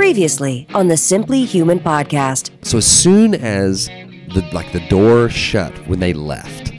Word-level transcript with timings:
Previously 0.00 0.66
on 0.74 0.88
the 0.88 0.96
Simply 0.96 1.44
Human 1.44 1.78
podcast. 1.78 2.48
So 2.64 2.78
as 2.78 2.86
soon 2.86 3.34
as 3.34 3.88
the 4.32 4.42
like 4.50 4.72
the 4.72 4.80
door 4.88 5.28
shut 5.28 5.76
when 5.86 6.00
they 6.00 6.14
left, 6.14 6.72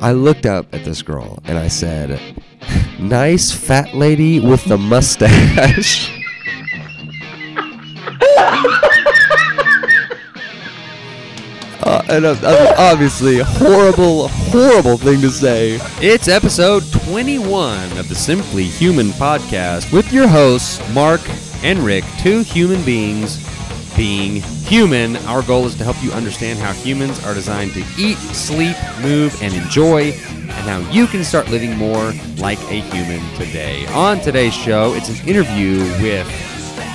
I 0.00 0.12
looked 0.12 0.46
up 0.46 0.74
at 0.74 0.82
this 0.82 1.02
girl 1.02 1.40
and 1.44 1.58
I 1.58 1.68
said, 1.68 2.18
"Nice 2.98 3.52
fat 3.52 3.94
lady 3.94 4.40
with 4.40 4.64
the 4.64 4.78
mustache." 4.78 6.10
Uh, 11.84 12.00
and 12.08 12.24
uh, 12.24 12.36
uh, 12.44 12.74
obviously, 12.78 13.40
horrible, 13.40 14.28
horrible 14.28 14.96
thing 14.96 15.20
to 15.20 15.28
say. 15.28 15.80
It's 16.00 16.28
episode 16.28 16.84
21 16.92 17.98
of 17.98 18.08
the 18.08 18.14
Simply 18.14 18.62
Human 18.62 19.08
podcast 19.08 19.92
with 19.92 20.12
your 20.12 20.28
hosts, 20.28 20.80
Mark 20.94 21.20
and 21.62 21.78
Rick, 21.78 22.04
two 22.18 22.42
human 22.42 22.82
beings 22.84 23.48
being 23.96 24.42
human. 24.42 25.16
Our 25.26 25.42
goal 25.42 25.66
is 25.66 25.74
to 25.76 25.84
help 25.84 26.02
you 26.02 26.10
understand 26.12 26.58
how 26.58 26.72
humans 26.72 27.24
are 27.24 27.34
designed 27.34 27.72
to 27.74 27.84
eat, 27.98 28.16
sleep, 28.16 28.76
move, 29.00 29.40
and 29.42 29.54
enjoy, 29.54 30.12
and 30.12 30.50
how 30.50 30.78
you 30.90 31.06
can 31.06 31.24
start 31.24 31.48
living 31.50 31.76
more 31.76 32.12
like 32.38 32.58
a 32.70 32.80
human 32.80 33.20
today. 33.36 33.86
On 33.88 34.18
today's 34.20 34.54
show, 34.54 34.94
it's 34.94 35.08
an 35.08 35.28
interview 35.28 35.78
with 36.00 36.26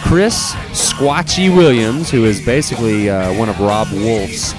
Chris 0.03 0.53
Squatchy 0.71 1.55
Williams, 1.55 2.09
who 2.09 2.25
is 2.25 2.43
basically 2.45 3.09
uh, 3.09 3.33
one 3.37 3.49
of 3.49 3.59
Robb 3.59 3.91
Wolf's 3.91 4.53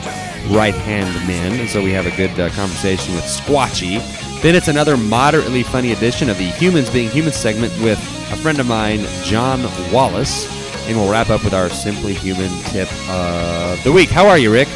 right 0.50 0.74
hand 0.74 1.14
men. 1.26 1.58
And 1.60 1.68
so 1.68 1.82
we 1.82 1.90
have 1.92 2.06
a 2.06 2.16
good 2.16 2.38
uh, 2.38 2.50
conversation 2.50 3.14
with 3.14 3.24
Squatchy. 3.24 3.98
Then 4.40 4.54
it's 4.54 4.68
another 4.68 4.96
moderately 4.96 5.64
funny 5.64 5.90
edition 5.92 6.28
of 6.28 6.38
the 6.38 6.44
Humans 6.44 6.90
Being 6.90 7.10
Human 7.10 7.32
segment 7.32 7.72
with 7.82 7.98
a 8.32 8.36
friend 8.36 8.60
of 8.60 8.66
mine, 8.66 9.00
John 9.24 9.62
Wallace. 9.92 10.46
And 10.86 10.96
we'll 10.96 11.10
wrap 11.10 11.28
up 11.28 11.42
with 11.42 11.52
our 11.52 11.68
Simply 11.68 12.14
Human 12.14 12.50
tip 12.64 12.88
of 13.10 13.82
the 13.82 13.90
week. 13.92 14.08
How 14.08 14.28
are 14.28 14.38
you, 14.38 14.52
Rick? 14.52 14.68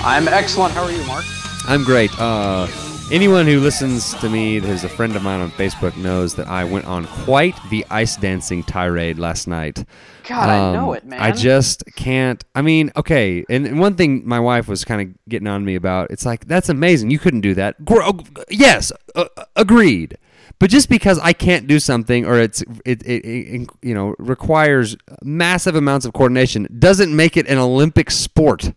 I'm 0.00 0.26
excellent. 0.28 0.74
How 0.74 0.82
are 0.82 0.90
you, 0.90 1.02
Mark? 1.04 1.24
I'm 1.66 1.84
great. 1.84 2.10
Uh, 2.18 2.66
anyone 3.10 3.46
who 3.46 3.60
listens 3.60 4.14
to 4.14 4.28
me, 4.28 4.58
who's 4.58 4.84
a 4.84 4.88
friend 4.88 5.14
of 5.16 5.22
mine 5.22 5.40
on 5.40 5.50
Facebook, 5.52 5.96
knows 5.96 6.34
that 6.34 6.48
I 6.48 6.64
went 6.64 6.86
on 6.86 7.06
quite 7.06 7.56
the 7.70 7.86
ice 7.90 8.16
dancing 8.16 8.62
tirade 8.62 9.18
last 9.18 9.46
night. 9.46 9.84
God, 10.24 10.48
I 10.48 10.72
know 10.72 10.92
it, 10.92 11.04
man. 11.04 11.20
Um, 11.20 11.26
I 11.26 11.30
just 11.30 11.84
can't. 11.94 12.44
I 12.54 12.62
mean, 12.62 12.90
okay. 12.96 13.44
And, 13.48 13.78
one 13.78 13.94
thing 13.94 14.26
my 14.26 14.40
wife 14.40 14.68
was 14.68 14.84
kind 14.84 15.00
of 15.00 15.28
getting 15.28 15.46
on 15.46 15.64
me 15.64 15.74
about, 15.74 16.10
it's 16.10 16.26
like, 16.26 16.46
that's 16.46 16.68
amazing. 16.68 17.10
You 17.10 17.18
couldn't 17.18 17.42
do 17.42 17.54
that. 17.54 17.84
Gr- 17.84 18.02
yes, 18.50 18.90
uh, 19.14 19.26
agreed. 19.54 20.18
But 20.58 20.70
just 20.70 20.88
because 20.88 21.18
I 21.18 21.32
can't 21.32 21.66
do 21.66 21.78
something 21.78 22.24
or 22.24 22.40
it's 22.40 22.62
it, 22.84 23.02
it, 23.02 23.24
it 23.26 23.70
you 23.82 23.94
know 23.94 24.14
requires 24.18 24.96
massive 25.22 25.76
amounts 25.76 26.06
of 26.06 26.14
coordination 26.14 26.66
doesn't 26.78 27.14
make 27.14 27.36
it 27.36 27.46
an 27.46 27.58
Olympic 27.58 28.10
sport. 28.10 28.72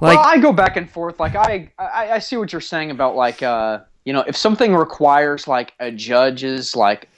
Like, 0.00 0.18
well, 0.18 0.26
I 0.28 0.38
go 0.38 0.52
back 0.52 0.76
and 0.76 0.88
forth. 0.88 1.18
Like 1.18 1.34
I, 1.34 1.70
I, 1.78 2.12
I 2.12 2.18
see 2.18 2.36
what 2.36 2.52
you're 2.52 2.60
saying 2.60 2.90
about 2.90 3.16
like, 3.16 3.42
uh, 3.42 3.80
you 4.04 4.12
know, 4.12 4.24
if 4.26 4.36
something 4.36 4.74
requires 4.74 5.48
like 5.48 5.72
a 5.80 5.90
judge's 5.90 6.76
like, 6.76 7.08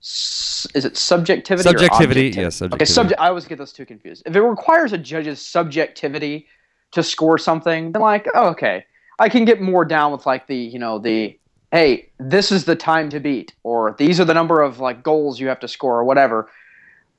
s- 0.00 0.66
is 0.74 0.84
it 0.84 0.96
subjectivity? 0.96 1.68
Subjectivity, 1.68 2.20
yes. 2.42 2.60
Okay, 2.76 2.84
subject. 2.94 3.20
I 3.20 3.28
always 3.28 3.46
get 3.46 3.58
those 3.58 3.72
two 3.72 3.84
confused. 3.84 4.22
If 4.26 4.36
it 4.36 4.40
requires 4.42 4.92
a 4.92 4.98
judge's 4.98 5.44
subjectivity 5.44 6.46
to 6.92 7.02
score 7.02 7.36
something, 7.38 7.92
then 7.92 8.02
like, 8.02 8.26
oh, 8.34 8.48
okay, 8.50 8.84
I 9.18 9.28
can 9.28 9.44
get 9.44 9.60
more 9.60 9.84
down 9.84 10.12
with 10.12 10.24
like 10.24 10.46
the, 10.46 10.56
you 10.56 10.78
know, 10.78 10.98
the, 10.98 11.38
hey, 11.72 12.10
this 12.18 12.50
is 12.52 12.64
the 12.64 12.76
time 12.76 13.10
to 13.10 13.20
beat, 13.20 13.54
or 13.64 13.94
these 13.98 14.18
are 14.20 14.24
the 14.24 14.34
number 14.34 14.60
of 14.62 14.78
like 14.80 15.02
goals 15.02 15.38
you 15.40 15.48
have 15.48 15.60
to 15.60 15.68
score, 15.68 15.98
or 15.98 16.04
whatever. 16.04 16.48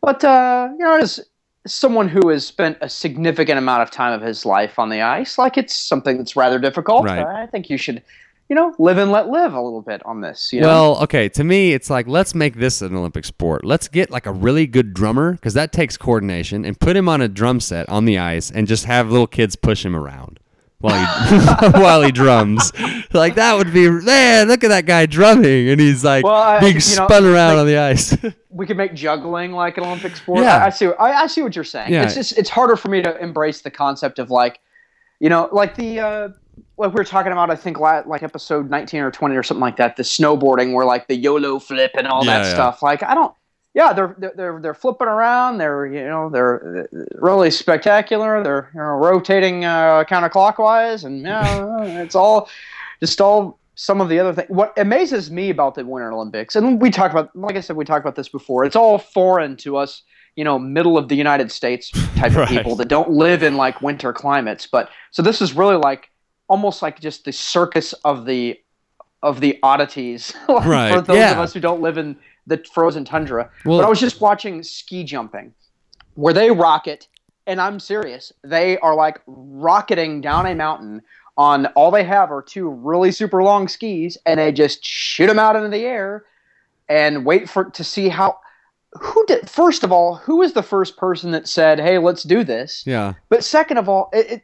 But 0.02 0.23
uh, 0.23 0.70
you 0.72 0.84
know, 0.84 0.95
as 0.98 1.20
someone 1.67 2.08
who 2.08 2.30
has 2.30 2.45
spent 2.45 2.78
a 2.81 2.90
significant 2.90 3.58
amount 3.58 3.81
of 3.84 3.92
time 3.92 4.14
of 4.14 4.22
his 4.22 4.45
life 4.45 4.80
on 4.80 4.90
the 4.90 5.02
ice, 5.02 5.38
like 5.38 5.58
it's 5.58 5.76
something 5.77 6.17
that's 6.17 6.36
rather 6.36 6.60
difficult. 6.60 7.05
Right. 7.05 7.23
I 7.26 7.45
think 7.45 7.70
you 7.70 7.77
should, 7.77 8.02
you 8.49 8.55
know, 8.55 8.73
live 8.80 8.98
and 8.98 9.11
let 9.11 9.30
live 9.30 9.54
a 9.54 9.61
little 9.61 9.82
bit 9.82 10.02
on 10.05 10.21
this. 10.21 10.52
You 10.52 10.61
know? 10.61 10.67
Well, 10.67 11.04
okay. 11.04 11.30
To 11.30 11.44
me, 11.44 11.73
it's 11.73 11.89
like 11.89 12.08
let's 12.08 12.36
make 12.36 12.55
this 12.55 12.82
an 12.82 12.95
Olympic 12.95 13.26
sport. 13.26 13.64
Let's 13.64 13.88
get 13.88 14.10
like 14.10 14.26
a 14.26 14.32
really 14.32 14.67
good 14.67 14.94
drummer 14.94 15.33
because 15.33 15.54
that 15.54 15.71
takes 15.71 15.98
coordination, 15.98 16.66
and 16.66 16.80
put 16.80 16.98
him 16.98 17.08
on 17.08 17.21
a 17.21 17.27
drum 17.27 17.60
set 17.60 17.88
on 17.89 18.05
the 18.05 18.17
ice, 18.17 18.52
and 18.52 18.67
just 18.67 18.86
have 18.86 19.10
little 19.11 19.27
kids 19.27 19.55
push 19.55 19.86
him 19.86 19.95
around 19.95 20.40
while 20.81 20.99
he 20.99 21.67
while 21.80 22.02
he 22.02 22.11
drums. 22.11 22.71
Like 23.14 23.36
that 23.36 23.55
would 23.55 23.71
be 23.73 23.89
man. 23.89 24.47
Look 24.47 24.64
at 24.64 24.69
that 24.69 24.86
guy 24.86 25.05
drumming, 25.05 25.69
and 25.69 25.80
he's 25.80 26.03
like 26.03 26.23
Well, 26.25 26.33
I- 26.36 26.59
being 26.59 26.73
you 26.73 26.95
know, 26.95 27.08
spun 27.08 27.25
around 27.25 27.53
like- 27.53 27.59
on 27.61 27.65
the 27.67 27.77
ice. 27.77 28.17
we 28.49 28.65
could 28.65 28.77
make 28.77 28.93
juggling 28.93 29.52
like 29.53 29.77
an 29.77 29.86
Olympic 29.86 30.15
sport. 30.15 30.39
Yeah. 30.41 30.58
I, 30.58 30.65
I 30.65 30.70
see. 30.70 30.87
I, 30.87 31.21
I 31.23 31.27
see 31.27 31.41
what 31.41 31.55
you're 31.55 31.64
saying. 31.64 31.93
Yeah. 31.93 32.03
It's 32.03 32.15
just 32.15 32.37
it's 32.37 32.49
harder 32.49 32.75
for 32.75 32.89
me 32.89 33.02
to 33.02 33.17
embrace 33.20 33.61
the 33.61 33.71
concept 33.71 34.20
of 34.20 34.30
like, 34.30 34.59
you 35.20 35.30
know, 35.30 35.47
like 35.52 35.75
the 35.75 35.99
uh, 35.99 36.30
like 36.77 36.89
we 36.91 36.95
were 36.95 37.03
talking 37.05 37.31
about. 37.31 37.49
I 37.49 37.55
think 37.55 37.80
like 37.80 38.23
episode 38.23 38.70
19 38.70 39.02
or 39.02 39.11
20 39.11 39.36
or 39.36 39.43
something 39.43 39.61
like 39.61 39.77
that. 39.77 39.95
The 39.95 40.03
snowboarding, 40.03 40.73
where 40.73 40.86
like 40.86 41.08
the 41.08 41.15
YOLO 41.15 41.59
flip 41.59 41.91
and 41.97 42.08
all 42.08 42.25
Yeah, 42.25 42.39
that 42.39 42.52
stuff. 42.52 42.81
Like 42.83 43.03
I 43.03 43.14
don't. 43.14 43.33
Yeah, 43.73 43.93
they're, 43.93 44.15
they're 44.36 44.59
they're 44.61 44.73
flipping 44.73 45.08
around. 45.08 45.58
They're 45.58 45.86
you 45.86 46.04
know 46.05 46.30
they're 46.30 46.89
really 47.15 47.49
spectacular. 47.52 48.43
They're 48.43 48.70
you 48.73 48.80
know, 48.80 48.86
rotating 48.86 49.64
uh, 49.64 50.04
counterclockwise, 50.04 51.05
and 51.05 51.21
yeah, 51.21 51.82
it's 52.04 52.15
all 52.15 52.49
just 52.99 53.21
all 53.21 53.59
some 53.76 54.02
of 54.02 54.09
the 54.09 54.20
other 54.20 54.33
things. 54.33 54.49
What 54.49 54.77
amazes 54.77 55.32
me 55.32 55.49
about 55.49 55.76
the 55.76 55.86
Winter 55.86 56.11
Olympics, 56.11 56.55
and 56.58 56.82
we 56.82 56.89
talked 56.89 57.14
about, 57.14 57.33
like 57.36 57.55
I 57.55 57.61
said, 57.61 57.77
we 57.77 57.86
talked 57.86 58.04
about 58.04 58.15
this 58.17 58.27
before. 58.27 58.65
It's 58.65 58.76
all 58.76 58.98
foreign 58.98 59.55
to 59.58 59.77
us, 59.77 60.03
you 60.36 60.43
know, 60.43 60.59
middle 60.59 60.98
of 60.98 61.08
the 61.08 61.15
United 61.15 61.49
States 61.49 61.92
type 62.15 62.33
Right. 62.36 62.43
of 62.43 62.49
people 62.49 62.76
that 62.76 62.89
don't 62.89 63.11
live 63.11 63.42
in 63.42 63.55
like 63.55 63.82
winter 63.82 64.11
climates. 64.11 64.67
But 64.67 64.89
so 65.11 65.21
this 65.21 65.42
is 65.42 65.53
really 65.53 65.77
like 65.77 66.09
almost 66.49 66.82
like 66.82 66.99
just 66.99 67.23
the 67.23 67.32
circus 67.32 67.93
of 68.03 68.26
the 68.26 68.59
of 69.23 69.39
the 69.39 69.58
oddities 69.64 70.33
like, 70.49 70.65
Right, 70.65 70.93
for 70.93 71.02
those 71.02 71.17
yeah. 71.17 71.32
of 71.32 71.39
us 71.39 71.53
who 71.53 71.59
don't 71.61 71.82
live 71.82 71.98
in 71.98 72.17
the 72.47 72.63
frozen 72.73 73.05
tundra. 73.05 73.49
Well- 73.65 73.79
but 73.79 73.85
I 73.85 73.89
was 73.89 73.99
just 73.99 74.21
watching 74.21 74.63
ski 74.63 75.03
jumping, 75.03 75.53
where 76.15 76.33
they 76.33 76.52
rocket, 76.52 77.07
and 77.47 77.59
I'm 77.61 77.79
serious. 77.79 78.31
They 78.43 78.77
are 78.79 78.95
like 78.95 79.21
rocketing 79.27 80.21
down 80.21 80.45
a 80.45 80.55
mountain 80.55 81.02
on 81.37 81.67
all 81.67 81.91
they 81.91 82.03
have 82.03 82.31
are 82.31 82.41
two 82.41 82.69
really 82.69 83.11
super 83.11 83.41
long 83.43 83.67
skis, 83.67 84.17
and 84.25 84.39
they 84.39 84.52
just 84.52 84.83
shoot 84.85 85.27
them 85.27 85.39
out 85.39 85.55
into 85.55 85.69
the 85.69 85.85
air 85.85 86.25
and 86.89 87.25
wait 87.25 87.49
for 87.49 87.65
to 87.65 87.83
see 87.83 88.09
how. 88.09 88.37
Who 88.99 89.25
did 89.25 89.49
first 89.49 89.85
of 89.85 89.91
all? 89.93 90.15
Who 90.15 90.37
was 90.37 90.52
the 90.52 90.61
first 90.63 90.97
person 90.97 91.31
that 91.31 91.47
said, 91.47 91.79
"Hey, 91.79 91.97
let's 91.97 92.23
do 92.23 92.43
this"? 92.43 92.83
yeah, 92.85 93.13
But 93.29 93.45
second 93.45 93.77
of 93.77 93.87
all, 93.87 94.09
it, 94.11 94.29
it 94.29 94.41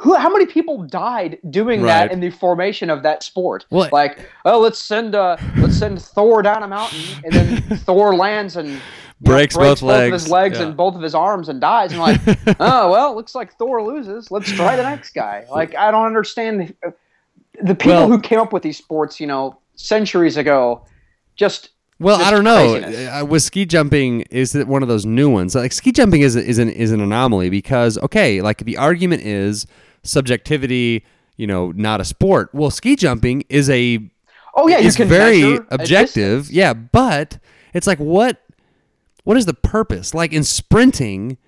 who 0.00 0.14
how 0.14 0.30
many 0.30 0.46
people 0.46 0.82
died 0.84 1.38
doing 1.50 1.82
Right. 1.82 1.88
that 2.08 2.12
in 2.12 2.20
the 2.20 2.30
formation 2.30 2.88
of 2.90 3.02
that 3.02 3.22
sport? 3.22 3.66
Well- 3.70 3.88
like, 3.92 4.18
oh, 4.44 4.60
let's 4.60 4.78
send 4.78 5.14
uh 5.14 5.36
let's 5.56 5.76
send 5.76 6.00
Thor 6.00 6.40
down 6.42 6.62
a 6.62 6.68
mountain, 6.68 7.00
and 7.24 7.32
then 7.32 7.60
Thor 7.86 8.14
lands 8.14 8.56
and 8.56 8.68
you 8.68 8.74
know, 8.74 8.80
Breaks 9.32 9.56
both 9.56 9.78
of 9.78 9.82
legs. 9.82 10.12
his 10.22 10.30
legs 10.30 10.58
Yeah. 10.58 10.66
and 10.66 10.76
both 10.76 10.94
of 10.94 11.02
his 11.02 11.14
arms 11.14 11.48
and 11.48 11.60
dies. 11.60 11.90
And 11.92 12.00
like, 12.00 12.20
oh 12.60 12.90
well, 12.92 13.16
looks 13.16 13.34
like 13.34 13.52
Thor 13.54 13.82
loses. 13.82 14.30
Let's 14.30 14.50
try 14.52 14.76
the 14.76 14.84
next 14.84 15.10
guy. 15.14 15.44
Like, 15.50 15.74
I 15.74 15.90
don't 15.90 16.06
understand 16.06 16.60
the, 16.82 16.94
the 17.60 17.74
people 17.74 17.94
Well- 17.98 18.08
who 18.08 18.20
came 18.20 18.38
up 18.38 18.52
with 18.52 18.62
these 18.62 18.78
sports, 18.78 19.18
you 19.18 19.26
know, 19.26 19.58
centuries 19.74 20.36
ago. 20.36 20.82
Just 21.34 21.70
Well, 21.98 22.18
Just 22.18 22.28
I 22.28 22.30
don't 22.34 22.44
know. 22.44 22.78
craziness. 22.80 23.08
Uh, 23.22 23.26
with 23.26 23.42
ski 23.42 23.66
jumping, 23.66 24.20
is 24.30 24.54
it 24.54 24.68
one 24.68 24.82
of 24.82 24.88
those 24.88 25.04
new 25.04 25.28
ones? 25.28 25.56
Like 25.56 25.72
ski 25.72 25.90
jumping 25.90 26.20
is 26.20 26.36
is 26.36 26.58
an 26.58 26.68
is 26.70 26.92
an 26.92 27.00
anomaly 27.00 27.50
because 27.50 27.98
okay, 27.98 28.40
like 28.40 28.58
the 28.58 28.76
argument 28.76 29.22
is 29.22 29.66
subjectivity. 30.02 31.04
You 31.36 31.46
know, 31.46 31.72
not 31.72 32.00
a 32.00 32.04
sport. 32.04 32.50
Well, 32.52 32.70
ski 32.70 32.96
jumping 32.96 33.44
is 33.48 33.70
a 33.70 34.00
oh 34.54 34.66
yeah, 34.66 34.78
you 34.78 34.92
can 34.92 35.08
very 35.08 35.58
objective. 35.70 36.50
Yeah, 36.50 36.74
but 36.74 37.38
it's 37.72 37.86
like 37.86 37.98
what 37.98 38.42
what 39.24 39.36
is 39.36 39.46
the 39.46 39.54
purpose? 39.54 40.14
Like 40.14 40.32
in 40.32 40.42
sprinting, 40.42 41.38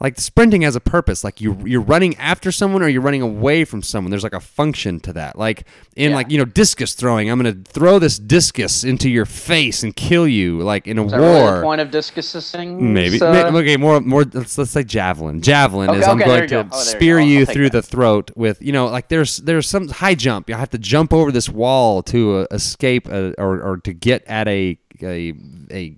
like 0.00 0.18
sprinting 0.18 0.62
has 0.62 0.74
a 0.76 0.80
purpose. 0.80 1.22
Like 1.24 1.40
you 1.42 1.56
you're 1.66 1.80
running 1.82 2.16
after 2.16 2.50
someone 2.50 2.82
or 2.82 2.88
you're 2.88 3.02
running 3.02 3.20
away 3.22 3.64
from 3.66 3.82
someone. 3.82 4.10
There's 4.10 4.22
like 4.22 4.32
a 4.32 4.40
function 4.40 4.98
to 5.00 5.12
that. 5.12 5.36
Like 5.38 5.66
in 5.94 6.10
Yeah. 6.10 6.16
like 6.16 6.30
you 6.30 6.38
know 6.38 6.46
discus 6.46 6.94
throwing, 6.94 7.30
I'm 7.30 7.38
gonna 7.38 7.52
throw 7.52 7.98
this 7.98 8.18
discus 8.18 8.82
into 8.82 9.10
your 9.10 9.26
face 9.26 9.82
and 9.82 9.94
kill 9.94 10.26
you. 10.26 10.60
Like 10.62 10.86
in 10.86 10.98
a 10.98 11.04
Is 11.04 11.12
that 11.12 11.18
really 11.20 11.40
war. 11.42 11.56
the 11.56 11.62
point 11.62 11.80
of 11.82 11.90
discusing? 11.90 12.92
Maybe. 12.94 13.20
uh, 13.20 13.54
okay, 13.56 13.76
more 13.76 14.00
more 14.00 14.24
let's 14.24 14.56
let's 14.56 14.70
say 14.70 14.84
javelin. 14.84 15.42
Javelin 15.42 15.90
Okay, 15.90 15.98
is 16.00 16.06
I'm 16.08 16.18
going 16.18 16.40
to 16.40 16.46
go. 16.46 16.68
Oh, 16.72 16.78
spear. 16.78 17.20
You 17.20 17.44
through 17.44 17.70
that. 17.70 17.82
the 17.82 17.82
throat 17.82 18.30
with 18.36 18.62
you 18.62 18.72
know 18.72 18.86
like 18.86 19.08
there's 19.08 19.36
there's 19.38 19.68
some 19.68 19.88
high 19.88 20.14
jump. 20.14 20.48
You 20.48 20.54
have 20.54 20.70
to 20.70 20.78
jump 20.78 21.12
over 21.12 21.30
this 21.30 21.48
wall 21.50 22.02
to 22.04 22.38
uh, 22.38 22.46
escape 22.50 23.06
a, 23.08 23.34
or 23.38 23.60
or 23.60 23.76
to 23.78 23.92
get 23.92 24.24
at 24.26 24.48
a 24.48 24.78
a 25.02 25.34
a 25.70 25.96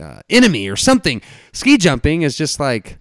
uh, 0.00 0.20
enemy 0.28 0.68
or 0.68 0.74
something. 0.76 1.22
Ski 1.52 1.78
jumping 1.78 2.22
is 2.22 2.36
just 2.36 2.58
like 2.58 2.98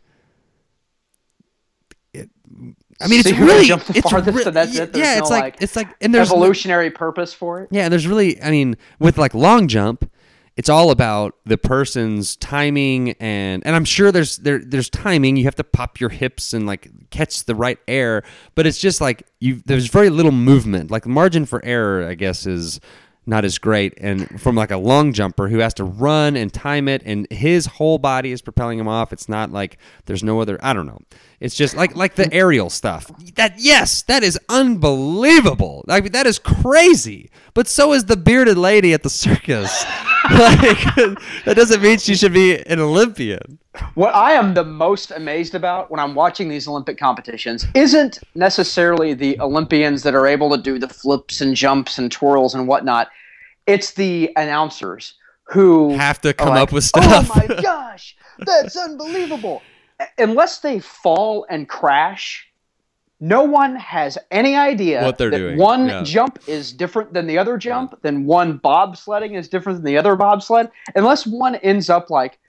I 3.02 3.08
mean, 3.08 3.20
it's 3.20 3.32
really 3.34 3.66
jump 3.66 3.84
the 3.84 3.98
it's 3.98 4.10
farthest 4.10 4.38
re- 4.38 4.44
and 4.46 4.56
that's 4.56 4.78
it? 4.78 4.94
There's 4.94 5.06
yeah, 5.06 5.16
no, 5.16 5.22
it's 5.22 5.30
like, 5.30 5.44
like, 5.44 5.62
it's 5.62 5.76
like 5.76 5.90
and 6.02 6.14
there's 6.14 6.32
evolutionary 6.32 6.92
purpose 6.92 7.34
for 7.34 7.62
it. 7.62 7.70
yeah, 7.72 7.84
and 7.84 7.92
there's 7.92 8.08
really, 8.08 8.42
I 8.42 8.52
mean, 8.52 8.78
with 9.00 9.18
like 9.18 9.34
long 9.34 9.68
jump, 9.68 10.10
it's 10.56 10.70
all 10.70 10.90
about 10.90 11.36
the 11.46 11.58
person's 11.58 12.38
timing 12.38 13.12
and 13.20 13.66
and 13.66 13.76
I'm 13.76 13.84
sure 13.84 14.12
there's 14.12 14.38
there 14.38 14.60
there's 14.60 14.90
timing. 14.90 15.36
You 15.36 15.44
have 15.46 15.56
to 15.56 15.64
pop 15.64 16.00
your 16.00 16.10
hips 16.10 16.54
and 16.54 16.66
like 16.66 16.90
catch 17.10 17.44
the 17.44 17.56
right 17.56 17.78
air, 17.88 18.24
but 18.56 18.66
it's 18.66 18.80
just 18.80 19.02
like 19.02 19.28
you 19.40 19.62
there's 19.66 19.88
very 19.88 20.10
little 20.10 20.32
movement. 20.32 20.92
Like 20.92 21.04
the 21.04 21.10
margin 21.10 21.46
for 21.46 21.64
error, 21.66 22.08
I 22.08 22.16
guess, 22.16 22.46
is 22.46 22.80
not 23.26 23.46
as 23.46 23.58
great. 23.58 23.94
And 23.98 24.40
from 24.40 24.56
like 24.56 24.72
a 24.72 24.78
long 24.78 25.14
jumper 25.14 25.48
who 25.48 25.60
has 25.60 25.74
to 25.76 25.84
run 25.84 26.36
and 26.36 26.54
time 26.54 26.88
it, 26.88 27.02
and 27.06 27.28
his 27.32 27.66
whole 27.66 27.98
body 27.98 28.32
is 28.32 28.42
propelling 28.42 28.80
him 28.80 28.88
off. 28.88 29.12
It's 29.14 29.30
not 29.30 29.52
like 29.52 29.78
there's 30.06 30.24
no 30.24 30.40
other. 30.42 30.60
I 30.62 30.74
don't 30.74 30.88
know. 30.88 31.02
It's 31.40 31.56
just 31.56 31.76
like 31.76 31.96
like 31.96 32.16
the 32.16 32.32
aerial 32.34 32.70
stuff. 32.70 33.12
That 33.36 33.56
yes, 33.58 34.04
that 34.04 34.24
is 34.24 34.40
unbelievable. 34.50 35.84
Like 35.88 36.12
that 36.12 36.28
is 36.28 36.40
crazy. 36.40 37.30
But 37.54 37.68
so 37.68 37.94
is 37.94 38.06
the 38.06 38.18
bearded 38.18 38.58
lady 38.58 38.94
at 38.94 39.04
the 39.04 39.10
circus. 39.10 39.86
like 40.40 41.46
that 41.46 41.54
doesn't 41.56 41.82
mean 41.82 42.00
she 42.00 42.16
should 42.16 42.34
be 42.34 42.58
an 42.58 42.80
Olympian. 42.80 43.60
What 43.94 44.16
I 44.16 44.32
am 44.32 44.54
the 44.54 44.64
most 44.64 45.12
amazed 45.12 45.54
about 45.54 45.92
when 45.92 46.00
I'm 46.00 46.16
watching 46.16 46.48
these 46.48 46.68
Olympic 46.68 46.98
competitions 46.98 47.68
isn't 47.76 48.20
necessarily 48.34 49.14
the 49.14 49.40
Olympians 49.40 50.04
that 50.04 50.16
are 50.16 50.26
able 50.26 50.50
to 50.56 50.62
do 50.62 50.80
the 50.80 50.88
flips 50.88 51.42
and 51.42 51.56
jumps 51.56 51.98
and 51.98 52.12
twirls 52.12 52.56
and 52.56 52.68
whatnot. 52.68 53.10
It's 53.68 53.94
the 53.94 54.32
announcers 54.36 55.16
who 55.44 55.94
Have 55.94 56.22
to 56.22 56.34
come 56.34 56.50
like, 56.50 56.62
up 56.62 56.72
with 56.72 56.90
oh 56.96 57.02
stuff. 57.02 57.32
Oh 57.36 57.48
my 57.48 57.62
gosh, 57.62 58.16
that's 58.40 58.76
unbelievable. 58.76 59.62
Unless 60.18 60.60
they 60.60 60.80
fall 60.80 61.46
and 61.50 61.70
crash, 61.70 62.48
no 63.20 63.44
one 63.44 63.76
has 63.78 64.18
any 64.32 64.56
idea 64.56 65.04
What 65.04 65.18
they're 65.18 65.30
that 65.30 65.38
doing, 65.38 65.58
one 65.58 65.88
yeah. 65.88 66.04
jump 66.04 66.40
is 66.48 66.72
different 66.74 67.14
than 67.14 67.28
the 67.28 67.38
other 67.38 67.58
jump, 67.58 67.98
then 68.02 68.26
one 68.26 68.60
bobsledding 68.60 69.36
is 69.38 69.48
different 69.48 69.78
than 69.78 69.86
the 69.86 69.98
other 69.98 70.16
bobsled. 70.16 70.70
Unless 70.96 71.26
one 71.26 71.56
ends 71.56 71.90
up 71.90 72.10
like 72.10 72.40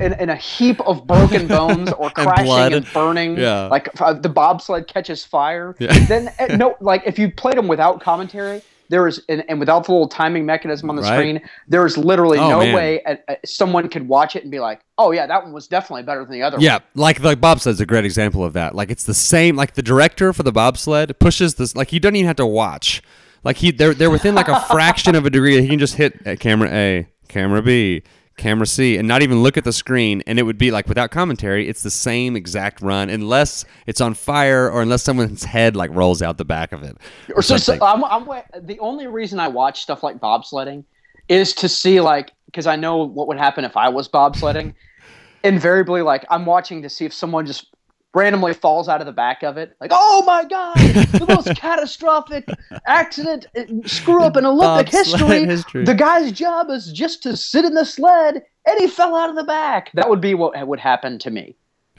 in, 0.00 0.12
in 0.14 0.28
a 0.30 0.36
heap 0.36 0.80
of 0.80 1.06
broken 1.06 1.46
bones 1.56 1.90
or 1.92 2.06
And 2.06 2.14
crashing 2.14 2.44
blood. 2.44 2.72
and 2.74 2.86
burning, 2.92 3.38
Yeah. 3.38 3.68
like 3.68 3.88
uh, 4.00 4.12
the 4.12 4.28
bobsled 4.28 4.86
catches 4.88 5.24
fire, 5.24 5.74
Yeah. 5.78 5.96
then 6.06 6.30
uh, 6.38 6.56
no, 6.56 6.76
like 6.80 7.02
if 7.06 7.18
you 7.18 7.30
played 7.30 7.56
them 7.56 7.68
without 7.68 8.00
commentary, 8.00 8.62
there 8.90 9.08
is 9.08 9.22
and, 9.28 9.42
and 9.48 9.58
without 9.58 9.84
the 9.86 9.92
little 9.92 10.08
timing 10.08 10.44
mechanism 10.44 10.90
on 10.90 10.96
the 10.96 11.02
Right. 11.02 11.14
screen, 11.14 11.40
there 11.68 11.86
is 11.86 11.96
literally 11.96 12.38
Oh, 12.38 12.50
no 12.50 12.58
man. 12.58 12.74
way 12.74 13.02
uh, 13.04 13.14
uh, 13.28 13.34
someone 13.46 13.88
could 13.88 14.06
watch 14.06 14.36
it 14.36 14.42
and 14.42 14.50
be 14.50 14.60
like, 14.60 14.80
"Oh 14.98 15.12
yeah, 15.12 15.26
that 15.26 15.42
one 15.42 15.52
was 15.52 15.66
definitely 15.68 16.02
better 16.02 16.22
than 16.24 16.32
the 16.32 16.42
other." 16.42 16.56
One. 16.58 16.64
Yeah, 16.64 16.80
like 16.94 17.20
like 17.20 17.40
bobsled's 17.40 17.80
a 17.80 17.86
great 17.86 18.04
example 18.04 18.44
of 18.44 18.52
that. 18.52 18.74
Like 18.74 18.90
it's 18.90 19.04
the 19.04 19.14
same. 19.14 19.56
Like 19.56 19.74
the 19.74 19.82
director 19.82 20.32
for 20.34 20.42
the 20.42 20.52
bobsled 20.52 21.18
pushes 21.18 21.54
this. 21.54 21.74
Like 21.74 21.88
he 21.88 21.98
doesn't 21.98 22.16
even 22.16 22.26
have 22.26 22.36
to 22.36 22.46
watch. 22.46 23.00
Like 23.44 23.56
he 23.56 23.70
they're 23.70 23.94
they're 23.94 24.10
within 24.10 24.34
like 24.34 24.48
a 24.48 24.60
fraction 24.70 25.14
of 25.14 25.24
a 25.24 25.30
degree. 25.30 25.60
He 25.62 25.68
can 25.68 25.78
just 25.78 25.94
hit 25.94 26.26
uh, 26.26 26.36
camera 26.36 26.68
A, 26.70 27.06
camera 27.28 27.62
B, 27.62 28.02
camera 28.40 28.66
C, 28.66 28.96
and 28.96 29.06
not 29.06 29.22
even 29.22 29.42
look 29.42 29.56
at 29.56 29.64
the 29.64 29.72
screen. 29.72 30.22
And 30.26 30.38
it 30.38 30.42
would 30.42 30.58
be 30.58 30.70
like 30.70 30.88
without 30.88 31.10
commentary, 31.10 31.68
it's 31.68 31.82
the 31.82 31.90
same 31.90 32.34
exact 32.34 32.80
run, 32.80 33.08
unless 33.08 33.64
it's 33.86 34.00
on 34.00 34.14
fire 34.14 34.68
or 34.68 34.82
unless 34.82 35.02
someone's 35.02 35.44
head 35.44 35.76
like 35.76 35.90
rolls 35.92 36.22
out 36.22 36.38
the 36.38 36.44
back 36.44 36.72
of 36.72 36.82
it. 36.82 36.96
Or 37.28 37.40
Or 37.40 37.42
so, 37.42 37.56
so. 37.56 37.78
I'm, 37.80 38.04
I'm 38.04 38.42
the 38.60 38.78
only 38.80 39.06
reason 39.06 39.38
I 39.38 39.48
watch 39.48 39.82
stuff 39.82 40.02
like 40.02 40.18
bobsledding 40.18 40.84
is 41.28 41.52
to 41.54 41.68
see 41.68 42.00
like 42.00 42.32
because 42.46 42.66
I 42.66 42.76
know 42.76 43.04
what 43.04 43.28
would 43.28 43.38
happen 43.38 43.64
if 43.64 43.76
I 43.76 43.88
was 43.88 44.08
bobsledding. 44.08 44.74
Invariably, 45.44 46.02
like 46.02 46.26
I'm 46.28 46.44
watching 46.44 46.82
to 46.82 46.90
see 46.90 47.06
if 47.06 47.14
someone 47.14 47.46
just 47.46 47.74
randomly 48.14 48.52
falls 48.54 48.88
out 48.88 49.00
of 49.00 49.06
the 49.06 49.12
back 49.12 49.42
of 49.42 49.56
it. 49.56 49.76
Like, 49.80 49.90
oh 49.94 50.22
my 50.26 50.44
god, 50.44 50.76
the 50.76 51.26
most 51.28 51.56
catastrophic 51.56 52.48
accident, 52.86 53.46
uh, 53.56 53.62
screw 53.86 54.22
up 54.22 54.36
in 54.36 54.44
Olympic 54.46 54.88
history. 54.92 55.44
history. 55.44 55.84
The 55.84 55.94
guy's 55.94 56.32
job 56.32 56.70
is 56.70 56.92
just 56.92 57.22
to 57.24 57.36
sit 57.36 57.64
in 57.64 57.74
the 57.74 57.84
sled, 57.84 58.42
and 58.66 58.80
he 58.80 58.86
fell 58.88 59.14
out 59.14 59.30
of 59.30 59.36
the 59.36 59.44
back. 59.44 59.90
That 59.94 60.08
would 60.08 60.20
be 60.20 60.34
what 60.34 60.66
would 60.66 60.80
happen 60.80 61.18
to 61.20 61.30
me. 61.30 61.56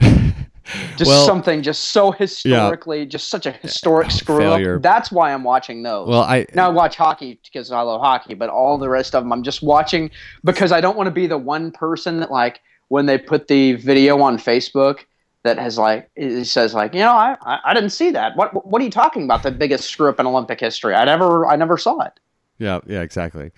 Just 0.96 1.08
Well- 1.08 1.26
something 1.26 1.60
just 1.62 1.88
so 1.88 2.12
historically, 2.12 3.04
just 3.04 3.28
such 3.28 3.46
a 3.46 3.50
historic 3.50 4.12
screw 4.12 4.38
Failure. 4.38 4.76
up. 4.76 4.82
That's 4.82 5.10
why 5.10 5.32
I'm 5.34 5.42
watching 5.42 5.82
those. 5.82 6.08
Well, 6.08 6.22
I 6.22 6.46
now 6.54 6.66
I 6.66 6.70
watch 6.70 6.94
hockey 6.96 7.40
because 7.44 7.72
I 7.72 7.80
love 7.80 8.00
hockey, 8.00 8.34
but 8.34 8.48
all 8.48 8.78
the 8.78 8.88
rest 8.88 9.14
of 9.16 9.24
them 9.24 9.32
I'm 9.32 9.42
just 9.42 9.60
watching 9.62 10.08
because 10.44 10.70
I 10.70 10.80
don't 10.80 10.96
want 10.96 11.08
to 11.08 11.10
be 11.10 11.26
the 11.26 11.36
one 11.36 11.72
person 11.72 12.20
that 12.20 12.30
like 12.30 12.60
when 12.88 13.06
they 13.06 13.18
put 13.18 13.48
the 13.48 13.72
video 13.74 14.20
on 14.22 14.38
Facebook 14.38 15.00
that 15.44 15.58
has 15.58 15.78
like 15.78 16.10
it 16.16 16.44
says 16.46 16.74
like 16.74 16.94
you 16.94 17.00
know 17.00 17.12
I 17.12 17.36
I, 17.64 17.74
didn't 17.74 17.90
see 17.90 18.10
that. 18.12 18.36
What 18.36 18.66
what 18.66 18.80
are 18.80 18.84
you 18.84 18.90
talking 18.90 19.24
about? 19.24 19.42
The 19.42 19.50
biggest 19.50 19.88
screw 19.88 20.08
up 20.08 20.20
in 20.20 20.26
Olympic 20.26 20.60
history. 20.60 20.94
I 20.94 21.04
never 21.04 21.46
I 21.46 21.56
never 21.56 21.76
saw 21.76 22.00
it. 22.00 22.12
Yeah, 22.58 22.80
yeah, 22.86 23.00
exactly. 23.00 23.50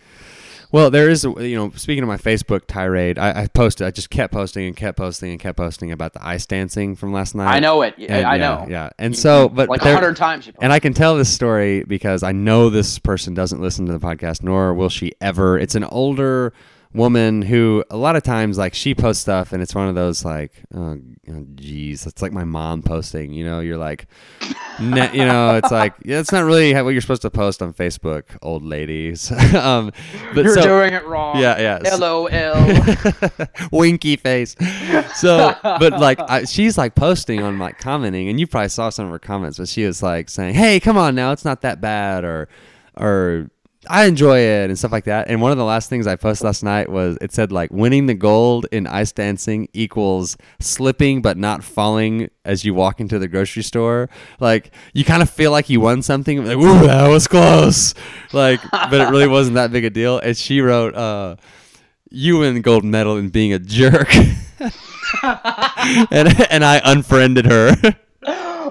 Well, 0.74 0.90
there 0.90 1.08
is, 1.08 1.22
you 1.22 1.54
know, 1.54 1.70
speaking 1.76 2.02
of 2.02 2.08
my 2.08 2.16
Facebook 2.16 2.62
tirade, 2.66 3.16
I, 3.16 3.42
I 3.42 3.46
posted, 3.46 3.86
I 3.86 3.92
just 3.92 4.10
kept 4.10 4.32
posting 4.32 4.66
and 4.66 4.76
kept 4.76 4.98
posting 4.98 5.30
and 5.30 5.38
kept 5.38 5.56
posting 5.56 5.92
about 5.92 6.14
the 6.14 6.26
ice 6.26 6.46
dancing 6.46 6.96
from 6.96 7.12
last 7.12 7.36
night. 7.36 7.54
I 7.54 7.60
know 7.60 7.82
it. 7.82 7.94
And, 7.96 8.26
I 8.26 8.34
yeah, 8.34 8.42
know. 8.42 8.66
Yeah, 8.68 8.90
and 8.98 9.14
mm-hmm. 9.14 9.20
so, 9.20 9.48
but 9.48 9.68
like 9.68 9.82
a 9.82 9.94
hundred 9.94 10.16
times. 10.16 10.48
You 10.48 10.52
and 10.60 10.72
I 10.72 10.80
can 10.80 10.92
tell 10.92 11.16
this 11.16 11.32
story 11.32 11.84
because 11.84 12.24
I 12.24 12.32
know 12.32 12.70
this 12.70 12.98
person 12.98 13.34
doesn't 13.34 13.60
listen 13.60 13.86
to 13.86 13.92
the 13.92 14.00
podcast, 14.00 14.42
nor 14.42 14.74
will 14.74 14.88
she 14.88 15.12
ever. 15.20 15.56
It's 15.60 15.76
an 15.76 15.84
older 15.84 16.52
woman 16.94 17.42
who 17.42 17.84
a 17.90 17.96
lot 17.96 18.14
of 18.14 18.22
times 18.22 18.56
like 18.56 18.72
she 18.72 18.94
posts 18.94 19.20
stuff 19.20 19.52
and 19.52 19.60
it's 19.62 19.74
one 19.74 19.88
of 19.88 19.96
those 19.96 20.24
like 20.24 20.52
oh 20.74 20.96
oh, 21.28 21.46
geez 21.56 22.06
it's 22.06 22.22
like 22.22 22.30
my 22.32 22.44
mom 22.44 22.82
posting 22.82 23.32
you 23.32 23.44
know 23.44 23.58
you're 23.58 23.76
like 23.76 24.06
ne- 24.80 25.12
you 25.12 25.24
know 25.24 25.56
it's 25.56 25.72
like 25.72 25.92
yeah, 26.04 26.20
it's 26.20 26.30
not 26.30 26.44
really 26.44 26.72
what 26.74 26.90
you're 26.90 27.00
supposed 27.00 27.22
to 27.22 27.30
post 27.30 27.60
on 27.62 27.72
facebook 27.74 28.22
old 28.42 28.62
ladies 28.62 29.32
um 29.56 29.90
but 30.34 30.44
You're 30.44 30.54
so, 30.54 30.62
doing 30.62 30.92
it 30.92 31.04
wrong. 31.04 31.36
yeah 31.40 31.58
yeah 31.60 31.82
so- 31.82 31.98
LOL. 31.98 33.48
winky 33.72 34.16
face. 34.16 34.56
So, 35.16 35.54
but 35.62 35.98
like, 36.00 36.18
I, 36.20 36.44
she's 36.44 36.76
like 36.78 36.94
posting 36.94 37.42
on 37.42 37.58
like 37.58 37.78
commenting, 37.78 38.28
and 38.28 38.38
you 38.38 38.46
probably 38.46 38.68
saw 38.68 38.90
some 38.90 39.06
of 39.06 39.12
her 39.12 39.18
comments, 39.18 39.58
but 39.58 39.68
she 39.68 39.84
was 39.84 40.02
like 40.02 40.28
saying, 40.28 40.54
"Hey, 40.54 40.80
come 40.80 40.96
on 40.96 41.14
now, 41.14 41.32
it's 41.32 41.44
not 41.44 41.62
that 41.62 41.80
bad," 41.80 42.24
or, 42.24 42.48
or 42.96 43.50
I 43.88 44.04
enjoy 44.04 44.38
it 44.38 44.70
and 44.70 44.78
stuff 44.78 44.92
like 44.92 45.04
that. 45.04 45.28
And 45.28 45.40
one 45.40 45.52
of 45.52 45.58
the 45.58 45.64
last 45.64 45.88
things 45.88 46.06
I 46.06 46.16
posted 46.16 46.44
last 46.44 46.62
night 46.62 46.88
was 46.88 47.18
it 47.20 47.32
said 47.32 47.52
like 47.52 47.70
winning 47.72 48.06
the 48.06 48.14
gold 48.14 48.66
in 48.72 48.86
ice 48.86 49.12
dancing 49.12 49.68
equals 49.72 50.36
slipping 50.60 51.22
but 51.22 51.36
not 51.36 51.64
falling 51.64 52.30
as 52.44 52.64
you 52.64 52.74
walk 52.74 53.00
into 53.00 53.18
the 53.18 53.28
grocery 53.28 53.62
store. 53.62 54.08
Like 54.40 54.70
you 54.92 55.04
kind 55.04 55.22
of 55.22 55.30
feel 55.30 55.50
like 55.50 55.68
you 55.68 55.80
won 55.80 56.02
something. 56.02 56.44
Like, 56.44 56.56
ooh, 56.56 56.86
that 56.86 57.08
was 57.08 57.26
close. 57.26 57.94
Like, 58.32 58.60
but 58.70 58.94
it 58.94 59.10
really 59.10 59.28
wasn't 59.28 59.54
that 59.56 59.72
big 59.72 59.84
a 59.84 59.90
deal. 59.90 60.18
And 60.18 60.36
she 60.36 60.60
wrote, 60.60 60.94
uh, 60.94 61.36
you 62.10 62.38
win 62.38 62.60
gold 62.62 62.84
medal 62.84 63.16
in 63.16 63.28
being 63.28 63.52
a 63.52 63.58
jerk. 63.58 64.14
and 65.22 66.50
and 66.50 66.64
I 66.64 66.80
unfriended 66.84 67.46
her. 67.46 67.76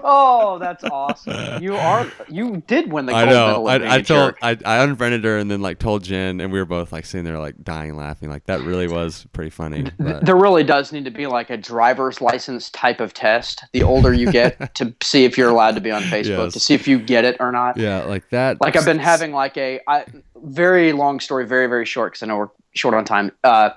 oh, 0.03 0.59
that's 0.59 0.83
awesome. 0.83 1.63
You 1.63 1.75
are 1.75 2.11
you 2.29 2.61
did 2.67 2.91
win 2.91 3.05
the 3.05 3.13
I 3.13 3.25
know. 3.25 3.63
medal. 3.63 3.67
I, 3.67 3.95
I 3.95 4.01
told 4.01 4.05
jerk. 4.05 4.39
I, 4.41 4.57
I 4.65 4.83
unfriended 4.83 5.23
her 5.23 5.37
and 5.37 5.49
then 5.49 5.61
like 5.61 5.79
told 5.79 6.03
Jen 6.03 6.39
and 6.41 6.51
we 6.51 6.59
were 6.59 6.65
both 6.65 6.91
like 6.91 7.05
sitting 7.05 7.23
there 7.25 7.39
like 7.39 7.63
dying 7.63 7.95
laughing. 7.95 8.29
Like 8.29 8.45
that 8.45 8.61
really 8.61 8.87
was 8.87 9.25
pretty 9.33 9.49
funny. 9.49 9.85
But, 9.97 10.25
There 10.25 10.35
really 10.35 10.63
does 10.63 10.91
need 10.91 11.05
to 11.05 11.11
be 11.11 11.25
like 11.27 11.49
a 11.49 11.57
driver's 11.57 12.21
license 12.21 12.69
type 12.69 12.99
of 12.99 13.13
test. 13.13 13.63
The 13.73 13.83
older 13.83 14.13
you 14.13 14.31
get, 14.31 14.75
to 14.75 14.93
see 15.01 15.23
if 15.25 15.37
you're 15.37 15.49
allowed 15.49 15.75
to 15.75 15.81
be 15.81 15.91
on 15.91 16.03
Facebook, 16.03 16.45
Yes. 16.45 16.53
to 16.53 16.59
see 16.59 16.73
if 16.73 16.87
you 16.87 16.99
get 16.99 17.25
it 17.25 17.37
or 17.39 17.51
not. 17.51 17.77
yeah, 17.77 18.03
like 18.03 18.29
that. 18.29 18.59
Like 18.61 18.75
I've 18.75 18.85
been 18.85 18.99
having 18.99 19.31
like 19.31 19.57
a 19.57 19.79
I, 19.87 20.05
very 20.43 20.91
long 20.93 21.19
story, 21.19 21.45
very 21.47 21.67
very 21.67 21.85
short 21.85 22.11
because 22.13 22.23
I 22.23 22.27
know 22.27 22.37
we're 22.37 22.49
short 22.75 22.93
on 22.93 23.05
time. 23.05 23.31
Uh, 23.43 23.69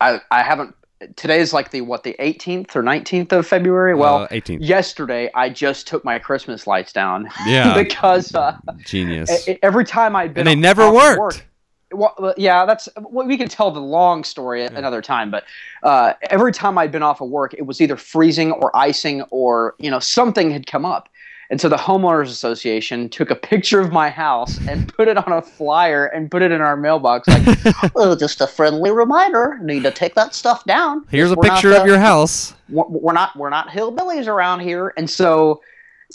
I 0.00 0.20
I 0.30 0.42
haven't. 0.42 0.74
Today's 1.16 1.52
like 1.52 1.70
the 1.70 1.80
what 1.82 2.02
the 2.02 2.14
18th 2.18 2.74
or 2.76 2.82
19th 2.82 3.32
of 3.32 3.46
February. 3.46 3.94
Well, 3.94 4.22
uh, 4.22 4.28
18. 4.30 4.62
yesterday 4.62 5.30
I 5.34 5.48
just 5.48 5.86
took 5.86 6.04
my 6.04 6.18
Christmas 6.18 6.66
lights 6.66 6.92
down 6.92 7.28
Yeah. 7.46 7.74
because 7.82 8.34
uh, 8.34 8.56
Genius. 8.84 9.48
every 9.62 9.84
time 9.84 10.16
I'd 10.16 10.34
been 10.34 10.42
and 10.42 10.48
they 10.48 10.54
never 10.60 10.90
worked. 10.92 11.18
work- 11.20 11.46
well, 11.92 12.14
well, 12.18 12.34
yeah, 12.36 12.66
that's 12.66 12.88
well, 13.00 13.26
we 13.26 13.36
can 13.36 13.48
tell 13.48 13.70
the 13.70 13.80
long 13.80 14.24
story 14.24 14.64
at 14.64 14.72
another 14.72 15.00
time. 15.00 15.30
But 15.30 15.44
uh, 15.82 16.14
every 16.22 16.52
time 16.52 16.76
I'd 16.76 16.90
been 16.90 17.04
off 17.04 17.20
of 17.20 17.28
work, 17.28 17.54
it 17.54 17.66
was 17.66 17.80
either 17.80 17.96
freezing 17.96 18.50
or 18.52 18.74
icing 18.76 19.22
or 19.30 19.74
you 19.78 19.90
know 19.90 20.00
something 20.00 20.50
had 20.50 20.66
come 20.66 20.84
up. 20.84 21.08
And 21.54 21.60
so 21.60 21.68
the 21.68 21.76
homeowners 21.76 22.30
association 22.30 23.08
took 23.08 23.30
a 23.30 23.36
picture 23.36 23.78
of 23.78 23.92
my 23.92 24.10
house 24.10 24.58
and 24.66 24.92
put 24.96 25.06
it 25.06 25.16
on 25.16 25.32
a 25.32 25.40
flyer 25.40 26.06
and 26.06 26.28
put 26.28 26.42
it 26.42 26.50
in 26.50 26.60
our 26.60 26.76
mailbox. 26.76 27.28
Like, 27.28 27.46
well, 27.94 28.16
just 28.16 28.40
a 28.40 28.48
friendly 28.48 28.90
reminder: 28.90 29.60
need 29.62 29.84
to 29.84 29.92
take 29.92 30.16
that 30.16 30.34
stuff 30.34 30.64
down. 30.64 31.04
Here's 31.12 31.30
a 31.30 31.36
not 31.36 31.44
picture 31.44 31.68
the- 31.68 31.80
of 31.80 31.86
your 31.86 32.00
house. 32.00 32.54
we're 32.68 33.12
not 33.12 33.36
we're 33.36 33.50
not 33.50 33.68
hillbillies 33.68 34.26
around 34.26 34.60
here 34.62 34.92
and 34.96 35.08
so 35.08 35.60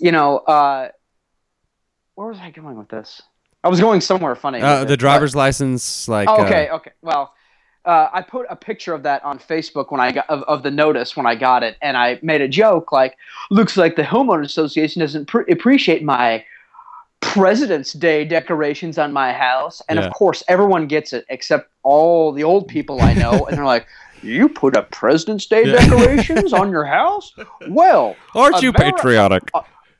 you 0.01 0.11
know 0.11 0.39
uh 0.39 0.89
where 2.15 2.27
was 2.27 2.39
i 2.39 2.51
going 2.51 2.77
with 2.77 2.89
this 2.89 3.21
i 3.63 3.69
was 3.69 3.79
going 3.79 4.01
somewhere 4.01 4.35
funny 4.35 4.59
Uh, 4.59 4.83
the 4.83 4.97
driver's 4.97 5.35
license, 5.37 6.09
like. 6.09 6.27
but- 6.27 6.39
uh, 6.39 6.43
okay 6.43 6.69
okay 6.69 6.91
well 7.01 7.33
uh, 7.85 8.09
I 8.13 8.21
put 8.21 8.45
a 8.49 8.55
picture 8.55 8.93
of 8.93 9.03
that 9.03 9.23
on 9.23 9.39
Facebook 9.39 9.91
when 9.91 10.01
I 10.01 10.11
got 10.11 10.29
of, 10.29 10.43
of 10.43 10.63
the 10.63 10.71
notice 10.71 11.15
when 11.17 11.25
I 11.25 11.35
got 11.35 11.63
it, 11.63 11.77
and 11.81 11.95
I 11.97 12.19
made 12.21 12.41
a 12.41 12.47
joke 12.47 12.91
like, 12.91 13.17
"Looks 13.49 13.77
like 13.77 13.95
the 13.95 14.03
homeowner 14.03 14.43
association 14.43 14.99
doesn't 15.01 15.27
pre- 15.27 15.51
appreciate 15.51 16.03
my 16.03 16.43
President's 17.21 17.93
Day 17.93 18.23
decorations 18.25 18.97
on 18.97 19.11
my 19.11 19.33
house. 19.33 19.81
And 19.89 19.99
Yeah. 19.99 20.05
of 20.05 20.13
course, 20.13 20.43
everyone 20.47 20.87
gets 20.87 21.11
it 21.13 21.25
except 21.29 21.69
all 21.83 22.31
the 22.31 22.43
old 22.43 22.67
people 22.67 23.01
I 23.01 23.13
know. 23.13 23.45
and 23.45 23.57
they're 23.57 23.65
like, 23.65 23.85
You 24.21 24.49
put 24.49 24.75
up 24.75 24.91
President's 24.91 25.45
Day 25.45 25.63
Yeah. 25.65 25.77
decorations 25.85 26.53
on 26.53 26.71
your 26.71 26.85
house? 26.85 27.33
Well, 27.69 28.15
Aren't 28.35 28.61
you 28.61 28.71
Ameri- 28.73 28.95
patriotic? 28.95 29.43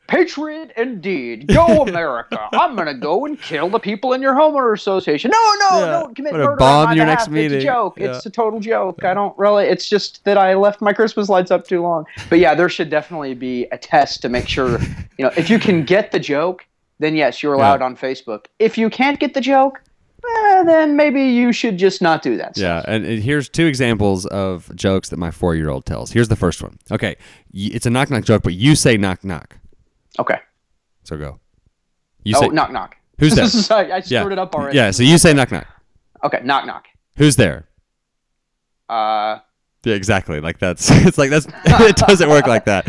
Patriot 0.09 0.71
indeed. 0.75 1.47
Go 1.47 1.83
America. 1.87 2.49
I'm 2.51 2.75
going 2.75 2.87
to 2.87 2.93
go 2.95 3.25
and 3.25 3.39
kill 3.39 3.69
the 3.69 3.79
people 3.79 4.13
in 4.13 4.21
your 4.21 4.33
homeowner 4.33 4.73
association. 4.73 5.31
No, 5.31 5.53
no, 5.69 5.79
Yeah. 5.79 5.91
don't 5.99 6.15
commit 6.15 6.33
murder 6.33 6.55
bomb 6.55 6.79
on 6.79 6.85
my 6.85 6.91
in 6.93 6.97
your 6.97 7.05
next 7.05 7.23
It's 7.23 7.31
meeting. 7.31 7.59
a 7.59 7.61
joke. 7.63 7.99
Yeah. 7.99 8.15
It's 8.15 8.25
a 8.25 8.29
total 8.29 8.59
joke. 8.59 9.03
I 9.05 9.13
don't 9.13 9.37
really, 9.37 9.65
it's 9.65 9.87
just 9.87 10.23
that 10.25 10.37
I 10.37 10.55
left 10.55 10.81
my 10.81 10.93
Christmas 10.93 11.29
lights 11.29 11.51
up 11.51 11.67
too 11.67 11.81
long. 11.81 12.05
But 12.29 12.39
yeah, 12.39 12.55
there 12.55 12.69
should 12.69 12.89
definitely 12.89 13.35
be 13.35 13.65
a 13.71 13.77
test 13.77 14.21
to 14.23 14.29
make 14.29 14.47
sure, 14.47 14.79
you 15.17 15.25
know, 15.25 15.31
if 15.37 15.49
you 15.49 15.59
can 15.59 15.85
get 15.85 16.11
the 16.11 16.19
joke, 16.19 16.65
then 16.97 17.15
yes, 17.15 17.41
you're 17.43 17.53
allowed 17.53 17.81
on 17.81 17.95
Facebook. 17.95 18.45
If 18.57 18.77
you 18.77 18.89
can't 18.89 19.19
get 19.19 19.33
the 19.33 19.41
joke, 19.41 19.79
eh, 20.25 20.63
then 20.63 20.97
maybe 20.97 21.21
you 21.21 21.53
should 21.53 21.77
just 21.77 22.01
not 22.01 22.21
do 22.21 22.35
that. 22.35 22.57
Yeah, 22.57 22.83
and, 22.87 23.05
and 23.05 23.23
here's 23.23 23.47
two 23.47 23.67
examples 23.67 24.25
of 24.25 24.75
jokes 24.75 25.07
that 25.09 25.17
my 25.17 25.31
four 25.31 25.55
year 25.55 25.69
old 25.69 25.85
tells. 25.85 26.11
Here's 26.11 26.27
the 26.27 26.35
first 26.35 26.61
one. 26.61 26.77
Okay, 26.91 27.15
it's 27.53 27.85
a 27.85 27.89
knock 27.89 28.09
knock 28.09 28.25
joke, 28.25 28.43
but 28.43 28.53
you 28.55 28.75
say 28.75 28.97
knock 28.97 29.23
knock. 29.23 29.55
Okay. 30.19 30.39
So 31.03 31.17
go. 31.17 31.39
You 32.23 32.35
oh, 32.37 32.41
say 32.41 32.47
knock 32.49 32.71
knock. 32.71 32.95
Who's 33.17 33.33
there? 33.35 33.45
This 33.49 33.71
I, 33.71 33.83
I 33.83 33.85
yeah. 33.97 34.01
screwed 34.01 34.33
it 34.33 34.39
up 34.39 34.53
already. 34.53 34.77
Yeah, 34.77 34.91
so 34.91 35.03
you 35.03 35.17
say 35.17 35.33
knock 35.33 35.51
knock. 35.51 35.65
Okay, 36.23 36.41
knock 36.43 36.65
knock. 36.65 36.85
Who's 37.15 37.35
there? 37.37 37.67
Uh, 38.89 39.39
Yeah, 39.85 39.95
exactly. 39.95 40.41
Like 40.41 40.59
that's 40.59 40.89
it's 41.07 41.17
like 41.17 41.29
that's 41.29 41.47
it 41.65 41.95
doesn't 41.95 42.29
work 42.29 42.47
like 42.47 42.65
that. 42.65 42.85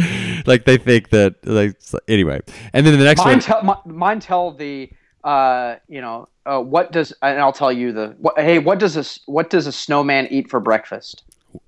Like 0.47 0.65
they 0.65 0.77
think 0.77 1.11
that 1.11 1.37
like 1.47 1.81
anyway. 2.09 2.41
And 2.73 2.87
then 2.87 2.99
the 2.99 3.05
next 3.05 3.21
mine 3.21 3.35
one. 3.35 3.41
tell 3.41 3.63
mi- 3.63 3.93
mine 3.93 4.21
tell 4.21 4.53
the 4.53 4.91
uh 5.23 5.77
you 5.87 6.01
know 6.01 6.29
uh 6.47 6.59
what 6.59 6.91
does 6.93 7.13
and 7.23 7.39
I'll 7.39 7.53
tell 7.53 7.71
you 7.71 7.93
the 7.93 8.17
what, 8.19 8.39
hey 8.39 8.59
what 8.59 8.79
does 8.79 8.95
this 8.95 9.21
what 9.27 9.51
does 9.51 9.67
a 9.67 9.73
snowman 9.73 10.27
eat 10.31 10.51
for 10.51 10.59
breakfast? 10.59 11.23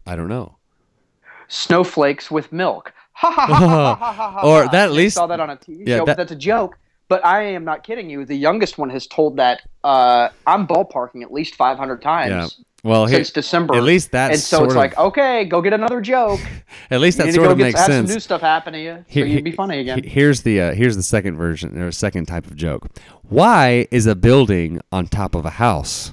I 0.07 0.17
don't 0.17 0.29
know. 0.29 0.57
Snowflakes 1.49 2.31
with 2.31 2.51
milk. 2.53 2.93
Ha 3.15 3.31
ha 3.31 3.47
ha 3.47 3.55
ha 3.57 3.95
ha 3.95 4.13
ha 4.13 4.31
ha. 4.33 4.41
Or 4.47 4.65
that 4.69 4.87
at 4.87 4.93
least- 4.93 5.17
saw 5.17 5.27
that 5.27 5.41
on 5.41 5.51
a 5.51 5.57
TV 5.57 5.87
yeah, 5.87 5.99
show. 5.99 6.05
that- 6.05 6.13
but 6.13 6.17
that's 6.17 6.33
a 6.33 6.37
joke. 6.37 6.79
But 7.09 7.25
I 7.27 7.43
am 7.43 7.65
not 7.65 7.85
kidding 7.85 8.09
you. 8.09 8.25
The 8.25 8.35
youngest 8.37 8.79
one 8.79 8.89
has 8.89 9.07
told 9.07 9.37
that 9.37 9.61
uh, 9.85 10.31
I'm 10.47 10.67
ballparking 10.67 11.23
at 11.23 11.31
least 11.31 11.57
500 11.57 12.01
times 12.01 12.31
Yeah. 12.31 12.65
Well, 12.85 13.07
since 13.07 13.31
December. 13.31 13.77
at 13.77 13.83
least 13.85 14.11
that's 14.11 14.33
and 14.35 14.41
so 14.43 14.65
it's 14.65 14.73
of, 14.73 14.77
like, 14.77 14.97
okay, 14.99 15.45
go 15.45 15.61
get 15.61 15.73
another 15.73 16.01
joke. 16.01 16.41
at 16.91 17.01
least 17.01 17.19
that 17.19 17.33
sort 17.35 17.51
of 17.53 17.59
get 17.59 17.65
makes 17.65 17.79
have 17.79 17.87
sense. 17.87 18.09
some 18.09 18.15
new 18.15 18.19
stuff 18.21 18.41
happen 18.41 18.73
to 18.73 18.81
you, 18.81 18.95
so 18.97 19.05
Here- 19.07 19.27
you'd 19.27 19.45
be 19.45 19.53
funny 19.53 19.79
again. 19.81 20.03
Here's 20.03 20.43
the 20.43 20.61
uh, 20.61 20.75
here's 20.75 20.97
the 20.97 21.03
second 21.05 21.37
version 21.37 21.79
or 21.81 21.93
second 21.93 22.27
type 22.27 22.47
of 22.47 22.57
joke. 22.57 22.89
Why 23.29 23.87
is 23.93 24.07
a 24.07 24.17
building 24.17 24.81
on 24.91 25.07
top 25.07 25.35
of 25.37 25.45
a 25.45 25.51
house? 25.51 26.13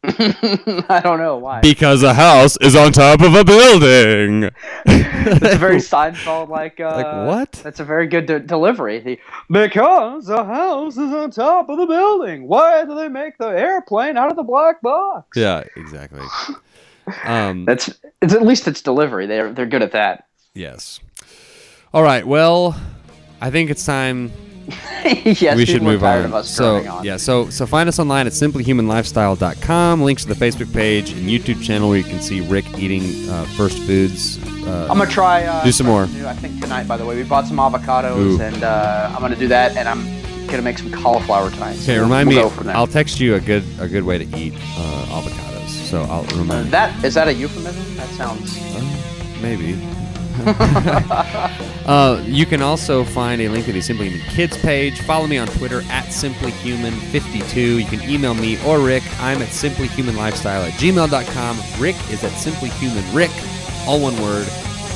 I 0.04 1.00
don't 1.02 1.18
know 1.18 1.38
why. 1.38 1.60
Because 1.60 2.02
a 2.04 2.14
house 2.14 2.56
is 2.60 2.76
on 2.76 2.92
top 2.92 3.20
of 3.20 3.34
a 3.34 3.44
building. 3.44 4.50
It's 4.86 5.54
a 5.54 5.58
very 5.58 5.76
Seinfeld 5.78 6.48
like. 6.48 6.78
Uh, 6.78 6.94
Like, 6.94 7.26
what? 7.26 7.52
That's 7.64 7.80
a 7.80 7.84
very 7.84 8.06
good 8.06 8.26
de- 8.26 8.38
delivery. 8.40 9.00
The, 9.00 9.18
because 9.50 10.28
a 10.28 10.44
house 10.44 10.96
is 10.96 11.12
on 11.12 11.30
top 11.32 11.68
of 11.68 11.78
the 11.78 11.86
building. 11.86 12.46
Why 12.46 12.84
do 12.84 12.94
they 12.94 13.08
make 13.08 13.38
the 13.38 13.48
airplane 13.48 14.16
out 14.16 14.30
of 14.30 14.36
the 14.36 14.44
black 14.44 14.80
box? 14.82 15.36
yeah, 15.36 15.64
exactly. 15.76 16.22
Um, 17.24 17.64
That's 17.66 17.90
it's 18.22 18.34
at 18.34 18.42
least 18.42 18.68
it's 18.68 18.82
delivery. 18.82 19.26
They're 19.26 19.52
they're 19.52 19.66
good 19.66 19.82
at 19.82 19.92
that. 19.92 20.26
yes. 20.54 21.00
All 21.92 22.02
right. 22.02 22.24
Well, 22.26 22.78
I 23.40 23.50
think 23.50 23.70
it's 23.70 23.84
time 23.84 24.30
yes, 25.04 25.56
we 25.56 25.64
should 25.64 25.82
move 25.82 26.00
tired 26.00 26.20
on. 26.20 26.26
Of 26.26 26.34
us 26.34 26.50
so 26.50 26.86
on. 26.86 27.04
yeah, 27.04 27.16
so 27.16 27.48
so 27.50 27.66
find 27.66 27.88
us 27.88 27.98
online 27.98 28.26
at 28.26 28.32
simplyhumanlifestyle.com. 28.32 30.02
Links 30.02 30.24
to 30.24 30.34
the 30.34 30.34
Facebook 30.34 30.72
page 30.72 31.12
and 31.12 31.22
YouTube 31.28 31.62
channel 31.62 31.88
where 31.88 31.98
you 31.98 32.04
can 32.04 32.20
see 32.20 32.40
Rick 32.40 32.78
eating 32.78 33.28
uh, 33.30 33.44
first 33.56 33.78
foods. 33.84 34.38
Uh, 34.66 34.88
I'm 34.90 34.98
gonna 34.98 35.10
try. 35.10 35.44
Uh, 35.44 35.64
Do 35.64 35.72
some 35.72 35.86
more. 35.86 36.06
new, 36.06 36.26
I 36.26 36.34
think 36.34 36.60
tonight. 36.60 36.86
By 36.86 36.96
the 36.96 37.06
way, 37.06 37.16
we 37.16 37.22
bought 37.22 37.46
some 37.46 37.56
avocados, 37.56 38.16
Ooh. 38.16 38.40
and 38.40 38.62
uh, 38.62 39.10
I'm 39.14 39.20
gonna 39.22 39.36
do 39.36 39.48
that, 39.48 39.76
and 39.76 39.88
I'm 39.88 40.04
gonna 40.48 40.62
make 40.62 40.78
some 40.78 40.90
cauliflower 40.90 41.50
tonight. 41.50 41.74
So 41.76 41.92
okay, 41.92 42.00
remind 42.00 42.28
we'll 42.28 42.36
me. 42.36 42.42
Go 42.42 42.50
from 42.50 42.66
there. 42.66 42.76
I'll 42.76 42.86
text 42.86 43.20
you 43.20 43.34
a 43.36 43.40
good 43.40 43.64
a 43.80 43.88
good 43.88 44.04
way 44.04 44.18
to 44.18 44.24
eat 44.36 44.54
uh, 44.54 45.20
avocados. 45.22 45.68
So 45.68 46.02
I'll 46.02 46.24
remind 46.38 46.66
you. 46.66 46.70
that 46.72 47.04
is 47.04 47.14
that 47.14 47.28
a 47.28 47.32
euphemism? 47.32 47.96
That 47.96 48.08
sounds. 48.10 48.58
Maybe. 49.40 49.74
uh, 51.86 52.22
you 52.26 52.46
can 52.46 52.62
also 52.62 53.04
find 53.04 53.40
a 53.40 53.48
link 53.48 53.64
to 53.66 53.72
the 53.72 53.80
Simply 53.80 54.10
Human 54.10 54.26
Kids 54.28 54.56
page. 54.58 55.00
Follow 55.00 55.26
me 55.26 55.38
on 55.38 55.48
Twitter 55.48 55.80
at 55.90 56.06
simplyhuman52. 56.06 57.80
You 57.80 57.84
can 57.84 58.08
email 58.08 58.34
me 58.34 58.62
or 58.64 58.78
Rick. 58.78 59.02
I'm 59.20 59.42
at 59.42 59.48
simplyhumanlifestyle 59.48 60.68
at 60.68 60.72
gmail.com. 60.74 61.58
Rick 61.80 61.96
is 62.10 62.22
at 62.24 62.32
simplyhumanrick, 62.32 63.86
all 63.86 64.00
one 64.00 64.14
word, 64.22 64.46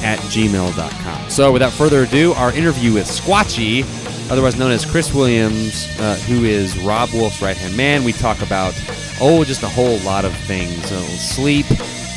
at 0.02 0.18
gmail.com. 0.20 1.30
So 1.30 1.52
without 1.52 1.72
further 1.72 2.02
ado, 2.02 2.32
our 2.32 2.52
interview 2.52 2.94
with 2.94 3.06
Squatchy, 3.06 3.82
otherwise 4.30 4.58
known 4.58 4.70
as 4.70 4.84
Chris 4.84 5.12
Williams, 5.12 5.88
uh, 5.98 6.16
who 6.26 6.44
is 6.44 6.78
Robb 6.78 7.10
Wolf's 7.12 7.42
right 7.42 7.56
hand 7.56 7.76
man. 7.76 8.04
We 8.04 8.12
talk 8.12 8.42
about, 8.42 8.74
oh, 9.20 9.44
just 9.44 9.62
a 9.62 9.68
whole 9.68 9.98
lot 10.00 10.24
of 10.24 10.34
things 10.36 10.90
uh, 10.92 11.00
sleep 11.00 11.66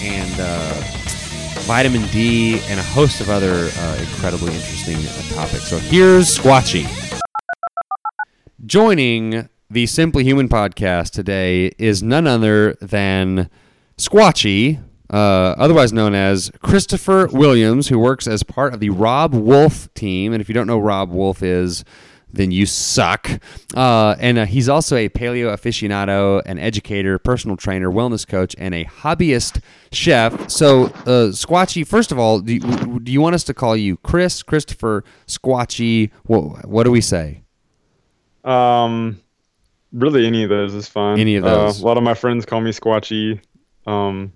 and. 0.02 0.36
Uh, 0.40 1.02
vitamin 1.66 2.04
D, 2.10 2.60
and 2.68 2.80
a 2.80 2.84
host 2.84 3.22
of 3.22 3.30
other 3.32 3.70
uh, 3.76 3.98
incredibly 4.00 4.54
interesting 4.54 4.98
topics. 5.36 5.64
So 5.64 5.80
here's 5.80 6.38
Squatchy. 6.38 6.86
Joining 8.64 9.50
the 9.68 9.88
Simply 9.88 10.24
Human 10.24 10.48
podcast 10.48 11.10
today 11.10 11.72
is 11.80 12.04
none 12.04 12.28
other 12.28 12.76
than 12.82 13.50
Squatchy, 13.98 14.80
uh, 15.10 15.56
otherwise 15.58 15.92
known 15.92 16.14
as 16.14 16.52
Christopher 16.62 17.28
Williams, 17.32 17.88
who 17.88 17.98
works 17.98 18.28
as 18.28 18.44
part 18.44 18.76
of 18.76 18.80
the 18.80 18.92
Robb 18.92 19.34
Wolf 19.34 19.92
team. 19.96 20.34
And 20.34 20.42
if 20.42 20.48
you 20.48 20.54
don't 20.54 20.68
know 20.68 20.78
Robb 20.78 21.10
Wolf 21.10 21.42
is, 21.42 21.84
then 22.36 22.52
you 22.52 22.66
suck. 22.66 23.30
Uh, 23.76 24.16
and 24.20 24.38
uh, 24.38 24.46
he's 24.46 24.70
also 24.70 24.96
a 24.96 25.10
paleo 25.10 25.54
aficionado, 25.54 26.42
an 26.46 26.60
educator, 26.60 27.18
personal 27.18 27.58
trainer, 27.58 27.90
wellness 27.90 28.28
coach, 28.28 28.56
and 28.58 28.74
a 28.74 28.86
hobbyist 28.86 29.62
chef. 29.92 30.50
So, 30.50 30.86
uh, 30.86 31.32
Squatchy, 31.32 31.86
first 31.86 32.12
of 32.12 32.20
all, 32.20 32.40
do 32.40 32.54
you, 32.54 33.00
do 33.00 33.12
you 33.12 33.22
want 33.22 33.36
us 33.36 33.44
to 33.46 33.54
call 33.54 33.76
you 33.76 33.98
Chris, 33.98 34.44
Christopher, 34.44 35.04
Squatchy? 35.28 36.12
What, 36.24 36.68
what 36.68 36.84
do 36.84 36.92
we 36.92 37.02
say? 37.02 37.42
Um, 38.44 39.20
really, 39.92 40.28
any 40.28 40.44
of 40.44 40.50
those 40.50 40.74
is 40.74 40.88
fine. 40.88 41.20
Any 41.20 41.36
of 41.36 41.44
those. 41.44 41.82
Uh, 41.82 41.84
a 41.84 41.86
lot 41.86 41.98
of 41.98 42.04
my 42.04 42.14
friends 42.14 42.46
call 42.46 42.62
me 42.62 42.72
Squatchy. 42.72 43.40
Um, 43.88 44.34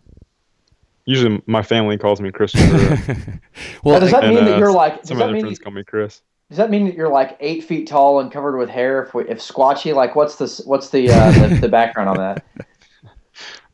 usually 1.06 1.42
my 1.46 1.62
family 1.62 1.98
calls 1.98 2.22
me 2.22 2.32
Christopher. 2.32 3.42
Well, 3.84 4.00
does 4.00 4.12
that 4.12 4.24
and, 4.24 4.36
mean 4.36 4.46
that 4.46 4.56
uh, 4.56 4.58
you're 4.58 4.72
like? 4.72 5.00
Does 5.00 5.10
Some 5.10 5.18
that 5.20 5.26
other 5.26 5.34
mean 5.34 5.44
friends 5.44 5.60
call 5.60 5.72
me 5.72 5.84
Chris. 5.84 6.22
Does 6.50 6.58
that 6.58 6.72
mean 6.72 6.86
that 6.86 6.96
you're 6.96 7.10
like 7.10 7.38
eight 7.40 7.64
feet 7.64 7.88
tall 7.88 8.20
and 8.20 8.32
covered 8.32 8.58
with 8.58 8.70
hair? 8.70 9.04
If 9.04 9.14
we, 9.14 9.28
if 9.30 9.38
squatchy, 9.40 9.94
like 9.94 10.16
what's 10.16 10.36
the 10.36 10.64
what's 10.66 10.90
the 10.90 11.12
uh, 11.12 11.32
the, 11.48 11.60
the 11.62 11.70
background 11.70 12.10
on 12.10 12.18
that? 12.18 12.44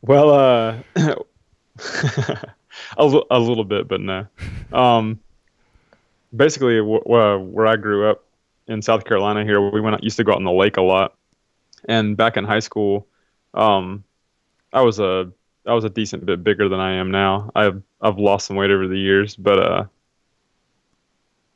Well, 0.02 0.30
uh, 0.30 0.82
a, 2.96 3.20
a 3.30 3.38
little 3.40 3.64
bit, 3.64 3.88
but 3.88 4.00
no. 4.00 4.26
Um, 4.72 5.18
basically, 6.34 6.76
w- 6.76 7.02
w- 7.02 7.38
where 7.40 7.66
I 7.66 7.74
grew 7.74 8.08
up 8.08 8.24
in 8.68 8.82
South 8.82 9.04
Carolina, 9.04 9.44
here 9.44 9.60
we 9.70 9.80
went 9.80 10.02
used 10.04 10.16
to 10.18 10.24
go 10.24 10.32
out 10.32 10.38
on 10.38 10.44
the 10.44 10.52
lake 10.52 10.76
a 10.76 10.82
lot. 10.82 11.16
And 11.88 12.16
back 12.16 12.36
in 12.36 12.44
high 12.44 12.60
school, 12.60 13.08
um, 13.54 14.04
I 14.72 14.82
was 14.82 15.00
a 15.00 15.32
I 15.66 15.74
was 15.74 15.84
a 15.84 15.90
decent 15.90 16.24
bit 16.24 16.44
bigger 16.44 16.68
than 16.68 16.78
I 16.78 16.92
am 16.94 17.10
now. 17.10 17.50
I've 17.54 17.82
I've 18.00 18.18
lost 18.18 18.46
some 18.46 18.56
weight 18.56 18.70
over 18.70 18.86
the 18.86 18.98
years, 18.98 19.34
but 19.34 19.58
uh, 19.58 19.84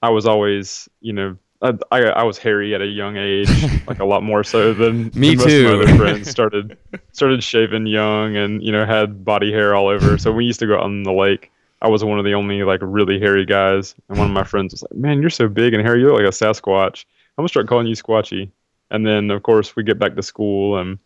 I 0.03 0.11
was 0.11 0.27
always, 0.27 0.89
you 1.01 1.13
know, 1.13 1.37
I, 1.63 1.75
I, 1.91 2.01
I 2.05 2.23
was 2.23 2.39
hairy 2.39 2.75
at 2.75 2.81
a 2.81 2.87
young 2.87 3.17
age, 3.17 3.49
like 3.87 3.99
a 3.99 4.05
lot 4.05 4.23
more 4.23 4.43
so 4.43 4.73
than, 4.73 5.11
Me 5.15 5.31
than 5.35 5.39
most 5.39 5.47
too. 5.49 5.69
of 5.69 5.79
my 5.79 5.85
other 5.85 5.97
friends. 5.97 6.31
Started 6.31 6.79
started 7.13 7.45
shaving 7.45 7.87
young, 7.87 8.37
and 8.37 8.63
you 8.63 8.73
know 8.73 8.87
had 8.87 9.25
body 9.25 9.53
hair 9.53 9.75
all 9.75 9.89
over. 9.89 10.17
So 10.17 10.33
we 10.33 10.45
used 10.47 10.61
to 10.61 10.67
go 10.67 10.77
out 10.77 10.85
on 10.85 11.03
the 11.03 11.13
lake. 11.13 11.51
I 11.83 11.89
was 11.89 12.03
one 12.05 12.19
of 12.19 12.25
the 12.25 12.33
only 12.35 12.63
like 12.63 12.81
really 12.83 13.19
hairy 13.19 13.45
guys, 13.45 13.95
and 14.09 14.19
one 14.19 14.29
of 14.29 14.33
my 14.33 14.45
friends 14.45 14.73
was 14.73 14.83
like, 14.83 14.95
"Man, 14.95 15.21
you're 15.21 15.31
so 15.31 15.49
big 15.49 15.75
and 15.75 15.87
hairy. 15.87 16.01
You 16.01 16.07
look 16.07 16.23
like 16.23 16.25
a 16.25 16.29
Sasquatch. 16.29 17.05
I'm 17.37 17.43
gonna 17.43 17.49
start 17.49 17.69
calling 17.69 17.87
you 17.87 17.95
Squatchy." 17.95 18.51
And 18.91 19.07
then 19.07 19.31
of 19.31 19.43
course 19.43 19.77
we 19.77 19.83
get 19.83 19.99
back 19.99 20.17
to 20.17 20.23
school, 20.23 20.79
and 20.79 20.99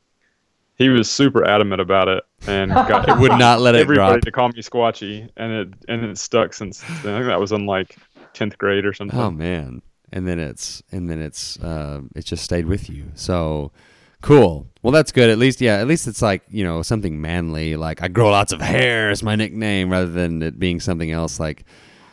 he 0.76 0.88
was 0.88 1.10
super 1.10 1.44
adamant 1.44 1.80
about 1.80 2.06
it, 2.08 2.24
and 2.46 2.70
got 2.72 3.18
would 3.18 3.32
not 3.32 3.60
let 3.60 3.74
it 3.74 3.80
everybody 3.80 4.14
drop. 4.14 4.24
to 4.24 4.30
call 4.30 4.48
me 4.50 4.62
Squatchy, 4.62 5.28
and 5.36 5.52
it 5.52 5.68
and 5.88 6.04
it 6.04 6.16
stuck 6.18 6.52
since 6.52 6.80
then. 7.02 7.14
I 7.14 7.18
think 7.18 7.26
that 7.26 7.40
was 7.40 7.50
in 7.52 7.66
like 7.66 7.96
tenth 8.34 8.58
grade 8.58 8.84
or 8.84 8.92
something. 8.92 9.18
Oh 9.18 9.30
man! 9.30 9.82
And 10.12 10.26
then 10.26 10.38
it's 10.38 10.82
and 10.92 11.08
then 11.08 11.20
it's 11.20 11.58
uh, 11.60 12.02
it 12.14 12.24
just 12.24 12.44
stayed 12.44 12.66
with 12.66 12.90
you. 12.90 13.06
So 13.14 13.72
cool. 14.20 14.66
Well, 14.82 14.92
that's 14.92 15.12
good. 15.12 15.30
At 15.30 15.38
least 15.38 15.60
yeah. 15.60 15.76
At 15.76 15.86
least 15.86 16.06
it's 16.06 16.20
like 16.20 16.42
you 16.48 16.64
know 16.64 16.82
something 16.82 17.20
manly. 17.20 17.76
Like 17.76 18.02
I 18.02 18.08
grow 18.08 18.30
lots 18.30 18.52
of 18.52 18.60
hair 18.60 19.10
is 19.10 19.22
my 19.22 19.36
nickname, 19.36 19.90
rather 19.90 20.10
than 20.10 20.42
it 20.42 20.58
being 20.58 20.80
something 20.80 21.10
else 21.10 21.40
like 21.40 21.64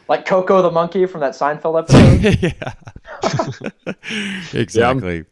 Like 0.08 0.26
Coco 0.26 0.62
the 0.62 0.72
monkey 0.72 1.06
from 1.06 1.22
that 1.22 1.34
Seinfeld 1.34 1.80
episode. 1.80 2.54
yeah. 3.84 4.54
exactly. 4.60 5.26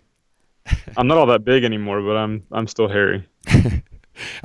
I'm 0.98 1.08
not 1.08 1.18
all 1.18 1.26
that 1.28 1.44
big 1.44 1.64
anymore, 1.64 2.02
but 2.02 2.18
I'm 2.18 2.44
I'm 2.52 2.68
still 2.68 2.88
hairy. 2.88 3.28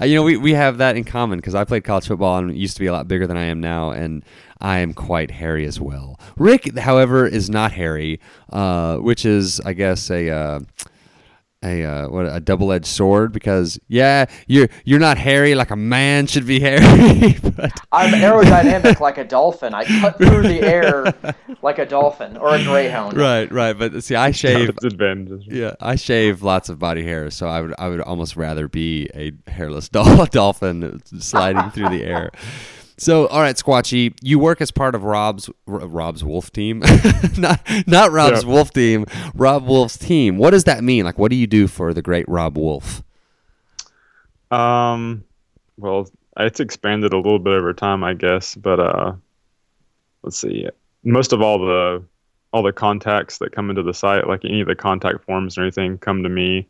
Uh, 0.00 0.04
you 0.04 0.14
know, 0.14 0.22
we, 0.22 0.36
we 0.36 0.52
have 0.52 0.78
that 0.78 0.96
in 0.96 1.04
common 1.04 1.38
because 1.38 1.54
I 1.54 1.64
played 1.64 1.84
college 1.84 2.06
football 2.06 2.38
and 2.38 2.56
used 2.56 2.76
to 2.76 2.80
be 2.80 2.86
a 2.86 2.92
lot 2.92 3.08
bigger 3.08 3.26
than 3.26 3.36
I 3.36 3.44
am 3.44 3.60
now, 3.60 3.90
and 3.90 4.24
I 4.60 4.78
am 4.78 4.94
quite 4.94 5.30
hairy 5.30 5.64
as 5.66 5.80
well. 5.80 6.18
Rick, 6.36 6.76
however, 6.78 7.26
is 7.26 7.50
not 7.50 7.72
hairy, 7.72 8.20
uh, 8.52 8.96
which 8.98 9.24
is, 9.24 9.60
I 9.60 9.72
guess, 9.72 10.10
a. 10.10 10.30
Uh, 10.30 10.60
a 11.64 11.82
uh, 11.82 12.08
what 12.08 12.26
a 12.26 12.40
double-edged 12.40 12.86
sword 12.86 13.32
because 13.32 13.78
yeah 13.88 14.26
you're 14.46 14.68
you're 14.84 15.00
not 15.00 15.16
hairy 15.16 15.54
like 15.54 15.70
a 15.70 15.76
man 15.76 16.26
should 16.26 16.46
be 16.46 16.60
hairy 16.60 16.78
but 17.42 17.72
I'm 17.90 18.12
aerodynamic 18.12 19.00
like 19.00 19.18
a 19.18 19.24
dolphin. 19.24 19.74
I 19.74 19.84
cut 19.84 20.18
through 20.18 20.42
the 20.42 20.60
air 20.60 21.14
like 21.62 21.78
a 21.78 21.86
dolphin 21.86 22.36
or 22.36 22.54
a 22.54 22.62
greyhound. 22.62 23.16
right 23.16 23.50
right 23.50 23.72
but 23.76 24.04
see 24.04 24.14
I 24.14 24.30
shave 24.30 24.76
yeah 25.46 25.74
I 25.80 25.96
shave 25.96 26.42
lots 26.42 26.68
of 26.68 26.78
body 26.78 27.02
hair 27.02 27.30
so 27.30 27.48
I 27.48 27.62
would 27.62 27.74
I 27.78 27.88
would 27.88 28.00
almost 28.02 28.36
rather 28.36 28.68
be 28.68 29.08
a 29.14 29.32
hairless 29.50 29.88
dol- 29.88 30.26
dolphin 30.26 31.00
sliding 31.18 31.70
through 31.70 31.88
the 31.88 32.04
air 32.04 32.30
so 32.96 33.26
all 33.28 33.40
right 33.40 33.56
Squatchy 33.56 34.14
you 34.22 34.38
work 34.38 34.60
as 34.60 34.70
part 34.70 34.94
of 34.94 35.02
Rob's 35.04 35.50
Rob's 35.66 36.22
Wolf 36.24 36.52
team 36.52 36.78
not 37.38 37.60
not 37.86 38.12
Rob's 38.12 38.44
Yeah. 38.44 38.50
Wolf 38.50 38.72
team 38.72 39.06
Robb 39.34 39.66
Wolf's 39.66 39.98
team 39.98 40.38
what 40.38 40.50
does 40.50 40.64
that 40.64 40.84
mean 40.84 41.04
like 41.04 41.18
what 41.18 41.30
do 41.30 41.36
you 41.36 41.46
do 41.46 41.66
for 41.66 41.92
the 41.92 42.02
great 42.02 42.28
Robb 42.28 42.56
Wolf 42.56 43.02
Um, 44.50 45.24
well, 45.76 46.08
it's 46.36 46.60
expanded 46.60 47.12
a 47.12 47.16
little 47.16 47.38
bit 47.38 47.52
over 47.54 47.72
time, 47.72 48.04
I 48.04 48.14
guess. 48.14 48.54
But 48.54 48.78
uh, 48.80 49.12
let's 50.22 50.38
see. 50.38 50.68
Most 51.02 51.32
of 51.32 51.40
all 51.42 51.58
the 51.58 52.04
all 52.52 52.62
the 52.62 52.72
contacts 52.72 53.38
that 53.38 53.50
come 53.52 53.70
into 53.70 53.82
the 53.82 53.94
site, 53.94 54.28
like 54.28 54.44
any 54.44 54.60
of 54.60 54.68
the 54.68 54.76
contact 54.76 55.24
forms 55.24 55.58
or 55.58 55.62
anything, 55.62 55.98
come 55.98 56.22
to 56.22 56.28
me. 56.28 56.68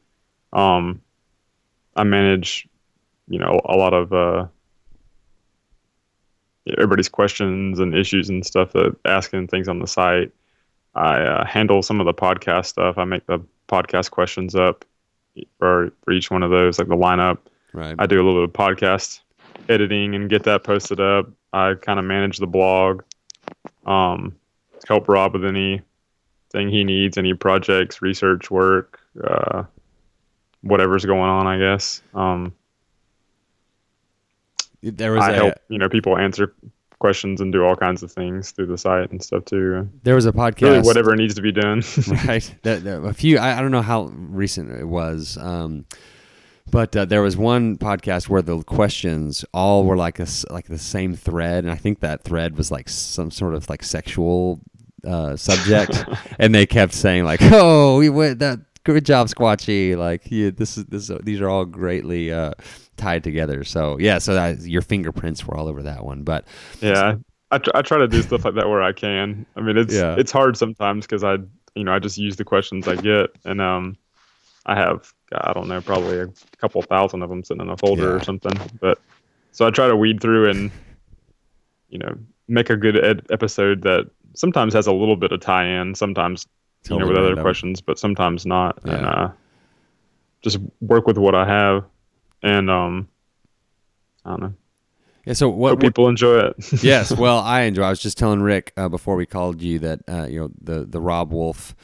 Um, 0.54 1.02
I 1.94 2.04
manage, 2.04 2.66
you 3.28 3.38
know, 3.38 3.60
a 3.66 3.76
lot 3.76 3.92
of 3.92 4.12
uh, 4.12 4.46
everybody's 6.66 7.08
questions 7.08 7.78
and 7.78 7.94
issues 7.94 8.28
and 8.28 8.44
stuff 8.44 8.72
that 8.72 8.96
asking 9.04 9.48
things 9.48 9.68
on 9.68 9.78
the 9.78 9.86
site. 9.86 10.32
I 10.94 11.20
uh, 11.20 11.44
handle 11.44 11.82
some 11.82 12.00
of 12.00 12.06
the 12.06 12.14
podcast 12.14 12.66
stuff. 12.66 12.98
I 12.98 13.04
make 13.04 13.26
the 13.26 13.40
podcast 13.68 14.10
questions 14.10 14.54
up 14.54 14.84
for 15.58 15.92
for 16.04 16.12
each 16.12 16.30
one 16.30 16.42
of 16.42 16.50
those, 16.50 16.78
like 16.78 16.88
the 16.88 16.96
lineup. 16.96 17.38
right 17.72 17.96
I 17.98 18.06
do 18.06 18.16
a 18.16 18.24
little 18.24 18.46
bit 18.46 18.50
of 18.50 18.52
podcast 18.52 19.20
editing 19.68 20.14
and 20.14 20.30
get 20.30 20.44
that 20.44 20.64
posted 20.64 21.00
up. 21.00 21.28
I 21.52 21.74
kind 21.74 21.98
of 21.98 22.04
manage 22.04 22.38
the 22.38 22.46
blog, 22.46 23.02
um, 23.86 24.36
help 24.88 25.08
Rob 25.08 25.34
with 25.34 25.44
anything 25.44 26.68
he 26.68 26.84
needs, 26.84 27.18
any 27.18 27.34
projects, 27.34 28.02
research 28.02 28.50
work, 28.50 29.00
uh, 29.22 29.64
whatever's 30.62 31.04
going 31.04 31.30
on. 31.30 31.46
I 31.46 31.58
guess 31.58 32.02
um, 32.14 32.54
there 34.90 35.12
was 35.12 35.22
I 35.24 35.30
a 35.30 35.34
help 35.34 35.54
you 35.68 35.78
know 35.78 35.88
people 35.88 36.16
answer 36.18 36.54
questions 37.00 37.40
and 37.40 37.52
do 37.52 37.62
all 37.64 37.76
kinds 37.76 38.02
of 38.02 38.10
things 38.10 38.52
through 38.52 38.66
the 38.66 38.78
site 38.78 39.10
and 39.10 39.22
stuff 39.22 39.44
too. 39.44 39.86
there 40.04 40.14
was 40.14 40.24
a 40.26 40.32
podcast 40.32 40.62
Really, 40.62 40.80
whatever 40.80 41.14
needs 41.16 41.34
to 41.34 41.42
be 41.42 41.52
done. 41.52 41.82
right. 42.26 42.54
That, 42.62 42.84
that- 42.84 43.04
a 43.04 43.12
few. 43.12 43.36
I, 43.38 43.58
I 43.58 43.60
don't 43.60 43.72
know 43.72 43.82
how 43.82 44.04
recent 44.14 44.70
it 44.70 44.86
was, 44.86 45.36
um, 45.38 45.84
but 46.70 46.96
uh, 46.96 47.04
there 47.04 47.20
was 47.20 47.36
one 47.36 47.76
podcast 47.76 48.28
where 48.30 48.40
the 48.40 48.62
questions 48.62 49.44
all 49.52 49.84
were 49.84 49.96
like 49.98 50.18
a 50.18 50.26
like 50.50 50.66
the 50.66 50.78
same 50.78 51.14
thread, 51.14 51.64
and 51.64 51.70
I 51.72 51.76
think 51.76 52.00
that 52.00 52.22
thread 52.24 52.56
was 52.56 52.70
like 52.70 52.88
some 52.88 53.30
sort 53.30 53.54
of 53.54 53.68
like 53.68 53.82
sexual 53.82 54.60
uh, 55.06 55.36
subject, 55.36 56.04
and 56.38 56.54
they 56.54 56.64
kept 56.64 56.94
saying 56.94 57.24
like, 57.24 57.40
"Oh, 57.42 57.98
we 57.98 58.08
went 58.08 58.38
that." 58.38 58.60
Good 58.84 59.04
job, 59.06 59.28
Squatchy. 59.28 59.96
Like, 59.96 60.22
yeah, 60.30 60.50
this 60.50 60.76
is 60.76 60.84
this. 60.86 61.10
These 61.22 61.40
are 61.40 61.48
all 61.48 61.64
greatly 61.64 62.30
uh, 62.32 62.52
tied 62.96 63.24
together. 63.24 63.64
So, 63.64 63.98
yeah. 63.98 64.18
So 64.18 64.34
that, 64.34 64.60
your 64.60 64.82
fingerprints 64.82 65.46
were 65.46 65.56
all 65.56 65.68
over 65.68 65.82
that 65.82 66.04
one. 66.04 66.22
But 66.22 66.44
Yeah, 66.80 67.16
I, 67.50 67.58
tr- 67.58 67.70
I 67.74 67.82
try 67.82 67.98
to 67.98 68.06
do 68.08 68.20
stuff 68.22 68.44
like 68.44 68.54
that 68.54 68.68
where 68.68 68.82
I 68.82 68.92
can. 68.92 69.46
I 69.56 69.60
mean, 69.62 69.78
it's 69.78 69.94
Yeah. 69.94 70.16
it's 70.18 70.30
hard 70.30 70.56
sometimes 70.56 71.06
because 71.06 71.24
I 71.24 71.38
you 71.74 71.82
know 71.84 71.92
I 71.94 71.98
just 71.98 72.18
use 72.18 72.36
the 72.36 72.44
questions 72.44 72.86
I 72.86 72.96
get, 72.96 73.30
and 73.44 73.60
um, 73.60 73.96
I 74.66 74.74
have 74.76 75.12
I 75.32 75.52
don't 75.54 75.66
know 75.68 75.80
probably 75.80 76.18
a 76.20 76.28
couple 76.58 76.82
thousand 76.82 77.22
of 77.22 77.30
them 77.30 77.42
sitting 77.42 77.62
in 77.62 77.70
a 77.70 77.76
folder 77.78 78.02
Yeah. 78.02 78.08
or 78.16 78.22
something. 78.22 78.52
But 78.80 79.00
so 79.52 79.66
I 79.66 79.70
try 79.70 79.88
to 79.88 79.96
weed 79.96 80.20
through 80.20 80.50
and 80.50 80.70
you 81.88 81.98
know 81.98 82.14
make 82.48 82.68
a 82.68 82.76
good 82.76 83.02
ed- 83.02 83.26
episode 83.30 83.80
that 83.82 84.10
sometimes 84.34 84.74
has 84.74 84.86
a 84.86 84.92
little 84.92 85.16
bit 85.16 85.32
of 85.32 85.40
tie-in, 85.40 85.94
sometimes 85.94 86.46
you 86.88 86.98
know 86.98 87.06
with 87.06 87.16
other 87.16 87.40
questions, 87.40 87.80
but 87.80 87.98
sometimes 87.98 88.44
not, 88.46 88.82
and 88.84 89.06
uh, 89.06 89.28
just 90.42 90.58
work 90.80 91.06
with 91.06 91.18
what 91.18 91.34
I 91.34 91.46
have, 91.46 91.84
and 92.42 92.70
um, 92.70 93.08
I 94.24 94.30
don't 94.30 94.40
know. 94.40 94.54
yeah. 95.26 95.32
So 95.32 95.48
what? 95.48 95.70
Hope 95.70 95.80
people 95.80 96.08
enjoy 96.08 96.38
it. 96.38 96.54
yes, 96.82 97.12
well, 97.12 97.38
I 97.38 97.62
enjoy. 97.62 97.84
I 97.84 97.90
was 97.90 98.00
just 98.00 98.18
telling 98.18 98.40
Rick 98.40 98.72
uh, 98.76 98.88
before 98.88 99.16
we 99.16 99.26
called 99.26 99.62
you 99.62 99.78
that 99.80 100.00
uh, 100.08 100.26
you 100.28 100.40
know 100.40 100.50
the 100.60 100.84
the 100.84 101.00
Robb 101.00 101.32
Wolf 101.32 101.74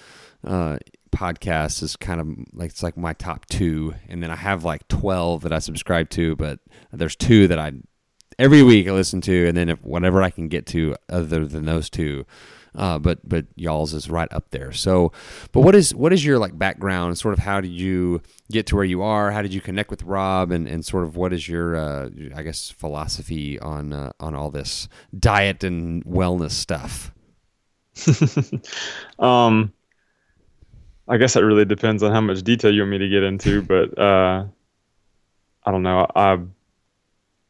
uh, 0.47 0.79
podcast 1.11 1.83
is 1.83 1.97
kind 1.97 2.21
of 2.21 2.29
like 2.53 2.71
it's 2.71 2.83
like 2.83 2.97
my 2.97 3.13
top 3.15 3.47
two, 3.47 3.95
and 4.09 4.23
then 4.23 4.31
I 4.31 4.37
have 4.37 4.65
like 4.65 4.87
twelve 4.89 5.43
that 5.43 5.53
I 5.53 5.59
subscribe 5.59 6.11
to, 6.11 6.37
but 6.37 6.61
there's 6.93 7.17
two 7.17 7.49
that 7.49 7.59
I 7.59 7.73
every 8.39 8.63
week 8.63 8.89
I 8.89 8.93
listen 8.93 9.21
to, 9.23 9.47
and 9.47 9.57
then 9.57 9.69
if 9.69 9.83
whatever 9.83 10.23
I 10.23 10.31
can 10.31 10.49
get 10.49 10.67
to 10.67 10.97
other 11.09 11.47
than 11.47 11.65
those 11.65 11.91
two. 11.91 12.25
Uh, 12.75 12.99
but 12.99 13.19
but 13.29 13.47
y'all's 13.57 13.95
is 13.95 14.09
right 14.09 14.33
up 14.33 14.51
there. 14.51 14.73
So, 14.73 15.13
but 15.53 15.61
what 15.61 15.75
is 15.75 15.95
what 15.95 16.13
is 16.13 16.25
your 16.25 16.39
like 16.39 16.57
background? 16.57 17.19
Sort 17.19 17.35
of 17.35 17.41
how 17.41 17.61
did 17.61 17.73
you 17.73 18.23
get 18.51 18.67
to 18.69 18.77
where 18.77 18.85
you 18.85 19.03
are? 19.03 19.31
How 19.31 19.43
did 19.43 19.53
you 19.53 19.61
connect 19.61 19.91
with 19.91 20.03
Rob? 20.03 20.51
And, 20.51 20.69
and 20.69 20.85
sort 20.85 21.05
of 21.05 21.17
what 21.17 21.33
is 21.33 21.49
your 21.49 21.77
uh, 21.77 22.11
I 22.35 22.43
guess 22.43 22.71
philosophy 22.71 23.59
on 23.59 23.93
uh, 23.93 24.13
on 24.21 24.35
all 24.35 24.51
this 24.51 24.89
diet 25.19 25.65
and 25.65 26.05
wellness 26.05 26.53
stuff? 26.53 27.13
um, 29.19 29.73
I 31.09 31.17
guess 31.17 31.35
that 31.35 31.45
really 31.45 31.65
depends 31.65 32.03
on 32.03 32.13
how 32.13 32.21
much 32.21 32.43
detail 32.43 32.73
you 32.73 32.83
want 32.83 32.93
me 32.93 32.99
to 32.99 33.09
get 33.09 33.25
into, 33.25 33.63
but 33.67 33.99
uh, 33.99 34.45
I 35.65 35.71
don't 35.71 35.83
know. 35.83 36.07
I 36.15 36.39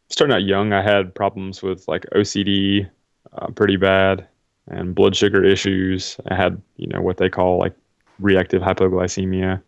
starting 0.09 0.35
out 0.35 0.43
young, 0.43 0.73
I 0.73 0.83
had 0.83 1.15
problems 1.15 1.63
with 1.63 1.87
like 1.89 2.05
OCD, 2.15 2.89
uh, 3.33 3.47
pretty 3.49 3.77
bad, 3.77 4.27
and 4.69 4.95
blood 4.95 5.17
sugar 5.17 5.45
issues. 5.45 6.17
I 6.29 6.35
had 6.35 6.61
you 6.77 6.87
know 6.89 7.01
what 7.01 7.17
they 7.17 7.29
call 7.29 7.59
like 7.59 7.75
reactive 8.19 8.63
hypoglycemia, 8.63 9.63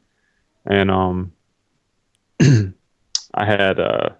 and 0.66 0.90
um, 0.90 1.32
I 3.34 3.44
had 3.44 3.80
uh, 3.80 4.10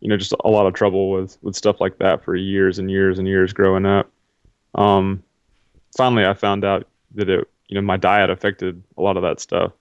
you 0.00 0.08
know 0.08 0.16
just 0.16 0.34
a 0.44 0.48
lot 0.48 0.66
of 0.66 0.74
trouble 0.74 1.10
with 1.10 1.38
with 1.42 1.56
stuff 1.56 1.80
like 1.80 1.98
that 1.98 2.24
for 2.24 2.34
years 2.34 2.78
and 2.78 2.90
years 2.90 3.18
and 3.18 3.28
years 3.28 3.52
growing 3.52 3.86
up. 3.86 4.10
Um, 4.74 5.22
finally, 5.96 6.24
I 6.24 6.34
found 6.34 6.64
out 6.64 6.86
that 7.14 7.28
it 7.28 7.48
you 7.68 7.74
know 7.74 7.82
my 7.82 7.96
diet 7.96 8.30
affected 8.30 8.82
a 8.96 9.02
lot 9.02 9.16
of 9.16 9.22
that 9.22 9.40
stuff 9.40 9.72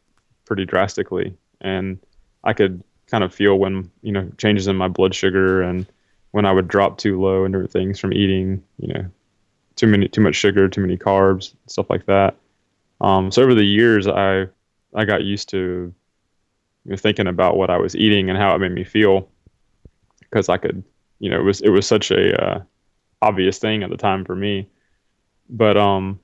pretty 0.45 0.65
drastically, 0.65 1.35
and 1.61 1.99
I 2.43 2.53
could 2.53 2.83
kind 3.07 3.23
of 3.23 3.33
feel 3.33 3.57
when 3.57 3.89
you 4.01 4.11
know 4.11 4.29
changes 4.37 4.67
in 4.67 4.75
my 4.75 4.87
blood 4.87 5.15
sugar 5.15 5.61
and 5.61 5.85
when 6.31 6.45
I 6.45 6.51
would 6.51 6.67
drop 6.67 6.99
too 6.99 7.19
low 7.19 7.43
and 7.43 7.53
different 7.53 7.71
things 7.71 7.99
from 7.99 8.13
eating 8.13 8.63
you 8.77 8.93
know 8.93 9.05
too 9.79 9.87
many 9.87 10.07
too 10.07 10.21
much 10.21 10.35
sugar, 10.35 10.67
too 10.67 10.81
many 10.81 10.97
carbs, 10.97 11.55
stuff 11.67 11.89
like 11.89 12.05
that. 12.05 12.35
Um, 13.01 13.31
so 13.31 13.41
over 13.41 13.55
the 13.55 13.63
years, 13.63 14.07
I 14.07 14.47
I 14.93 15.05
got 15.05 15.23
used 15.23 15.49
to 15.49 15.93
you 16.85 16.91
know, 16.91 16.97
thinking 16.97 17.27
about 17.27 17.57
what 17.57 17.69
I 17.69 17.77
was 17.77 17.95
eating 17.95 18.29
and 18.29 18.37
how 18.37 18.53
it 18.55 18.59
made 18.59 18.73
me 18.73 18.83
feel 18.83 19.29
because 20.19 20.49
I 20.49 20.57
could 20.57 20.83
you 21.19 21.29
know 21.29 21.39
it 21.39 21.43
was 21.43 21.61
it 21.61 21.69
was 21.69 21.87
such 21.87 22.11
a 22.11 22.43
uh, 22.43 22.61
obvious 23.21 23.57
thing 23.59 23.83
at 23.83 23.89
the 23.89 23.97
time 23.97 24.25
for 24.25 24.35
me, 24.35 24.67
but 25.49 25.77
um. 25.77 26.19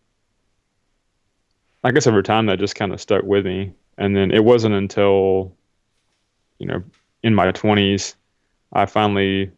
I 1.84 1.92
guess 1.92 2.08
over 2.08 2.24
time 2.24 2.48
that 2.48 2.58
just 2.58 2.74
kind 2.74 2.92
of 2.92 3.00
stuck 3.00 3.22
with 3.24 3.46
me, 3.46 3.72
and 4.00 4.16
then 4.16 4.32
it 4.32 4.44
wasn't 4.44 4.74
until, 4.74 5.54
you 6.58 6.66
know, 6.66 6.82
in 7.22 7.36
my 7.36 7.52
twenties, 7.52 8.16
I 8.74 8.88
finally 8.88 9.52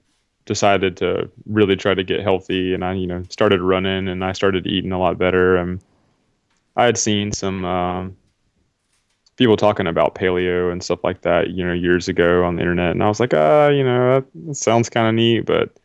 decided 0.48 0.98
to 0.98 1.30
really 1.46 1.76
try 1.76 1.94
to 1.94 2.04
get 2.04 2.22
healthy, 2.22 2.74
and 2.74 2.84
I, 2.84 2.94
you 2.94 3.06
know, 3.06 3.24
started 3.30 3.62
running 3.62 4.08
and 4.08 4.26
I 4.26 4.32
started 4.32 4.66
eating 4.66 4.92
a 4.92 5.00
lot 5.00 5.20
better. 5.20 5.56
And 5.58 5.80
I 6.76 6.86
had 6.86 6.98
seen 6.98 7.32
some 7.32 7.64
um, 7.64 8.18
people 9.36 9.58
talking 9.58 9.86
about 9.86 10.16
paleo 10.16 10.72
and 10.72 10.84
stuff 10.84 11.04
like 11.04 11.22
that, 11.22 11.52
you 11.52 11.64
know, 11.64 11.74
years 11.74 12.08
ago 12.08 12.44
on 12.44 12.56
the 12.56 12.62
internet, 12.62 12.92
and 12.92 13.04
I 13.04 13.08
was 13.08 13.20
like, 13.20 13.34
ah, 13.36 13.68
you 13.68 13.84
know, 13.84 14.26
that 14.46 14.56
sounds 14.56 14.90
kind 14.90 15.08
of 15.08 15.14
neat, 15.14 15.46
but, 15.46 15.78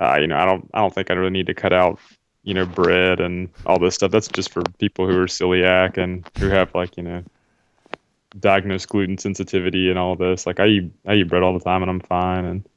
uh, 0.00 0.18
you 0.20 0.26
know, 0.26 0.36
I 0.36 0.44
don't, 0.44 0.68
I 0.74 0.80
don't 0.80 0.92
think 0.92 1.10
I 1.10 1.14
really 1.14 1.30
need 1.30 1.46
to 1.46 1.54
cut 1.54 1.72
out 1.72 2.00
you 2.44 2.54
know, 2.54 2.66
bread 2.66 3.20
and 3.20 3.48
all 3.66 3.78
this 3.78 3.94
stuff. 3.94 4.10
That's 4.10 4.28
just 4.28 4.52
for 4.52 4.62
people 4.78 5.06
who 5.06 5.16
are 5.16 5.26
celiac 5.26 5.96
and 5.96 6.28
who 6.38 6.48
have 6.48 6.74
like, 6.74 6.96
you 6.96 7.02
know, 7.04 7.22
diagnosed 8.38 8.88
gluten 8.88 9.18
sensitivity 9.18 9.90
and 9.90 9.98
all 9.98 10.16
this. 10.16 10.46
Like 10.46 10.60
I 10.60 10.66
eat 10.66 10.92
I 11.06 11.14
eat 11.14 11.28
bread 11.28 11.42
all 11.42 11.56
the 11.56 11.64
time 11.64 11.82
and 11.82 11.90
I'm 11.90 12.00
fine. 12.00 12.44
And 12.44 12.68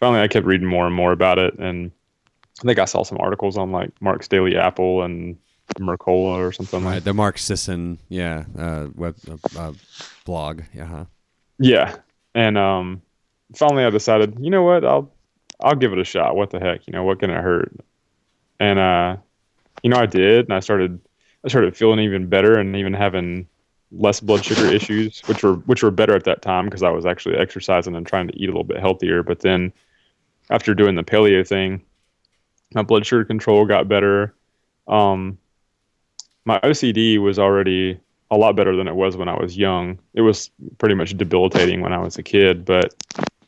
finally 0.00 0.20
I 0.20 0.28
kept 0.28 0.46
reading 0.46 0.68
more 0.68 0.86
and 0.86 0.94
more 0.94 1.12
about 1.12 1.38
it 1.38 1.58
and 1.58 1.90
I 2.60 2.62
think 2.62 2.78
I 2.78 2.84
saw 2.86 3.02
some 3.02 3.18
articles 3.20 3.58
on 3.58 3.70
like 3.72 3.90
Mark's 4.00 4.28
Daily 4.28 4.56
Apple 4.56 5.02
and 5.02 5.36
Mercola 5.78 6.36
or 6.38 6.52
something 6.52 6.82
Right, 6.84 6.94
like. 6.94 7.04
the 7.04 7.12
Mark 7.12 7.38
Sisson, 7.38 7.98
yeah, 8.08 8.44
uh, 8.56 8.86
web 8.94 9.16
uh, 9.28 9.36
uh, 9.58 9.72
blog. 10.24 10.62
Yeah, 10.72 10.86
huh? 10.86 11.04
Yeah, 11.58 11.96
and 12.34 12.56
um, 12.56 13.02
finally 13.54 13.84
I 13.84 13.90
decided, 13.90 14.38
you 14.40 14.50
know 14.50 14.62
what, 14.62 14.84
I'll 14.84 15.12
I'll 15.60 15.74
give 15.74 15.92
it 15.92 15.98
a 15.98 16.04
shot. 16.04 16.36
What 16.36 16.50
the 16.50 16.60
heck, 16.60 16.86
you 16.86 16.92
know, 16.92 17.02
what 17.02 17.18
can 17.18 17.30
it 17.30 17.42
hurt? 17.42 17.74
And 18.60 18.78
uh, 18.78 19.16
you 19.82 19.90
know, 19.90 19.98
I 19.98 20.06
did, 20.06 20.46
and 20.46 20.54
I 20.54 20.60
started 20.60 20.98
I 21.44 21.48
started 21.48 21.76
feeling 21.76 22.00
even 22.00 22.28
better, 22.28 22.58
and 22.58 22.74
even 22.76 22.94
having 22.94 23.46
less 23.92 24.20
blood 24.20 24.44
sugar 24.44 24.66
issues, 24.66 25.20
which 25.26 25.42
were 25.42 25.54
which 25.54 25.82
were 25.82 25.90
better 25.90 26.14
at 26.14 26.24
that 26.24 26.42
time 26.42 26.64
because 26.66 26.82
I 26.82 26.90
was 26.90 27.04
actually 27.04 27.36
exercising 27.36 27.94
and 27.94 28.06
trying 28.06 28.28
to 28.28 28.36
eat 28.36 28.46
a 28.48 28.52
little 28.52 28.64
bit 28.64 28.78
healthier. 28.78 29.22
But 29.22 29.40
then 29.40 29.72
after 30.50 30.74
doing 30.74 30.94
the 30.94 31.04
paleo 31.04 31.46
thing, 31.46 31.82
my 32.74 32.82
blood 32.82 33.06
sugar 33.06 33.24
control 33.24 33.64
got 33.64 33.88
better. 33.88 34.34
Um, 34.88 35.38
my 36.44 36.60
OCD 36.60 37.18
was 37.18 37.38
already 37.38 37.98
a 38.30 38.36
lot 38.36 38.56
better 38.56 38.76
than 38.76 38.88
it 38.88 38.94
was 38.94 39.16
when 39.16 39.28
I 39.28 39.38
was 39.38 39.56
young. 39.56 39.98
It 40.14 40.22
was 40.22 40.50
pretty 40.78 40.94
much 40.94 41.16
debilitating 41.16 41.80
when 41.80 41.92
I 41.92 41.98
was 41.98 42.18
a 42.18 42.22
kid, 42.22 42.64
but 42.64 42.94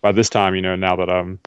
by 0.00 0.12
this 0.12 0.28
time, 0.28 0.54
you 0.54 0.62
know, 0.62 0.76
now 0.76 0.96
that 0.96 1.10
I'm 1.10 1.38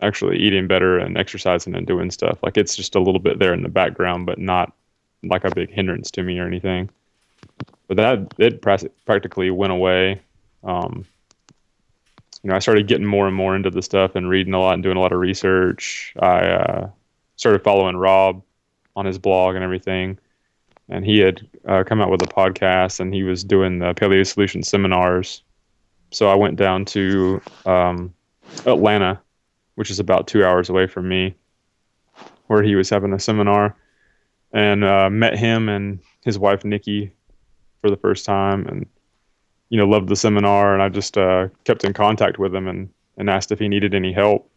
actually 0.00 0.38
eating 0.38 0.66
better 0.66 0.98
and 0.98 1.16
exercising 1.16 1.74
and 1.74 1.86
doing 1.86 2.10
stuff, 2.10 2.38
like 2.42 2.56
it's 2.56 2.76
just 2.76 2.94
a 2.94 3.00
little 3.00 3.20
bit 3.20 3.38
there 3.38 3.54
in 3.54 3.62
the 3.62 3.68
background, 3.68 4.26
but 4.26 4.38
not 4.38 4.72
like 5.22 5.44
a 5.44 5.54
big 5.54 5.70
hindrance 5.70 6.10
to 6.12 6.22
me 6.22 6.38
or 6.38 6.46
anything. 6.46 6.90
But 7.86 7.96
that 7.96 8.34
it 8.38 8.62
pra- 8.62 8.78
practically 9.06 9.50
went 9.50 9.72
away. 9.72 10.20
Um, 10.62 11.04
you 12.42 12.50
know, 12.50 12.56
I 12.56 12.60
started 12.60 12.86
getting 12.86 13.06
more 13.06 13.26
and 13.26 13.36
more 13.36 13.56
into 13.56 13.70
the 13.70 13.82
stuff 13.82 14.14
and 14.14 14.28
reading 14.28 14.54
a 14.54 14.60
lot 14.60 14.74
and 14.74 14.82
doing 14.82 14.96
a 14.96 15.00
lot 15.00 15.12
of 15.12 15.18
research. 15.18 16.14
I 16.20 16.38
uh, 16.46 16.90
started 17.36 17.62
following 17.62 17.96
Rob 17.96 18.42
on 18.96 19.06
his 19.06 19.18
blog 19.18 19.54
and 19.54 19.64
everything. 19.64 20.18
And 20.88 21.04
he 21.04 21.18
had 21.18 21.46
uh, 21.66 21.84
come 21.84 22.00
out 22.00 22.10
with 22.10 22.22
a 22.22 22.26
podcast 22.26 23.00
and 23.00 23.12
he 23.12 23.22
was 23.22 23.44
doing 23.44 23.78
the 23.78 23.92
paleo 23.94 24.26
solution 24.26 24.62
seminars. 24.62 25.42
So 26.10 26.28
i 26.28 26.34
went 26.34 26.56
down 26.56 26.86
to 26.86 27.42
um, 27.66 28.14
atlanta 28.64 29.20
which 29.78 29.92
is 29.92 30.00
about 30.00 30.26
two 30.26 30.44
hours 30.44 30.68
away 30.68 30.88
from 30.88 31.08
me 31.08 31.36
where 32.48 32.64
he 32.64 32.74
was 32.74 32.90
having 32.90 33.12
a 33.12 33.20
seminar. 33.20 33.76
And 34.52 34.82
uh, 34.82 35.08
met 35.08 35.38
him 35.38 35.68
and 35.68 36.00
his 36.24 36.36
wife 36.36 36.64
nikki 36.64 37.12
for 37.80 37.88
the 37.88 37.96
first 37.96 38.24
time. 38.24 38.66
And 38.66 38.86
you 39.70 39.78
know 39.78 39.86
loved 39.86 40.08
the 40.08 40.16
seminar 40.16 40.74
and 40.74 40.82
i 40.82 40.88
just 40.88 41.16
uh, 41.18 41.48
kept 41.64 41.84
in 41.84 41.92
contact 41.92 42.38
with 42.38 42.54
him 42.54 42.68
and, 42.68 42.88
and 43.16 43.28
asked 43.30 43.52
if 43.52 43.58
he 43.58 43.68
needed 43.68 43.94
any 43.94 44.12
help 44.12 44.50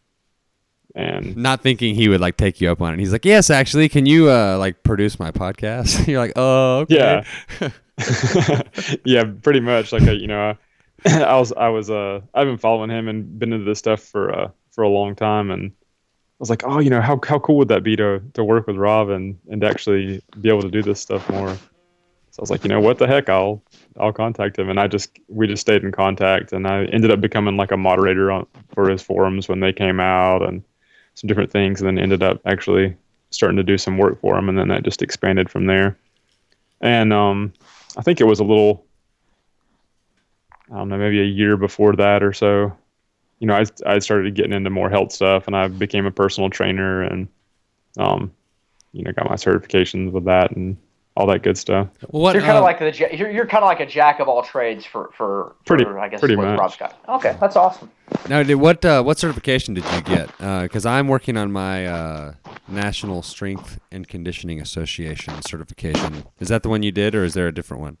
and 0.94 1.34
Not 1.38 1.62
thinking 1.62 1.94
he 1.94 2.10
would 2.10 2.20
like 2.20 2.36
take 2.36 2.60
you 2.60 2.70
up 2.70 2.82
on 2.82 2.92
it. 2.92 3.00
He's 3.00 3.12
like, 3.12 3.24
"Yes, 3.24 3.48
actually, 3.48 3.88
can 3.88 4.04
you 4.04 4.28
uh 4.28 4.58
like 4.58 4.82
produce 4.82 5.18
my 5.18 5.30
podcast?" 5.30 6.06
You're 6.06 6.20
like, 6.20 6.34
"Oh, 6.36 6.80
okay." 6.80 7.24
Yeah. 7.60 7.70
yeah, 9.04 9.24
pretty 9.42 9.60
much. 9.60 9.92
Like, 9.92 10.06
uh, 10.06 10.12
you 10.12 10.26
know, 10.26 10.56
I, 11.04 11.22
I 11.22 11.38
was, 11.38 11.52
I 11.52 11.68
was, 11.68 11.90
uh, 11.90 12.20
I've 12.34 12.46
been 12.46 12.58
following 12.58 12.90
him 12.90 13.08
and 13.08 13.38
been 13.38 13.52
into 13.52 13.64
this 13.64 13.78
stuff 13.78 14.00
for, 14.02 14.32
uh, 14.36 14.50
for 14.70 14.82
a 14.82 14.88
long 14.88 15.14
time. 15.14 15.50
And 15.50 15.70
I 15.70 16.38
was 16.38 16.50
like, 16.50 16.62
oh, 16.64 16.78
you 16.78 16.90
know, 16.90 17.00
how, 17.00 17.20
how 17.24 17.38
cool 17.38 17.56
would 17.58 17.68
that 17.68 17.82
be 17.82 17.96
to, 17.96 18.22
to 18.34 18.44
work 18.44 18.66
with 18.66 18.76
Rob 18.76 19.10
and, 19.10 19.38
and 19.48 19.62
actually 19.64 20.22
be 20.40 20.48
able 20.48 20.62
to 20.62 20.70
do 20.70 20.82
this 20.82 21.00
stuff 21.00 21.28
more. 21.30 21.56
So 22.32 22.40
I 22.40 22.42
was 22.42 22.50
like, 22.50 22.64
you 22.64 22.68
know, 22.68 22.80
what 22.80 22.98
the 22.98 23.06
heck? 23.06 23.28
I'll, 23.28 23.62
I'll 24.00 24.12
contact 24.12 24.58
him. 24.58 24.68
And 24.68 24.80
I 24.80 24.88
just, 24.88 25.18
we 25.28 25.46
just 25.46 25.60
stayed 25.60 25.84
in 25.84 25.92
contact 25.92 26.52
and 26.52 26.66
I 26.66 26.86
ended 26.86 27.10
up 27.10 27.20
becoming 27.20 27.56
like 27.56 27.72
a 27.72 27.76
moderator 27.76 28.32
on, 28.32 28.46
for 28.74 28.88
his 28.88 29.02
forums 29.02 29.48
when 29.48 29.60
they 29.60 29.72
came 29.72 30.00
out 30.00 30.42
and 30.42 30.64
some 31.14 31.28
different 31.28 31.52
things. 31.52 31.80
And 31.80 31.88
then 31.88 32.02
ended 32.02 32.22
up 32.22 32.40
actually 32.46 32.96
starting 33.30 33.58
to 33.58 33.62
do 33.62 33.78
some 33.78 33.98
work 33.98 34.20
for 34.20 34.36
him. 34.36 34.48
And 34.48 34.58
then 34.58 34.68
that 34.68 34.82
just 34.82 35.02
expanded 35.02 35.50
from 35.50 35.66
there. 35.66 35.98
And, 36.80 37.12
um, 37.12 37.52
I 37.96 38.00
think 38.00 38.20
it 38.20 38.24
was 38.24 38.40
a 38.40 38.44
little, 38.44 38.86
I 40.70 40.76
don't 40.76 40.88
know, 40.88 40.96
maybe 40.96 41.20
a 41.20 41.24
year 41.24 41.58
before 41.58 41.94
that 41.96 42.22
or 42.22 42.32
so. 42.32 42.74
You 43.38 43.46
know, 43.46 43.54
I 43.54 43.66
I 43.84 43.98
started 43.98 44.34
getting 44.34 44.52
into 44.54 44.70
more 44.70 44.88
health 44.88 45.12
stuff, 45.12 45.46
and 45.46 45.56
I 45.56 45.68
became 45.68 46.06
a 46.06 46.10
personal 46.10 46.48
trainer, 46.48 47.02
and 47.02 47.28
um, 47.98 48.32
you 48.92 49.02
know, 49.02 49.12
got 49.12 49.28
my 49.28 49.34
certifications 49.34 50.12
with 50.12 50.24
that 50.24 50.52
and 50.52 50.76
all 51.16 51.26
that 51.26 51.42
good 51.42 51.58
stuff. 51.58 51.88
Well, 52.08 52.22
what? 52.22 52.34
you're 52.34 52.42
kind 52.42 52.56
uh, 52.56 52.58
of 52.58 52.64
like 52.64 52.78
the 52.78 53.16
you're, 53.16 53.30
you're 53.30 53.46
kind 53.46 53.62
of 53.62 53.68
like 53.68 53.80
a 53.80 53.86
jack 53.86 54.20
of 54.20 54.28
all 54.28 54.42
trades 54.42 54.84
for 54.84 55.10
for, 55.16 55.54
Pretty- 55.66 55.84
for, 55.84 55.98
I 55.98 56.08
guess 56.08 56.20
pretty 56.20 56.36
much. 56.36 56.58
Rob's 56.58 56.76
got. 56.76 56.98
Okay, 57.08 57.36
that's 57.40 57.56
awesome. 57.56 57.90
now, 58.28 58.42
did, 58.42 58.54
what 58.56 58.84
uh, 58.84 59.02
what 59.02 59.18
certification 59.18 59.74
did 59.74 59.84
you 59.92 60.00
get? 60.02 60.28
Because 60.38 60.86
I'm 60.86 61.08
working 61.08 61.36
on 61.36 61.52
my 61.52 61.86
uh, 61.86 62.34
National 62.68 63.22
Strength 63.22 63.78
and 63.90 64.08
Conditioning 64.08 64.60
Association 64.60 65.42
certification. 65.42 66.24
Is 66.40 66.48
that 66.48 66.62
the 66.62 66.68
one 66.68 66.82
you 66.82 66.92
did, 66.92 67.14
or 67.14 67.24
is 67.24 67.34
there 67.34 67.48
a 67.48 67.52
different 67.52 67.82
one? 67.82 67.98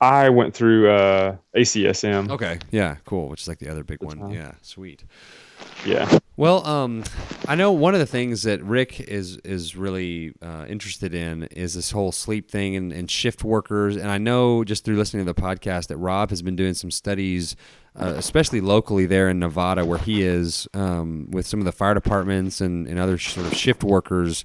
I 0.00 0.28
went 0.28 0.54
through 0.54 0.90
uh, 0.90 1.36
ACSM. 1.56 2.30
Okay, 2.30 2.58
yeah, 2.70 2.96
cool. 3.04 3.28
Which 3.28 3.42
is 3.42 3.48
like 3.48 3.58
the 3.58 3.68
other 3.68 3.84
big 3.84 4.02
one. 4.02 4.20
one. 4.20 4.30
Yeah, 4.30 4.52
sweet. 4.62 5.02
Yeah, 5.86 6.18
Well, 6.36 6.66
um, 6.66 7.04
I 7.46 7.54
know 7.54 7.72
one 7.72 7.94
of 7.94 8.00
the 8.00 8.06
things 8.06 8.42
that 8.42 8.62
Rick 8.62 9.00
is 9.00 9.36
is 9.38 9.76
really 9.76 10.34
uh, 10.42 10.66
interested 10.68 11.14
in 11.14 11.44
is 11.44 11.74
this 11.74 11.92
whole 11.92 12.12
sleep 12.12 12.50
thing 12.50 12.76
and, 12.76 12.92
and 12.92 13.10
shift 13.10 13.44
workers. 13.44 13.96
And 13.96 14.10
I 14.10 14.18
know 14.18 14.64
just 14.64 14.84
through 14.84 14.96
listening 14.96 15.24
to 15.24 15.32
the 15.32 15.40
podcast 15.40 15.86
that 15.86 15.96
Rob 15.96 16.30
has 16.30 16.42
been 16.42 16.56
doing 16.56 16.74
some 16.74 16.90
studies, 16.90 17.56
uh, 17.96 18.14
especially 18.16 18.60
locally 18.60 19.06
there 19.06 19.28
in 19.28 19.38
Nevada, 19.38 19.84
where 19.84 19.98
he 19.98 20.22
is, 20.22 20.68
um, 20.74 21.28
with 21.30 21.46
some 21.46 21.60
of 21.60 21.64
the 21.64 21.72
fire 21.72 21.94
departments 21.94 22.60
and, 22.60 22.86
and 22.86 22.98
other 22.98 23.18
sort 23.18 23.46
of 23.46 23.54
shift 23.54 23.82
workers. 23.84 24.44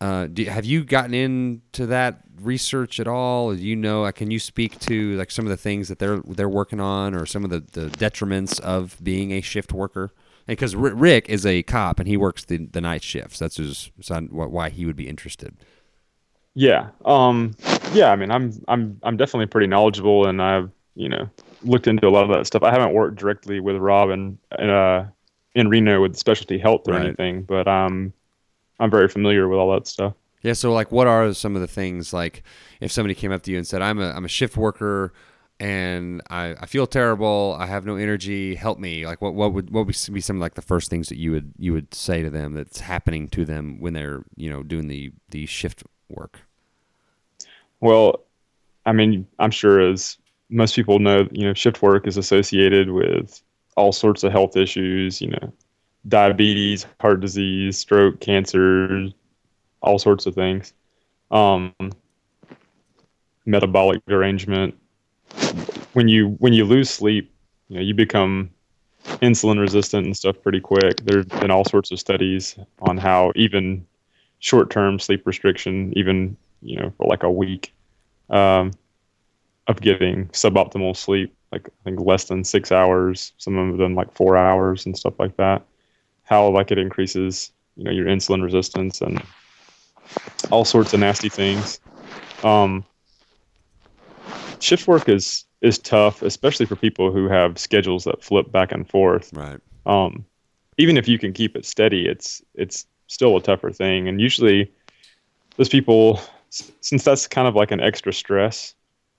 Uh, 0.00 0.26
do, 0.28 0.44
have 0.46 0.64
you 0.64 0.82
gotten 0.82 1.12
into 1.12 1.84
that 1.86 2.22
research 2.40 2.98
at 2.98 3.06
all? 3.06 3.54
Do 3.54 3.60
you 3.60 3.76
know? 3.76 4.04
uh, 4.04 4.12
Can 4.12 4.30
you 4.30 4.38
speak 4.38 4.78
to 4.80 5.16
like 5.16 5.30
some 5.30 5.44
of 5.44 5.50
the 5.50 5.56
things 5.58 5.88
that 5.88 5.98
they're 5.98 6.22
they're 6.26 6.48
working 6.48 6.80
on, 6.80 7.14
or 7.14 7.26
some 7.26 7.44
of 7.44 7.50
the, 7.50 7.60
the 7.60 7.90
detriments 7.90 8.58
of 8.60 8.96
being 9.02 9.32
a 9.32 9.40
shift 9.40 9.72
worker? 9.72 10.12
Because 10.50 10.74
Rick 10.76 11.28
is 11.28 11.46
a 11.46 11.62
cop 11.62 11.98
and 12.00 12.08
he 12.08 12.16
works 12.16 12.44
the, 12.44 12.58
the 12.66 12.80
night 12.80 13.02
shifts. 13.02 13.38
That's 13.38 13.56
his, 13.56 13.90
why 14.30 14.68
he 14.68 14.84
would 14.84 14.96
be 14.96 15.08
interested. 15.08 15.56
yeah, 16.54 16.88
um, 17.04 17.54
yeah. 17.92 18.10
I 18.10 18.16
mean, 18.16 18.30
I'm 18.30 18.52
I'm 18.68 18.98
I'm 19.02 19.16
definitely 19.16 19.46
pretty 19.46 19.66
knowledgeable, 19.68 20.26
and 20.26 20.42
I've 20.42 20.70
you 20.96 21.08
know 21.08 21.28
looked 21.62 21.86
into 21.86 22.08
a 22.08 22.10
lot 22.10 22.24
of 22.24 22.30
that 22.30 22.46
stuff. 22.46 22.62
I 22.62 22.70
haven't 22.72 22.92
worked 22.94 23.16
directly 23.16 23.60
with 23.60 23.76
Rob 23.76 24.10
and 24.10 24.38
uh, 24.58 25.04
in 25.54 25.68
Reno 25.68 26.02
with 26.02 26.16
specialty 26.16 26.58
health 26.58 26.88
or 26.88 26.92
Right. 26.94 27.04
anything, 27.06 27.42
but 27.42 27.68
um, 27.68 28.12
I'm 28.80 28.90
very 28.90 29.08
familiar 29.08 29.46
with 29.48 29.58
all 29.58 29.72
that 29.72 29.86
stuff. 29.86 30.14
Yeah. 30.42 30.54
So 30.54 30.72
like, 30.72 30.90
what 30.90 31.06
are 31.06 31.32
some 31.34 31.54
of 31.54 31.60
the 31.62 31.68
things 31.68 32.12
like 32.12 32.42
if 32.80 32.90
somebody 32.90 33.14
came 33.14 33.30
up 33.30 33.42
to 33.42 33.50
you 33.52 33.56
and 33.58 33.66
said, 33.66 33.82
"I'm 33.82 34.00
a 34.00 34.10
I'm 34.10 34.24
a 34.24 34.28
shift 34.28 34.56
worker." 34.56 35.12
And 35.60 36.22
I, 36.30 36.56
I 36.58 36.64
feel 36.64 36.86
terrible. 36.86 37.54
I 37.58 37.66
have 37.66 37.84
no 37.84 37.96
energy. 37.96 38.54
Help 38.54 38.78
me. 38.78 39.06
Like, 39.06 39.20
what, 39.20 39.34
what 39.34 39.52
would 39.52 39.70
what 39.70 39.86
would 39.86 39.94
be 40.12 40.20
some 40.22 40.40
like 40.40 40.54
the 40.54 40.62
first 40.62 40.88
things 40.88 41.10
that 41.10 41.18
you 41.18 41.32
would 41.32 41.52
you 41.58 41.74
would 41.74 41.94
say 41.94 42.22
to 42.22 42.30
them 42.30 42.54
that's 42.54 42.80
happening 42.80 43.28
to 43.28 43.44
them 43.44 43.78
when 43.78 43.92
they're 43.92 44.24
you 44.36 44.48
know 44.48 44.62
doing 44.62 44.88
the 44.88 45.12
the 45.28 45.44
shift 45.44 45.84
work? 46.08 46.40
Well, 47.80 48.22
I 48.86 48.92
mean, 48.92 49.26
I'm 49.38 49.50
sure 49.50 49.80
as 49.80 50.16
most 50.48 50.74
people 50.74 50.98
know, 50.98 51.28
you 51.30 51.46
know, 51.46 51.54
shift 51.54 51.82
work 51.82 52.06
is 52.06 52.16
associated 52.16 52.90
with 52.90 53.42
all 53.76 53.92
sorts 53.92 54.24
of 54.24 54.32
health 54.32 54.56
issues, 54.56 55.20
you 55.20 55.28
know, 55.28 55.52
diabetes, 56.08 56.86
heart 57.00 57.20
disease, 57.20 57.78
stroke, 57.78 58.20
cancer, 58.20 59.08
all 59.82 59.98
sorts 59.98 60.26
of 60.26 60.34
things. 60.34 60.72
Um, 61.30 61.74
metabolic 63.46 64.04
derangement. 64.06 64.74
When 65.92 66.08
you 66.08 66.28
when 66.38 66.52
you 66.52 66.64
lose 66.64 66.90
sleep, 66.90 67.32
you 67.68 67.76
know, 67.76 67.82
you 67.82 67.94
become 67.94 68.50
insulin 69.22 69.58
resistant 69.58 70.06
and 70.06 70.16
stuff 70.16 70.36
pretty 70.42 70.60
quick. 70.60 70.96
There's 71.04 71.26
been 71.26 71.50
all 71.50 71.64
sorts 71.64 71.90
of 71.90 71.98
studies 71.98 72.58
on 72.80 72.96
how 72.96 73.32
even 73.34 73.86
short-term 74.38 74.98
sleep 74.98 75.26
restriction, 75.26 75.92
even 75.96 76.36
you 76.62 76.76
know, 76.76 76.92
for 76.96 77.06
like 77.06 77.22
a 77.22 77.30
week, 77.30 77.72
um, 78.28 78.72
of 79.66 79.80
getting 79.80 80.26
suboptimal 80.28 80.96
sleep, 80.96 81.34
like 81.52 81.68
I 81.68 81.84
think 81.84 82.00
less 82.00 82.24
than 82.24 82.44
six 82.44 82.72
hours. 82.72 83.32
Some 83.38 83.56
of 83.56 83.68
them 83.68 83.78
done 83.78 83.94
like 83.94 84.12
four 84.12 84.36
hours 84.36 84.86
and 84.86 84.96
stuff 84.96 85.14
like 85.18 85.36
that. 85.36 85.64
How 86.24 86.48
like 86.48 86.70
it 86.70 86.78
increases, 86.78 87.52
you 87.76 87.84
know, 87.84 87.90
your 87.90 88.06
insulin 88.06 88.42
resistance 88.42 89.00
and 89.00 89.22
all 90.50 90.64
sorts 90.64 90.92
of 90.92 91.00
nasty 91.00 91.28
things. 91.28 91.80
Um, 92.42 92.84
shift 94.62 94.86
work 94.88 95.08
is 95.08 95.44
is 95.60 95.78
tough, 95.78 96.22
especially 96.22 96.66
for 96.66 96.76
people 96.76 97.12
who 97.12 97.28
have 97.28 97.58
schedules 97.58 98.04
that 98.04 98.22
flip 98.24 98.50
back 98.50 98.72
and 98.72 98.88
forth 98.88 99.30
Right. 99.34 99.60
um, 99.86 100.24
even 100.78 100.96
if 100.96 101.06
you 101.06 101.18
can 101.18 101.32
keep 101.32 101.56
it 101.56 101.66
steady, 101.66 102.06
it's 102.06 102.42
it's 102.54 102.86
still 103.06 103.36
a 103.36 103.42
tougher 103.42 103.70
thing. 103.70 104.08
And 104.08 104.20
usually, 104.20 104.72
those 105.56 105.68
people, 105.68 106.20
since 106.48 107.04
that's 107.04 107.26
kind 107.26 107.46
of 107.46 107.54
like 107.54 107.70
an 107.70 107.80
extra 107.80 108.12
stress, 108.12 108.74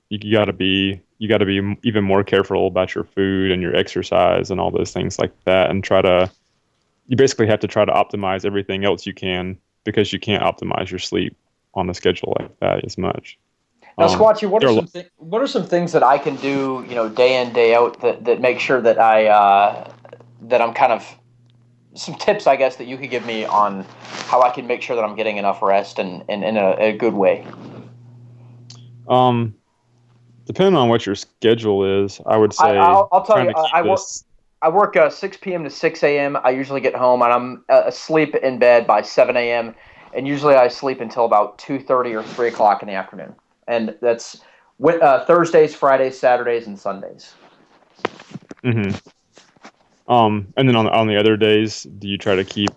you, 0.10 0.34
got 0.34 0.46
to 0.46 0.54
be 0.54 1.02
you 1.20 1.30
got 1.30 1.38
to 1.38 1.46
be 1.46 1.62
even 1.84 2.04
more 2.04 2.24
careful 2.24 2.68
about 2.68 2.96
your 2.96 3.04
food 3.04 3.52
and 3.52 3.62
your 3.62 3.76
exercise 3.76 4.50
and 4.50 4.60
all 4.60 4.72
those 4.72 4.92
things 4.92 5.20
like 5.20 5.32
that, 5.46 5.70
and 5.70 5.84
try 5.84 6.02
to 6.02 6.32
you 7.08 7.16
basically 7.18 7.48
have 7.48 7.60
to 7.60 7.68
try 7.68 7.86
to 7.86 7.92
optimize 7.92 8.46
everything 8.46 8.86
else 8.86 9.06
you 9.06 9.14
can 9.14 9.58
because 9.84 10.14
you 10.14 10.20
can't 10.20 10.44
optimize 10.44 10.90
your 10.90 11.00
sleep 11.00 11.36
on 11.74 11.90
a 11.90 11.94
schedule 11.94 12.36
like 12.40 12.60
that 12.60 12.84
as 12.86 12.98
much. 12.98 13.38
Now, 14.02 14.08
Um, 14.08 14.20
Squatchy, 14.20 14.50
what 14.50 14.64
are 14.64 14.74
some 14.74 14.90
what 15.18 15.44
are 15.44 15.48
some 15.48 15.64
things 15.68 15.92
that 15.92 16.02
I 16.02 16.18
can 16.18 16.36
do, 16.38 16.84
you 16.90 16.96
know, 16.96 17.08
day 17.08 17.40
in 17.40 17.54
day 17.54 17.76
out 17.76 18.02
that, 18.02 18.26
that 18.26 18.42
make 18.42 18.60
sure 18.60 18.82
that 18.82 18.98
I 19.00 19.28
uh, 19.28 19.94
that 20.42 20.60
I'm 20.60 20.74
kind 20.74 20.92
of 20.92 21.06
some 21.94 22.16
tips, 22.16 22.48
I 22.48 22.56
guess, 22.56 22.78
that 22.78 22.86
you 22.86 22.98
could 22.98 23.12
give 23.12 23.28
me 23.28 23.46
on 23.46 23.86
how 24.26 24.42
I 24.42 24.50
can 24.50 24.66
make 24.66 24.82
sure 24.82 24.96
that 24.96 25.04
I'm 25.04 25.16
getting 25.16 25.38
enough 25.38 25.62
rest 25.62 26.00
and, 26.00 26.24
and 26.30 26.44
in 26.44 26.58
a, 26.58 26.72
a 26.80 26.98
good 26.98 27.14
way. 27.14 27.46
Um, 29.08 29.54
depending 30.48 30.78
on 30.78 30.90
what 30.90 31.06
your 31.06 31.14
schedule 31.14 32.04
is, 32.04 32.20
I 32.26 32.38
would 32.38 32.54
say. 32.54 32.80
I, 32.80 32.82
I'll, 32.82 33.08
I'll 33.12 33.24
tell 33.24 33.44
you, 33.44 33.52
I, 33.56 33.70
I 33.80 33.82
work. 33.84 34.00
I 34.64 34.70
work 34.70 34.96
uh, 34.96 35.12
6 35.12 35.38
p.m. 35.38 35.64
to 35.64 35.70
6 35.70 36.04
a.m. 36.04 36.38
I 36.44 36.50
usually 36.50 36.82
get 36.82 36.96
home 36.96 37.22
and 37.22 37.32
I'm 37.32 37.66
uh, 37.70 37.84
asleep 37.86 38.34
in 38.34 38.58
bed 38.58 38.88
by 38.88 39.04
7 39.04 39.38
a.m. 39.38 39.76
And 40.16 40.28
usually 40.28 40.56
I 40.56 40.70
sleep 40.70 41.02
until 41.02 41.26
about 41.26 41.60
2:30 41.60 42.16
or 42.16 42.24
3 42.24 42.48
o'clock 42.48 42.82
in 42.82 42.88
the 42.88 42.96
afternoon. 42.96 43.36
And 43.72 43.96
that's 44.02 44.42
uh, 44.84 45.26
Thursdays, 45.26 45.74
Fridays, 45.74 46.20
Saturdays, 46.20 46.68
and 46.68 46.78
Sundays. 46.78 47.34
Mm-hmm. 48.64 50.12
Um, 50.12 50.54
and 50.58 50.68
then 50.68 50.76
on 50.76 50.88
on 50.88 51.08
the 51.08 51.18
other 51.18 51.38
days, 51.38 51.84
do 51.84 52.08
you 52.08 52.18
try 52.18 52.36
to 52.36 52.44
keep 52.44 52.70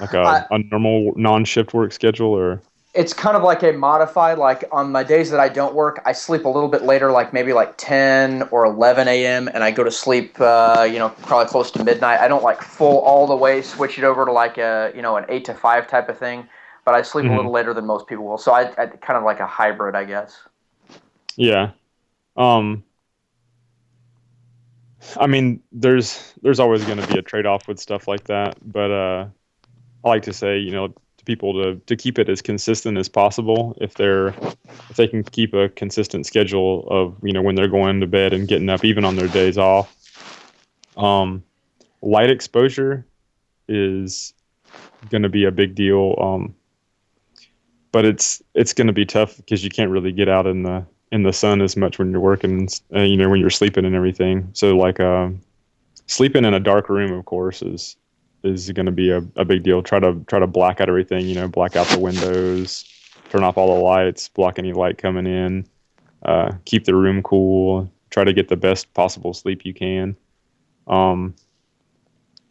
like 0.00 0.14
a, 0.14 0.20
I- 0.20 0.46
a 0.50 0.58
normal 0.58 1.12
non-shift 1.16 1.74
work 1.74 1.92
schedule, 1.92 2.32
or 2.32 2.62
it's 2.94 3.12
kind 3.12 3.36
of 3.36 3.42
like 3.42 3.62
a 3.62 3.72
modified 3.72 4.38
like 4.38 4.64
on 4.72 4.90
my 4.90 5.04
days 5.04 5.30
that 5.30 5.38
i 5.38 5.48
don't 5.48 5.74
work 5.74 6.00
i 6.06 6.12
sleep 6.12 6.46
a 6.46 6.48
little 6.48 6.68
bit 6.68 6.82
later 6.82 7.12
like 7.12 7.32
maybe 7.32 7.52
like 7.52 7.76
10 7.76 8.48
or 8.50 8.64
11 8.64 9.06
a.m 9.06 9.46
and 9.48 9.62
i 9.62 9.70
go 9.70 9.84
to 9.84 9.90
sleep 9.90 10.34
uh, 10.40 10.86
you 10.90 10.98
know 10.98 11.10
probably 11.10 11.48
close 11.48 11.70
to 11.70 11.84
midnight 11.84 12.18
i 12.20 12.26
don't 12.26 12.42
like 12.42 12.62
full 12.62 12.98
all 13.00 13.26
the 13.26 13.36
way 13.36 13.60
switch 13.60 13.98
it 13.98 14.04
over 14.04 14.24
to 14.24 14.32
like 14.32 14.56
a 14.58 14.90
you 14.96 15.02
know 15.02 15.16
an 15.16 15.26
8 15.28 15.44
to 15.44 15.54
5 15.54 15.86
type 15.86 16.08
of 16.08 16.18
thing 16.18 16.48
but 16.88 16.94
i 16.94 17.02
sleep 17.02 17.26
Mhm. 17.26 17.34
a 17.34 17.36
little 17.36 17.52
later 17.52 17.74
than 17.74 17.84
most 17.84 18.06
people 18.06 18.24
will 18.24 18.38
so 18.38 18.52
I, 18.52 18.62
I 18.82 18.86
kind 18.86 19.18
of 19.18 19.22
like 19.22 19.40
a 19.40 19.46
hybrid 19.46 19.94
i 19.94 20.04
guess 20.04 20.48
yeah? 21.38 21.70
Um, 22.36 22.82
I 25.16 25.26
mean, 25.28 25.62
there's 25.70 26.34
there's 26.42 26.58
always 26.58 26.84
going 26.84 26.98
to 26.98 27.06
be 27.06 27.18
a 27.18 27.22
trade-off 27.22 27.68
with 27.68 27.78
stuff 27.78 28.08
like 28.08 28.24
that, 28.24 28.56
but 28.60 28.90
uh, 28.90 29.26
I 30.04 30.08
like 30.08 30.22
to 30.24 30.32
say, 30.32 30.58
you 30.58 30.72
know, 30.72 30.88
to 30.88 31.24
people 31.24 31.52
to 31.62 31.76
to 31.86 31.96
keep 31.96 32.18
it 32.18 32.28
as 32.28 32.42
consistent 32.42 32.98
as 32.98 33.08
possible. 33.08 33.76
If 33.80 33.94
they're 33.94 34.28
if 34.90 34.96
they 34.96 35.06
can 35.06 35.22
keep 35.22 35.54
a 35.54 35.68
consistent 35.68 36.26
schedule 36.26 36.88
of 36.90 37.16
you 37.22 37.32
know 37.32 37.42
when 37.42 37.54
they're 37.54 37.68
going 37.68 38.00
to 38.00 38.08
bed 38.08 38.32
and 38.32 38.48
getting 38.48 38.68
up, 38.68 38.84
even 38.84 39.04
on 39.04 39.14
their 39.14 39.28
days 39.28 39.58
off. 39.58 39.94
Um, 40.96 41.44
light 42.02 42.30
exposure 42.30 43.06
is 43.68 44.34
going 45.08 45.22
to 45.22 45.28
be 45.28 45.44
a 45.44 45.52
big 45.52 45.76
deal. 45.76 46.16
Um, 46.20 46.54
but 47.92 48.04
it's 48.04 48.42
it's 48.54 48.72
going 48.72 48.86
to 48.86 48.92
be 48.92 49.06
tough 49.06 49.36
because 49.36 49.64
you 49.64 49.70
can't 49.70 49.90
really 49.90 50.12
get 50.12 50.28
out 50.28 50.46
in 50.46 50.62
the 50.62 50.84
in 51.10 51.22
the 51.22 51.32
sun 51.32 51.62
as 51.62 51.76
much 51.76 51.98
when 51.98 52.10
you're 52.10 52.20
working, 52.20 52.68
uh, 52.94 53.00
you 53.00 53.16
know, 53.16 53.28
when 53.28 53.40
you're 53.40 53.50
sleeping 53.50 53.84
and 53.84 53.94
everything. 53.94 54.50
So 54.52 54.76
like 54.76 55.00
uh, 55.00 55.30
sleeping 56.06 56.44
in 56.44 56.54
a 56.54 56.60
dark 56.60 56.88
room, 56.88 57.12
of 57.12 57.24
course, 57.24 57.62
is 57.62 57.96
is 58.44 58.70
going 58.70 58.86
to 58.86 58.92
be 58.92 59.10
a, 59.10 59.18
a 59.36 59.44
big 59.44 59.62
deal. 59.62 59.82
Try 59.82 60.00
to 60.00 60.22
try 60.26 60.38
to 60.38 60.46
black 60.46 60.80
out 60.80 60.88
everything. 60.88 61.26
You 61.26 61.34
know, 61.34 61.48
black 61.48 61.76
out 61.76 61.86
the 61.88 61.98
windows, 61.98 62.84
turn 63.30 63.42
off 63.42 63.56
all 63.56 63.74
the 63.74 63.82
lights, 63.82 64.28
block 64.28 64.58
any 64.58 64.72
light 64.72 64.98
coming 64.98 65.26
in, 65.26 65.66
uh, 66.24 66.52
keep 66.64 66.84
the 66.84 66.94
room 66.94 67.22
cool. 67.22 67.90
Try 68.10 68.24
to 68.24 68.32
get 68.32 68.48
the 68.48 68.56
best 68.56 68.92
possible 68.94 69.34
sleep 69.34 69.64
you 69.64 69.74
can. 69.74 70.16
Um, 70.86 71.34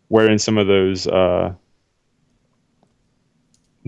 wearing 0.10 0.38
some 0.38 0.58
of 0.58 0.68
those 0.68 1.08
uh, 1.08 1.54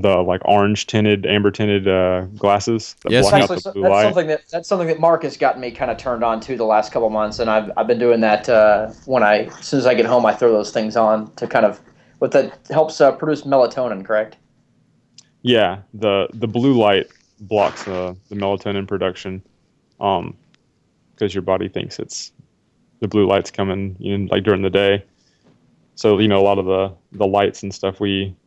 the 0.02 0.18
like 0.18 0.42
orange 0.46 0.88
tinted, 0.88 1.26
amber 1.26 1.52
tinted 1.52 1.88
uh, 1.88 2.22
glasses 2.38 2.96
that 3.04 3.12
Yes, 3.12 3.18
block 3.18 3.36
that's, 3.36 3.50
out 3.52 3.52
actually, 3.52 3.56
the 3.56 3.62
blue 3.74 3.84
that's 3.84 4.00
light. 4.00 4.00
something 4.00 4.28
that 4.28 4.44
that's 4.52 4.70
something 4.70 4.88
that 4.88 5.00
mark 5.00 5.24
has 5.24 5.36
gotten 5.36 5.60
me 5.62 5.72
kind 5.72 5.90
of 5.90 5.98
turned 5.98 6.24
on 6.24 6.40
to 6.42 6.56
the 6.56 6.64
last 6.66 6.92
couple 6.92 7.10
months 7.10 7.40
and 7.40 7.50
i've, 7.50 7.72
I've 7.76 7.88
been 7.88 7.98
doing 8.00 8.20
that 8.22 8.48
uh, 8.48 8.92
when 9.06 9.24
i 9.24 9.46
as 9.46 9.66
soon 9.68 9.80
as 9.80 9.88
i 9.88 9.96
get 9.96 10.06
home 10.06 10.26
i 10.28 10.34
throw 10.34 10.52
those 10.52 10.72
things 10.72 10.96
on 10.96 11.34
to 11.36 11.48
kind 11.48 11.66
of 11.66 11.82
what 12.20 12.32
that 12.32 12.60
helps 12.70 13.02
uh, 13.02 13.12
produce 13.14 13.42
melatonin 13.44 14.06
correct 14.06 14.38
Yeah, 15.42 15.84
the 15.94 16.28
the 16.34 16.48
blue 16.48 16.78
light 16.78 17.08
blocks 17.40 17.86
the, 17.86 18.18
the 18.30 18.36
melatonin 18.36 18.88
production, 18.88 19.44
um, 20.00 20.38
because 21.16 21.34
your 21.36 21.44
body 21.44 21.70
thinks 21.70 22.00
it's 22.00 22.34
the 23.02 23.08
blue 23.10 23.28
light's 23.28 23.52
coming, 23.52 23.98
you 24.00 24.18
know, 24.18 24.30
like 24.32 24.44
during 24.44 24.62
the 24.64 24.70
day. 24.72 25.06
So 25.96 26.20
you 26.20 26.28
know 26.28 26.40
a 26.40 26.44
lot 26.44 26.60
of 26.60 26.66
the 26.66 26.98
the 27.14 27.28
lights 27.28 27.64
and 27.64 27.74
stuff 27.74 28.00
we 28.00 28.38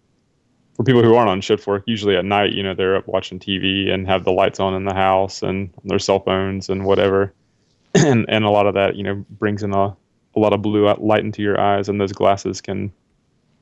for 0.74 0.84
people 0.84 1.02
who 1.02 1.14
aren't 1.14 1.30
on 1.30 1.40
shift 1.40 1.66
work, 1.66 1.84
usually 1.86 2.16
at 2.16 2.24
night, 2.24 2.52
you 2.52 2.62
know, 2.62 2.74
they're 2.74 2.96
up 2.96 3.06
watching 3.06 3.38
TV 3.38 3.90
and 3.90 4.06
have 4.06 4.24
the 4.24 4.32
lights 4.32 4.58
on 4.58 4.74
in 4.74 4.84
the 4.84 4.94
house 4.94 5.42
and 5.42 5.70
their 5.84 5.98
cell 5.98 6.20
phones 6.20 6.68
and 6.68 6.84
whatever, 6.84 7.32
and 7.94 8.26
and 8.28 8.44
a 8.44 8.50
lot 8.50 8.66
of 8.66 8.74
that, 8.74 8.96
you 8.96 9.02
know, 9.02 9.24
brings 9.38 9.62
in 9.62 9.72
a 9.74 9.96
a 10.34 10.40
lot 10.40 10.52
of 10.52 10.62
blue 10.62 10.92
light 10.98 11.24
into 11.24 11.42
your 11.42 11.60
eyes, 11.60 11.88
and 11.88 12.00
those 12.00 12.12
glasses 12.12 12.60
can 12.60 12.92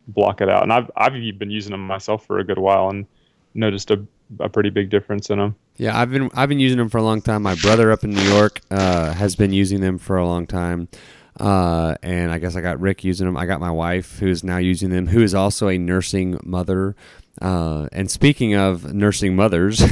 block 0.09 0.41
it 0.41 0.49
out. 0.49 0.63
And 0.63 0.73
I've 0.73 0.91
I've 0.97 1.13
been 1.13 1.51
using 1.51 1.73
them 1.73 1.87
myself 1.87 2.25
for 2.25 2.39
a 2.39 2.45
good 2.45 2.59
while 2.59 2.91
and 2.91 3.07
noticed 3.55 3.91
a, 3.91 4.05
a 4.39 4.49
pretty 4.49 4.71
big 4.71 4.91
difference 4.91 5.31
in 5.31 5.39
them. 5.39 5.57
Yeah, 5.77 5.99
I've 5.99 6.11
been 6.11 6.31
I've 6.35 6.49
been 6.49 6.61
using 6.61 6.79
them 6.79 6.89
for 6.89 6.99
a 6.99 7.03
long 7.03 7.23
time. 7.23 7.43
My 7.43 7.55
brother 7.57 7.91
up 7.91 8.05
in 8.05 8.11
New 8.11 8.23
York 8.23 8.61
uh, 8.71 9.13
has 9.15 9.35
been 9.35 9.53
using 9.53 9.81
them 9.81 9.99
for 9.99 10.17
a 10.17 10.27
long 10.27 10.47
time, 10.47 10.89
uh, 11.39 11.95
and 12.03 12.33
I 12.33 12.39
guess 12.39 12.57
I 12.57 12.61
got 12.61 12.81
Rick 12.81 13.05
using 13.05 13.27
them. 13.27 13.37
I 13.37 13.47
got 13.47 13.61
my 13.61 13.71
wife 13.71 14.19
who's 14.19 14.43
now 14.43 14.59
using 14.59 14.91
them, 14.91 15.07
who 15.07 15.23
is 15.23 15.35
also 15.35 15.69
a 15.69 15.79
nursing 15.79 16.39
mother. 16.45 16.97
Uh, 17.41 17.89
and 17.93 18.11
speaking 18.11 18.55
of 18.55 18.93
nursing 18.93 19.37
mothers, 19.37 19.83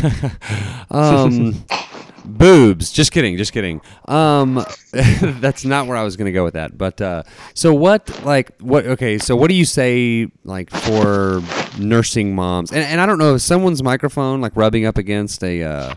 um, 0.91 1.65
boobs. 2.25 2.93
Just 2.93 3.13
kidding. 3.13 3.37
Just 3.37 3.53
kidding. 3.53 3.81
Um, 4.07 4.65
that's 4.93 5.65
not 5.65 5.87
where 5.87 5.97
I 5.97 6.03
was 6.03 6.17
going 6.17 6.27
to 6.27 6.33
go 6.33 6.45
with 6.45 6.55
that. 6.55 6.77
But 6.77 7.01
uh, 7.01 7.23
so 7.55 7.73
what? 7.73 8.25
Like 8.25 8.59
what? 8.61 8.87
Okay. 8.87 9.19
So 9.19 9.37
what 9.37 9.49
do 9.49 9.55
you 9.55 9.65
say 9.65 10.29
like 10.45 10.71
for 10.71 11.43
nursing 11.79 12.35
moms? 12.35 12.73
And, 12.73 12.85
and 12.85 13.01
I 13.01 13.07
don't 13.07 13.19
know 13.19 13.37
if 13.37 13.43
someone's 13.43 13.83
microphone 13.83 14.41
like 14.41 14.55
rubbing 14.57 14.85
up 14.85 14.99
against 14.99 15.43
a 15.43 15.63
uh, 15.63 15.95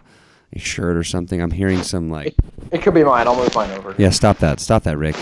a 0.54 0.60
shirt 0.60 0.98
or 0.98 1.04
something. 1.04 1.42
I'm 1.42 1.52
hearing 1.52 1.84
some 1.84 2.10
like 2.10 2.36
it 2.72 2.82
could 2.82 2.94
be 2.94 3.04
mine 3.04 3.28
i'll 3.28 3.36
move 3.36 3.54
mine 3.54 3.72
over 3.72 3.96
yeah. 3.98 4.10
Stop 4.10 4.38
that. 4.40 4.60
Stop 4.60 4.84
that, 4.84 4.98
Rick. 4.98 5.16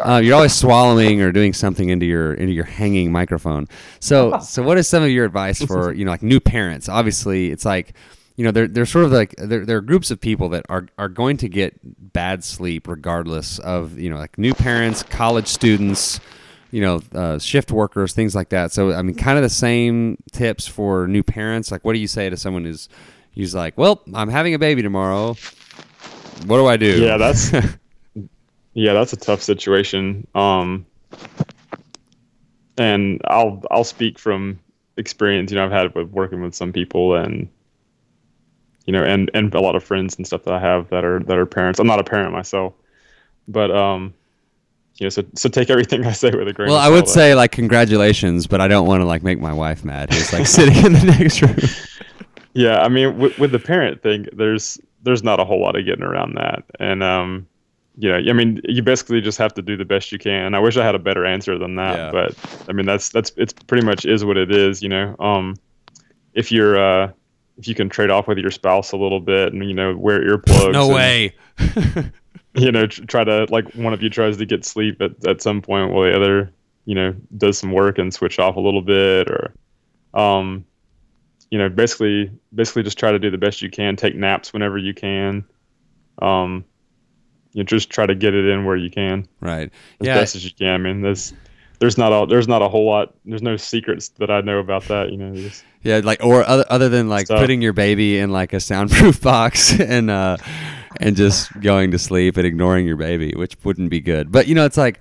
Uh, 0.00 0.20
you're 0.22 0.34
always 0.34 0.54
swallowing 0.54 1.20
or 1.20 1.32
doing 1.32 1.52
something 1.52 1.88
into 1.88 2.06
your 2.06 2.34
into 2.34 2.52
your 2.52 2.64
hanging 2.64 3.12
microphone. 3.12 3.68
So 4.00 4.38
so 4.42 4.62
what 4.62 4.78
is 4.78 4.88
some 4.88 5.02
of 5.02 5.10
your 5.10 5.24
advice 5.24 5.62
for 5.62 5.92
you 5.92 6.04
know 6.04 6.10
like 6.10 6.22
new 6.22 6.40
parents? 6.40 6.88
Obviously, 6.88 7.50
it's 7.50 7.64
like 7.64 7.94
you 8.36 8.44
know 8.44 8.50
they're 8.50 8.68
they're 8.68 8.86
sort 8.86 9.04
of 9.04 9.12
like 9.12 9.34
there 9.36 9.64
there 9.66 9.76
are 9.76 9.82
groups 9.82 10.10
of 10.10 10.20
people 10.20 10.48
that 10.50 10.64
are 10.68 10.86
are 10.98 11.08
going 11.08 11.36
to 11.38 11.48
get 11.48 11.78
bad 12.12 12.42
sleep 12.44 12.88
regardless 12.88 13.58
of 13.58 13.98
you 13.98 14.10
know 14.10 14.16
like 14.16 14.38
new 14.38 14.54
parents, 14.54 15.02
college 15.02 15.46
students. 15.46 16.20
You 16.72 16.82
know, 16.82 17.02
uh, 17.12 17.40
shift 17.40 17.72
workers, 17.72 18.12
things 18.12 18.36
like 18.36 18.50
that. 18.50 18.70
So, 18.70 18.92
I 18.92 19.02
mean, 19.02 19.16
kind 19.16 19.36
of 19.36 19.42
the 19.42 19.48
same 19.48 20.18
tips 20.30 20.68
for 20.68 21.08
new 21.08 21.24
parents. 21.24 21.72
Like, 21.72 21.84
what 21.84 21.94
do 21.94 21.98
you 21.98 22.06
say 22.06 22.30
to 22.30 22.36
someone 22.36 22.64
who's, 22.64 22.88
who's 23.34 23.54
like, 23.54 23.76
"Well, 23.76 24.02
I'm 24.14 24.28
having 24.28 24.54
a 24.54 24.58
baby 24.58 24.82
tomorrow. 24.82 25.36
What 26.46 26.56
do 26.56 26.66
I 26.66 26.76
do?" 26.76 27.00
Yeah, 27.00 27.16
that's 27.16 27.52
yeah, 28.74 28.92
that's 28.92 29.12
a 29.12 29.16
tough 29.16 29.42
situation. 29.42 30.26
Um, 30.34 30.86
and 32.78 33.20
I'll 33.26 33.62
I'll 33.70 33.84
speak 33.84 34.18
from 34.18 34.58
experience. 34.96 35.50
You 35.50 35.58
know, 35.58 35.64
I've 35.64 35.72
had 35.72 35.94
with 35.94 36.10
working 36.10 36.42
with 36.42 36.54
some 36.54 36.72
people 36.72 37.14
and 37.14 37.48
you 38.86 38.92
know, 38.92 39.04
and 39.04 39.30
and 39.34 39.54
a 39.54 39.60
lot 39.60 39.76
of 39.76 39.84
friends 39.84 40.16
and 40.16 40.26
stuff 40.26 40.44
that 40.44 40.54
I 40.54 40.58
have 40.58 40.88
that 40.90 41.04
are 41.04 41.20
that 41.20 41.36
are 41.36 41.46
parents. 41.46 41.78
I'm 41.78 41.86
not 41.86 42.00
a 42.00 42.04
parent 42.04 42.32
myself, 42.32 42.74
but 43.46 43.70
um, 43.70 44.14
you 44.96 45.04
know, 45.04 45.10
so 45.10 45.22
so 45.34 45.48
take 45.48 45.70
everything 45.70 46.04
I 46.06 46.12
say 46.12 46.30
with 46.30 46.48
a 46.48 46.52
grain. 46.52 46.70
Well, 46.70 46.78
I 46.78 46.88
would 46.88 47.08
say 47.08 47.34
like 47.34 47.52
congratulations, 47.52 48.46
but 48.46 48.60
I 48.60 48.68
don't 48.68 48.86
want 48.86 49.00
to 49.02 49.04
like 49.04 49.22
make 49.22 49.38
my 49.38 49.52
wife 49.52 49.84
mad. 49.84 50.12
Who's 50.12 50.32
like 50.32 50.46
sitting 50.46 50.84
in 50.84 50.92
the 50.92 51.04
next 51.18 51.42
room. 51.42 51.56
Yeah, 52.54 52.80
I 52.80 52.88
mean, 52.88 53.18
with, 53.18 53.38
with 53.38 53.52
the 53.52 53.58
parent 53.58 54.02
thing, 54.02 54.26
there's 54.32 54.78
there's 55.02 55.22
not 55.22 55.40
a 55.40 55.44
whole 55.44 55.60
lot 55.60 55.76
of 55.76 55.84
getting 55.84 56.04
around 56.04 56.34
that, 56.34 56.64
and 56.78 57.02
um, 57.02 57.46
you 57.96 58.10
know, 58.10 58.18
I 58.18 58.32
mean, 58.32 58.60
you 58.64 58.82
basically 58.82 59.20
just 59.20 59.38
have 59.38 59.54
to 59.54 59.62
do 59.62 59.76
the 59.76 59.84
best 59.84 60.10
you 60.12 60.18
can. 60.18 60.54
I 60.54 60.58
wish 60.58 60.76
I 60.76 60.84
had 60.84 60.94
a 60.94 60.98
better 60.98 61.24
answer 61.24 61.58
than 61.58 61.76
that, 61.76 61.96
Yeah. 61.96 62.10
but 62.10 62.66
I 62.68 62.72
mean, 62.72 62.86
that's 62.86 63.10
that's 63.10 63.32
it's 63.36 63.52
pretty 63.52 63.86
much 63.86 64.04
is 64.04 64.24
what 64.24 64.36
it 64.36 64.50
is, 64.54 64.82
you 64.82 64.88
know. 64.88 65.16
Um, 65.18 65.56
if 66.34 66.50
you're 66.50 66.78
uh, 66.78 67.12
if 67.58 67.68
you 67.68 67.74
can 67.74 67.88
trade 67.88 68.10
off 68.10 68.26
with 68.26 68.38
your 68.38 68.50
spouse 68.50 68.92
a 68.92 68.96
little 68.96 69.20
bit, 69.20 69.52
and 69.52 69.64
you 69.68 69.74
know, 69.74 69.96
wear 69.96 70.20
earplugs. 70.20 70.72
No 70.72 70.86
and, 70.86 70.94
way. 70.94 71.34
You 72.54 72.72
know, 72.72 72.86
try 72.88 73.22
to 73.22 73.46
like 73.48 73.72
one 73.74 73.92
of 73.92 74.02
you 74.02 74.10
tries 74.10 74.36
to 74.38 74.44
get 74.44 74.64
sleep 74.64 75.00
at 75.00 75.24
at 75.24 75.40
some 75.40 75.62
point 75.62 75.92
while 75.92 76.02
the 76.02 76.16
other, 76.16 76.52
you 76.84 76.96
know, 76.96 77.14
does 77.38 77.58
some 77.58 77.70
work 77.70 77.96
and 77.96 78.12
switch 78.12 78.40
off 78.40 78.56
a 78.56 78.60
little 78.60 78.82
bit, 78.82 79.28
or 79.30 79.54
um, 80.14 80.64
you 81.50 81.58
know, 81.58 81.68
basically, 81.68 82.30
basically 82.54 82.82
just 82.84 82.98
try 82.98 83.10
to 83.12 83.18
do 83.18 83.30
the 83.30 83.38
best 83.38 83.60
you 83.62 83.70
can. 83.70 83.96
Take 83.96 84.14
naps 84.14 84.52
whenever 84.52 84.78
you 84.78 84.94
can. 84.94 85.44
Um, 86.22 86.64
you 87.52 87.62
know, 87.62 87.66
just 87.66 87.90
try 87.90 88.06
to 88.06 88.14
get 88.14 88.34
it 88.34 88.46
in 88.46 88.64
where 88.64 88.76
you 88.76 88.90
can 88.90 89.26
right. 89.40 89.70
as 90.00 90.06
Yeah. 90.06 90.14
best 90.14 90.36
as 90.36 90.44
you 90.44 90.52
can. 90.56 90.68
I 90.68 90.78
mean, 90.78 91.02
there's 91.02 91.32
there's 91.80 91.96
not 91.98 92.12
a 92.12 92.26
there's 92.26 92.46
not 92.46 92.62
a 92.62 92.68
whole 92.68 92.86
lot. 92.86 93.14
There's 93.24 93.42
no 93.42 93.56
secrets 93.56 94.10
that 94.18 94.30
I 94.30 94.40
know 94.42 94.58
about 94.58 94.84
that. 94.84 95.10
You 95.10 95.16
know, 95.16 95.34
just, 95.34 95.64
Yeah, 95.82 96.00
like 96.04 96.22
or 96.22 96.44
other 96.44 96.64
other 96.68 96.88
than 96.88 97.08
like 97.08 97.26
So- 97.26 97.38
putting 97.38 97.60
your 97.62 97.72
baby 97.72 98.18
in 98.18 98.30
like 98.30 98.52
a 98.52 98.60
soundproof 98.60 99.20
box 99.22 99.78
and 99.80 100.10
uh 100.10 100.36
and 101.00 101.16
just 101.16 101.58
going 101.60 101.90
to 101.92 101.98
sleep 101.98 102.36
and 102.36 102.46
ignoring 102.46 102.86
your 102.86 102.96
baby, 102.96 103.32
which 103.34 103.56
wouldn't 103.64 103.90
be 103.90 104.00
good. 104.00 104.30
But 104.30 104.46
you 104.46 104.54
know, 104.54 104.64
it's 104.66 104.76
like 104.76 105.00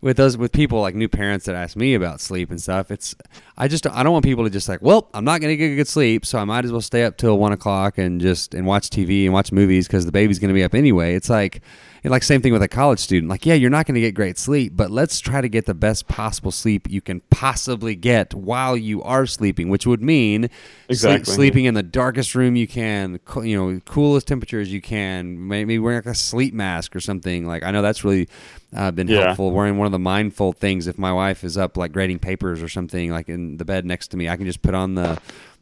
with 0.00 0.16
those 0.16 0.36
with 0.36 0.52
people 0.52 0.80
like 0.80 0.94
new 0.94 1.08
parents 1.08 1.46
that 1.46 1.54
ask 1.54 1.76
me 1.76 1.94
about 1.94 2.20
sleep 2.20 2.50
and 2.50 2.60
stuff. 2.60 2.90
It's 2.90 3.14
I 3.56 3.68
just 3.68 3.86
I 3.86 4.02
don't 4.02 4.12
want 4.12 4.24
people 4.24 4.44
to 4.44 4.50
just 4.50 4.68
like, 4.68 4.80
well, 4.82 5.08
I'm 5.14 5.24
not 5.24 5.40
gonna 5.40 5.56
get 5.56 5.72
a 5.72 5.76
good 5.76 5.88
sleep, 5.88 6.24
so 6.24 6.38
I 6.38 6.44
might 6.44 6.64
as 6.64 6.72
well 6.72 6.80
stay 6.80 7.04
up 7.04 7.16
till 7.16 7.38
one 7.38 7.52
o'clock 7.52 7.98
and 7.98 8.20
just 8.20 8.54
and 8.54 8.66
watch 8.66 8.90
TV 8.90 9.24
and 9.24 9.32
watch 9.32 9.52
movies 9.52 9.86
because 9.86 10.06
the 10.06 10.12
baby's 10.12 10.38
gonna 10.38 10.54
be 10.54 10.64
up 10.64 10.74
anyway. 10.74 11.14
It's 11.14 11.30
like. 11.30 11.62
And 12.04 12.10
like 12.12 12.22
same 12.22 12.40
thing 12.42 12.52
with 12.52 12.62
a 12.62 12.68
college 12.68 13.00
student. 13.00 13.28
Like, 13.28 13.44
yeah, 13.44 13.54
you're 13.54 13.70
not 13.70 13.86
going 13.86 13.96
to 13.96 14.00
get 14.00 14.14
great 14.14 14.38
sleep, 14.38 14.72
but 14.76 14.90
let's 14.90 15.18
try 15.20 15.40
to 15.40 15.48
get 15.48 15.66
the 15.66 15.74
best 15.74 16.06
possible 16.06 16.52
sleep 16.52 16.88
you 16.88 17.00
can 17.00 17.20
possibly 17.30 17.96
get 17.96 18.34
while 18.34 18.76
you 18.76 19.02
are 19.02 19.26
sleeping, 19.26 19.68
which 19.68 19.86
would 19.86 20.00
mean 20.02 20.42
sleep- 20.42 20.50
Exactly. 20.90 21.34
sleeping 21.34 21.64
in 21.64 21.74
the 21.74 21.82
darkest 21.82 22.34
room 22.34 22.54
you 22.56 22.68
can, 22.68 23.18
co- 23.24 23.42
you 23.42 23.56
know, 23.56 23.80
coolest 23.80 24.28
temperatures 24.28 24.72
you 24.72 24.80
can, 24.80 25.48
maybe 25.48 25.78
wearing 25.78 25.98
like 25.98 26.06
a 26.06 26.14
sleep 26.14 26.54
mask 26.54 26.94
or 26.94 27.00
something. 27.00 27.46
Like 27.46 27.62
I 27.64 27.70
know 27.72 27.82
that's 27.82 28.04
really 28.04 28.28
uh, 28.76 28.90
been 28.92 29.08
Yeah. 29.08 29.24
helpful. 29.24 29.50
Wearing 29.50 29.76
one 29.76 29.86
of 29.86 29.92
the 29.92 29.98
mindful 29.98 30.52
things. 30.52 30.86
If 30.86 30.98
my 30.98 31.12
wife 31.12 31.42
is 31.42 31.58
up 31.58 31.76
like 31.76 31.92
grading 31.92 32.20
papers 32.20 32.62
or 32.62 32.68
something, 32.68 33.10
like 33.10 33.28
in 33.28 33.56
the 33.56 33.64
bed 33.64 33.84
next 33.84 34.08
to 34.08 34.16
me, 34.16 34.28
I 34.28 34.36
can 34.36 34.46
just 34.46 34.62
put 34.62 34.74
on 34.74 34.94
the 34.94 35.18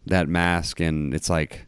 that 0.07 0.29
mask, 0.29 0.79
and 0.81 1.12
it's 1.12 1.29
like, 1.29 1.66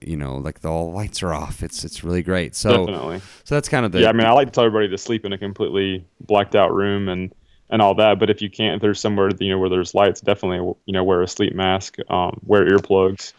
you 0.00 0.16
know, 0.16 0.36
like 0.36 0.60
the 0.60 0.68
all 0.68 0.92
lights 0.92 1.22
are 1.22 1.32
off. 1.32 1.62
It's 1.62 1.84
it's 1.84 2.02
really 2.02 2.22
great. 2.22 2.54
So 2.54 2.86
definitely. 2.86 3.20
so 3.44 3.54
that's 3.54 3.68
kind 3.68 3.86
of 3.86 3.92
the 3.92 4.00
yeah, 4.00 4.08
I 4.08 4.12
mean, 4.12 4.26
I 4.26 4.32
like 4.32 4.48
to 4.48 4.52
tell 4.52 4.64
everybody 4.64 4.88
to 4.88 4.98
sleep 4.98 5.24
in 5.24 5.32
a 5.32 5.38
completely 5.38 6.04
blacked 6.20 6.54
out 6.54 6.74
room 6.74 7.08
and 7.08 7.34
and 7.70 7.82
all 7.82 7.94
that. 7.96 8.18
But 8.18 8.30
if 8.30 8.42
you 8.42 8.50
can't, 8.50 8.76
if 8.76 8.82
there's 8.82 9.00
somewhere 9.00 9.30
you 9.38 9.50
know 9.50 9.58
where 9.58 9.70
there's 9.70 9.94
lights, 9.94 10.20
definitely 10.20 10.74
you 10.86 10.92
know 10.92 11.04
wear 11.04 11.22
a 11.22 11.28
sleep 11.28 11.54
mask, 11.54 11.96
um, 12.08 12.40
wear 12.44 12.66
earplugs. 12.66 13.32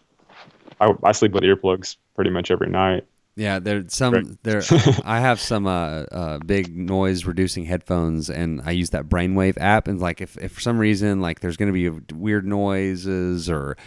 I, 0.79 0.93
I 1.03 1.12
sleep 1.12 1.31
with 1.31 1.43
earplugs 1.43 1.97
pretty 2.15 2.29
much 2.29 2.51
every 2.51 2.69
night. 2.69 3.05
Yeah, 3.38 3.60
there's 3.60 3.93
some 3.93 4.39
there. 4.41 4.63
I 5.05 5.19
have 5.19 5.39
some 5.39 5.67
uh, 5.67 6.05
uh, 6.12 6.39
big 6.39 6.75
noise 6.75 7.25
reducing 7.25 7.65
headphones, 7.65 8.31
and 8.31 8.62
I 8.65 8.71
use 8.71 8.89
that 8.89 9.07
Brainwave 9.07 9.57
app. 9.60 9.88
And 9.88 9.99
like, 9.99 10.21
if, 10.21 10.38
if 10.39 10.53
for 10.53 10.62
some 10.62 10.79
reason 10.79 11.21
like 11.21 11.39
there's 11.39 11.55
going 11.55 11.71
to 11.71 11.91
be 11.91 12.15
weird 12.15 12.47
noises 12.47 13.47
or 13.47 13.77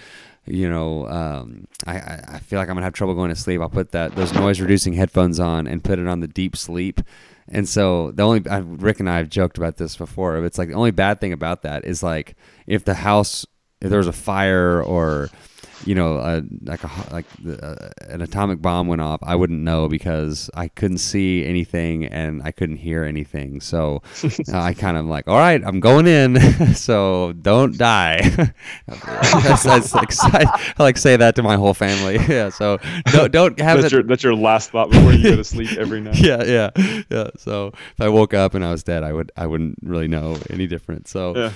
you 0.47 0.69
know, 0.69 1.07
um, 1.07 1.67
I, 1.87 2.21
I 2.27 2.39
feel 2.39 2.59
like 2.59 2.69
I'm 2.69 2.75
gonna 2.75 2.87
have 2.87 2.93
trouble 2.93 3.15
going 3.15 3.31
to 3.31 3.37
sleep. 3.37 3.61
I'll 3.61 3.69
put 3.69 3.93
that 3.93 4.15
those 4.17 4.33
noise 4.33 4.61
reducing 4.61 4.95
headphones 4.95 5.39
on 5.39 5.67
and 5.67 5.85
put 5.85 5.99
it 5.99 6.07
on 6.07 6.21
the 6.21 6.29
deep 6.29 6.57
sleep. 6.57 7.01
And 7.49 7.69
so 7.69 8.13
the 8.13 8.23
only 8.23 8.41
Rick 8.41 9.01
and 9.01 9.11
I 9.11 9.19
have 9.19 9.29
joked 9.29 9.59
about 9.59 9.77
this 9.77 9.97
before. 9.97 10.39
But 10.39 10.47
it's 10.47 10.59
like 10.59 10.69
the 10.69 10.75
only 10.75 10.93
bad 10.93 11.21
thing 11.21 11.33
about 11.33 11.63
that 11.63 11.85
is 11.85 12.03
like 12.03 12.37
if 12.67 12.85
the 12.85 12.95
house 12.95 13.47
if 13.81 13.91
there 13.91 13.99
was 13.99 14.07
a 14.07 14.13
fire 14.13 14.83
or 14.83 15.31
you 15.87 15.95
know, 15.95 16.19
uh, 16.19 16.43
like 16.63 16.83
a 16.85 16.91
like 17.13 17.25
uh, 17.63 17.89
an 18.09 18.21
atomic 18.23 18.61
bomb 18.61 18.87
went 18.89 19.01
off, 19.01 19.21
I 19.23 19.35
wouldn't 19.37 19.61
know 19.61 19.89
because 19.89 20.51
I 20.55 20.69
couldn't 20.69 20.99
see 20.99 21.45
anything 21.45 22.05
and 22.07 22.43
I 22.45 22.51
couldn't 22.53 22.77
hear 22.77 23.05
anything. 23.05 23.61
So 23.61 24.03
uh, 24.25 24.29
I 24.53 24.75
kind 24.75 24.97
of 24.97 25.07
like, 25.07 25.29
all 25.29 25.39
right, 25.39 25.63
I'm 25.65 25.81
going 25.81 26.07
in, 26.07 26.39
so 26.75 27.33
don't 27.41 27.77
die. 27.79 28.21
that's, 28.87 29.63
that's 29.63 29.95
like, 29.95 30.11
I 30.21 30.75
like 30.79 30.99
say 30.99 31.17
that 31.17 31.35
to 31.37 31.43
my 31.43 31.57
whole 31.57 31.75
family. 31.75 32.19
Yeah, 32.29 32.51
so 32.51 32.79
don't 33.07 33.33
don't 33.33 33.59
have 33.61 33.81
That's 33.81 33.93
it. 33.93 33.97
your 33.97 34.03
that's 34.05 34.23
your 34.23 34.35
last 34.35 34.71
thought 34.71 34.91
before 34.91 35.13
you 35.13 35.23
go 35.31 35.37
to 35.37 35.45
sleep 35.45 35.73
every 35.79 36.01
night. 36.01 36.19
yeah, 36.19 36.43
yeah, 36.45 36.71
yeah. 37.11 37.31
So 37.37 37.69
if 37.69 38.01
I 38.01 38.09
woke 38.09 38.35
up 38.35 38.55
and 38.55 38.65
I 38.65 38.71
was 38.71 38.83
dead, 38.83 39.03
I 39.03 39.13
would 39.13 39.33
I 39.37 39.47
wouldn't 39.47 39.79
really 39.83 40.09
know 40.09 40.39
any 40.51 40.67
different. 40.67 41.09
So 41.09 41.35
Yeah. 41.37 41.53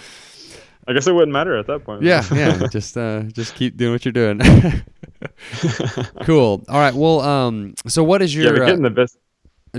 I 0.86 0.92
guess 0.92 1.06
it 1.06 1.12
wouldn't 1.14 1.32
matter 1.32 1.56
at 1.56 1.66
that 1.66 1.84
point. 1.84 2.02
yeah, 2.02 2.22
yeah. 2.32 2.66
Just 2.70 2.96
uh, 2.96 3.22
just 3.22 3.54
keep 3.54 3.76
doing 3.76 3.92
what 3.92 4.04
you're 4.04 4.12
doing. 4.12 4.38
cool. 6.24 6.62
All 6.68 6.78
right. 6.78 6.94
Well, 6.94 7.20
um, 7.20 7.74
so 7.86 8.04
what 8.04 8.22
is 8.22 8.34
yeah, 8.34 8.44
your 8.44 8.58
but 8.58 8.66
getting 8.66 8.84
uh, 8.84 8.88
the 8.88 8.94
best. 8.94 9.18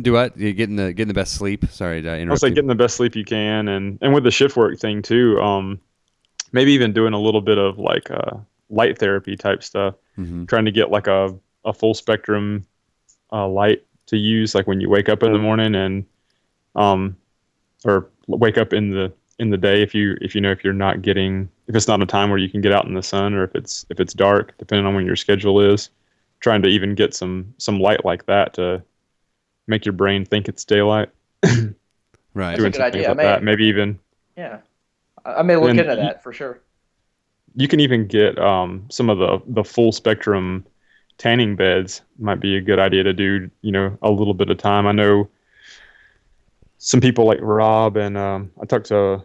do 0.01 0.13
what? 0.13 0.37
You're 0.37 0.53
getting 0.53 0.75
the 0.75 0.93
getting 0.93 1.07
the 1.07 1.13
best 1.13 1.33
sleep? 1.33 1.65
Sorry, 1.69 2.01
did 2.01 2.09
I 2.09 2.13
I 2.13 2.15
was 2.15 2.21
interrupt 2.21 2.43
like 2.43 2.49
you? 2.51 2.55
getting 2.55 2.67
the 2.69 2.75
best 2.75 2.95
sleep 2.97 3.15
you 3.15 3.23
can, 3.25 3.67
and 3.67 3.97
and 4.01 4.13
with 4.13 4.23
the 4.23 4.31
shift 4.31 4.55
work 4.57 4.79
thing 4.79 5.01
too. 5.01 5.39
Um, 5.39 5.79
maybe 6.51 6.71
even 6.73 6.93
doing 6.93 7.13
a 7.13 7.19
little 7.19 7.41
bit 7.41 7.57
of 7.57 7.77
like 7.77 8.09
uh, 8.11 8.37
light 8.69 8.97
therapy 8.97 9.35
type 9.35 9.63
stuff. 9.63 9.95
Mhm. 10.17 10.47
Trying 10.47 10.65
to 10.65 10.71
get 10.71 10.89
like 10.89 11.07
a 11.07 11.35
a 11.65 11.73
full 11.73 11.93
spectrum 11.93 12.65
uh, 13.31 13.47
light 13.47 13.83
to 14.07 14.17
use, 14.17 14.55
like 14.55 14.67
when 14.67 14.79
you 14.81 14.89
wake 14.89 15.09
up 15.09 15.23
in 15.23 15.33
the 15.33 15.39
morning 15.39 15.75
and 15.75 16.05
um, 16.75 17.15
or 17.83 18.09
wake 18.27 18.57
up 18.57 18.73
in 18.73 18.89
the 18.91 19.11
in 19.39 19.49
the 19.49 19.57
day 19.57 19.81
if 19.81 19.93
you 19.93 20.17
if 20.21 20.33
you 20.33 20.41
know 20.41 20.51
if 20.51 20.63
you're 20.63 20.73
not 20.73 21.01
getting 21.01 21.49
if 21.67 21.75
it's 21.75 21.87
not 21.87 22.01
a 22.01 22.05
time 22.05 22.29
where 22.29 22.39
you 22.39 22.49
can 22.49 22.61
get 22.61 22.71
out 22.71 22.85
in 22.85 22.93
the 22.93 23.03
sun 23.03 23.33
or 23.33 23.43
if 23.43 23.53
it's 23.55 23.85
if 23.89 23.99
it's 23.99 24.13
dark 24.13 24.53
depending 24.57 24.85
on 24.85 24.95
when 24.95 25.05
your 25.05 25.15
schedule 25.15 25.59
is 25.59 25.89
trying 26.39 26.61
to 26.61 26.69
even 26.69 26.95
get 26.95 27.13
some 27.13 27.53
some 27.57 27.79
light 27.79 28.05
like 28.05 28.25
that 28.27 28.53
to 28.53 28.81
make 29.67 29.85
your 29.85 29.93
brain 29.93 30.23
think 30.25 30.47
it's 30.47 30.63
daylight 30.63 31.09
right. 32.33 32.57
That's 32.57 32.59
a 32.63 32.69
good 32.69 32.81
idea. 32.81 32.91
things 32.91 33.05
I 33.05 33.09
like 33.09 33.17
may- 33.17 33.23
that 33.23 33.43
maybe 33.43 33.65
even 33.65 33.99
Yeah, 34.37 34.59
I 35.25 35.35
I 35.35 35.41
may 35.41 35.55
look 35.57 35.69
into 35.71 35.83
you- 35.83 35.95
that 35.95 36.23
for 36.23 36.31
sure. 36.33 36.61
you 37.55 37.67
can 37.67 37.79
even 37.79 38.07
get 38.07 38.37
um, 38.39 38.85
some 38.89 39.09
of 39.09 39.17
the 39.17 39.41
the 39.47 39.63
full 39.63 39.91
spectrum 39.91 40.65
tanning 41.17 41.55
beds 41.55 42.01
might 42.19 42.39
be 42.41 42.57
a 42.57 42.61
good 42.61 42.79
idea 42.79 43.03
to 43.03 43.13
do 43.13 43.49
you 43.61 43.71
know 43.71 43.97
a 44.01 44.11
little 44.11 44.33
bit 44.33 44.49
of 44.49 44.57
time 44.57 44.85
i 44.85 44.91
know 44.91 45.27
some 46.77 47.01
people 47.01 47.25
like 47.25 47.39
rob 47.41 47.97
and 47.97 48.17
um, 48.17 48.51
i 48.61 48.65
talked 48.65 48.87
to 48.87 49.23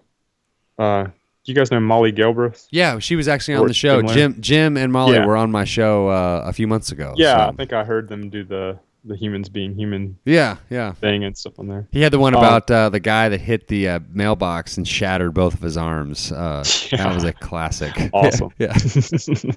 uh, 0.79 1.07
you 1.45 1.55
guys 1.55 1.71
know 1.71 1.81
molly 1.81 2.13
Galbraith 2.13 2.67
Yeah, 2.71 2.99
she 2.99 3.17
was 3.17 3.29
actually 3.29 3.55
on 3.55 3.65
Or 3.65 3.69
the 3.69 3.75
show. 3.75 4.03
Jim, 4.03 4.37
Jim, 4.41 4.77
and 4.77 4.93
Molly 4.93 5.15
Yeah. 5.17 5.27
were 5.27 5.37
on 5.37 5.51
my 5.51 5.65
show 5.65 6.09
uh, 6.09 6.43
a 6.47 6.53
few 6.53 6.67
months 6.67 6.93
ago. 6.93 7.15
yeah 7.17 7.47
so- 7.47 7.53
i 7.53 7.57
think 7.57 7.73
i 7.73 7.85
heard 7.85 8.09
them 8.09 8.31
do 8.31 8.45
the 8.45 8.79
the 9.03 9.17
humans 9.17 9.49
being 9.49 9.75
human 9.75 10.19
yeah, 10.27 10.59
yeah. 10.69 10.93
thing 10.93 11.25
and 11.25 11.35
stuff 11.37 11.59
on 11.59 11.67
there 11.69 11.89
He 11.91 12.03
had 12.03 12.13
the 12.13 12.19
one 12.19 12.35
Um, 12.35 12.45
about 12.45 12.71
uh, 12.71 12.91
the 12.91 13.01
guy 13.01 13.31
that 13.31 13.41
hit 13.41 13.67
the 13.69 13.89
uh, 13.89 14.01
mailbox 14.13 14.77
and 14.77 14.87
shattered 14.87 15.33
both 15.33 15.55
of 15.55 15.63
his 15.63 15.79
arms. 15.79 16.31
Uh, 16.31 16.63
That 16.91 17.15
was 17.15 17.25
a 17.25 17.33
classic. 17.33 17.95
Awesome. 18.13 18.51
yeah. 18.59 18.77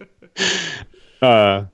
uh, 1.22 1.66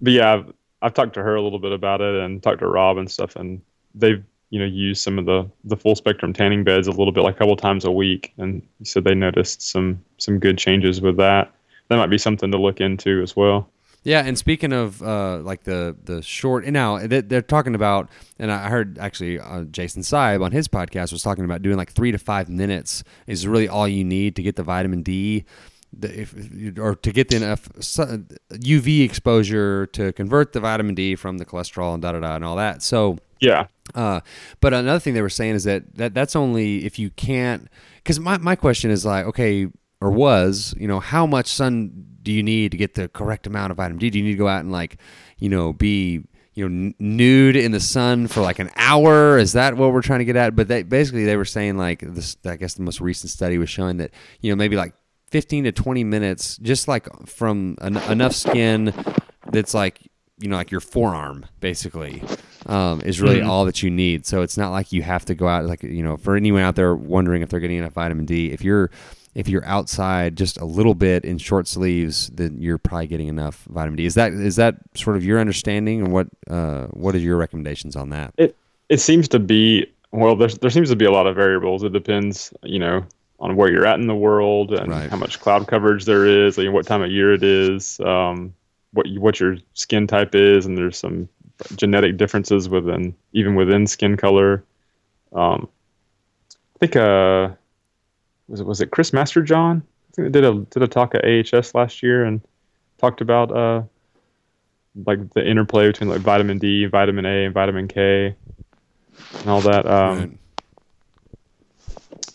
but 0.00 0.12
yeah, 0.12 0.34
I've, 0.34 0.52
I've 0.80 0.94
talked 0.94 1.14
to 1.14 1.22
her 1.22 1.34
a 1.34 1.42
little 1.42 1.58
bit 1.58 1.72
about 1.72 2.00
it 2.00 2.14
and 2.22 2.42
talked 2.42 2.60
to 2.60 2.66
Robb 2.68 2.98
and 2.98 3.10
stuff, 3.10 3.36
and 3.36 3.60
they've 3.94 4.24
you 4.50 4.58
know 4.58 4.64
use 4.66 5.00
some 5.00 5.18
of 5.18 5.26
the 5.26 5.48
the 5.64 5.76
full 5.76 5.94
spectrum 5.96 6.32
tanning 6.32 6.64
beds 6.64 6.86
a 6.88 6.90
little 6.92 7.12
bit, 7.12 7.22
like 7.24 7.36
a 7.36 7.38
couple 7.38 7.56
times 7.56 7.84
a 7.84 7.90
week, 7.90 8.32
and 8.38 8.62
he 8.78 8.84
said 8.84 9.04
they 9.04 9.14
noticed 9.14 9.62
some 9.62 10.02
some 10.18 10.38
good 10.38 10.58
changes 10.58 11.00
with 11.00 11.16
that. 11.18 11.52
That 11.88 11.96
might 11.96 12.10
be 12.10 12.18
something 12.18 12.50
to 12.52 12.58
look 12.58 12.80
into 12.80 13.22
as 13.22 13.34
well. 13.36 13.68
Yeah, 14.04 14.22
and 14.24 14.38
speaking 14.38 14.72
of 14.72 15.02
uh, 15.02 15.38
like 15.38 15.64
the 15.64 15.96
the 16.04 16.22
short, 16.22 16.64
now 16.66 16.98
they- 16.98 17.20
they're 17.20 17.42
talking 17.42 17.74
about, 17.74 18.08
and 18.38 18.50
I 18.52 18.68
heard 18.68 18.96
actually 18.98 19.38
uh, 19.40 19.64
Jason 19.64 20.02
Seib 20.02 20.42
on 20.42 20.52
his 20.52 20.68
podcast 20.68 21.12
was 21.12 21.22
talking 21.22 21.44
about 21.44 21.62
doing 21.62 21.76
like 21.76 21.92
three 21.92 22.12
to 22.12 22.18
five 22.18 22.48
minutes 22.48 23.02
is 23.26 23.46
really 23.46 23.68
all 23.68 23.88
you 23.88 24.04
need 24.04 24.36
to 24.36 24.42
get 24.42 24.56
the 24.56 24.62
vitamin 24.62 25.02
D, 25.02 25.44
the, 25.92 26.20
if, 26.20 26.34
or 26.78 26.94
to 26.94 27.12
get 27.12 27.28
the 27.28 27.36
enough 27.36 27.68
UV 27.70 29.04
exposure 29.04 29.86
to 29.86 30.12
convert 30.12 30.52
the 30.52 30.60
vitamin 30.60 30.94
D 30.94 31.14
from 31.14 31.38
the 31.38 31.44
cholesterol 31.44 31.94
and 31.94 32.02
da 32.02 32.12
da 32.12 32.20
da 32.20 32.36
and 32.36 32.44
all 32.44 32.56
that. 32.56 32.82
So. 32.82 33.18
Yeah, 33.40 33.68
Uh, 33.94 34.20
but 34.60 34.74
another 34.74 34.98
thing 34.98 35.14
they 35.14 35.22
were 35.22 35.28
saying 35.28 35.54
is 35.54 35.62
that, 35.62 35.94
that 35.94 36.12
that's 36.12 36.34
only 36.34 36.84
if 36.84 36.98
you 36.98 37.10
can't. 37.10 37.68
Because 37.98 38.18
my, 38.18 38.36
my 38.38 38.56
question 38.56 38.90
is 38.90 39.06
like, 39.06 39.26
okay, 39.26 39.68
or 40.00 40.10
was, 40.10 40.74
you 40.76 40.88
know, 40.88 40.98
how 40.98 41.24
much 41.24 41.46
sun 41.46 42.06
do 42.22 42.32
you 42.32 42.42
need 42.42 42.72
to 42.72 42.76
get 42.76 42.94
the 42.94 43.08
correct 43.08 43.46
amount 43.46 43.70
of 43.70 43.76
vitamin 43.76 43.98
D? 43.98 44.10
Do 44.10 44.18
you 44.18 44.24
need 44.24 44.32
to 44.32 44.38
go 44.38 44.48
out 44.48 44.60
and 44.60 44.72
like, 44.72 44.98
you 45.38 45.48
know, 45.48 45.72
be 45.72 46.24
you 46.54 46.68
know 46.68 46.92
nude 46.98 47.54
in 47.54 47.70
the 47.70 47.80
sun 47.80 48.26
for 48.26 48.40
like 48.40 48.58
an 48.58 48.70
hour? 48.76 49.38
Is 49.38 49.52
that 49.52 49.76
what 49.76 49.92
we're 49.92 50.02
trying 50.02 50.18
to 50.18 50.24
get 50.24 50.34
at? 50.34 50.56
But 50.56 50.66
they 50.66 50.82
basically 50.82 51.24
they 51.24 51.36
were 51.36 51.44
saying 51.44 51.78
like 51.78 52.00
this. 52.00 52.36
I 52.44 52.56
guess 52.56 52.74
the 52.74 52.82
most 52.82 53.00
recent 53.00 53.30
study 53.30 53.58
was 53.58 53.70
showing 53.70 53.98
that 53.98 54.10
you 54.40 54.50
know 54.50 54.56
maybe 54.56 54.74
like 54.74 54.94
15 55.30 55.64
to 55.64 55.72
20 55.72 56.04
minutes, 56.04 56.56
just 56.58 56.88
like 56.88 57.08
from 57.26 57.76
en- 57.80 57.96
enough 58.10 58.34
skin 58.34 58.94
that's 59.50 59.74
like 59.74 60.00
you 60.40 60.48
know 60.48 60.56
like 60.56 60.70
your 60.70 60.80
forearm 60.80 61.44
basically 61.60 62.22
um, 62.66 63.00
is 63.00 63.20
really 63.20 63.40
all 63.40 63.64
that 63.64 63.82
you 63.82 63.90
need 63.90 64.26
so 64.26 64.42
it's 64.42 64.56
not 64.56 64.70
like 64.70 64.92
you 64.92 65.02
have 65.02 65.24
to 65.24 65.34
go 65.34 65.48
out 65.48 65.64
like 65.64 65.82
you 65.82 66.02
know 66.02 66.16
for 66.16 66.36
anyone 66.36 66.62
out 66.62 66.76
there 66.76 66.94
wondering 66.94 67.42
if 67.42 67.48
they're 67.48 67.60
getting 67.60 67.78
enough 67.78 67.94
vitamin 67.94 68.24
d 68.24 68.52
if 68.52 68.62
you're 68.62 68.90
if 69.34 69.48
you're 69.48 69.64
outside 69.64 70.36
just 70.36 70.60
a 70.60 70.64
little 70.64 70.94
bit 70.94 71.24
in 71.24 71.38
short 71.38 71.66
sleeves 71.66 72.28
then 72.28 72.60
you're 72.60 72.78
probably 72.78 73.06
getting 73.06 73.26
enough 73.26 73.64
vitamin 73.70 73.96
d 73.96 74.04
is 74.04 74.14
that 74.14 74.32
is 74.32 74.56
that 74.56 74.76
sort 74.94 75.16
of 75.16 75.24
your 75.24 75.40
understanding 75.40 76.02
and 76.02 76.12
what 76.12 76.28
uh, 76.48 76.86
what 76.88 77.14
are 77.14 77.18
your 77.18 77.36
recommendations 77.36 77.96
on 77.96 78.10
that 78.10 78.32
it 78.36 78.54
it 78.88 78.98
seems 78.98 79.28
to 79.28 79.38
be 79.38 79.86
well. 80.10 80.36
There 80.36 80.48
there 80.48 80.70
seems 80.70 80.90
to 80.90 80.96
be 80.96 81.04
a 81.04 81.10
lot 81.10 81.26
of 81.26 81.36
variables. 81.36 81.82
It 81.82 81.92
depends, 81.92 82.52
you 82.62 82.78
know, 82.78 83.04
on 83.40 83.54
where 83.56 83.70
you're 83.70 83.86
at 83.86 84.00
in 84.00 84.06
the 84.06 84.14
world 84.14 84.72
and 84.72 84.88
Right. 84.90 85.08
how 85.10 85.16
much 85.16 85.38
cloud 85.40 85.66
coverage 85.68 86.04
there 86.04 86.24
is, 86.26 86.58
like 86.58 86.70
what 86.72 86.86
time 86.86 87.02
of 87.02 87.10
year 87.10 87.32
it 87.34 87.42
is, 87.44 88.00
um, 88.00 88.52
what 88.92 89.06
you, 89.06 89.20
what 89.20 89.38
your 89.38 89.56
skin 89.74 90.06
type 90.06 90.34
is, 90.34 90.66
and 90.66 90.76
there's 90.76 90.98
some 90.98 91.28
genetic 91.76 92.16
differences 92.16 92.68
within 92.68 93.14
even 93.32 93.54
within 93.54 93.86
skin 93.86 94.16
color. 94.16 94.64
Um, 95.32 95.68
I 96.76 96.78
think 96.80 96.96
uh, 96.96 97.50
was 98.48 98.58
was 98.58 98.60
it 98.60 98.66
was 98.66 98.80
it 98.80 98.90
Chris 98.90 99.10
Masterjohn? 99.12 99.82
I 99.82 100.12
think 100.14 100.32
they 100.32 100.40
did 100.40 100.44
a 100.44 100.54
did 100.70 100.82
a 100.82 100.88
talk 100.88 101.14
at 101.14 101.24
AHS 101.24 101.74
last 101.74 102.02
year 102.02 102.24
and 102.24 102.40
talked 102.98 103.20
about 103.20 103.52
uh 103.56 103.82
like 105.06 105.32
the 105.34 105.46
interplay 105.46 105.86
between 105.86 106.10
like 106.10 106.22
vitamin 106.22 106.58
D, 106.58 106.86
vitamin 106.86 107.24
A, 107.26 107.44
and 107.44 107.54
vitamin 107.54 107.86
K, 107.86 108.34
and 109.40 109.48
all 109.50 109.60
that. 109.60 109.86
Um, 109.86 110.18
Right. 110.18 110.30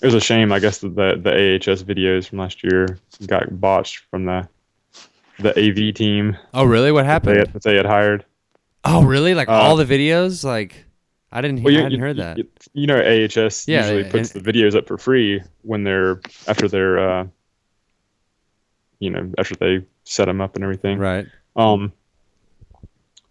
It 0.03 0.07
was 0.07 0.13
a 0.15 0.19
shame, 0.19 0.51
I 0.51 0.59
guess, 0.59 0.79
that 0.79 0.95
the 0.95 1.19
the 1.23 1.31
AHS 1.71 1.81
videos 1.83 2.27
from 2.27 2.39
last 2.39 2.61
year 2.63 2.99
got 3.25 3.59
botched 3.59 3.99
from 4.11 4.25
the 4.25 4.47
the 5.39 5.49
AV 5.57 5.93
team 5.95 6.37
Oh, 6.53 6.65
really? 6.65 6.91
What 6.91 7.03
they 7.03 7.07
happened? 7.07 7.37
had, 7.37 7.53
that 7.53 7.63
they 7.63 7.75
had 7.77 7.85
hired. 7.85 8.25
Oh, 8.83 9.03
really? 9.03 9.33
Like 9.33 9.47
Uh, 9.49 9.53
all 9.53 9.77
the 9.77 9.85
videos? 9.85 10.43
Like 10.43 10.85
I 11.31 11.41
didn't. 11.41 11.57
hear 11.59 11.79
I 11.79 11.83
hadn't 11.83 11.99
heard 12.01 12.17
that. 12.17 12.37
You, 12.37 12.47
you 12.73 12.85
know, 12.85 12.97
AHS 12.99 13.67
Yeah, 13.67 13.79
usually 13.83 14.01
and- 14.03 14.11
puts 14.11 14.29
the 14.31 14.41
videos 14.41 14.75
up 14.75 14.87
for 14.87 14.97
free 14.97 15.41
when 15.63 15.83
they're 15.85 16.19
after 16.47 16.67
they're, 16.67 16.99
uh, 17.21 17.27
you 18.99 19.09
know, 19.09 19.31
after 19.37 19.55
they 19.55 19.85
set 20.03 20.25
them 20.25 20.41
up 20.41 20.55
and 20.55 20.63
everything. 20.63 20.99
right. 20.99 21.25
Um. 21.55 21.93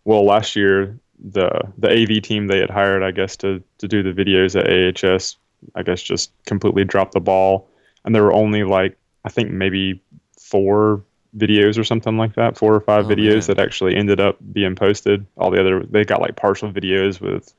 Well, 0.04 0.24
last 0.24 0.56
year 0.56 0.98
the 1.24 1.48
the 1.78 1.88
AV 1.90 2.22
team 2.22 2.46
they 2.48 2.58
had 2.58 2.70
hired, 2.70 3.02
I 3.02 3.10
guess, 3.12 3.36
to 3.38 3.62
to 3.78 3.86
do 3.88 4.02
the 4.02 4.12
videos 4.12 4.58
at 4.58 4.68
AHS, 4.68 5.36
I 5.74 5.82
guess, 5.82 6.02
just 6.02 6.32
completely 6.46 6.84
dropped 6.84 7.12
the 7.12 7.20
ball, 7.20 7.68
and 8.04 8.14
there 8.14 8.22
were 8.22 8.32
only 8.32 8.64
like 8.64 8.96
I 9.24 9.28
think 9.28 9.50
maybe 9.50 10.02
four 10.38 11.02
videos 11.36 11.78
or 11.78 11.84
something 11.84 12.16
like 12.18 12.34
that, 12.34 12.58
four 12.58 12.74
or 12.74 12.80
five 12.80 13.06
Oh, 13.06 13.08
videos 13.08 13.48
man. 13.48 13.56
that 13.56 13.58
actually 13.60 13.96
ended 13.96 14.20
up 14.20 14.36
being 14.52 14.74
posted. 14.74 15.24
All 15.36 15.50
the 15.50 15.60
other 15.60 15.84
they 15.88 16.04
got 16.04 16.20
like 16.20 16.36
partial 16.36 16.70
videos 16.72 17.20
with 17.20 17.54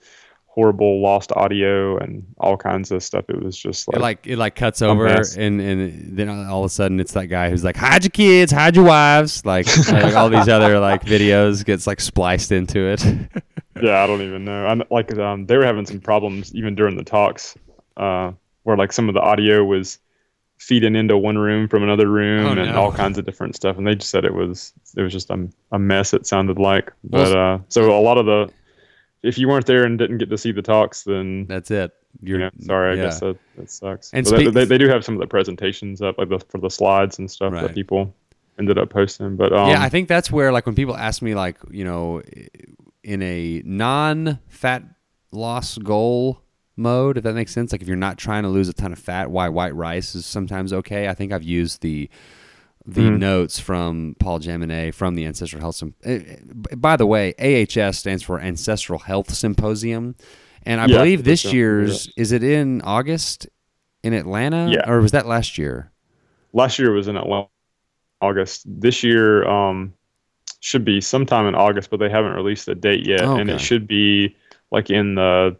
horrible 0.45 1.01
lost 1.01 1.32
audio 1.32 1.97
and 1.97 2.24
all 2.38 2.56
kinds 2.56 2.91
of 2.91 3.01
stuff. 3.01 3.26
It 3.30 3.41
was 3.41 3.58
just 3.58 3.88
It 3.88 3.93
like, 3.93 4.01
like 4.01 4.28
it 4.28 4.38
like 4.38 4.56
cuts 4.56 4.84
over 4.84 5.08
and 5.08 5.60
and 5.60 6.16
then 6.16 6.30
all 6.30 6.60
of 6.60 6.66
a 6.68 6.70
sudden 6.70 6.99
it's 6.99 7.14
that 7.14 7.26
guy 7.26 7.49
who's 7.49 7.64
like 7.64 7.76
hide 7.76 8.04
your 8.04 8.12
kids 8.12 8.51
hide 8.51 8.76
your 8.76 8.86
wives 8.86 9.43
like, 9.47 9.66
like 9.88 10.14
all 10.14 10.30
these 10.30 10.47
other 10.47 10.80
like 10.80 11.04
videos 11.06 11.66
gets 11.66 11.88
like 11.88 11.99
spliced 11.99 12.51
into 12.51 12.80
it 12.86 13.04
yeah, 13.82 14.04
I 14.04 14.06
don't 14.06 14.22
even 14.22 14.45
know. 14.45 14.68
I'm 14.68 14.84
like 14.91 15.18
um, 15.18 15.47
they 15.47 15.58
were 15.58 15.66
having 15.66 15.88
some 15.88 15.99
problems 15.99 16.54
even 16.54 16.76
during 16.76 16.95
the 16.97 17.04
talks, 17.04 17.58
uh, 17.98 18.32
where 18.64 18.78
like 18.78 18.91
some 18.91 19.08
of 19.10 19.16
the 19.16 19.22
audio 19.22 19.64
was 19.64 20.00
feeding 20.58 20.96
into 20.96 21.18
one 21.18 21.38
room 21.38 21.68
from 21.68 21.84
another 21.84 22.08
room 22.08 22.46
Oh, 22.46 22.52
and 22.52 22.72
no. 22.72 22.82
all 22.82 22.91
kinds 22.91 23.18
of 23.18 23.26
different 23.26 23.56
stuff. 23.56 23.78
And 23.78 23.86
they 23.86 23.96
just 23.96 24.10
said 24.10 24.24
it 24.26 24.34
was 24.34 24.74
it 24.96 25.02
was 25.02 25.12
just 25.12 25.30
a, 25.30 25.48
a 25.72 25.80
mess. 25.80 26.14
It 26.14 26.26
sounded 26.26 26.58
like, 26.58 26.91
but 27.04 27.36
uh, 27.36 27.60
so 27.70 27.98
a 27.98 28.02
lot 28.02 28.18
of 28.18 28.26
the 28.26 28.52
if 29.24 29.38
you 29.38 29.48
weren't 29.48 29.66
there 29.66 29.84
and 29.86 29.98
didn't 29.98 30.18
get 30.18 30.30
to 30.30 30.38
see 30.38 30.52
the 30.52 30.62
talks, 30.62 31.04
then 31.04 31.46
that's 31.48 31.72
it 31.72 31.91
you're 32.22 32.39
yeah, 32.39 32.50
sorry, 32.62 32.91
I 32.91 32.96
yeah. 32.96 33.04
guess 33.04 33.20
that, 33.22 33.38
that 33.58 33.72
sucks. 33.72 34.14
And 34.14 34.26
But 34.26 34.54
they, 34.54 34.66
they, 34.66 34.78
do 34.78 34.88
have 34.88 35.04
some 35.04 35.16
of 35.16 35.22
the 35.22 35.28
presentations 35.28 36.02
up, 36.02 36.18
like 36.18 36.30
the, 36.30 36.39
for 36.39 36.60
the 36.60 36.70
slides 36.70 37.18
and 37.18 37.30
stuff 37.30 37.54
Right. 37.54 37.64
that 37.64 37.74
people 37.74 38.14
ended 38.60 38.78
up 38.78 38.89
posting. 38.89 39.36
But 39.36 39.52
um, 39.52 39.70
yeah 39.70 39.82
I 39.82 39.89
think 39.89 40.08
that's 40.08 40.32
where 40.32 40.52
like 40.52 40.66
when 40.66 40.76
people 40.76 40.96
ask 40.96 41.22
me 41.22 41.34
like 41.34 41.58
you 41.72 41.84
know 41.84 42.22
in 43.04 43.22
a 43.22 43.62
non-fat 43.66 44.84
loss 45.32 45.78
goal 45.80 46.43
mode 46.76 47.17
if 47.17 47.24
that 47.24 47.36
makes 47.36 47.51
sense 47.51 47.71
like 47.71 47.82
if 47.82 47.88
you're 47.88 47.95
not 47.95 48.17
trying 48.17 48.43
to 48.43 48.49
lose 48.49 48.67
a 48.67 48.74
ton 48.74 48.91
of 48.91 48.97
fat 48.99 49.30
why 49.30 49.47
white 49.47 49.76
rice 49.76 50.15
is 50.15 50.26
sometimes 50.26 50.74
okay 50.74 51.07
I 51.07 51.13
think 51.13 51.32
I've 51.32 51.43
used 51.43 51.82
the 51.82 52.09
the 52.86 53.01
Mhm. 53.01 53.19
notes 53.19 53.59
from 53.59 54.15
Paul 54.19 54.39
Jaminet 54.39 54.93
from 54.93 55.15
the 55.15 55.26
Ancestral 55.26 55.61
Health. 55.61 55.76
Symp- 55.76 55.95
eh, 56.03 56.19
eh, 56.28 56.76
by 56.76 56.97
the 56.97 57.05
way, 57.05 57.34
AHS 57.39 57.97
stands 57.97 58.24
for 58.24 58.41
Ancestral 58.41 58.99
Health 58.99 59.34
Symposium, 59.34 60.15
and 60.65 60.82
I 60.82 60.88
Yeah, 60.88 60.97
believe 60.97 61.24
this 61.24 61.45
year's 61.53 62.11
is 62.17 62.34
it 62.34 62.43
in 62.43 62.82
August 62.82 63.47
in 64.03 64.13
Atlanta, 64.13 64.69
Yeah. 64.69 64.89
or 64.89 64.99
was 64.99 65.11
that 65.13 65.26
last 65.28 65.57
year? 65.57 65.91
last 66.51 66.78
year 66.78 66.91
was 66.91 67.07
in 67.07 67.15
Atlanta, 67.15 67.47
August. 68.19 68.63
This 68.67 69.01
year 69.01 69.47
um, 69.47 69.93
should 70.59 70.84
be 70.84 70.99
sometime 70.99 71.47
in 71.47 71.55
August, 71.55 71.89
but 71.89 72.01
they 72.01 72.09
haven't 72.09 72.34
released 72.34 72.67
a 72.67 72.76
date 72.76 73.07
yet, 73.07 73.21
and 73.21 73.49
Okay. 73.49 73.53
it 73.53 73.61
should 73.61 73.88
be 73.88 74.36
like 74.71 74.89
in 74.89 75.15
the 75.15 75.55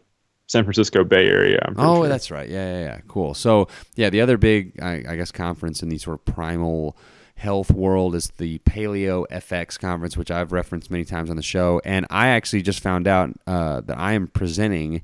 San 0.46 0.64
Francisco 0.64 1.04
Bay 1.04 1.26
Area. 1.26 1.58
I'm 1.66 1.74
Oh, 1.78 1.96
sure. 2.02 2.08
that's 2.08 2.30
right. 2.30 2.48
Yeah, 2.48 2.72
yeah, 2.78 2.84
yeah. 2.84 3.00
Cool. 3.08 3.34
So, 3.34 3.68
yeah, 3.96 4.10
the 4.10 4.20
other 4.20 4.36
big, 4.36 4.80
I, 4.82 5.02
I 5.08 5.16
guess, 5.16 5.32
conference 5.32 5.82
in 5.82 5.88
the 5.88 5.98
sort 5.98 6.18
of 6.20 6.24
primal 6.34 6.96
health 7.36 7.70
world 7.70 8.14
is 8.14 8.28
the 8.36 8.58
Paleo 8.60 9.26
FX 9.30 9.78
conference, 9.78 10.16
which 10.16 10.30
I've 10.30 10.52
referenced 10.52 10.90
many 10.90 11.04
times 11.04 11.30
on 11.30 11.36
the 11.36 11.42
show. 11.42 11.80
And 11.84 12.06
I 12.10 12.28
actually 12.28 12.62
just 12.62 12.80
found 12.80 13.08
out 13.08 13.30
uh, 13.46 13.80
that 13.82 13.98
I 13.98 14.12
am 14.12 14.28
presenting 14.28 15.02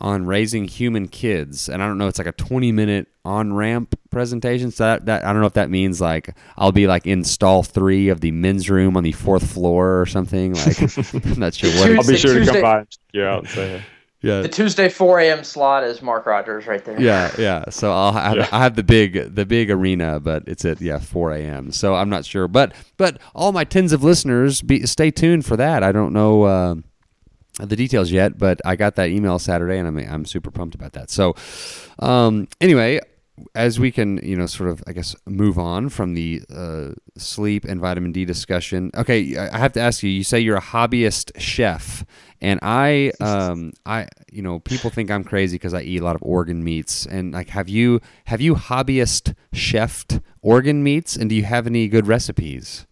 on 0.00 0.26
raising 0.26 0.66
human 0.66 1.06
kids, 1.06 1.68
and 1.68 1.80
I 1.80 1.86
don't 1.86 1.96
know, 1.96 2.08
it's 2.08 2.18
like 2.18 2.26
a 2.26 2.32
20 2.32 2.72
minute 2.72 3.06
on 3.24 3.52
ramp 3.52 3.96
presentation. 4.10 4.72
So 4.72 4.82
that, 4.82 5.06
that 5.06 5.24
I 5.24 5.32
don't 5.32 5.40
know 5.40 5.46
if 5.46 5.52
that 5.52 5.70
means 5.70 6.00
like 6.00 6.34
I'll 6.58 6.72
be 6.72 6.88
like 6.88 7.06
in 7.06 7.22
stall 7.22 7.62
three 7.62 8.08
of 8.08 8.20
the 8.20 8.32
men's 8.32 8.68
room 8.68 8.96
on 8.96 9.04
the 9.04 9.12
fourth 9.12 9.48
floor 9.48 10.00
or 10.00 10.06
something. 10.06 10.54
Like 10.54 10.80
I'm 11.24 11.38
not 11.38 11.54
sure 11.54 11.70
what. 11.70 11.82
I'll 11.88 12.00
it's- 12.00 12.06
be 12.08 12.12
Tuesday- 12.14 12.16
sure 12.16 12.38
to 12.40 12.46
come 12.50 12.60
by 12.62 12.80
check 12.80 12.88
you 13.12 13.22
out 13.22 13.56
and 13.56 13.82
check 14.22 14.28
you 14.28 14.32
out 14.32 14.36
and 14.36 14.36
say 14.36 14.36
hey. 14.36 14.36
yeah, 14.36 14.40
The 14.42 14.48
Tuesday 14.48 14.88
4 14.88 15.20
a.m. 15.20 15.44
slot 15.44 15.84
is 15.84 16.02
Mark 16.02 16.26
Rogers 16.26 16.66
right 16.66 16.84
there. 16.84 17.00
yeah, 17.00 17.30
yeah. 17.38 17.70
So 17.70 17.92
I'll 17.92 18.12
have, 18.12 18.36
Yeah. 18.36 18.48
I 18.52 18.58
have 18.62 18.76
the 18.76 18.82
big 18.82 19.34
the 19.34 19.44
big 19.46 19.70
arena, 19.70 20.20
but 20.20 20.44
it's 20.46 20.64
at 20.64 20.80
yeah 20.80 20.98
4 20.98 21.32
a.m. 21.32 21.72
So 21.72 21.94
I'm 21.94 22.08
not 22.08 22.24
sure, 22.24 22.48
but 22.48 22.72
but 22.96 23.18
all 23.34 23.52
my 23.52 23.64
tens 23.64 23.92
of 23.92 24.02
listeners, 24.04 24.62
be, 24.62 24.86
stay 24.86 25.10
tuned 25.10 25.44
for 25.46 25.56
that. 25.56 25.82
I 25.82 25.92
don't 25.92 26.12
know 26.12 26.42
uh, 26.44 26.74
the 27.60 27.76
details 27.76 28.10
yet, 28.10 28.38
but 28.38 28.60
I 28.64 28.76
got 28.76 28.96
that 28.96 29.08
email 29.10 29.38
Saturday, 29.38 29.78
and 29.78 29.86
I'm 29.88 29.98
I'm 29.98 30.24
super 30.24 30.50
pumped 30.50 30.74
about 30.74 30.92
that. 30.94 31.10
So 31.10 31.34
um, 31.98 32.48
anyway. 32.60 33.00
As 33.54 33.80
we 33.80 33.90
can, 33.90 34.18
you 34.22 34.36
know, 34.36 34.44
sort 34.44 34.68
of, 34.68 34.84
I 34.86 34.92
guess, 34.92 35.16
move 35.26 35.58
on 35.58 35.88
from 35.88 36.12
the 36.12 36.42
uh, 36.54 36.90
sleep 37.16 37.64
and 37.64 37.80
vitamin 37.80 38.12
D 38.12 38.26
discussion. 38.26 38.90
Okay, 38.94 39.36
I 39.36 39.56
I 39.56 39.58
have 39.58 39.72
to 39.72 39.80
ask 39.80 40.02
you. 40.02 40.10
You 40.10 40.22
say 40.22 40.38
you're 40.38 40.58
a 40.58 40.60
hobbyist 40.60 41.32
chef, 41.40 42.04
and 42.42 42.60
I, 42.62 43.12
um, 43.20 43.72
I, 43.86 44.08
you 44.30 44.42
know, 44.42 44.58
people 44.60 44.90
think 44.90 45.10
I'm 45.10 45.24
crazy 45.24 45.54
because 45.56 45.72
I 45.72 45.80
eat 45.80 46.00
a 46.02 46.04
lot 46.04 46.16
of 46.16 46.22
organ 46.22 46.62
meats. 46.62 47.06
And 47.06 47.32
like, 47.32 47.48
have 47.50 47.70
you 47.70 48.00
have 48.26 48.40
you 48.42 48.54
hobbyist 48.56 49.34
chefed 49.54 50.20
organ 50.42 50.82
meats? 50.82 51.16
And 51.16 51.30
do 51.30 51.34
you 51.36 51.44
have 51.44 51.66
any 51.66 51.88
good 51.88 52.06
recipes? 52.06 52.86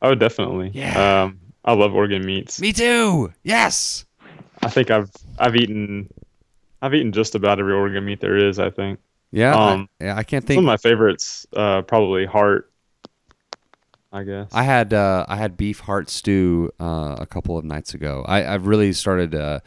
Oh, 0.00 0.14
definitely. 0.14 0.70
Yeah. 0.72 1.24
Um, 1.24 1.40
I 1.64 1.74
love 1.74 1.92
organ 1.94 2.24
meats. 2.24 2.60
Me 2.60 2.72
too. 2.72 3.32
Yes. 3.42 4.06
I 4.62 4.68
think 4.70 4.90
I've 4.90 5.10
I've 5.38 5.56
eaten 5.56 6.08
I've 6.80 6.94
eaten 6.94 7.12
just 7.12 7.34
about 7.34 7.58
every 7.58 7.74
organ 7.74 8.04
meat 8.04 8.20
there 8.20 8.36
is. 8.36 8.58
I 8.58 8.70
think 8.70 9.00
Yeah. 9.32 9.54
I- 9.56 9.72
Um, 9.72 9.88
yeah. 10.00 10.16
I 10.16 10.22
can't 10.22 10.44
think. 10.46 10.56
some 10.58 10.64
of 10.64 10.68
my 10.68 10.76
favorites, 10.76 11.46
uh, 11.54 11.82
probably 11.82 12.24
heart. 12.26 12.70
I 14.12 14.22
guess. 14.22 14.48
I 14.52 14.62
had 14.62 14.94
uh, 14.94 15.26
I 15.28 15.36
had 15.36 15.56
beef 15.56 15.80
heart 15.80 16.08
stew 16.08 16.70
uh, 16.80 17.16
a 17.18 17.26
couple 17.26 17.58
of 17.58 17.64
nights 17.64 17.92
ago. 17.94 18.24
I, 18.26 18.54
I've 18.54 18.66
really 18.66 18.92
started 18.92 19.34
uh, 19.34 19.60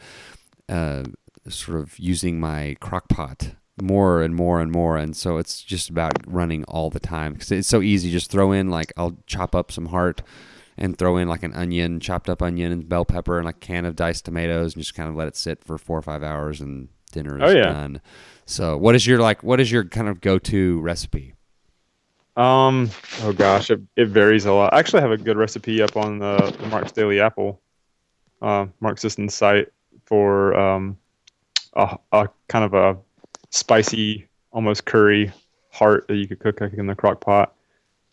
uh, 0.68 1.04
sort 1.48 1.78
of 1.80 1.98
using 1.98 2.40
my 2.40 2.76
crock 2.80 3.08
pot 3.08 3.52
more 3.80 4.20
and 4.22 4.34
more 4.34 4.60
and 4.60 4.70
more, 4.72 4.96
and 4.96 5.16
so 5.16 5.38
it's 5.38 5.62
just 5.62 5.88
about 5.90 6.12
running 6.26 6.64
all 6.64 6.90
the 6.90 7.00
time 7.00 7.34
because 7.34 7.52
it's 7.52 7.68
so 7.68 7.82
easy. 7.82 8.10
Just 8.10 8.30
throw 8.30 8.52
in 8.52 8.68
like 8.68 8.92
I'll 8.96 9.16
chop 9.26 9.54
up 9.54 9.70
some 9.70 9.86
heart 9.86 10.22
and 10.76 10.98
throw 10.98 11.16
in 11.18 11.28
like 11.28 11.42
an 11.44 11.52
onion, 11.54 12.00
chopped 12.00 12.28
up 12.28 12.42
onion 12.42 12.72
and 12.72 12.88
bell 12.88 13.04
pepper, 13.04 13.38
and 13.38 13.46
like 13.46 13.56
a 13.56 13.60
can 13.60 13.84
of 13.84 13.94
diced 13.94 14.24
tomatoes, 14.24 14.74
and 14.74 14.82
just 14.82 14.94
kind 14.94 15.08
of 15.08 15.14
let 15.14 15.28
it 15.28 15.36
sit 15.36 15.62
for 15.62 15.78
four 15.78 15.98
or 15.98 16.02
five 16.02 16.22
hours, 16.24 16.60
and 16.60 16.88
dinner 17.12 17.36
is 17.36 17.42
Oh, 17.44 17.56
yeah. 17.56 17.72
done. 17.72 18.00
So, 18.44 18.76
what 18.76 18.94
is 18.96 19.06
your 19.06 19.20
like? 19.20 19.42
What 19.44 19.60
is 19.60 19.70
your 19.70 19.84
kind 19.84 20.08
of 20.08 20.20
go 20.20 20.38
to 20.40 20.80
recipe? 20.80 21.34
Um. 22.36 22.90
Oh 23.22 23.32
gosh, 23.32 23.70
it, 23.70 23.80
it 23.96 24.08
varies 24.08 24.46
a 24.46 24.52
lot. 24.52 24.72
I 24.72 24.78
actually 24.78 25.02
have 25.02 25.10
a 25.10 25.18
good 25.18 25.36
recipe 25.36 25.82
up 25.82 25.96
on 25.96 26.18
the, 26.18 26.54
the 26.58 26.66
Mark's 26.68 26.92
Daily 26.92 27.20
Apple, 27.20 27.60
uh, 28.40 28.66
Mark 28.80 28.98
Sisson's 28.98 29.34
site 29.34 29.68
for 30.06 30.54
um, 30.58 30.96
a, 31.74 31.98
a 32.12 32.28
kind 32.48 32.64
of 32.64 32.72
a 32.74 32.96
spicy, 33.50 34.26
almost 34.50 34.86
curry 34.86 35.30
heart 35.70 36.06
that 36.08 36.16
you 36.16 36.26
could 36.26 36.38
cook 36.40 36.60
like 36.60 36.72
in 36.74 36.86
the 36.86 36.94
crock 36.94 37.20
pot. 37.20 37.54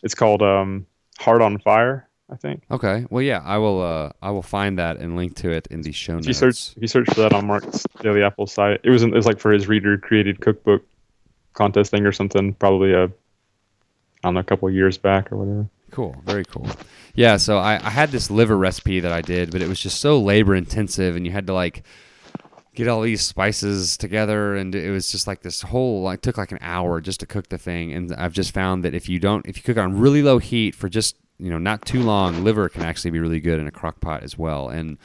It's 0.02 0.14
called 0.14 0.42
um, 0.42 0.86
Heart 1.18 1.40
on 1.42 1.58
Fire, 1.58 2.06
I 2.30 2.36
think. 2.36 2.62
Okay. 2.70 3.06
Well, 3.10 3.22
yeah, 3.22 3.40
I 3.44 3.56
will. 3.56 3.80
Uh, 3.82 4.12
I 4.20 4.30
will 4.32 4.42
find 4.42 4.78
that 4.78 4.98
and 4.98 5.16
link 5.16 5.34
to 5.36 5.50
it 5.50 5.66
in 5.70 5.80
the 5.80 5.92
show 5.92 6.12
If 6.12 6.16
notes. 6.18 6.26
you 6.26 6.34
search, 6.34 6.76
if 6.76 6.82
you 6.82 6.88
search 6.88 7.06
for 7.08 7.20
that 7.22 7.32
on 7.32 7.46
Mark's 7.46 7.86
Daily 8.02 8.22
Apple 8.22 8.46
site, 8.46 8.80
it 8.84 8.90
was 8.90 9.02
it 9.02 9.12
was 9.12 9.24
like 9.24 9.38
for 9.40 9.50
his 9.50 9.66
reader 9.66 9.96
created 9.96 10.40
cookbook 10.40 10.82
contest 11.54 11.90
thing 11.90 12.04
or 12.04 12.12
something. 12.12 12.52
Probably 12.54 12.92
a 12.92 13.10
I 14.22 14.28
don't 14.28 14.34
know, 14.34 14.40
a 14.40 14.44
couple 14.44 14.70
years 14.70 14.98
back 14.98 15.32
or 15.32 15.36
whatever. 15.36 15.66
Cool. 15.90 16.14
Very 16.24 16.44
cool. 16.44 16.68
Yeah. 17.14 17.36
So 17.36 17.58
I, 17.58 17.74
I 17.84 17.90
had 17.90 18.10
this 18.10 18.30
liver 18.30 18.56
recipe 18.56 19.00
that 19.00 19.12
I 19.12 19.22
did, 19.22 19.50
but 19.50 19.62
it 19.62 19.68
was 19.68 19.80
just 19.80 20.00
so 20.00 20.20
labor 20.20 20.54
intensive, 20.54 21.16
and 21.16 21.26
you 21.26 21.32
had 21.32 21.46
to 21.48 21.52
like 21.52 21.82
get 22.74 22.88
all 22.88 23.02
these 23.02 23.22
spices 23.22 23.96
together, 23.96 24.56
and 24.56 24.74
it 24.74 24.90
was 24.90 25.10
just 25.10 25.26
like 25.26 25.42
this 25.42 25.62
whole 25.62 26.02
like 26.02 26.20
took 26.20 26.38
like 26.38 26.52
an 26.52 26.58
hour 26.60 27.00
just 27.00 27.20
to 27.20 27.26
cook 27.26 27.48
the 27.48 27.58
thing. 27.58 27.92
And 27.92 28.14
I've 28.14 28.32
just 28.32 28.54
found 28.54 28.84
that 28.84 28.94
if 28.94 29.08
you 29.08 29.18
don't, 29.18 29.44
if 29.46 29.56
you 29.56 29.62
cook 29.62 29.78
on 29.78 29.98
really 29.98 30.22
low 30.22 30.38
heat 30.38 30.74
for 30.74 30.88
just 30.88 31.16
you 31.38 31.50
know 31.50 31.58
not 31.58 31.84
too 31.84 32.02
long, 32.02 32.44
liver 32.44 32.68
can 32.68 32.82
actually 32.82 33.10
be 33.10 33.18
really 33.18 33.40
good 33.40 33.58
in 33.58 33.66
a 33.66 33.72
crock 33.72 34.00
pot 34.00 34.22
as 34.22 34.38
well. 34.38 34.68
And 34.68 34.98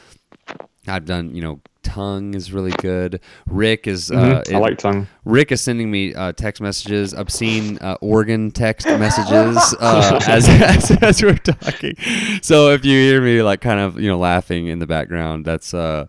I've 0.87 1.05
done 1.05 1.33
you 1.33 1.41
know 1.41 1.61
tongue 1.85 2.33
is 2.33 2.51
really 2.51 2.71
good. 2.71 3.21
Rick 3.47 3.87
is 3.87 4.11
uh, 4.11 4.15
Mhm. 4.15 4.53
I 4.53 4.57
it- 4.57 4.59
like 4.59 4.77
tongue. 4.77 5.07
Rick 5.23 5.51
is 5.51 5.61
sending 5.61 5.89
me 5.89 6.13
uh, 6.13 6.33
text 6.33 6.61
messages, 6.61 7.13
obscene 7.13 7.77
uh, 7.79 7.95
organ 8.01 8.51
text 8.51 8.85
messages 8.87 9.57
uh, 9.79 10.19
as, 10.27 10.49
as 10.49 10.91
as 11.01 11.23
we're 11.23 11.35
talking. 11.37 11.95
So 12.41 12.71
if 12.71 12.83
you 12.83 12.97
hear 12.99 13.21
me 13.21 13.41
like 13.41 13.61
kind 13.61 13.79
of 13.79 13.99
you 13.99 14.07
know 14.09 14.17
laughing 14.17 14.67
in 14.67 14.79
the 14.79 14.87
background, 14.87 15.45
that's 15.45 15.73
uh 15.73 16.05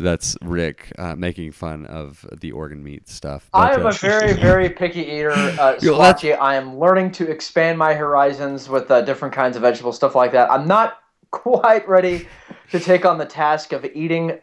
that's 0.00 0.36
Rick 0.42 0.92
uh, 0.98 1.16
making 1.16 1.50
fun 1.52 1.84
of 1.86 2.24
the 2.40 2.52
organ 2.52 2.82
meat 2.84 3.08
stuff. 3.08 3.50
I 3.52 3.74
am 3.74 3.84
uh, 3.84 3.88
a 3.88 3.92
very, 3.92 4.32
very 4.34 4.70
picky 4.80 5.00
eater, 5.00 5.32
uh, 5.32 5.76
Yo, 5.82 5.98
let's- 5.98 6.22
Squatchy. 6.22 6.38
I 6.38 6.54
am 6.54 6.78
learning 6.78 7.10
to 7.12 7.28
expand 7.28 7.78
my 7.78 7.94
horizons 7.94 8.68
with 8.68 8.88
uh, 8.92 9.00
different 9.02 9.34
kinds 9.34 9.56
of 9.56 9.62
vegetables, 9.62 9.96
stuff 9.96 10.14
like 10.14 10.30
that. 10.32 10.50
I'm 10.52 10.68
not 10.68 10.98
quite 11.32 11.88
ready 11.88 12.28
to 12.70 12.78
take 12.78 13.04
on 13.04 13.18
the 13.18 13.26
task 13.26 13.72
of 13.72 13.84
eating 13.86 14.38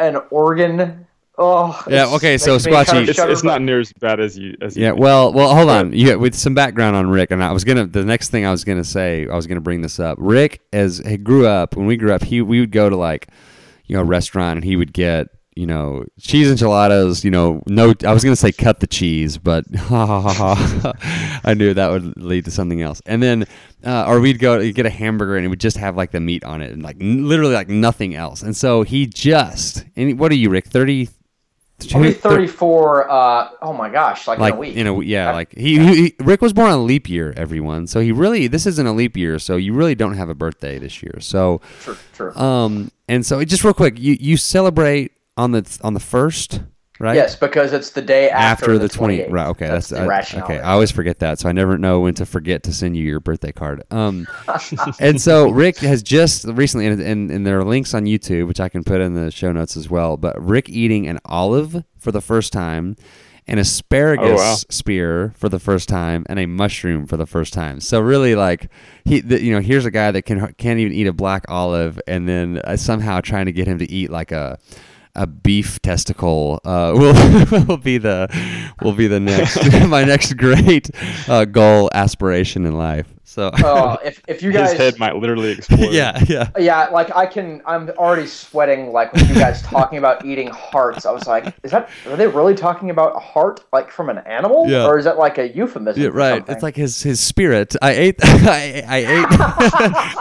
an 0.00 0.18
organ. 0.30 1.06
Oh, 1.42 1.82
Yeah, 1.88 2.06
okay, 2.16 2.36
so 2.36 2.52
makes 2.52 2.66
me 2.66 2.72
kind 2.72 2.80
of 2.88 2.94
Squatchy- 2.94 3.08
It's, 3.08 3.18
it's 3.18 3.42
not 3.42 3.62
near 3.62 3.80
as 3.80 3.92
bad 3.94 4.20
as 4.20 4.36
you 4.36 4.56
as 4.60 4.76
you. 4.76 4.84
Yeah, 4.84 4.92
well, 4.92 5.32
well, 5.32 5.54
hold 5.54 5.70
on. 5.70 5.92
You 5.94 6.18
with 6.18 6.34
some 6.34 6.54
background 6.54 6.96
on 6.96 7.08
Rick, 7.08 7.30
and 7.30 7.42
I 7.42 7.50
was 7.52 7.64
gonna. 7.64 7.86
The 7.86 8.04
next 8.04 8.28
thing 8.28 8.44
I 8.44 8.50
was 8.50 8.62
gonna 8.62 8.84
say, 8.84 9.26
I 9.26 9.34
was 9.36 9.46
gonna 9.46 9.62
bring 9.62 9.80
this 9.80 9.98
up. 9.98 10.18
Rick, 10.20 10.60
as 10.72 10.98
he 10.98 11.16
grew 11.16 11.46
up, 11.46 11.76
when 11.76 11.86
we 11.86 11.96
grew 11.96 12.12
up, 12.12 12.22
he 12.22 12.42
we 12.42 12.60
would 12.60 12.72
go 12.72 12.90
to 12.90 12.96
like, 12.96 13.28
you 13.86 13.96
know, 13.96 14.02
a 14.02 14.04
restaurant, 14.04 14.56
and 14.56 14.64
he 14.64 14.76
would 14.76 14.92
get, 14.92 15.28
you 15.56 15.66
know, 15.66 16.04
cheese 16.18 16.50
enchiladas. 16.50 17.24
You 17.24 17.30
know, 17.30 17.62
no, 17.66 17.92
I 18.06 18.12
was 18.12 18.22
gonna 18.24 18.36
say 18.36 18.52
cut 18.52 18.80
the 18.80 18.86
cheese, 18.86 19.36
but 19.38 19.64
ha 19.74 20.06
ha 20.06 20.20
ha 20.20 20.54
ha. 20.54 21.40
I 21.44 21.54
knew 21.54 21.74
that 21.74 21.90
would 21.90 22.16
lead 22.22 22.44
to 22.46 22.50
something 22.50 22.80
else. 22.82 23.02
And 23.06 23.22
then, 23.22 23.46
uh, 23.84 24.04
or 24.06 24.20
we'd 24.20 24.38
go 24.38 24.58
to 24.58 24.72
get 24.72 24.86
a 24.86 24.90
hamburger, 24.90 25.36
and 25.36 25.44
it 25.44 25.48
would 25.48 25.60
just 25.60 25.76
have 25.76 25.96
like 25.96 26.10
the 26.12 26.20
meat 26.20 26.44
on 26.44 26.62
it, 26.62 26.72
and 26.72 26.82
like 26.82 26.96
n- 27.00 27.28
literally 27.28 27.54
like 27.54 27.68
nothing 27.68 28.14
else. 28.14 28.42
And 28.42 28.56
so 28.56 28.82
he 28.82 29.06
just, 29.06 29.84
and 29.96 30.18
what 30.18 30.30
are 30.32 30.36
you, 30.36 30.50
Rick? 30.50 30.66
Thirty. 30.66 31.08
I'll 31.94 32.02
be 32.02 32.12
34. 32.12 33.10
Uh, 33.10 33.48
oh 33.62 33.72
my 33.72 33.88
gosh, 33.88 34.28
like, 34.28 34.38
like 34.38 34.52
in 34.52 34.58
a 34.58 34.60
week. 34.60 34.76
you 34.76 34.84
know 34.84 35.00
yeah 35.00 35.32
like 35.32 35.50
he, 35.56 35.78
he, 35.78 35.94
he- 36.02 36.14
rick 36.20 36.42
was 36.42 36.52
born 36.52 36.70
on 36.70 36.78
a 36.78 36.82
leap 36.82 37.08
year 37.08 37.32
everyone 37.38 37.86
so 37.86 38.00
he 38.00 38.12
really 38.12 38.48
this 38.48 38.66
isn't 38.66 38.86
a 38.86 38.92
leap 38.92 39.16
year 39.16 39.38
so 39.38 39.56
you 39.56 39.72
really 39.72 39.94
don't 39.94 40.12
have 40.12 40.28
a 40.28 40.34
birthday 40.34 40.78
this 40.78 41.02
year 41.02 41.14
so 41.20 41.62
True, 41.80 41.96
true. 42.12 42.36
um 42.36 42.90
and 43.08 43.24
so 43.24 43.42
just 43.46 43.64
real 43.64 43.72
quick 43.72 43.98
you 43.98 44.14
you 44.20 44.36
celebrate 44.36 45.12
on 45.40 45.52
the 45.52 45.78
on 45.82 45.94
the 45.94 46.00
first 46.00 46.60
right 46.98 47.14
Yes, 47.16 47.34
because 47.34 47.72
it's 47.72 47.90
the 47.90 48.02
day 48.02 48.28
after, 48.28 48.72
after, 48.72 48.78
the 48.78 48.88
20 48.88 49.18
28th. 49.18 49.30
right 49.32 49.46
okay 49.48 49.66
that's, 49.68 49.88
the 49.88 50.00
I- 50.00 50.06
rationale. 50.06 50.44
okay 50.44 50.58
i 50.60 50.72
always 50.72 50.90
forget 50.90 51.18
that 51.20 51.38
so 51.38 51.48
i 51.48 51.52
never 51.52 51.78
know 51.78 52.00
when 52.00 52.12
to 52.14 52.26
forget 52.26 52.62
to 52.64 52.74
send 52.74 52.94
you 52.96 53.02
your 53.04 53.20
birthday 53.20 53.52
card 53.52 53.82
um 53.90 54.26
and 55.00 55.18
so 55.20 55.50
rick 55.50 55.78
has 55.78 56.02
just 56.02 56.44
recently 56.44 56.86
and, 56.86 57.00
and, 57.00 57.30
and 57.30 57.46
there 57.46 57.58
are 57.58 57.64
links 57.64 57.94
on 57.94 58.04
youtube 58.04 58.46
which 58.46 58.60
i 58.60 58.68
can 58.68 58.84
put 58.84 59.00
in 59.00 59.14
the 59.14 59.30
show 59.30 59.50
notes 59.50 59.76
as 59.78 59.88
well 59.88 60.16
but 60.18 60.34
rick 60.44 60.68
eating 60.68 61.06
an 61.08 61.18
olive 61.24 61.84
for 61.98 62.12
the 62.12 62.20
first 62.20 62.52
time 62.52 62.96
an 63.46 63.58
asparagus 63.58 64.28
Oh, 64.32 64.36
wow. 64.36 64.54
spear 64.68 65.32
for 65.36 65.48
the 65.48 65.58
first 65.58 65.88
time 65.88 66.24
and 66.28 66.38
a 66.38 66.44
mushroom 66.46 67.06
for 67.06 67.16
the 67.16 67.26
first 67.26 67.54
time 67.54 67.80
so 67.80 67.98
really 67.98 68.34
like 68.34 68.68
he 69.06 69.20
the, 69.20 69.42
you 69.42 69.52
know 69.54 69.60
here's 69.60 69.86
a 69.86 69.90
guy 69.90 70.10
that 70.10 70.22
can 70.22 70.52
can't 70.58 70.78
even 70.78 70.92
eat 70.92 71.06
a 71.06 71.12
black 71.14 71.46
olive 71.48 71.98
and 72.06 72.28
then 72.28 72.60
uh, 72.64 72.76
somehow 72.76 73.20
trying 73.22 73.46
to 73.46 73.52
get 73.52 73.66
him 73.66 73.78
to 73.78 73.90
eat 73.90 74.10
like 74.10 74.30
a 74.32 74.58
a 75.14 75.26
beef 75.26 75.80
testicle 75.82 76.60
uh, 76.64 76.92
will 76.96 77.66
will 77.66 77.76
be 77.76 77.98
the 77.98 78.28
will 78.82 78.92
be 78.92 79.06
the 79.06 79.20
next 79.20 79.58
my 79.88 80.04
next 80.04 80.34
great 80.34 80.90
uh, 81.28 81.44
goal 81.44 81.90
aspiration 81.92 82.64
in 82.66 82.76
life. 82.76 83.06
So 83.24 83.46
Uh, 83.46 83.96
if 84.04 84.20
if 84.26 84.42
you 84.42 84.50
guys 84.58 84.70
His 84.72 84.78
head 84.80 84.98
might 84.98 85.14
literally 85.14 85.50
explode. 85.52 85.92
yeah, 85.92 86.18
yeah. 86.28 86.50
Yeah, 86.58 86.88
like 86.88 87.14
I 87.14 87.26
can. 87.26 87.62
I'm 87.64 87.88
already 87.90 88.26
sweating. 88.26 88.90
Like 88.92 89.12
with 89.12 89.28
you 89.28 89.36
guys 89.36 89.62
talking 89.62 89.98
about 89.98 90.24
eating 90.24 90.48
hearts, 90.48 91.06
I 91.06 91.12
was 91.12 91.28
like, 91.28 91.54
"Is 91.62 91.70
that? 91.70 91.90
Are 92.06 92.16
they 92.16 92.26
really 92.26 92.54
talking 92.56 92.90
about 92.90 93.14
a 93.14 93.20
heart, 93.20 93.64
like 93.72 93.90
from 93.92 94.10
an 94.10 94.18
animal, 94.26 94.66
Yeah. 94.68 94.84
or 94.86 94.98
is 94.98 95.04
that 95.04 95.16
like 95.16 95.38
a 95.38 95.48
euphemism?" 95.48 96.02
Yeah, 96.02 96.08
right. 96.12 96.38
something? 96.38 96.54
It's 96.54 96.62
like 96.64 96.74
his 96.74 97.02
his 97.04 97.20
spirit. 97.20 97.76
I 97.80 97.90
ate 97.92 98.16
I, 98.24 98.82
I 98.88 98.96
ate 98.98 99.26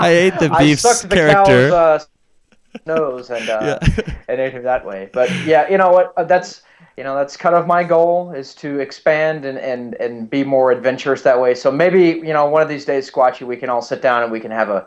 I 0.02 0.10
ate 0.10 0.40
the 0.40 0.50
I 0.54 0.60
beef's 0.60 0.82
sucked 0.84 1.10
the 1.10 1.16
character. 1.16 1.70
cow's 1.70 2.04
uh, 2.04 2.06
nose 2.86 3.30
and 3.30 3.50
uh, 3.50 3.78
Yeah. 3.82 4.14
and 4.28 4.40
ate 4.42 4.54
him 4.54 4.64
that 4.64 4.86
way. 4.86 5.10
But 5.14 5.30
yeah, 5.46 5.70
you 5.70 5.78
know 5.78 5.92
what? 5.92 6.14
Uh, 6.18 6.24
that's 6.24 6.62
you 6.98 7.04
know 7.04 7.16
that's 7.16 7.38
kind 7.38 7.56
of 7.56 7.66
my 7.68 7.84
goal 7.84 8.32
is 8.34 8.54
to 8.56 8.80
expand 8.80 9.46
and 9.46 9.58
and 9.58 9.96
and 9.96 10.30
be 10.30 10.44
more 10.44 10.72
adventurous 10.72 11.22
that 11.24 11.40
way. 11.40 11.56
So 11.56 11.72
maybe 11.72 12.04
you 12.26 12.34
know 12.34 12.46
one 12.48 12.62
of 12.62 12.70
these 12.70 12.86
days, 12.86 13.10
Squatchy, 13.10 13.46
we 13.46 13.58
can 13.58 13.70
all 13.70 13.82
sit 13.82 14.02
down 14.02 14.24
and 14.24 14.32
we 14.32 14.40
can 14.40 14.52
have 14.52 14.70
a 14.70 14.86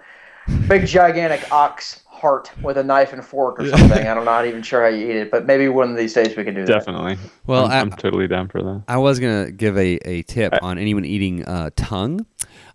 big 0.69 0.87
gigantic 0.87 1.51
ox 1.53 2.01
heart 2.07 2.53
with 2.63 2.77
a 2.77 2.83
knife 2.85 3.13
and 3.13 3.25
fork 3.25 3.59
or 3.59 3.69
something. 3.69 4.07
I'm 4.07 4.25
not 4.25 4.47
even 4.47 4.63
sure 4.63 4.83
how 4.83 4.89
you 4.89 5.11
eat 5.11 5.17
it, 5.17 5.31
but 5.31 5.45
maybe 5.45 5.69
one 5.69 5.91
of 5.91 5.97
these 5.97 6.13
days 6.15 6.37
we 6.37 6.45
can 6.45 6.55
do 6.55 6.65
that. 6.65 6.73
Definitely. 6.73 7.19
Well, 7.47 7.65
I'm, 7.65 7.71
I- 7.73 7.81
I'm 7.81 7.91
totally 7.91 8.29
down 8.29 8.49
for 8.49 8.63
that. 8.63 8.83
I 8.89 8.97
was 8.99 9.19
gonna 9.19 9.51
give 9.51 9.77
a, 9.77 9.97
a 10.09 10.23
tip 10.23 10.55
on 10.63 10.79
anyone 10.79 11.05
eating 11.05 11.45
uh, 11.47 11.71
tongue. 11.75 12.25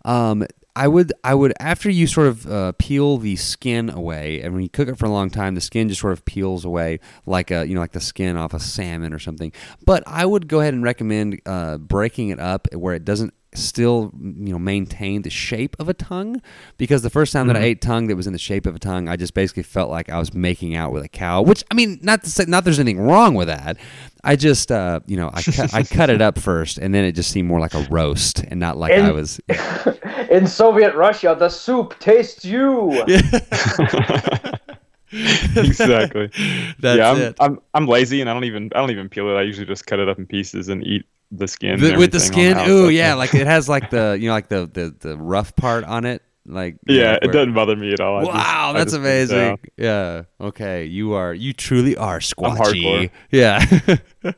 Um, 0.04 0.46
I 0.78 0.88
would 0.88 1.12
I 1.24 1.34
would 1.34 1.54
after 1.60 1.90
you 1.90 2.06
sort 2.06 2.28
of 2.28 2.46
uh, 2.46 2.72
peel 2.78 3.18
the 3.18 3.36
skin 3.36 3.90
away, 3.90 4.42
and 4.42 4.54
when 4.54 4.62
you 4.62 4.70
cook 4.70 4.88
it 4.88 4.96
for 4.96 5.08
a 5.08 5.10
long 5.10 5.32
time, 5.32 5.56
the 5.56 5.62
skin 5.62 5.90
just 5.90 6.00
sort 6.00 6.14
of 6.14 6.24
peels 6.24 6.66
away 6.66 7.00
like 7.26 7.50
a 7.50 7.68
you 7.68 7.74
know 7.74 7.82
like 7.82 7.94
the 7.94 8.00
skin 8.00 8.38
off 8.38 8.54
a 8.54 8.60
salmon 8.60 9.12
or 9.12 9.18
something. 9.18 9.52
But 9.84 10.04
I 10.06 10.24
would 10.24 10.48
go 10.48 10.60
ahead 10.60 10.76
and 10.76 10.84
recommend 10.84 11.42
uh, 11.48 11.80
breaking 11.80 12.30
it 12.30 12.40
up 12.40 12.72
where 12.76 12.94
it 12.94 13.04
doesn't 13.04 13.34
still 13.58 14.12
you 14.22 14.52
know 14.54 14.60
maintain 14.60 15.22
the 15.24 15.30
shape 15.30 15.76
of 15.80 15.90
a 15.90 15.94
tongue 15.94 16.42
because 16.78 17.02
the 17.02 17.10
first 17.10 17.34
time 17.34 17.48
that 17.48 17.56
I 17.58 17.62
ate 17.62 17.82
tongue 17.82 18.08
that 18.08 18.16
was 18.16 18.28
in 18.28 18.34
the 18.34 18.40
shape 18.40 18.66
of 18.66 18.76
a 18.76 18.80
tongue 18.80 19.08
I 19.10 19.16
just 19.16 19.34
basically 19.34 19.64
felt 19.64 19.90
like 19.90 20.10
I 20.10 20.18
was 20.20 20.34
making 20.34 20.76
out 20.76 20.92
with 20.92 21.04
a 21.04 21.10
cow 21.10 21.42
which 21.42 21.64
I 21.72 21.74
mean 21.74 22.00
not 22.02 22.24
to 22.24 22.30
say 22.30 22.46
not 22.48 22.64
there's 22.64 22.80
anything 22.80 23.00
wrong 23.02 23.34
with 23.36 23.48
that 23.48 23.78
I 24.24 24.36
just 24.36 24.72
uh, 24.72 25.00
you 25.08 25.18
know 25.18 25.30
I 25.34 25.42
cut, 25.42 25.74
I 25.74 25.84
cut 25.84 26.10
it 26.10 26.22
up 26.22 26.38
first 26.50 26.78
and 26.78 26.94
then 26.94 27.04
it 27.06 27.14
just 27.14 27.32
seemed 27.32 27.48
more 27.48 27.60
like 27.60 27.74
a 27.74 27.86
roast 27.90 28.40
and 28.44 28.60
not 28.60 28.78
like 28.78 28.92
I 28.92 28.96
And- 28.96 29.14
was 29.14 29.40
In 30.30 30.46
Soviet 30.48 30.94
Russia, 30.96 31.36
the 31.40 31.48
soup 31.48 31.98
tastes 32.00 32.44
you. 32.44 32.92
exactly. 35.56 36.30
that's 36.80 36.98
yeah, 36.98 37.12
I'm, 37.12 37.18
it 37.22 37.36
I'm 37.40 37.60
I'm 37.74 37.88
lazy 37.88 38.20
and 38.22 38.30
I 38.30 38.34
don't 38.34 38.44
even 38.44 38.70
I 38.76 38.80
don't 38.80 38.92
even 38.92 39.08
peel 39.10 39.30
it. 39.30 39.36
I 39.40 39.44
usually 39.44 39.66
just 39.66 39.86
cut 39.86 40.00
it 40.00 40.10
up 40.10 40.18
in 40.20 40.26
pieces 40.26 40.68
and 40.70 40.86
eat 40.86 41.06
the 41.32 41.48
skin. 41.48 41.80
The- 41.80 41.98
with 41.98 42.12
the 42.12 42.20
skin 42.20 42.58
on 42.58 42.70
ooh 42.70 42.90
yeah 42.90 43.14
like 43.16 43.34
it 43.36 43.48
has 43.48 43.68
like 43.68 43.90
the 43.90 44.18
you 44.22 44.28
know 44.28 44.34
like 44.34 44.48
the 44.50 44.66
the, 44.72 44.96
the 45.00 45.18
rough 45.18 45.56
part 45.56 45.84
on 45.84 46.06
it 46.06 46.22
like 46.50 46.78
yeah, 46.88 47.12
know, 47.12 47.14
it 47.16 47.24
where- 47.26 47.34
doesn't 47.34 47.54
bother 47.54 47.76
me 47.76 47.92
at 47.92 48.00
all. 48.00 48.20
I 48.20 48.24
Wow, 48.24 48.72
that's 48.74 48.94
just 48.94 48.96
down. 48.96 49.02
amazing. 49.06 49.58
Yeah. 49.76 50.24
Okay. 50.40 50.86
You 50.86 51.12
are. 51.12 51.34
You 51.34 51.52
truly 51.52 51.98
are 51.98 52.20
squatchy. 52.20 53.10
Yeah. 53.32 53.64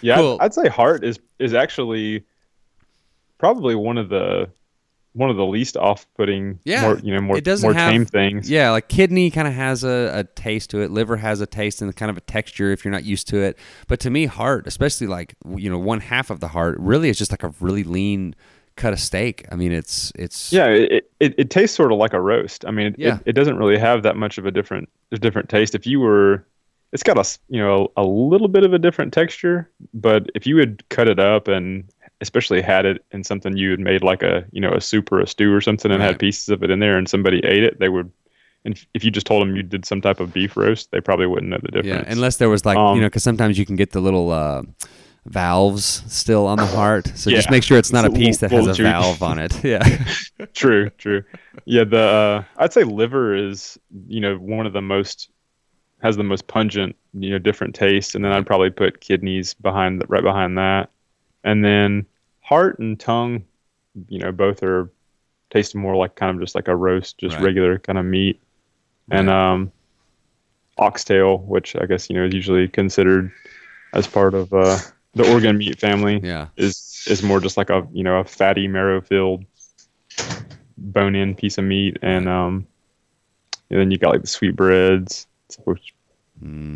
Yeah, 0.00 0.16
Cool. 0.16 0.38
I'd, 0.40 0.46
I'd 0.46 0.54
say 0.54 0.68
heart 0.68 1.04
is 1.04 1.20
is 1.38 1.54
actually 1.54 2.24
probably 3.38 3.76
one 3.76 3.96
of 3.98 4.08
the 4.08 4.50
one 5.14 5.28
of 5.30 5.36
the 5.36 5.44
least 5.44 5.76
off-putting, 5.76 6.58
Yeah, 6.64 6.82
more 6.82 6.98
you 6.98 7.14
know 7.14 7.20
more 7.20 7.36
it 7.36 7.44
doesn't 7.44 7.66
more 7.66 7.74
have- 7.74 7.90
tame 7.92 8.04
things. 8.06 8.50
yeah. 8.50 8.70
Like 8.70 8.88
kidney 8.88 9.30
kind 9.30 9.46
of 9.46 9.54
has 9.54 9.84
a, 9.84 10.10
a 10.14 10.24
taste 10.24 10.70
to 10.70 10.80
it. 10.80 10.90
Liver 10.90 11.16
has 11.18 11.40
a 11.40 11.46
taste 11.46 11.82
and 11.82 11.94
kind 11.94 12.10
of 12.10 12.16
a 12.16 12.22
texture 12.22 12.72
if 12.72 12.84
you're 12.84 12.92
not 12.92 13.04
used 13.04 13.28
to 13.28 13.38
it. 13.38 13.58
But 13.88 14.00
to 14.00 14.10
me, 14.10 14.26
heart, 14.26 14.66
especially 14.66 15.06
like 15.06 15.34
you 15.56 15.68
know 15.70 15.78
one 15.78 16.00
half 16.00 16.30
of 16.30 16.40
the 16.40 16.48
heart, 16.48 16.78
really 16.78 17.08
is 17.08 17.18
just 17.18 17.30
like 17.30 17.42
a 17.42 17.52
really 17.60 17.84
lean 17.84 18.34
cut 18.76 18.94
of 18.94 19.00
steak. 19.00 19.44
I 19.52 19.54
mean, 19.54 19.70
it's 19.72 20.12
it's 20.14 20.50
Yeah, 20.52 20.68
it, 20.68 21.10
it, 21.20 21.34
it 21.36 21.50
tastes 21.50 21.76
sort 21.76 21.92
of 21.92 21.98
like 21.98 22.14
a 22.14 22.20
roast. 22.20 22.64
I 22.66 22.70
mean, 22.70 22.86
it, 22.86 22.94
Yeah. 22.98 23.16
it, 23.16 23.22
it 23.26 23.32
doesn't 23.32 23.58
really 23.58 23.78
have 23.78 24.02
that 24.04 24.16
much 24.16 24.38
of 24.38 24.46
a 24.46 24.50
different 24.50 24.88
a 25.10 25.18
different 25.18 25.50
taste. 25.50 25.74
If 25.74 25.86
you 25.86 26.00
were, 26.00 26.46
it's 26.92 27.02
got 27.02 27.18
a 27.18 27.38
you 27.50 27.60
know 27.60 27.92
a, 27.98 28.02
little 28.02 28.48
bit 28.48 28.64
of 28.64 28.72
a 28.72 28.78
different 28.78 29.12
texture, 29.12 29.70
but 29.92 30.30
if 30.34 30.46
you 30.46 30.56
had 30.56 30.88
cut 30.88 31.06
it 31.06 31.18
up 31.18 31.48
and 31.48 31.84
especially 32.22 32.62
had 32.62 32.86
it 32.86 33.04
in 33.10 33.22
something 33.24 33.56
you 33.56 33.70
had 33.72 33.80
made 33.80 34.02
like 34.02 34.22
a 34.22 34.44
you 34.52 34.60
know 34.60 34.72
a 34.72 34.80
soup 34.80 35.12
or 35.12 35.20
a 35.20 35.26
stew 35.26 35.52
or 35.52 35.60
something 35.60 35.90
and 35.90 36.00
Right. 36.00 36.06
had 36.08 36.18
pieces 36.18 36.48
of 36.48 36.62
it 36.62 36.70
in 36.70 36.78
there 36.78 36.96
and 36.96 37.06
somebody 37.08 37.38
ate 37.44 37.62
it, 37.64 37.78
they 37.78 37.88
would. 37.90 38.10
And 38.64 38.78
if- 38.94 39.04
you 39.04 39.10
just 39.10 39.26
told 39.26 39.42
them 39.42 39.56
you 39.56 39.62
did 39.64 39.84
some 39.84 40.00
type 40.00 40.20
of 40.20 40.32
beef 40.32 40.56
roast, 40.56 40.90
they 40.92 41.00
probably 41.00 41.26
wouldn't 41.26 41.50
know 41.50 41.58
the 41.60 41.72
difference 41.72 42.06
yeah. 42.06 42.12
Unless 42.12 42.36
there 42.36 42.48
was 42.48 42.64
like 42.64 42.78
Um, 42.78 42.96
you 42.96 43.02
know 43.02 43.08
because 43.08 43.24
sometimes 43.24 43.58
you 43.58 43.66
can 43.66 43.76
get 43.76 43.90
the 43.92 44.00
little. 44.00 44.30
Uh, 44.30 44.62
valves 45.26 46.02
still 46.08 46.46
on 46.48 46.58
the 46.58 46.66
heart 46.78 47.06
so 47.14 47.30
just 47.30 47.48
make 47.48 47.62
sure 47.62 47.78
it's 47.78 47.92
not 47.92 48.04
a 48.04 48.08
It's 48.08 48.16
a 48.16 48.18
piece 48.18 48.38
that 48.38 48.50
little- 48.50 48.66
has 48.66 48.80
a 48.80 48.82
valve 48.82 49.22
on 49.22 49.38
it 49.38 49.62
yeah 49.72 49.82
true, 50.52 50.90
true. 50.98 51.22
Yeah, 51.64 51.84
the 51.84 51.98
uh, 52.00 52.44
I'd 52.56 52.72
say 52.72 52.82
liver 52.82 53.34
is 53.36 53.78
you 54.08 54.20
know 54.20 54.34
one 54.36 54.66
of 54.66 54.72
the 54.72 54.82
most 54.82 55.30
has 56.02 56.16
the 56.16 56.24
most 56.24 56.48
pungent 56.48 56.96
you 57.14 57.30
know 57.30 57.38
different 57.38 57.74
taste, 57.76 58.16
and 58.16 58.24
then 58.24 58.32
I'd 58.32 58.46
probably 58.46 58.70
put 58.70 59.00
kidneys 59.00 59.54
behind 59.54 60.00
the, 60.00 60.06
right 60.08 60.24
behind 60.24 60.58
that, 60.58 60.90
and 61.44 61.64
then 61.64 62.06
heart 62.42 62.78
and 62.78 62.98
tongue, 62.98 63.44
you 64.08 64.18
know, 64.18 64.32
both 64.32 64.62
are 64.62 64.90
taste 65.50 65.74
more 65.74 65.96
like 65.96 66.14
kind 66.16 66.34
of 66.34 66.40
just 66.42 66.54
like 66.54 66.68
a 66.68 66.76
roast, 66.76 67.18
just 67.18 67.36
Right. 67.36 67.44
regular 67.44 67.78
kind 67.78 67.98
of 67.98 68.04
meat, 68.04 68.40
and 69.10 69.28
um, 69.30 69.72
oxtail, 70.78 71.38
which 71.38 71.76
I 71.76 71.86
guess 71.86 72.08
you 72.10 72.16
know 72.16 72.24
is 72.26 72.34
usually 72.34 72.68
considered 72.68 73.30
as 73.94 74.06
part 74.06 74.34
of 74.34 74.52
uh, 74.52 74.78
the 75.14 75.30
organ 75.32 75.58
meat 75.58 75.78
family 75.78 76.20
yeah. 76.22 76.48
is 76.56 77.04
is 77.08 77.22
more 77.22 77.40
just 77.40 77.56
like 77.56 77.70
a 77.70 77.86
you 77.92 78.02
know 78.04 78.18
a 78.20 78.24
fatty 78.24 78.68
marrow 78.68 79.00
filled 79.00 79.44
bone 80.78 81.14
in 81.14 81.34
piece 81.34 81.58
of 81.58 81.64
meat. 81.64 81.98
And 82.02 82.28
um 82.28 82.66
and 83.70 83.80
then 83.80 83.90
you 83.90 83.98
got 83.98 84.10
like 84.12 84.22
the 84.22 84.26
sweet 84.26 84.56
breads 84.56 85.26
which 85.64 85.94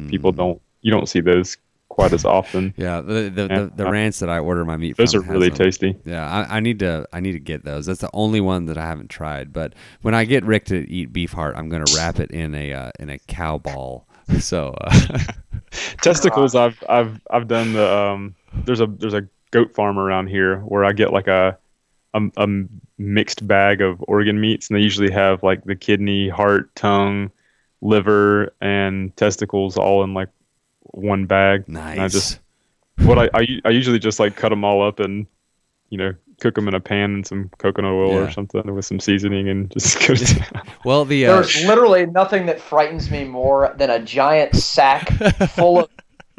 people 0.09 0.33
Mm. 0.33 0.37
don't 0.37 0.63
you 0.83 0.93
don't 0.93 1.09
see 1.09 1.21
those 1.21 1.57
quite 1.97 2.13
as 2.13 2.25
often. 2.25 2.75
Yeah, 2.77 3.01
the 3.01 3.31
the, 3.31 3.49
the, 3.49 3.73
the 3.75 3.91
ranch 3.91 4.19
that 4.21 4.29
I 4.29 4.39
order 4.39 4.65
my 4.65 4.77
meat 4.77 4.97
Those 4.97 5.15
from 5.15 5.29
are 5.29 5.33
really 5.33 5.49
them. 5.49 5.57
tasty. 5.59 5.97
Yeah, 6.05 6.29
I, 6.29 6.59
I 6.59 6.61
need 6.61 6.79
to 6.81 7.09
I 7.13 7.21
need 7.21 7.33
to 7.33 7.41
get 7.41 7.65
those. 7.65 7.87
That's 7.87 8.03
the 8.03 8.11
only 8.13 8.41
one 8.41 8.67
that 8.67 8.77
I 8.79 8.87
haven't 8.87 9.09
tried. 9.09 9.53
But 9.53 9.75
when 10.03 10.15
I 10.15 10.25
get 10.25 10.45
Rick 10.45 10.67
to 10.67 10.89
eat 10.89 11.13
beef 11.13 11.33
heart, 11.33 11.57
I'm 11.57 11.69
gonna 11.69 11.91
wrap 11.97 12.21
it 12.21 12.31
in 12.31 12.55
a 12.55 12.73
uh, 12.73 12.91
in 13.01 13.11
a 13.11 13.19
cow 13.19 13.59
ball. 13.59 14.07
So 14.41 14.75
uh, 14.81 15.19
testicles 16.03 16.57
i've 16.57 16.83
i've 16.89 17.21
i've 17.31 17.47
done 17.47 17.73
the 17.75 17.97
um 17.97 18.35
there's 18.65 18.81
a 18.81 18.87
there's 18.87 19.15
a 19.15 19.25
goat 19.53 19.73
farm 19.73 19.99
around 19.99 20.27
here 20.27 20.59
where 20.61 20.85
i 20.85 20.93
get 20.93 21.13
like 21.13 21.29
a 21.29 21.57
a, 22.15 22.21
a 22.37 22.49
mixed 22.99 23.47
bag 23.47 23.81
of 23.81 24.03
organ 24.09 24.41
meats 24.41 24.69
and 24.69 24.77
they 24.77 24.83
usually 24.83 25.13
have 25.13 25.45
like 25.45 25.63
the 25.65 25.77
kidney 25.77 26.29
heart 26.29 26.75
tongue 26.75 27.31
liver 27.83 28.53
and 28.61 29.17
testicles 29.17 29.77
all 29.77 30.03
in 30.03 30.13
like 30.13 30.29
one 30.97 31.27
bag 31.27 31.65
And 31.69 31.79
i 31.79 31.95
nice. 31.95 32.13
just 32.13 32.41
what 33.03 33.19
i 33.19 33.47
i 33.65 33.69
usually 33.71 33.99
just 33.99 34.19
like 34.19 34.35
cut 34.37 34.49
them 34.49 34.65
all 34.65 34.87
up 34.87 34.99
and 34.99 35.27
you 35.91 35.99
know 35.99 36.13
cook 36.41 36.55
them 36.55 36.69
in 36.69 36.75
a 36.75 36.81
pan 36.81 37.15
and 37.15 37.27
some 37.27 37.51
coconut 37.59 37.93
oil 37.93 38.13
Yeah. 38.13 38.27
or 38.27 38.31
something 38.31 38.75
with 38.75 38.85
some 38.85 39.01
seasoning 39.01 39.49
and 39.49 39.71
just 39.71 40.07
go 40.07 40.15
down. 40.15 40.63
well, 40.85 41.05
the 41.07 41.27
uh, 41.27 41.35
There's 41.37 41.65
literally 41.65 42.05
nothing 42.05 42.45
that 42.47 42.61
frightens 42.61 43.11
me 43.11 43.25
more 43.25 43.75
than 43.79 43.89
a 43.89 43.99
giant 44.01 44.55
sack 44.55 45.09
full 45.55 45.79
of 45.81 45.89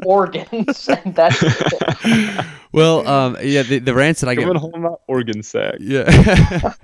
organs, 0.04 0.88
and 0.88 1.16
that's 1.16 1.42
it. 1.42 2.44
well, 2.72 3.04
um, 3.08 3.36
yeah, 3.42 3.62
the, 3.64 3.80
the 3.80 3.92
ranch 3.92 4.20
that 4.20 4.28
I 4.28 4.36
Come 4.36 4.44
get 4.44 4.50
and 4.50 4.58
hold 4.60 4.78
my 4.78 4.90
organ 5.08 5.42
sack 5.42 5.74
Yeah. 5.80 6.74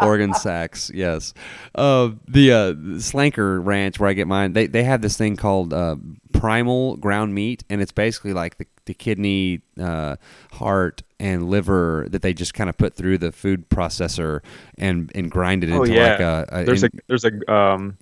Organ 0.00 0.32
sacks, 0.32 0.90
yes. 0.94 1.34
Uh, 1.74 2.12
the 2.26 2.52
uh, 2.52 2.72
Slanker 2.98 3.62
Ranch 3.62 3.98
where 4.00 4.08
I 4.08 4.14
get 4.14 4.26
mine, 4.26 4.52
they, 4.54 4.66
they 4.66 4.84
have 4.84 5.02
this 5.02 5.16
thing 5.18 5.36
called 5.36 5.74
uh, 5.74 5.96
primal 6.38 6.96
ground 6.96 7.34
meat, 7.34 7.64
and 7.68 7.80
it's 7.82 7.92
basically 7.92 8.32
like 8.32 8.58
the, 8.58 8.66
the 8.86 8.94
kidney, 8.94 9.60
uh, 9.80 10.16
heart, 10.52 11.02
and 11.20 11.48
liver 11.50 12.06
that 12.10 12.22
they 12.22 12.32
just 12.32 12.54
kind 12.54 12.70
of 12.70 12.76
put 12.76 12.94
through 12.94 13.18
the 13.18 13.32
food 13.32 13.68
processor 13.68 14.40
and, 14.78 15.10
and 15.14 15.30
grind 15.30 15.64
it 15.64 15.70
Oh, 15.72 15.82
into 15.82 15.94
yeah. 15.94 16.10
like 16.12 16.20
a. 16.20 16.46
a 16.52 16.64
there's 16.64 16.84
a 16.84 16.90
there's 17.08 17.24
a 17.24 17.52
um 17.52 17.96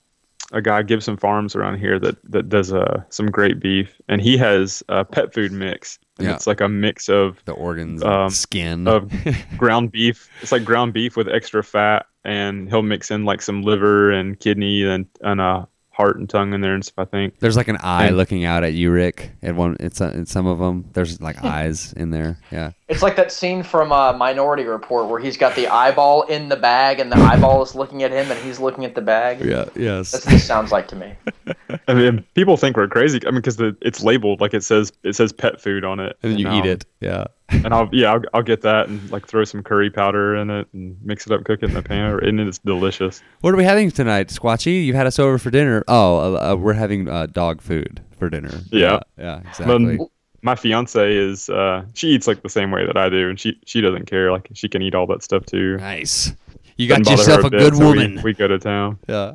a 0.53 0.63
guy 0.63 0.83
Gibson 0.83 1.17
Farms 1.17 1.57
around 1.57 1.79
here 1.79 1.99
that 1.99 2.17
that 2.31 2.49
does 2.49 2.73
uh 2.73 3.03
some 3.09 3.27
great 3.27 3.59
beef 3.59 4.01
and 4.09 4.21
he 4.21 4.37
has 4.37 4.83
a 4.89 5.05
pet 5.05 5.35
food 5.35 5.51
mix 5.51 5.99
and 6.19 6.29
Yeah. 6.29 6.35
it's 6.35 6.47
like 6.47 6.61
a 6.61 6.69
mix 6.69 7.09
of 7.09 7.43
the 7.47 7.53
organs, 7.53 8.03
um, 8.05 8.31
skin. 8.31 8.87
of 8.87 9.11
ground 9.57 9.91
beef 9.93 10.29
it's 10.43 10.53
like 10.53 10.65
ground 10.65 10.93
beef 10.93 11.17
with 11.17 11.27
extra 11.29 11.65
fat 11.65 12.07
and 12.25 12.69
he'll 12.69 12.83
mix 12.83 13.11
in 13.11 13.25
like 13.25 13.43
some 13.43 13.63
liver 13.63 14.13
and 14.13 14.39
kidney 14.39 14.85
and 14.85 15.07
and 15.23 15.41
a 15.41 15.67
heart 15.97 16.19
and 16.19 16.29
tongue 16.29 16.53
in 16.53 16.61
there 16.61 16.75
and 16.75 16.85
stuff 16.85 17.09
I 17.09 17.11
think 17.11 17.39
There's 17.39 17.57
like 17.57 17.69
an 17.69 17.79
eye 17.83 18.07
and- 18.09 18.17
looking 18.17 18.45
out 18.45 18.65
at 18.65 18.75
you, 18.75 18.91
Rick. 18.91 19.33
At 19.43 19.55
one, 19.57 19.77
it's 19.81 20.01
uh, 20.01 20.11
in 20.15 20.27
some 20.27 20.47
of 20.47 20.59
them. 20.59 20.85
There's 20.93 21.21
like 21.21 21.43
eyes 21.45 21.93
in 21.95 22.11
there. 22.11 22.39
Yeah. 22.53 22.73
It's 22.89 23.03
like 23.03 23.17
that 23.17 23.33
scene 23.33 23.65
from 23.65 23.91
uh, 23.91 24.13
Minority 24.13 24.63
Report 24.63 25.09
where 25.09 25.19
he's 25.19 25.37
got 25.37 25.57
the 25.57 25.67
eyeball 25.67 26.23
in 26.23 26.49
the 26.49 26.57
bag, 26.57 27.01
and 27.01 27.11
the 27.11 27.17
eyeball 27.17 27.63
is 27.63 27.75
looking 27.75 28.05
at 28.05 28.13
him, 28.13 28.31
and 28.31 28.39
he's 28.41 28.61
looking 28.61 28.85
at 28.85 28.95
the 28.95 29.01
bag. 29.01 29.41
Yeah. 29.41 29.65
Yes. 29.75 30.13
That's 30.13 30.25
what 30.25 30.33
this 30.33 30.47
sounds 30.47 30.71
like 30.71 30.87
to 30.89 30.97
me. 30.97 31.15
I 31.89 31.95
mean 31.95 32.25
people 32.35 32.57
think 32.57 32.77
we're 32.77 32.89
crazy 32.89 33.21
I 33.27 33.31
mean 33.31 33.41
because 33.41 33.61
it's 33.61 34.03
labeled 34.03 34.41
like 34.41 34.55
it 34.55 34.63
says 34.63 34.93
it 35.03 35.15
says 35.15 35.33
pet 35.33 35.61
food 35.61 35.85
on 35.85 36.01
it 36.01 36.17
and 36.23 36.33
then 36.33 36.39
you 36.39 36.49
eat 36.49 36.63
um, 36.63 36.67
it. 36.67 36.85
Yeah. 37.01 37.25
and 37.49 37.73
I'll 37.73 37.89
yeah 37.93 38.13
I'll, 38.13 38.23
I'll 38.35 38.43
get 38.43 38.63
that 38.63 38.89
and 38.89 39.11
like 39.11 39.27
throw 39.27 39.45
some 39.45 39.63
curry 39.63 39.91
powder 39.91 40.37
in 40.37 40.51
it 40.51 40.69
and 40.73 40.97
mix 41.03 41.27
it 41.27 41.33
up 41.33 41.45
cook 41.45 41.63
it 41.63 41.67
in 41.67 41.75
the 41.75 41.83
pan 41.83 42.19
and 42.23 42.41
it's 42.41 42.59
delicious 42.59 43.23
What 43.41 43.55
are 43.55 43.57
we 43.57 43.65
having 43.65 43.91
tonight, 43.91 44.29
Squatchy? 44.29 44.85
You've 44.85 44.97
had 44.97 45.07
us 45.07 45.19
over 45.19 45.39
for 45.39 45.51
dinner. 45.51 45.85
Oh, 45.89 46.37
uh, 46.37 46.53
uh, 46.53 46.57
we're 46.57 46.73
having 46.73 47.09
uh, 47.09 47.27
dog 47.27 47.61
food 47.61 48.03
for 48.19 48.31
dinner. 48.31 48.61
Yeah. 48.71 49.01
yeah, 49.19 49.41
exactly. 49.41 49.97
But 49.99 50.09
my 50.43 50.55
fiance 50.55 51.17
is 51.17 51.49
uh 51.51 51.85
she 51.95 52.09
eats 52.09 52.27
like 52.27 52.43
the 52.43 52.49
same 52.49 52.71
way 52.71 52.87
that 52.87 52.97
I 52.97 53.09
do 53.09 53.29
and 53.31 53.39
she 53.41 53.59
she 53.65 53.81
doesn't 53.81 54.07
care 54.07 54.31
like 54.33 54.49
she 54.55 54.69
can 54.69 54.83
eat 54.83 54.95
all 54.95 55.07
that 55.09 55.23
stuff 55.23 55.45
too. 55.47 55.77
nice. 55.79 56.33
You 56.77 56.89
got 56.89 57.03
Doesn't 57.03 57.17
yourself 57.19 57.41
her 57.43 57.47
a 57.47 57.51
bit, 57.51 57.59
good 57.61 57.75
so 57.77 57.81
we- 57.81 57.87
woman. 57.87 58.21
We, 58.23 58.35
go 58.35 58.47
to 58.49 58.59
town. 58.59 58.99
yeah. 59.09 59.33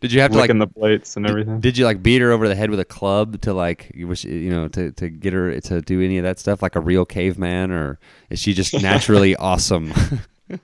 did 0.00 0.12
you 0.12 0.20
have 0.20 0.32
to 0.32 0.36
like? 0.36 0.48
Licking 0.48 0.58
the 0.58 0.66
plates 0.66 1.16
and 1.16 1.24
everything. 1.24 1.60
Did 1.60 1.78
you 1.78 1.84
like 1.84 2.02
beat 2.02 2.20
her 2.20 2.32
over 2.32 2.48
the 2.48 2.56
head 2.56 2.70
with 2.70 2.80
a 2.80 2.84
club 2.84 3.40
to 3.42 3.54
like 3.54 3.92
you 3.94 4.08
wish 4.08 4.24
you 4.24 4.50
know 4.50 4.66
to, 4.68 4.90
to 4.92 5.08
get 5.08 5.32
her 5.32 5.60
to 5.60 5.80
do 5.80 6.02
any 6.02 6.18
of 6.18 6.24
that 6.24 6.40
stuff 6.40 6.60
like 6.60 6.74
a 6.74 6.80
real 6.80 7.04
caveman 7.04 7.70
or 7.70 8.00
is 8.30 8.40
she 8.40 8.52
just 8.52 8.74
naturally 8.82 9.36
awesome? 9.36 9.92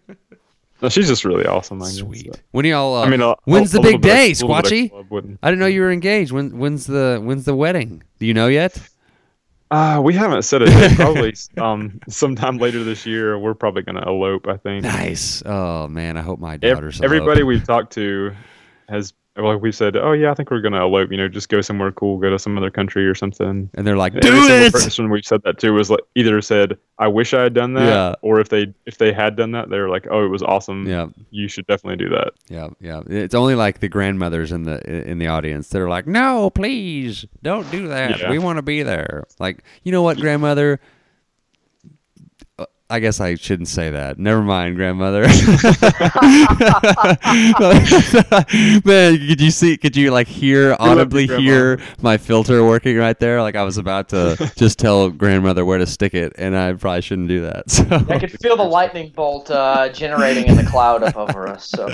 No, 0.82 0.90
she's 0.90 1.08
just 1.08 1.24
really 1.24 1.46
awesome. 1.46 1.82
I 1.82 1.86
guess, 1.86 1.96
Sweet. 2.00 2.34
so. 2.34 2.40
When 2.50 2.66
are 2.66 2.68
y'all? 2.68 2.94
Uh, 2.96 3.06
I 3.06 3.08
mean, 3.08 3.22
a- 3.22 3.34
when's 3.44 3.74
a 3.74 3.78
the 3.78 3.82
big 3.82 4.02
day, 4.02 4.28
bit 4.28 4.36
Squatchy? 4.36 5.38
I 5.42 5.48
didn't 5.50 5.58
know 5.60 5.66
you 5.66 5.80
were 5.80 5.90
engaged. 5.90 6.32
When 6.32 6.58
when's 6.58 6.84
the 6.86 7.18
when's 7.22 7.46
the 7.46 7.56
wedding? 7.56 8.02
Do 8.18 8.26
you 8.26 8.34
know 8.34 8.48
yet? 8.48 8.78
Uh, 9.70 10.00
we 10.02 10.14
haven't 10.14 10.42
set 10.42 10.62
a 10.62 10.66
date. 10.66 10.96
Probably 10.96 11.34
um 11.56 12.00
sometime 12.08 12.58
later 12.58 12.84
this 12.84 13.04
year. 13.04 13.38
We're 13.38 13.54
probably 13.54 13.82
gonna 13.82 14.04
elope. 14.06 14.46
I 14.46 14.56
think. 14.56 14.84
Nice. 14.84 15.42
Oh 15.44 15.88
man, 15.88 16.16
I 16.16 16.22
hope 16.22 16.38
my 16.38 16.56
daughter's 16.56 17.00
everybody 17.00 17.42
we've 17.42 17.64
talked 17.64 17.92
to 17.94 18.34
has 18.88 19.12
well, 19.36 19.56
we've 19.58 19.74
said, 19.74 19.96
oh 19.96 20.12
yeah, 20.12 20.30
I 20.30 20.34
think 20.34 20.50
we're 20.50 20.60
gonna 20.60 20.82
elope. 20.84 21.10
You 21.10 21.16
know, 21.18 21.28
just 21.28 21.48
go 21.48 21.60
somewhere 21.60 21.92
cool, 21.92 22.18
go 22.18 22.30
to 22.30 22.38
some 22.38 22.56
other 22.56 22.70
country 22.70 23.06
or 23.06 23.14
something. 23.14 23.68
and 23.74 23.86
they're 23.86 23.96
like, 23.96 24.14
Every 24.14 24.22
do 24.30 24.36
single 24.42 24.66
it. 24.66 24.72
person 24.72 25.10
we've 25.10 25.26
said 25.26 25.42
that 25.44 25.58
to 25.58 25.70
was 25.72 25.90
like 25.90 26.00
either 26.14 26.40
said, 26.40 26.78
"I 26.98 27.08
wish 27.08 27.34
I 27.34 27.42
had 27.42 27.54
done 27.54 27.74
that," 27.74 27.86
Yeah. 27.86 28.14
or 28.22 28.40
if 28.40 28.48
they 28.48 28.72
if 28.86 28.98
they 28.98 29.12
had 29.12 29.36
done 29.36 29.52
that, 29.52 29.68
they 29.70 29.78
were 29.78 29.88
like, 29.88 30.06
"Oh, 30.10 30.24
it 30.24 30.28
was 30.28 30.42
awesome. 30.42 30.86
Yeah, 30.86 31.08
You 31.30 31.48
should 31.48 31.66
definitely 31.66 32.04
do 32.04 32.10
that." 32.14 32.32
yeah, 32.48 32.68
yeah. 32.80 33.02
It's 33.08 33.34
only 33.34 33.54
like 33.54 33.80
the 33.80 33.88
grandmothers 33.88 34.52
in 34.52 34.62
the 34.64 34.80
in 35.08 35.18
the 35.18 35.26
audience 35.26 35.68
that 35.68 35.80
are 35.82 35.88
like, 35.88 36.06
"No, 36.06 36.50
please, 36.50 37.26
don't 37.42 37.70
do 37.70 37.88
that. 37.88 38.18
Yeah. 38.20 38.30
We 38.30 38.38
want 38.38 38.56
to 38.56 38.62
be 38.62 38.82
there." 38.82 39.24
Like, 39.38 39.62
you 39.84 39.92
know 39.92 40.02
what, 40.02 40.16
grandmother? 40.18 40.80
I 42.88 43.00
guess 43.00 43.20
I 43.20 43.34
shouldn't 43.34 43.66
say 43.66 43.90
that. 43.90 44.16
Never 44.16 44.42
mind, 44.42 44.76
grandmother. 44.76 45.22
Man, 48.84 49.18
could 49.26 49.40
you 49.40 49.50
see? 49.50 49.76
Could 49.76 49.96
you 49.96 50.12
like 50.12 50.28
hear 50.28 50.76
audibly 50.78 51.26
Grandma. 51.26 51.42
hear 51.42 51.80
my 52.00 52.16
filter 52.16 52.64
working 52.64 52.96
right 52.96 53.18
there? 53.18 53.42
Like 53.42 53.56
I 53.56 53.64
was 53.64 53.76
about 53.76 54.10
to 54.10 54.52
just 54.56 54.78
tell 54.78 55.10
grandmother 55.10 55.64
where 55.64 55.78
to 55.78 55.86
stick 55.86 56.14
it, 56.14 56.34
and 56.38 56.56
I 56.56 56.74
probably 56.74 57.00
shouldn't 57.00 57.26
do 57.26 57.40
that. 57.42 57.72
So 57.72 57.84
I 58.08 58.20
could 58.20 58.30
feel 58.40 58.56
the 58.56 58.62
lightning 58.62 59.10
bolt 59.10 59.50
uh, 59.50 59.88
generating 59.88 60.46
in 60.46 60.56
the 60.56 60.64
cloud 60.64 61.02
up 61.02 61.16
over 61.16 61.48
us. 61.48 61.68
So 61.68 61.88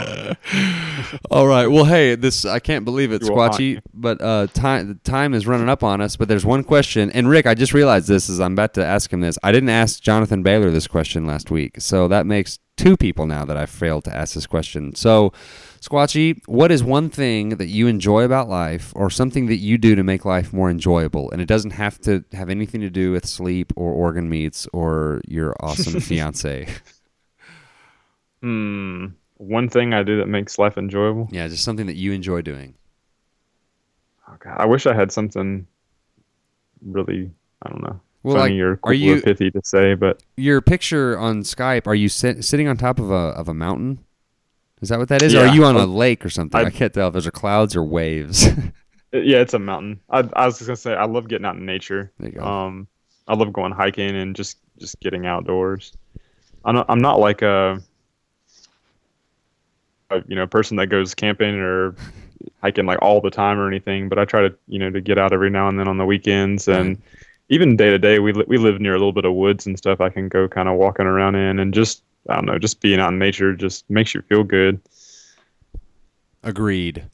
All 1.30 1.46
right. 1.46 1.68
Well, 1.68 1.86
hey, 1.86 2.16
this 2.16 2.44
I 2.44 2.58
can't 2.58 2.84
believe 2.84 3.12
it, 3.12 3.22
You 3.22 3.30
Squatchy. 3.30 3.80
But 3.94 4.20
uh, 4.20 4.48
time 4.48 5.00
time 5.04 5.32
is 5.32 5.46
running 5.46 5.70
up 5.70 5.82
on 5.82 6.02
us. 6.02 6.16
But 6.16 6.28
there's 6.28 6.44
one 6.44 6.64
question, 6.64 7.10
and 7.12 7.30
Rick, 7.30 7.46
I 7.46 7.54
just 7.54 7.72
realized 7.72 8.08
this 8.08 8.28
as 8.28 8.40
I'm 8.40 8.52
about 8.52 8.74
to 8.74 8.84
ask 8.84 9.10
him 9.10 9.22
this. 9.22 9.38
I 9.42 9.52
didn't 9.52 9.70
ask 9.70 10.02
Jonathan 10.02 10.42
Bailor 10.42 10.70
this 10.70 10.81
question 10.88 11.26
last 11.26 11.50
week, 11.50 11.80
so 11.80 12.08
that 12.08 12.26
makes 12.26 12.58
two 12.76 12.96
people 12.96 13.26
now 13.26 13.44
that 13.44 13.56
I 13.56 13.66
failed 13.66 14.04
to 14.04 14.16
ask 14.16 14.34
this 14.34 14.46
question. 14.46 14.94
So, 14.94 15.32
Squatchy, 15.80 16.40
what 16.46 16.70
is 16.72 16.82
one 16.82 17.10
thing 17.10 17.50
that 17.50 17.68
you 17.68 17.86
enjoy 17.86 18.24
about 18.24 18.48
life, 18.48 18.92
or 18.94 19.10
something 19.10 19.46
that 19.46 19.56
you 19.56 19.78
do 19.78 19.94
to 19.94 20.02
make 20.02 20.24
life 20.24 20.52
more 20.52 20.70
enjoyable? 20.70 21.30
And 21.30 21.40
it 21.40 21.46
doesn't 21.46 21.72
have 21.72 21.98
to 22.00 22.24
have 22.32 22.50
anything 22.50 22.80
to 22.80 22.90
do 22.90 23.12
with 23.12 23.26
sleep 23.26 23.72
or 23.76 23.92
organ 23.92 24.28
meats 24.28 24.66
or 24.72 25.20
your 25.26 25.54
awesome 25.60 26.00
fiance. 26.00 26.68
Hmm. 28.40 29.06
One 29.36 29.68
thing 29.68 29.92
I 29.92 30.02
do 30.02 30.18
that 30.18 30.28
makes 30.28 30.58
life 30.58 30.78
enjoyable. 30.78 31.28
Yeah, 31.32 31.48
just 31.48 31.64
something 31.64 31.86
that 31.86 31.96
you 31.96 32.12
enjoy 32.12 32.42
doing. 32.42 32.74
Oh, 34.28 34.36
God, 34.38 34.56
I 34.56 34.66
wish 34.66 34.86
I 34.86 34.94
had 34.94 35.10
something 35.10 35.66
really, 36.84 37.30
I 37.62 37.68
don't 37.70 37.82
know, 37.82 38.00
Well, 38.22 38.36
funny 38.36 38.62
like, 38.62 38.78
or 38.84 38.90
are 38.90 38.94
you- 38.94 39.20
pithy 39.20 39.50
to 39.50 39.60
say, 39.64 39.94
but 39.94 40.22
your 40.36 40.60
picture 40.60 41.18
on 41.18 41.42
Skype, 41.42 41.86
are 41.86 41.94
you 41.94 42.08
sit, 42.08 42.44
sitting 42.44 42.68
on 42.68 42.76
top 42.76 42.98
of 43.00 43.10
a 43.10 43.14
of 43.14 43.48
a 43.48 43.54
mountain? 43.54 43.98
Is 44.80 44.88
that 44.90 44.98
what 44.98 45.08
that 45.08 45.22
is? 45.22 45.34
Or 45.34 45.38
Yeah. 45.44 45.50
are 45.50 45.54
you 45.54 45.64
on 45.64 45.76
a 45.76 45.86
lake 45.86 46.24
or 46.24 46.28
something? 46.30 46.60
I, 46.60 46.64
I- 46.66 46.70
can't 46.70 46.92
tell 46.92 47.08
if 47.08 47.14
those 47.14 47.26
are 47.26 47.30
clouds 47.32 47.74
or 47.76 47.82
waves. 47.84 48.46
yeah, 49.12 49.38
it's 49.38 49.54
a 49.54 49.58
mountain. 49.58 50.00
I, 50.10 50.28
I 50.34 50.46
was 50.46 50.58
just 50.58 50.66
gonna 50.68 50.76
say 50.76 50.94
I 50.94 51.04
love 51.04 51.28
getting 51.28 51.44
out 51.46 51.56
in 51.56 51.66
nature. 51.66 52.12
There 52.18 52.30
you 52.30 52.38
go. 52.38 52.44
Um, 52.44 52.86
I 53.28 53.34
love 53.34 53.52
going 53.52 53.72
hiking 53.72 54.14
and 54.16 54.34
just 54.36 54.58
just 54.78 54.98
getting 55.00 55.26
outdoors. 55.26 55.92
I'm 56.64 56.74
not, 56.76 56.86
I'm 56.88 57.00
not 57.00 57.18
like 57.18 57.42
a, 57.42 57.80
a 60.10 60.22
you 60.28 60.36
know 60.36 60.46
person 60.46 60.76
that 60.76 60.88
goes 60.88 61.14
camping 61.14 61.54
or 61.56 61.94
hiking 62.60 62.86
like 62.86 62.98
all 63.02 63.20
the 63.20 63.30
time 63.30 63.58
or 63.58 63.66
anything, 63.68 64.08
but 64.08 64.18
I 64.18 64.24
try 64.24 64.42
to 64.42 64.54
you 64.68 64.78
know 64.78 64.90
to 64.90 65.00
get 65.00 65.18
out 65.18 65.32
every 65.32 65.50
now 65.50 65.68
and 65.68 65.78
then 65.78 65.88
on 65.88 65.98
the 65.98 66.04
weekends 66.06 66.68
and 66.68 67.00
even 67.52 67.76
day 67.76 67.90
to 67.90 67.98
day. 67.98 68.18
We 68.18 68.32
li- 68.32 68.46
we 68.48 68.56
live 68.56 68.80
near 68.80 68.94
a 68.94 68.98
little 68.98 69.12
bit 69.12 69.26
of 69.26 69.34
woods 69.34 69.66
and 69.66 69.76
stuff. 69.76 70.00
I 70.00 70.08
can 70.08 70.28
go 70.28 70.48
kind 70.48 70.68
of 70.68 70.78
walking 70.78 71.06
around 71.06 71.34
in 71.36 71.58
and 71.58 71.72
just 71.72 72.02
I 72.28 72.36
don't 72.36 72.46
know, 72.46 72.58
just 72.58 72.80
being 72.80 72.98
out 72.98 73.12
in 73.12 73.18
nature 73.18 73.54
just 73.54 73.88
makes 73.90 74.14
you 74.14 74.22
feel 74.22 74.42
good. 74.42 74.80
Agreed. 76.42 77.04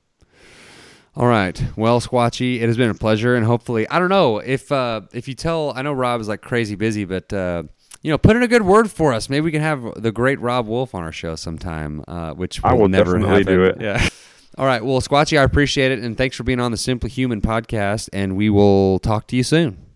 All 1.17 1.27
right. 1.27 1.61
Well, 1.77 2.01
Squatchy, 2.01 2.61
it 2.61 2.67
has 2.67 2.77
been 2.77 2.91
a 2.91 2.95
pleasure, 2.95 3.35
and 3.35 3.45
hopefully, 3.45 3.89
I 3.89 3.99
don't 3.99 4.09
know 4.09 4.39
if 4.39 4.71
uh, 4.71 5.01
if 5.13 5.27
you 5.27 5.35
tell. 5.35 5.73
I 5.75 5.83
know 5.83 5.93
Robb 5.93 6.21
is 6.21 6.29
like 6.29 6.41
crazy 6.41 6.77
busy, 6.77 7.05
but 7.05 7.33
uh, 7.33 7.65
you 8.03 8.13
know, 8.13 8.19
put 8.19 8.37
in 8.37 8.43
a 8.45 8.49
good 8.49 8.63
word 8.63 8.91
for 8.91 9.13
us. 9.13 9.29
Maybe 9.29 9.45
we 9.45 9.51
can 9.51 9.61
have 9.61 10.01
the 10.01 10.13
great 10.13 10.41
Robb 10.41 10.69
Wolf 10.69 10.95
on 10.95 11.03
our 11.03 11.11
show 11.11 11.35
sometime, 11.35 12.05
uh, 12.07 12.35
which 12.35 12.63
I 12.63 12.73
will 12.73 12.83
will 12.83 12.89
never 12.89 13.15
definitely 13.15 13.39
happen. 13.41 13.55
do 13.55 13.65
it. 13.65 13.81
Yeah. 13.81 14.09
All 14.59 14.67
right. 14.67 14.85
Well, 14.85 15.01
Squatchy, 15.01 15.39
I 15.39 15.43
appreciate 15.43 15.91
it, 15.91 15.99
and 15.99 16.17
thanks 16.17 16.37
for 16.37 16.45
being 16.45 16.61
on 16.61 16.71
the 16.71 16.77
Simply 16.77 17.11
Human 17.11 17.41
podcast. 17.41 18.09
And 18.13 18.37
we 18.37 18.49
will 18.51 19.01
talk 19.01 19.27
to 19.29 19.37
you 19.37 19.43
soon. 19.43 19.88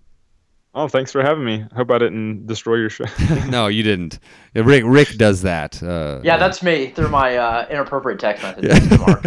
Oh, 0.75 0.89
thanks 0.89 1.13
for 1.13 1.21
having 1.23 1.45
me. 1.45 1.67
Hope 1.77 1.91
I 1.91 1.99
didn't 1.99 2.47
destroy 2.47 2.77
your 2.77 2.89
show. 2.89 3.05
no, 3.49 3.67
you 3.67 3.83
didn't. 3.83 4.19
Rick 4.55 4.85
Rick 4.87 5.17
does 5.19 5.43
that. 5.43 5.83
Uh, 5.83 6.21
Yeah, 6.25 6.39
that's 6.39 6.63
me 6.63 6.89
through 6.89 7.11
my 7.11 7.37
uh, 7.37 7.67
inappropriate 7.71 8.19
text 8.19 8.43
messages 8.63 8.89
to 8.89 8.99
Mark. 8.99 9.25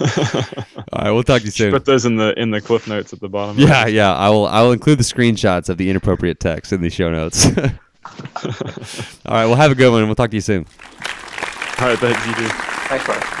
All 0.92 1.02
right. 1.02 1.10
We'll 1.10 1.22
talk 1.24 1.40
to 1.40 1.44
you 1.44 1.50
soon. 1.50 1.72
Put 1.72 1.84
those 1.84 2.06
in 2.06 2.16
the 2.16 2.32
in 2.40 2.52
the 2.52 2.62
cliff 2.62 2.88
notes 2.88 3.12
at 3.12 3.20
the 3.20 3.28
bottom. 3.28 3.58
Yeah, 3.58 3.86
yeah. 3.86 4.14
I 4.14 4.30
will. 4.30 4.46
I 4.46 4.62
will 4.62 4.72
include 4.72 4.98
the 4.98 5.04
screenshots 5.04 5.68
of 5.68 5.76
the 5.76 5.90
inappropriate 5.90 6.40
text 6.40 6.72
in 6.72 6.80
the 6.80 6.88
show 6.90 7.10
notes. 7.10 7.44
All 7.46 7.52
right. 9.26 9.44
Well, 9.46 9.56
have 9.56 9.72
a 9.72 9.74
good 9.74 9.90
one, 9.90 10.00
and 10.00 10.08
we'll 10.08 10.14
talk 10.16 10.30
to 10.30 10.36
you 10.36 10.40
soon. 10.40 10.64
All 11.80 11.86
right, 11.88 11.98
thanks. 11.98 12.26
You 12.26 12.34
too. 12.34 12.48
Thanks, 12.88 13.06
Mark. 13.06 13.35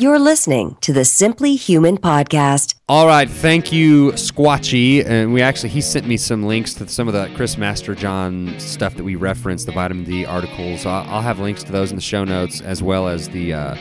You're 0.00 0.18
listening 0.18 0.78
to 0.80 0.94
the 0.94 1.04
Simply 1.04 1.56
Human 1.56 1.98
podcast. 1.98 2.74
All 2.88 3.06
right, 3.06 3.28
thank 3.28 3.70
you, 3.70 4.12
Squatchy. 4.12 5.04
And 5.04 5.34
we 5.34 5.42
actually 5.42 5.68
he 5.68 5.82
sent 5.82 6.06
me 6.06 6.16
some 6.16 6.44
links 6.44 6.72
to 6.74 6.88
some 6.88 7.06
of 7.06 7.12
the 7.12 7.30
Chris 7.36 7.56
Masterjohn 7.56 8.58
stuff 8.58 8.94
that 8.94 9.04
we 9.04 9.14
referenced, 9.14 9.66
the 9.66 9.72
vitamin 9.72 10.04
D 10.04 10.24
articles. 10.24 10.86
I'll, 10.86 11.06
I'll 11.10 11.20
have 11.20 11.38
links 11.38 11.62
to 11.64 11.72
those 11.72 11.90
in 11.90 11.96
the 11.96 12.02
show 12.02 12.24
notes, 12.24 12.62
as 12.62 12.82
well 12.82 13.08
as 13.08 13.28
the 13.28 13.52
uh, 13.52 13.76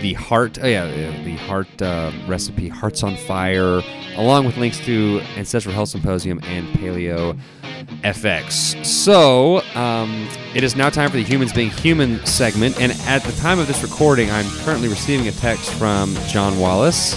the 0.00 0.14
heart, 0.14 0.58
oh 0.62 0.66
yeah, 0.66 0.86
the 1.24 1.36
heart 1.36 1.82
uh, 1.82 2.10
recipe, 2.26 2.68
Hearts 2.68 3.02
on 3.02 3.16
Fire, 3.16 3.82
along 4.16 4.46
with 4.46 4.56
links 4.56 4.78
to 4.80 5.20
Ancestral 5.36 5.74
Health 5.74 5.90
Symposium 5.90 6.40
and 6.44 6.66
Paleo 6.68 7.38
FX. 8.02 8.84
So, 8.84 9.62
um, 9.74 10.28
it 10.54 10.64
is 10.64 10.76
now 10.76 10.90
time 10.90 11.10
for 11.10 11.16
the 11.16 11.22
Humans 11.22 11.52
Being 11.52 11.70
Human 11.70 12.24
segment, 12.24 12.80
and 12.80 12.92
at 13.06 13.22
the 13.22 13.32
time 13.32 13.58
of 13.58 13.66
this 13.66 13.82
recording, 13.82 14.30
I'm 14.30 14.48
currently 14.64 14.88
receiving 14.88 15.28
a 15.28 15.32
text 15.32 15.72
from 15.74 16.14
John 16.28 16.58
Wallace 16.58 17.12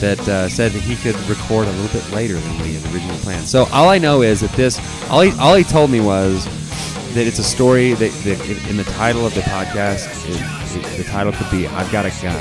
that 0.00 0.20
uh, 0.28 0.48
said 0.48 0.72
that 0.72 0.82
he 0.82 0.96
could 0.96 1.16
record 1.28 1.68
a 1.68 1.72
little 1.72 2.00
bit 2.00 2.10
later 2.12 2.34
than 2.34 2.62
we 2.62 2.74
had 2.74 2.92
originally 2.92 3.18
planned. 3.20 3.46
So, 3.46 3.66
all 3.72 3.88
I 3.88 3.98
know 3.98 4.22
is 4.22 4.40
that 4.40 4.52
this, 4.52 4.78
all 5.08 5.20
he, 5.20 5.38
all 5.38 5.54
he 5.54 5.64
told 5.64 5.90
me 5.90 6.00
was 6.00 6.46
that 7.14 7.26
it's 7.26 7.38
a 7.38 7.44
story 7.44 7.94
that, 7.94 8.10
that 8.24 8.68
in 8.68 8.76
the 8.76 8.84
title 8.84 9.24
of 9.26 9.34
the 9.34 9.40
podcast, 9.42 10.06
it, 10.28 10.76
it, 10.76 10.96
the 10.98 11.04
title 11.04 11.32
could 11.32 11.50
be 11.50 11.66
"I've 11.66 11.90
Got 11.92 12.06
a 12.06 12.10
Gun," 12.22 12.36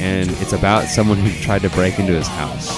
and 0.00 0.30
it's 0.42 0.52
about 0.52 0.84
someone 0.88 1.18
who 1.18 1.30
tried 1.42 1.62
to 1.62 1.70
break 1.70 1.98
into 1.98 2.12
his 2.12 2.26
house. 2.28 2.68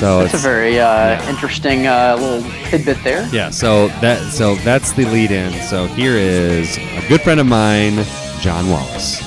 So 0.00 0.22
That's 0.24 0.34
a 0.34 0.38
very 0.38 0.80
uh, 0.80 1.22
interesting 1.30 1.86
uh, 1.86 2.16
little 2.18 2.50
tidbit 2.68 3.02
there. 3.04 3.28
yeah. 3.32 3.50
So 3.50 3.86
that 4.00 4.32
so 4.32 4.56
that's 4.56 4.92
the 4.92 5.04
lead 5.04 5.30
in. 5.30 5.52
So 5.68 5.86
here 5.86 6.16
is 6.16 6.76
a 6.78 7.08
good 7.08 7.20
friend 7.20 7.38
of 7.38 7.46
mine, 7.46 8.04
John 8.40 8.68
Wallace, 8.68 9.20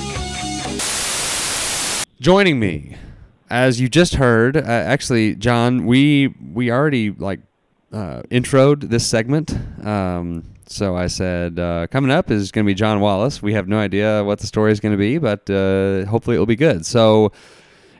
joining 2.20 2.60
me. 2.60 2.96
As 3.48 3.80
you 3.80 3.88
just 3.88 4.14
heard, 4.16 4.56
uh, 4.56 4.60
actually, 4.60 5.34
John, 5.34 5.86
we 5.86 6.34
we 6.52 6.70
already 6.70 7.10
like 7.10 7.40
uh, 7.92 8.22
introed 8.30 8.88
this 8.88 9.06
segment. 9.06 9.52
Um, 9.86 10.44
so 10.66 10.96
I 10.96 11.08
said, 11.08 11.58
uh, 11.58 11.86
coming 11.88 12.10
up 12.10 12.30
is 12.30 12.52
going 12.52 12.64
to 12.64 12.70
be 12.70 12.74
John 12.74 13.00
Wallace. 13.00 13.42
We 13.42 13.54
have 13.54 13.66
no 13.68 13.78
idea 13.78 14.22
what 14.22 14.38
the 14.38 14.46
story 14.46 14.70
is 14.72 14.78
going 14.80 14.92
to 14.92 14.98
be, 14.98 15.18
but 15.18 15.48
uh, 15.50 16.04
hopefully 16.06 16.36
it 16.36 16.38
will 16.38 16.46
be 16.46 16.56
good. 16.56 16.86
So 16.86 17.32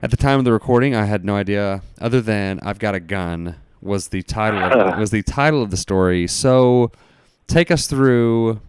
at 0.03 0.11
the 0.11 0.16
time 0.16 0.38
of 0.38 0.45
the 0.45 0.53
recording, 0.53 0.95
I 0.95 1.05
had 1.05 1.24
no 1.24 1.34
idea, 1.34 1.82
other 2.01 2.20
than 2.20 2.61
"I've 2.62 2.78
got 2.78 2.95
a 2.95 3.01
gun" 3.01 3.57
was 3.82 4.09
the 4.09 4.22
title 4.22 4.62
of, 4.62 4.99
was 4.99 5.11
the 5.11 5.22
title 5.22 5.62
of 5.62 5.70
the 5.70 5.76
story. 5.76 6.26
So 6.28 6.93
take 7.49 7.70
us 7.72 7.86
through 7.88 8.61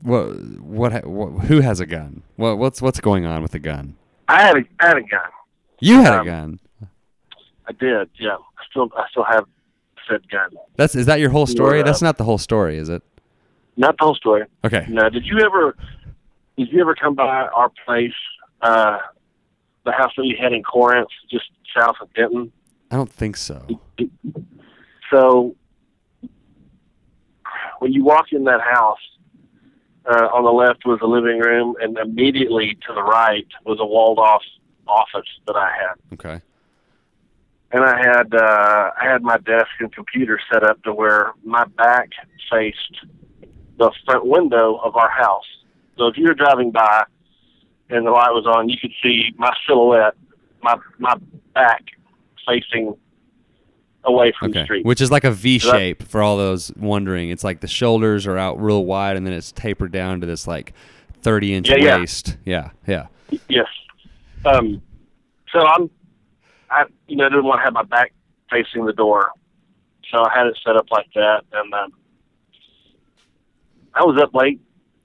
what 0.00 0.34
what, 0.60 1.04
what 1.06 1.44
who 1.44 1.60
has 1.60 1.80
a 1.80 1.86
gun? 1.86 2.22
What 2.36 2.56
what's 2.56 2.80
what's 2.80 3.00
going 3.00 3.26
on 3.26 3.42
with 3.42 3.52
the 3.52 3.58
gun? 3.58 3.96
I 4.28 4.40
had 4.42 4.56
a 4.56 4.60
I 4.80 4.86
had 4.88 4.96
a 4.96 5.02
gun. 5.02 5.20
You 5.80 6.00
had 6.00 6.14
a 6.14 6.20
Um, 6.20 6.26
gun. 6.26 6.60
I 7.68 7.72
did. 7.72 8.08
Yeah. 8.18 8.36
I 8.36 8.64
still 8.70 8.88
I 8.96 9.04
still 9.10 9.24
have 9.24 9.44
said 10.12 10.28
gun. 10.30 10.50
That's 10.76 10.94
is 10.94 11.06
that 11.06 11.20
your 11.20 11.30
whole 11.30 11.46
story? 11.46 11.82
That's 11.82 12.02
not 12.02 12.18
the 12.18 12.24
whole 12.24 12.38
story, 12.38 12.76
is 12.78 12.88
it? 12.88 13.02
Not 13.76 13.96
the 13.98 14.04
whole 14.04 14.14
story. 14.14 14.44
Okay. 14.64 14.86
No. 14.88 15.08
Did 15.08 15.24
you 15.26 15.38
ever 15.40 15.76
did 16.56 16.70
you 16.70 16.80
ever 16.80 16.94
come 16.94 17.14
by 17.14 17.24
our 17.24 17.70
place, 17.84 18.12
uh, 18.60 18.98
the 19.84 19.92
house 19.92 20.12
that 20.16 20.22
we 20.22 20.36
had 20.40 20.52
in 20.52 20.62
Corinth, 20.62 21.08
just 21.30 21.46
south 21.76 21.96
of 22.00 22.12
Denton? 22.14 22.52
I 22.90 22.96
don't 22.96 23.10
think 23.10 23.36
so. 23.36 23.66
So 25.10 25.56
when 27.78 27.92
you 27.92 28.04
walk 28.04 28.32
in 28.32 28.44
that 28.44 28.60
house, 28.60 28.98
uh, 30.04 30.28
on 30.34 30.44
the 30.44 30.50
left 30.50 30.84
was 30.84 30.98
the 31.00 31.06
living 31.06 31.38
room, 31.38 31.74
and 31.80 31.96
immediately 31.98 32.76
to 32.86 32.94
the 32.94 33.02
right 33.02 33.46
was 33.64 33.78
a 33.80 33.86
walled 33.86 34.18
off 34.18 34.42
office 34.86 35.28
that 35.46 35.56
I 35.56 35.70
had. 35.70 35.94
Okay. 36.14 36.42
And 37.72 37.84
I 37.84 37.96
had 37.98 38.34
uh, 38.34 38.90
I 39.00 39.04
had 39.10 39.22
my 39.22 39.38
desk 39.38 39.68
and 39.80 39.92
computer 39.92 40.38
set 40.52 40.62
up 40.62 40.82
to 40.84 40.92
where 40.92 41.32
my 41.44 41.64
back 41.64 42.10
faced 42.50 43.04
the 43.78 43.90
front 44.04 44.26
window 44.26 44.76
of 44.84 44.96
our 44.96 45.10
house. 45.10 45.44
So 45.98 46.06
if 46.06 46.16
you 46.16 46.24
were 46.26 46.34
driving 46.34 46.70
by 46.70 47.04
and 47.90 48.06
the 48.06 48.10
light 48.10 48.30
was 48.32 48.46
on, 48.46 48.68
you 48.68 48.76
could 48.80 48.92
see 49.02 49.30
my 49.36 49.52
silhouette, 49.66 50.14
my 50.62 50.76
my 50.98 51.14
back 51.54 51.82
facing 52.46 52.94
away 54.04 54.32
from 54.38 54.50
the 54.50 54.64
street. 54.64 54.84
Which 54.84 55.00
is 55.00 55.10
like 55.10 55.24
a 55.24 55.30
V 55.30 55.58
So 55.60 55.70
that- 55.70 55.78
shape 55.78 56.02
for 56.02 56.22
all 56.22 56.36
those 56.36 56.72
wondering. 56.76 57.30
It's 57.30 57.44
like 57.44 57.60
the 57.60 57.68
shoulders 57.68 58.26
are 58.26 58.36
out 58.36 58.60
real 58.60 58.84
wide 58.84 59.16
and 59.16 59.26
then 59.26 59.32
it's 59.32 59.52
tapered 59.52 59.92
down 59.92 60.20
to 60.20 60.26
this 60.26 60.46
like 60.46 60.72
30 61.22 61.54
inch 61.54 61.68
Yeah, 61.68 61.76
yeah. 61.78 61.98
waist. 61.98 62.36
Yeah. 62.44 62.70
Yeah. 62.86 63.06
Yes. 63.48 63.66
Um, 64.44 64.82
so 65.52 65.60
I'm, 65.64 65.88
I 66.72 66.84
you 67.06 67.16
know 67.16 67.28
didn't 67.28 67.44
want 67.44 67.58
to 67.60 67.64
have 67.64 67.72
my 67.74 67.82
back 67.84 68.12
facing 68.50 68.84
the 68.86 68.92
door, 68.92 69.30
so 70.10 70.18
I 70.24 70.30
had 70.36 70.46
it 70.46 70.58
set 70.64 70.76
up 70.76 70.86
like 70.90 71.08
that, 71.14 71.42
and 71.52 71.72
um, 71.74 71.92
I 73.94 74.04
was 74.04 74.20
up 74.22 74.34
late 74.34 74.60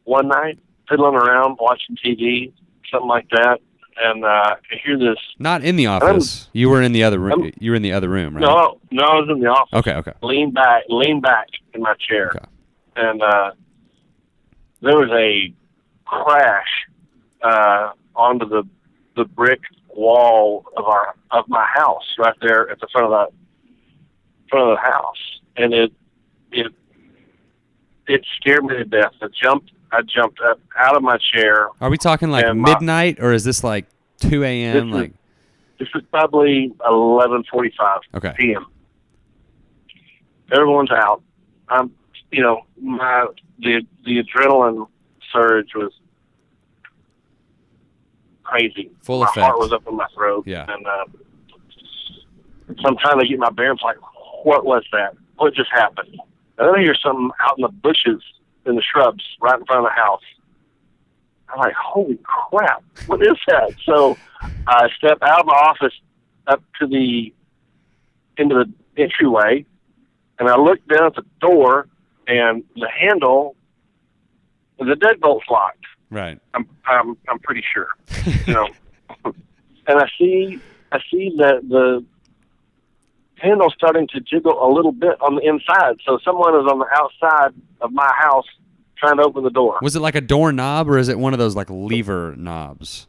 one 0.05 0.28
night 0.28 0.59
fiddling 0.89 1.15
around 1.15 1.57
watching 1.59 1.97
TV, 1.97 2.53
something 2.91 3.07
like 3.09 3.28
that, 3.32 3.59
and 4.01 4.24
uh, 4.24 4.28
I 4.28 4.76
hear 4.86 4.97
this. 4.97 5.18
Not 5.38 5.63
in 5.63 5.76
the 5.76 5.88
office. 5.88 6.49
you 6.53 6.70
were 6.70 6.82
in 6.82 6.93
the 6.93 7.03
other 7.03 7.20
room. 7.20 7.43
I'm- 7.43 7.51
You 7.59 7.72
were 7.72 7.76
in 7.76 7.82
the 7.82 7.91
other 7.93 8.07
room, 8.09 8.36
right? 8.36 8.41
No, 8.41 8.80
no, 8.91 9.03
I 9.03 9.15
was 9.20 9.30
in 9.30 9.39
the 9.41 9.47
office. 9.47 9.74
Okay. 9.74 9.93
Okay. 9.95 10.13
Lean 10.22 10.51
back, 10.51 10.84
lean 10.89 11.20
back 11.20 11.47
in 11.74 11.82
my 11.82 11.93
chair, 11.95 12.30
Okay. 12.36 12.45
and 12.95 13.22
uh, 13.22 13.51
there 14.82 14.95
was 14.97 15.09
a 15.11 15.53
crash 16.05 16.68
uh, 17.43 17.89
onto 18.15 18.47
the 18.47 18.63
the 19.18 19.26
brick 19.26 19.59
wall 19.97 20.65
of 20.77 20.85
our 20.85 21.15
of 21.31 21.45
my 21.49 21.65
house 21.75 22.05
right 22.19 22.35
there 22.41 22.69
at 22.69 22.79
the 22.79 22.87
front 22.91 23.05
of 23.05 23.11
the 23.11 23.27
front 24.49 24.69
of 24.69 24.77
the 24.77 24.81
house, 24.81 25.39
and 25.57 25.73
it 25.73 25.91
it 26.51 26.67
it 28.07 28.25
scared 28.39 28.63
me 28.63 28.75
to 28.77 28.85
death. 28.85 29.11
I 29.21 29.27
jumped 29.43 29.71
I 29.91 30.01
jumped 30.03 30.39
up 30.41 30.59
out 30.77 30.95
of 30.95 31.03
my 31.03 31.17
chair. 31.33 31.69
Are 31.81 31.89
we 31.89 31.97
talking 31.97 32.29
like 32.29 32.45
And 32.45 32.61
my- 32.61 32.73
midnight 32.73 33.19
or 33.19 33.33
is 33.33 33.43
this 33.43 33.63
like 33.63 33.85
2 34.19 34.43
a.m.? 34.43 34.91
Like, 34.91 35.13
This 35.79 35.87
is 35.95 36.01
probably 36.11 36.73
eleven 36.87 37.43
forty 37.51 37.73
five 37.77 37.99
okay. 38.15 38.33
p.m. 38.37 38.65
Everyone's 40.51 40.91
out. 40.91 41.21
I'm, 41.69 41.91
you 42.31 42.41
know, 42.41 42.61
my 42.81 43.27
the 43.59 43.81
the 44.05 44.23
adrenaline 44.23 44.87
surge 45.33 45.69
was 45.75 45.91
crazy. 48.47 48.89
Full 49.03 49.19
my 49.19 49.25
effect. 49.25 49.45
heart 49.45 49.59
was 49.59 49.71
up 49.71 49.87
in 49.87 49.95
my 49.95 50.07
throat. 50.15 50.45
Yeah. 50.47 50.65
And 50.67 50.87
uh, 50.87 51.05
so 52.67 52.87
I'm 52.87 52.97
trying 52.97 53.19
to 53.19 53.27
get 53.27 53.39
my 53.39 53.49
bearings. 53.49 53.81
Like, 53.83 53.97
what 54.43 54.65
was 54.65 54.83
that? 54.91 55.15
What 55.35 55.53
just 55.53 55.71
happened? 55.71 56.17
And 56.57 56.67
then 56.67 56.75
I 56.75 56.81
hear 56.81 56.95
something 56.95 57.29
out 57.41 57.57
in 57.57 57.61
the 57.61 57.69
bushes, 57.69 58.23
in 58.65 58.75
the 58.75 58.81
shrubs, 58.81 59.23
right 59.41 59.59
in 59.59 59.65
front 59.65 59.85
of 59.85 59.91
the 59.91 60.01
house. 60.01 60.23
I'm 61.49 61.59
like, 61.59 61.75
holy 61.75 62.19
crap! 62.23 62.83
What 63.05 63.21
is 63.21 63.37
that? 63.47 63.73
So 63.85 64.17
I 64.67 64.89
step 64.97 65.19
out 65.21 65.41
of 65.41 65.45
my 65.45 65.53
office 65.53 65.93
up 66.47 66.61
to 66.79 66.87
the 66.87 67.33
into 68.37 68.55
the 68.55 69.01
entryway, 69.01 69.65
and 70.39 70.49
I 70.49 70.57
look 70.57 70.85
down 70.87 71.05
at 71.05 71.15
the 71.15 71.25
door, 71.39 71.87
and 72.27 72.63
the 72.75 72.89
handle, 72.89 73.55
the 74.77 74.95
deadbolt's 74.95 75.45
locked. 75.49 75.85
Right. 76.10 76.39
I'm 76.53 76.68
I'm 76.86 77.18
I'm 77.30 77.39
pretty 77.39 77.64
sure, 77.74 77.88
you 78.45 78.53
know. 78.53 78.68
and 79.26 79.99
I 79.99 80.08
see 80.18 80.60
I 80.91 80.99
see 81.12 81.34
that 81.38 81.68
the 81.68 82.05
handle 83.39 83.70
starting 83.76 84.08
to 84.14 84.20
jiggle 84.22 84.53
a 84.66 84.70
little 84.74 84.91
bit 84.91 85.20
on 85.22 85.36
the 85.36 85.41
inside. 85.41 85.97
So 86.05 86.18
someone 86.24 86.55
is 86.55 86.66
on 86.72 86.80
the 86.80 86.88
outside 86.93 87.53
of 87.82 87.91
my 87.91 88.12
house 88.18 88.45
trying 88.97 89.18
to 89.18 89.24
open 89.24 89.43
the 89.43 89.49
door. 89.51 89.78
Was 89.82 89.95
it 89.95 89.99
like 89.99 90.16
a 90.16 90.22
doorknob 90.22 90.89
or 90.89 90.97
is 90.97 91.08
it 91.10 91.20
one 91.20 91.34
of 91.34 91.39
those 91.39 91.55
like 91.55 91.70
lever 91.70 92.34
knobs? 92.38 93.08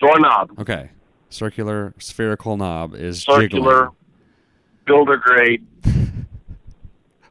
Doorknob, 0.00 0.58
Okay. 0.60 0.90
Circular 1.30 1.94
spherical 1.98 2.56
knob 2.56 2.94
is 2.94 3.22
circular, 3.22 3.72
jiggling. 3.72 3.90
builder 4.86 5.16
grade, 5.16 5.66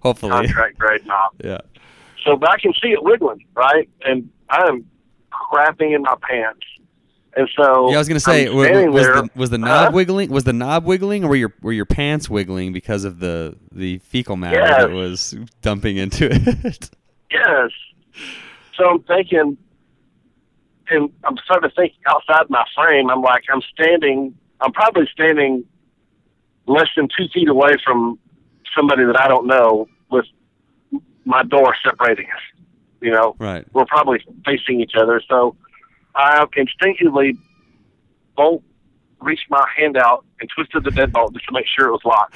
Hopefully. 0.02 0.32
contract 0.32 0.78
grade 0.78 1.06
knob. 1.06 1.32
Yeah. 1.44 1.60
So 2.26 2.36
but 2.36 2.50
I 2.50 2.58
can 2.60 2.74
see 2.82 2.90
it 2.90 3.04
wiggling, 3.04 3.46
right? 3.56 3.90
And 4.06 4.30
I'm 4.54 4.86
crapping 5.32 5.96
in 5.96 6.02
my 6.04 6.16
pants. 6.22 6.62
And 7.36 7.50
so 7.60 7.90
Yeah, 7.90 7.96
I 7.96 7.98
was 8.00 8.08
gonna 8.08 8.20
say, 8.20 8.42
I'm 8.42 8.52
w- 8.52 8.66
standing 8.66 8.86
w- 8.92 8.94
was 9.00 9.08
there, 9.08 9.22
the 9.24 9.30
was 9.36 9.50
the 9.50 9.58
knob 9.58 9.88
Huh? 9.90 9.92
wiggling? 9.96 10.30
Was 10.30 10.44
the 10.44 10.54
knob 10.54 10.86
wiggling, 10.86 11.24
or 11.24 11.30
were 11.30 11.36
your 11.36 11.54
were 11.62 11.72
your 11.72 11.86
pants 11.86 12.30
wiggling 12.30 12.74
because 12.74 13.04
of 13.06 13.20
the 13.20 13.58
the 13.72 13.98
fecal 14.00 14.36
matter 14.36 14.58
Yes. 14.58 14.78
that 14.78 14.92
was 14.92 15.36
dumping 15.62 15.98
into 15.98 16.30
it? 16.32 16.90
Yes. 17.32 17.72
So 18.78 18.88
I'm 18.92 19.02
thinking, 19.04 19.58
and 20.92 21.10
I'm 21.24 21.36
starting 21.44 21.68
to 21.68 21.76
think 21.76 21.94
outside 22.08 22.48
my 22.50 22.64
frame. 22.76 23.10
I'm 23.10 23.24
like, 23.24 23.44
I'm 23.52 23.62
standing, 23.74 24.36
I'm 24.62 24.72
probably 24.72 25.08
standing 25.12 25.64
less 26.68 26.90
than 26.96 27.08
two 27.18 27.28
feet 27.34 27.48
away 27.50 27.72
from 27.84 28.20
somebody 28.78 29.04
that 29.06 29.20
I 29.20 29.28
don't 29.28 29.48
know 29.48 29.88
with 30.12 30.26
my 31.26 31.42
door 31.42 31.76
separating 31.84 32.28
us. 32.28 32.42
You 33.04 33.12
know, 33.12 33.36
right. 33.38 33.66
we're 33.74 33.86
probably 33.86 34.26
facing 34.46 34.80
each 34.80 34.94
other. 34.96 35.22
So 35.28 35.58
I 36.16 36.46
instinctively 36.56 37.38
bolt 38.38 38.64
reached 39.20 39.50
my 39.50 39.66
hand 39.78 39.98
out 39.98 40.26
and 40.40 40.50
twisted 40.50 40.86
the 40.86 40.90
deadbolt 40.90 41.34
just 41.34 41.46
to 41.48 41.52
make 41.52 41.66
sure 41.68 41.88
it 41.88 41.92
was 41.92 42.06
locked. 42.06 42.36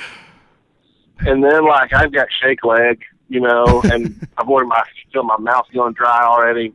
And 1.20 1.42
then 1.42 1.66
like 1.66 1.94
I've 1.94 2.12
got 2.12 2.28
shake 2.42 2.66
leg, 2.66 3.02
you 3.30 3.40
know, 3.40 3.82
and 3.92 4.28
I've 4.38 4.50
already 4.50 4.68
my 4.68 4.84
feel 5.14 5.24
my 5.24 5.38
mouth 5.38 5.68
going 5.74 5.94
dry 5.94 6.26
already. 6.26 6.74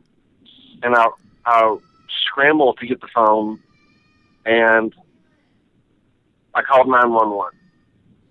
And 0.81 0.95
I 0.95 1.07
I 1.45 1.77
scramble 2.25 2.73
to 2.73 2.87
get 2.87 2.99
the 2.99 3.07
phone 3.13 3.59
and 4.43 4.91
I 6.55 6.63
called 6.63 6.89
nine 6.89 7.11
one 7.11 7.29
one. 7.29 7.53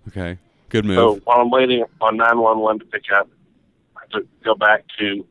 Okay. 0.09 0.37
Good 0.67 0.83
move. 0.83 0.95
So 0.97 1.15
while 1.23 1.39
I'm 1.39 1.51
waiting 1.51 1.85
on 2.01 2.17
911 2.17 2.79
to 2.79 2.85
pick 2.85 3.05
up, 3.13 3.29
I 3.95 4.01
have 4.01 4.09
to 4.09 4.27
go 4.43 4.55
back 4.55 4.83
to 4.99 5.25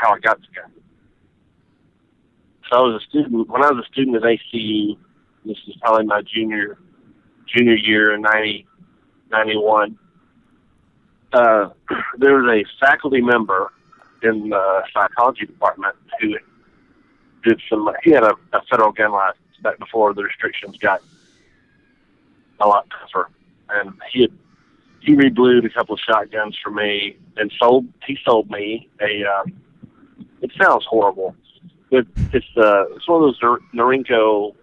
how 0.00 0.14
I 0.14 0.18
got 0.18 0.40
the 0.40 0.46
gun. 0.54 0.70
So 2.70 2.76
I 2.76 2.80
was 2.80 3.02
a 3.02 3.06
student, 3.06 3.48
when 3.48 3.62
I 3.62 3.70
was 3.70 3.84
a 3.84 3.92
student 3.92 4.16
at 4.16 4.22
ACU, 4.22 4.96
this 5.44 5.56
is 5.68 5.76
probably 5.80 6.06
my 6.06 6.22
junior 6.22 6.78
junior 7.46 7.76
year 7.76 8.12
in 8.12 8.22
90, 8.22 8.66
91, 9.30 9.98
uh, 11.32 11.68
there 12.18 12.34
was 12.34 12.50
a 12.50 12.64
faculty 12.84 13.20
member 13.20 13.72
in 14.22 14.48
the 14.48 14.82
psychology 14.92 15.46
department 15.46 15.94
who 16.20 16.34
did 17.44 17.60
some, 17.70 17.88
he 18.02 18.10
had 18.10 18.24
a, 18.24 18.34
a 18.52 18.62
federal 18.68 18.90
gun 18.90 19.12
license 19.12 19.38
back 19.62 19.78
before 19.78 20.12
the 20.12 20.24
restrictions 20.24 20.76
got 20.78 21.00
a 22.58 22.66
lot 22.66 22.86
tougher. 22.90 23.30
And 23.68 23.92
he 24.12 24.22
had 24.22 24.32
he 25.06 25.14
reblued 25.14 25.64
a 25.64 25.70
couple 25.70 25.94
of 25.94 26.00
shotguns 26.00 26.58
for 26.62 26.70
me 26.70 27.16
and 27.36 27.52
sold 27.60 27.86
he 28.04 28.18
sold 28.24 28.50
me 28.50 28.88
a 29.00 29.24
um, 29.24 29.52
it 30.46 30.52
sounds 30.62 30.84
horrible. 30.88 31.34
But 31.90 32.06
it's 32.32 32.46
uh 32.56 32.84
it's 32.94 33.08
one 33.08 33.22
of 33.22 33.28
those 33.28 33.38
Nor- 33.42 33.60
Norinco 33.74 34.54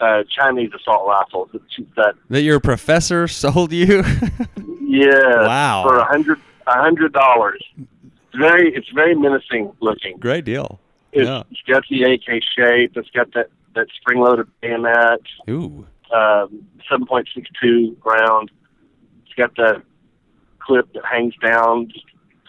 uh 0.00 0.22
Chinese 0.36 0.70
assault 0.78 1.06
rifles 1.06 1.48
that 1.52 1.62
that 1.96 2.14
that 2.30 2.42
your 2.42 2.60
professor 2.60 3.28
sold 3.42 3.72
you? 3.72 4.02
yeah 4.80 5.46
Wow. 5.46 5.84
for 5.86 5.96
a 5.98 6.04
hundred 6.04 6.38
a 6.66 6.80
hundred 6.80 7.12
dollars. 7.12 7.62
It's 7.78 8.38
very 8.38 8.74
it's 8.74 8.88
very 8.94 9.14
menacing 9.14 9.72
looking. 9.80 10.16
Great 10.18 10.44
deal. 10.44 10.80
It's, 11.12 11.26
Yeah. 11.28 11.42
it's 11.50 11.60
got 11.68 11.82
the 11.90 12.04
AK 12.04 12.42
shape, 12.56 12.96
it's 12.96 13.10
got 13.10 13.32
that, 13.34 13.48
that 13.74 13.88
spring 14.00 14.20
loaded 14.20 14.46
bayonet. 14.60 15.20
Ooh. 15.48 15.86
um, 16.14 16.64
7.62 16.90 17.96
round. 18.04 18.50
It's 19.26 19.34
got 19.36 19.54
the 19.56 19.82
clip 20.60 20.92
that 20.94 21.04
hangs 21.04 21.34
down, 21.44 21.92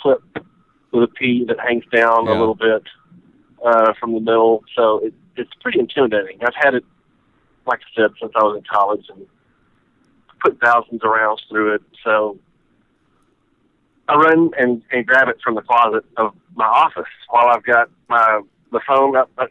clip 0.02 0.22
with 0.92 1.04
a 1.04 1.08
P 1.08 1.46
that 1.46 1.60
hangs 1.60 1.86
down 1.92 2.26
Yeah. 2.26 2.34
a 2.34 2.38
little 2.40 2.56
bit 2.56 2.84
uh, 3.66 3.94
from 4.00 4.14
the 4.14 4.20
middle. 4.20 4.64
So 4.76 5.00
it, 5.00 5.14
it's 5.36 5.54
pretty 5.62 5.80
intimidating. 5.80 6.40
I've 6.44 6.56
had 6.56 6.74
it, 6.76 6.84
like 7.66 7.80
I 7.80 8.02
said, 8.02 8.12
since 8.20 8.32
I 8.36 8.44
was 8.44 8.58
in 8.58 8.64
college 8.72 9.06
and 9.10 9.26
put 10.44 10.60
thousands 10.60 11.02
of 11.04 11.10
rounds 11.10 11.42
through 11.50 11.76
it. 11.76 11.82
So 12.04 12.38
I 14.08 14.16
run 14.16 14.52
and, 14.58 14.82
and 14.92 15.06
grab 15.06 15.30
it 15.30 15.38
from 15.44 15.56
the 15.56 15.62
closet 15.62 16.04
of 16.18 16.36
my 16.56 16.66
office 16.66 17.06
while 17.30 17.48
I've 17.48 17.64
got 17.64 17.90
my 18.10 18.42
the 18.72 18.82
phone 18.88 19.16
up. 19.16 19.30
up 19.38 19.50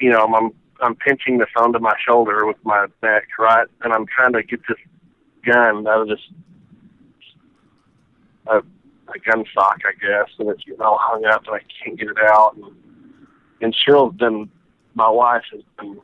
you 0.00 0.10
know, 0.10 0.26
I'm 0.26 0.50
I'm 0.82 0.96
pinching 0.96 1.38
the 1.38 1.46
phone 1.54 1.72
to 1.72 1.78
my 1.78 1.94
shoulder 2.06 2.44
with 2.44 2.56
my 2.64 2.86
neck, 3.02 3.28
right, 3.38 3.66
and 3.82 3.92
I'm 3.92 4.06
trying 4.06 4.32
to 4.32 4.42
get 4.42 4.60
this 4.68 4.78
gun 5.46 5.86
out 5.86 6.02
of 6.02 6.08
this 6.08 6.20
a, 8.48 8.60
a 9.14 9.30
gun 9.30 9.44
sock, 9.54 9.80
I 9.84 9.92
guess, 10.00 10.28
and 10.38 10.48
it's 10.48 10.64
getting 10.64 10.80
all 10.80 10.98
hung 11.00 11.24
up, 11.24 11.46
and 11.46 11.56
I 11.56 11.60
can't 11.84 11.98
get 11.98 12.08
it 12.08 12.18
out. 12.18 12.54
And, 12.56 12.64
and 13.60 13.74
Cheryl's 13.74 14.16
been, 14.16 14.50
my 14.94 15.08
wife 15.08 15.44
has 15.52 15.62
been 15.78 16.00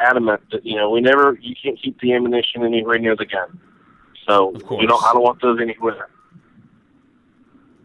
adamant 0.00 0.40
that 0.52 0.64
you 0.64 0.76
know 0.76 0.90
we 0.90 1.00
never, 1.00 1.38
you 1.40 1.54
can't 1.60 1.80
keep 1.80 2.00
the 2.00 2.12
ammunition 2.12 2.64
anywhere 2.64 2.98
near 2.98 3.16
the 3.16 3.26
gun. 3.26 3.58
So 4.28 4.50
we 4.70 4.86
don't, 4.86 5.02
I 5.04 5.12
don't 5.12 5.22
want 5.22 5.40
those 5.40 5.58
anywhere 5.60 6.08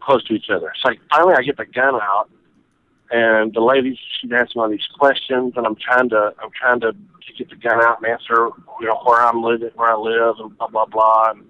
close 0.04 0.22
to 0.24 0.34
each 0.34 0.50
other. 0.50 0.72
So 0.84 0.92
finally, 1.10 1.34
I 1.36 1.42
get 1.42 1.56
the 1.56 1.64
gun 1.64 1.94
out, 1.94 2.28
and 3.10 3.52
the 3.54 3.60
lady 3.60 3.98
she's 4.20 4.30
asking 4.32 4.60
all 4.60 4.68
these 4.68 4.86
questions, 4.98 5.54
and 5.56 5.66
I'm 5.66 5.76
trying 5.76 6.08
to 6.10 6.34
I'm 6.42 6.50
trying 6.58 6.80
to, 6.80 6.92
to 6.92 7.32
get 7.36 7.50
the 7.50 7.56
gun 7.56 7.82
out 7.82 7.98
and 8.02 8.10
answer 8.10 8.50
you 8.80 8.86
know 8.86 9.00
where 9.04 9.22
I'm 9.22 9.42
living, 9.42 9.70
where 9.74 9.92
I 9.92 9.96
live, 9.96 10.36
and 10.38 10.56
blah 10.58 10.68
blah 10.68 10.86
blah. 10.86 11.30
And, 11.30 11.44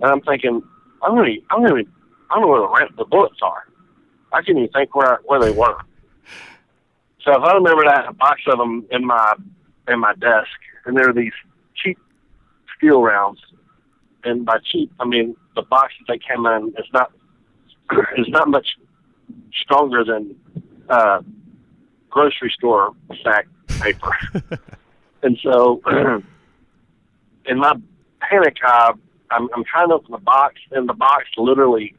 and 0.00 0.10
I'm 0.10 0.20
thinking 0.22 0.62
I'm 1.02 1.14
gonna 1.14 1.34
I'm 1.50 1.64
gonna 1.64 1.82
I 2.30 2.34
don't 2.34 2.42
know 2.42 2.48
where 2.48 2.60
the, 2.60 2.68
rent, 2.68 2.96
the 2.96 3.04
bullets 3.04 3.38
are. 3.42 3.66
I 4.32 4.42
can't 4.42 4.58
even 4.58 4.70
think 4.70 4.94
where 4.94 5.20
where 5.24 5.40
they 5.40 5.50
were. 5.50 5.76
So 7.24 7.32
if 7.32 7.42
I 7.42 7.52
remember 7.54 7.84
that 7.84 8.08
a 8.08 8.12
box 8.12 8.42
of 8.46 8.58
them 8.58 8.86
in 8.90 9.04
my 9.04 9.34
in 9.88 10.00
my 10.00 10.14
desk, 10.14 10.48
and 10.84 10.96
there 10.96 11.08
are 11.08 11.12
these 11.12 11.32
cheap 11.74 11.98
steel 12.76 13.02
rounds, 13.02 13.40
and 14.24 14.44
by 14.44 14.58
cheap 14.64 14.92
I 15.00 15.04
mean 15.04 15.36
the 15.54 15.62
box 15.62 15.92
that 15.98 16.12
they 16.12 16.18
came 16.18 16.46
in 16.46 16.72
is 16.78 16.86
not 16.92 17.12
is 18.16 18.28
not 18.28 18.48
much 18.48 18.76
stronger 19.60 20.04
than 20.04 20.36
uh, 20.88 21.20
grocery 22.08 22.52
store 22.56 22.92
sack 23.22 23.46
paper. 23.80 24.12
and 25.22 25.38
so, 25.42 25.80
in 27.46 27.58
my 27.58 27.74
panic, 28.20 28.56
I, 28.62 28.92
I'm, 29.30 29.48
I'm 29.54 29.64
trying 29.64 29.88
to 29.88 29.94
open 29.94 30.12
the 30.12 30.18
box, 30.18 30.56
and 30.72 30.88
the 30.88 30.94
box 30.94 31.24
literally 31.36 31.94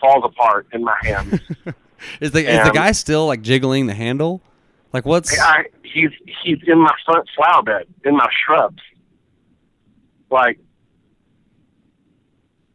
falls 0.00 0.24
apart 0.24 0.66
in 0.72 0.82
my 0.84 0.96
hands. 1.02 1.40
Is 2.20 2.32
the 2.32 2.40
is 2.40 2.62
the 2.66 2.72
guy 2.72 2.92
still 2.92 3.26
like 3.26 3.40
jiggling 3.40 3.86
the 3.86 3.94
handle? 3.94 4.42
Like 4.92 5.06
what's 5.06 5.38
I, 5.40 5.64
he's 5.84 6.10
he's 6.42 6.58
in 6.66 6.78
my 6.78 6.92
front 7.06 7.26
flower 7.34 7.62
bed, 7.62 7.86
in 8.04 8.14
my 8.14 8.28
shrubs, 8.44 8.82
like 10.30 10.58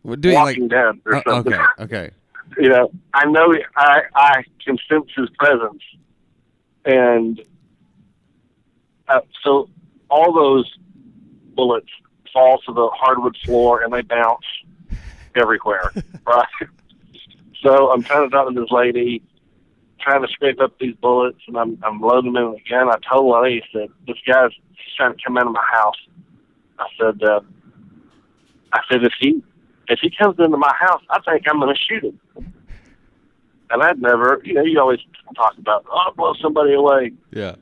what 0.01 0.19
doing 0.21 0.35
like 0.35 0.45
walking 0.45 0.67
dead 0.67 0.99
or 1.05 1.17
Oh, 1.17 1.21
something. 1.27 1.53
okay, 1.53 1.63
okay. 1.79 2.09
you 2.57 2.69
know, 2.69 2.89
I 3.13 3.25
know 3.25 3.53
I 3.75 4.01
I 4.15 4.43
can 4.65 4.77
sense 4.89 5.11
his 5.15 5.29
presence, 5.37 5.83
and 6.85 7.39
uh, 9.07 9.19
so 9.43 9.69
all 10.09 10.33
those 10.33 10.71
bullets 11.55 11.89
fall 12.33 12.59
to 12.65 12.73
the 12.73 12.89
hardwood 12.93 13.37
floor 13.45 13.81
and 13.81 13.93
they 13.93 14.01
bounce 14.01 14.45
everywhere, 15.35 15.93
right? 16.27 16.47
So 17.63 17.91
I'm 17.91 18.03
trying 18.03 18.29
to 18.29 18.35
talk 18.35 18.53
to 18.53 18.59
this 18.59 18.71
lady, 18.71 19.21
trying 19.99 20.21
to 20.21 20.27
scrape 20.31 20.61
up 20.61 20.77
these 20.79 20.95
bullets, 20.95 21.39
and 21.47 21.57
I'm 21.57 21.77
I'm 21.83 21.99
loading 21.99 22.33
them 22.33 22.45
in 22.45 22.51
the 22.53 22.69
gun. 22.69 22.89
I 22.89 22.95
told 23.09 23.33
the 23.33 23.41
lady, 23.41 23.61
I 23.63 23.79
said, 23.79 23.89
"This 24.07 24.17
guy's 24.25 24.51
trying 24.95 25.15
to 25.15 25.23
come 25.23 25.37
into 25.37 25.51
my 25.51 25.65
house." 25.73 25.97
I 26.79 26.87
said, 26.97 27.21
uh, 27.23 27.41
"I 28.73 28.79
said 28.89 29.03
if 29.03 29.13
he 29.19 29.43
if 29.89 29.99
he 30.01 30.09
comes 30.09 30.35
into 30.39 30.57
my 30.57 30.73
house, 30.79 31.01
I 31.09 31.19
think 31.21 31.43
I'm 31.49 31.59
going 31.59 31.75
to 31.75 31.81
shoot 31.81 32.03
him." 32.03 32.19
And 33.71 33.83
I'd 33.83 34.01
never, 34.01 34.41
you 34.43 34.55
know, 34.55 34.63
you 34.63 34.79
always 34.79 34.99
talk 35.35 35.55
about, 35.59 35.85
oh, 35.91 35.97
I'll 36.07 36.13
blow 36.15 36.33
somebody 36.41 36.73
away. 36.73 37.11
Yeah. 37.31 37.55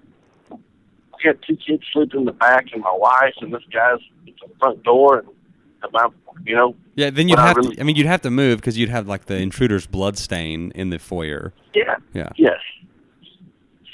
I 1.19 1.31
got 1.33 1.41
two 1.41 1.55
kids 1.57 1.83
sleeping 1.93 2.21
in 2.21 2.25
the 2.25 2.31
back, 2.31 2.65
and 2.73 2.81
my 2.81 2.93
wife, 2.95 3.33
and 3.41 3.53
this 3.53 3.63
guy's 3.73 3.99
at 4.27 4.33
the 4.49 4.55
front 4.59 4.83
door, 4.83 5.19
and 5.83 5.91
my, 5.93 6.07
you 6.45 6.55
know, 6.55 6.75
Yeah, 6.95 7.09
then 7.09 7.27
you'd 7.27 7.37
Well, 7.37 7.45
I 7.45 7.47
have 7.49 7.57
really- 7.57 7.75
to 7.75 7.81
I 7.81 7.83
mean 7.83 7.95
you'd 7.95 8.05
have 8.07 8.21
to 8.21 8.31
move 8.31 8.59
because 8.59 8.77
you'd 8.77 8.89
have 8.89 9.07
like 9.07 9.25
the 9.25 9.37
intruder's 9.37 9.85
blood 9.87 10.17
stain 10.17 10.71
in 10.75 10.89
the 10.89 10.99
foyer. 10.99 11.53
yeah, 11.73 11.95
Yeah. 12.13 12.29
yes. 12.37 12.59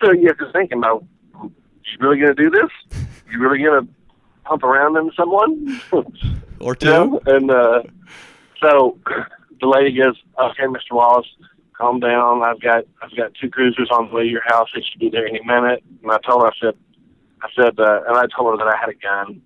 So 0.01 0.11
you 0.11 0.27
have 0.27 0.37
to 0.39 0.51
think 0.51 0.71
about, 0.73 1.03
you 1.43 1.51
really 1.99 2.17
going 2.19 2.35
to 2.35 2.41
do 2.41 2.49
this? 2.49 2.99
You 3.31 3.39
really 3.39 3.63
going 3.63 3.83
to 3.87 3.91
pump 4.43 4.63
around 4.63 4.95
into 4.95 5.11
someone? 5.15 5.81
Or 6.59 6.77
You 6.79 6.87
know? 6.87 7.19
And 7.25 7.49
uh, 7.49 7.81
so 8.61 8.97
the 9.59 9.67
lady 9.67 9.91
goes, 9.97 10.15
"Okay, 10.39 10.63
Mr. 10.63 10.91
Wallace, 10.93 11.25
calm 11.75 11.99
down. 11.99 12.41
I've 12.43 12.61
got 12.61 12.85
I've 13.01 13.13
got 13.17 13.33
two 13.33 13.49
cruisers 13.49 13.89
on 13.91 14.07
the 14.09 14.13
way 14.15 14.23
to 14.23 14.29
your 14.29 14.43
house. 14.45 14.69
They 14.73 14.81
should 14.81 14.99
be 14.99 15.09
there 15.09 15.27
any 15.27 15.41
minute." 15.43 15.83
And 16.03 16.11
I 16.11 16.19
told 16.19 16.43
her, 16.43 16.47
I 16.49 16.51
said, 16.61 16.75
I 17.43 17.49
said, 17.55 17.77
uh, 17.77 18.01
and 18.07 18.17
I 18.17 18.25
told 18.35 18.51
her 18.51 18.65
that 18.65 18.73
I 18.73 18.77
had 18.77 18.89
a 18.89 18.93
gun, 18.93 19.41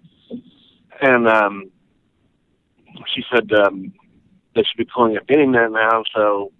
and 1.02 1.28
um, 1.28 1.72
she 3.14 3.24
said 3.32 3.52
um, 3.54 3.92
they 4.56 4.62
should 4.62 4.78
be 4.78 4.86
pulling 4.86 5.18
up 5.18 5.24
any 5.30 5.48
minute 5.48 5.72
now. 5.72 6.04
So 6.14 6.52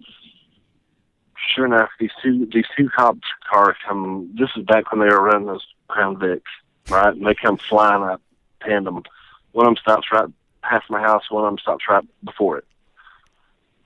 sure 1.54 1.66
enough, 1.66 1.90
these 2.00 2.10
two 2.20 2.48
these 2.52 2.66
two 2.76 2.88
cops 2.88 3.28
cars 3.48 3.76
come. 3.86 4.34
This 4.36 4.50
is 4.56 4.64
back 4.64 4.90
when 4.90 5.00
they 5.00 5.14
were 5.14 5.22
running 5.22 5.46
those 5.46 5.64
Crown 5.86 6.16
Vics, 6.16 6.42
right? 6.88 7.14
And 7.14 7.24
they 7.24 7.34
come 7.34 7.56
flying 7.56 8.02
up 8.02 8.20
tandem. 8.60 9.04
One 9.52 9.66
of 9.66 9.70
them 9.70 9.80
stops 9.80 10.08
right 10.10 10.28
past 10.62 10.90
my 10.90 11.00
house. 11.00 11.30
One 11.30 11.44
of 11.44 11.50
them 11.50 11.58
stops 11.58 11.84
right 11.88 12.04
before 12.24 12.58
it. 12.58 12.64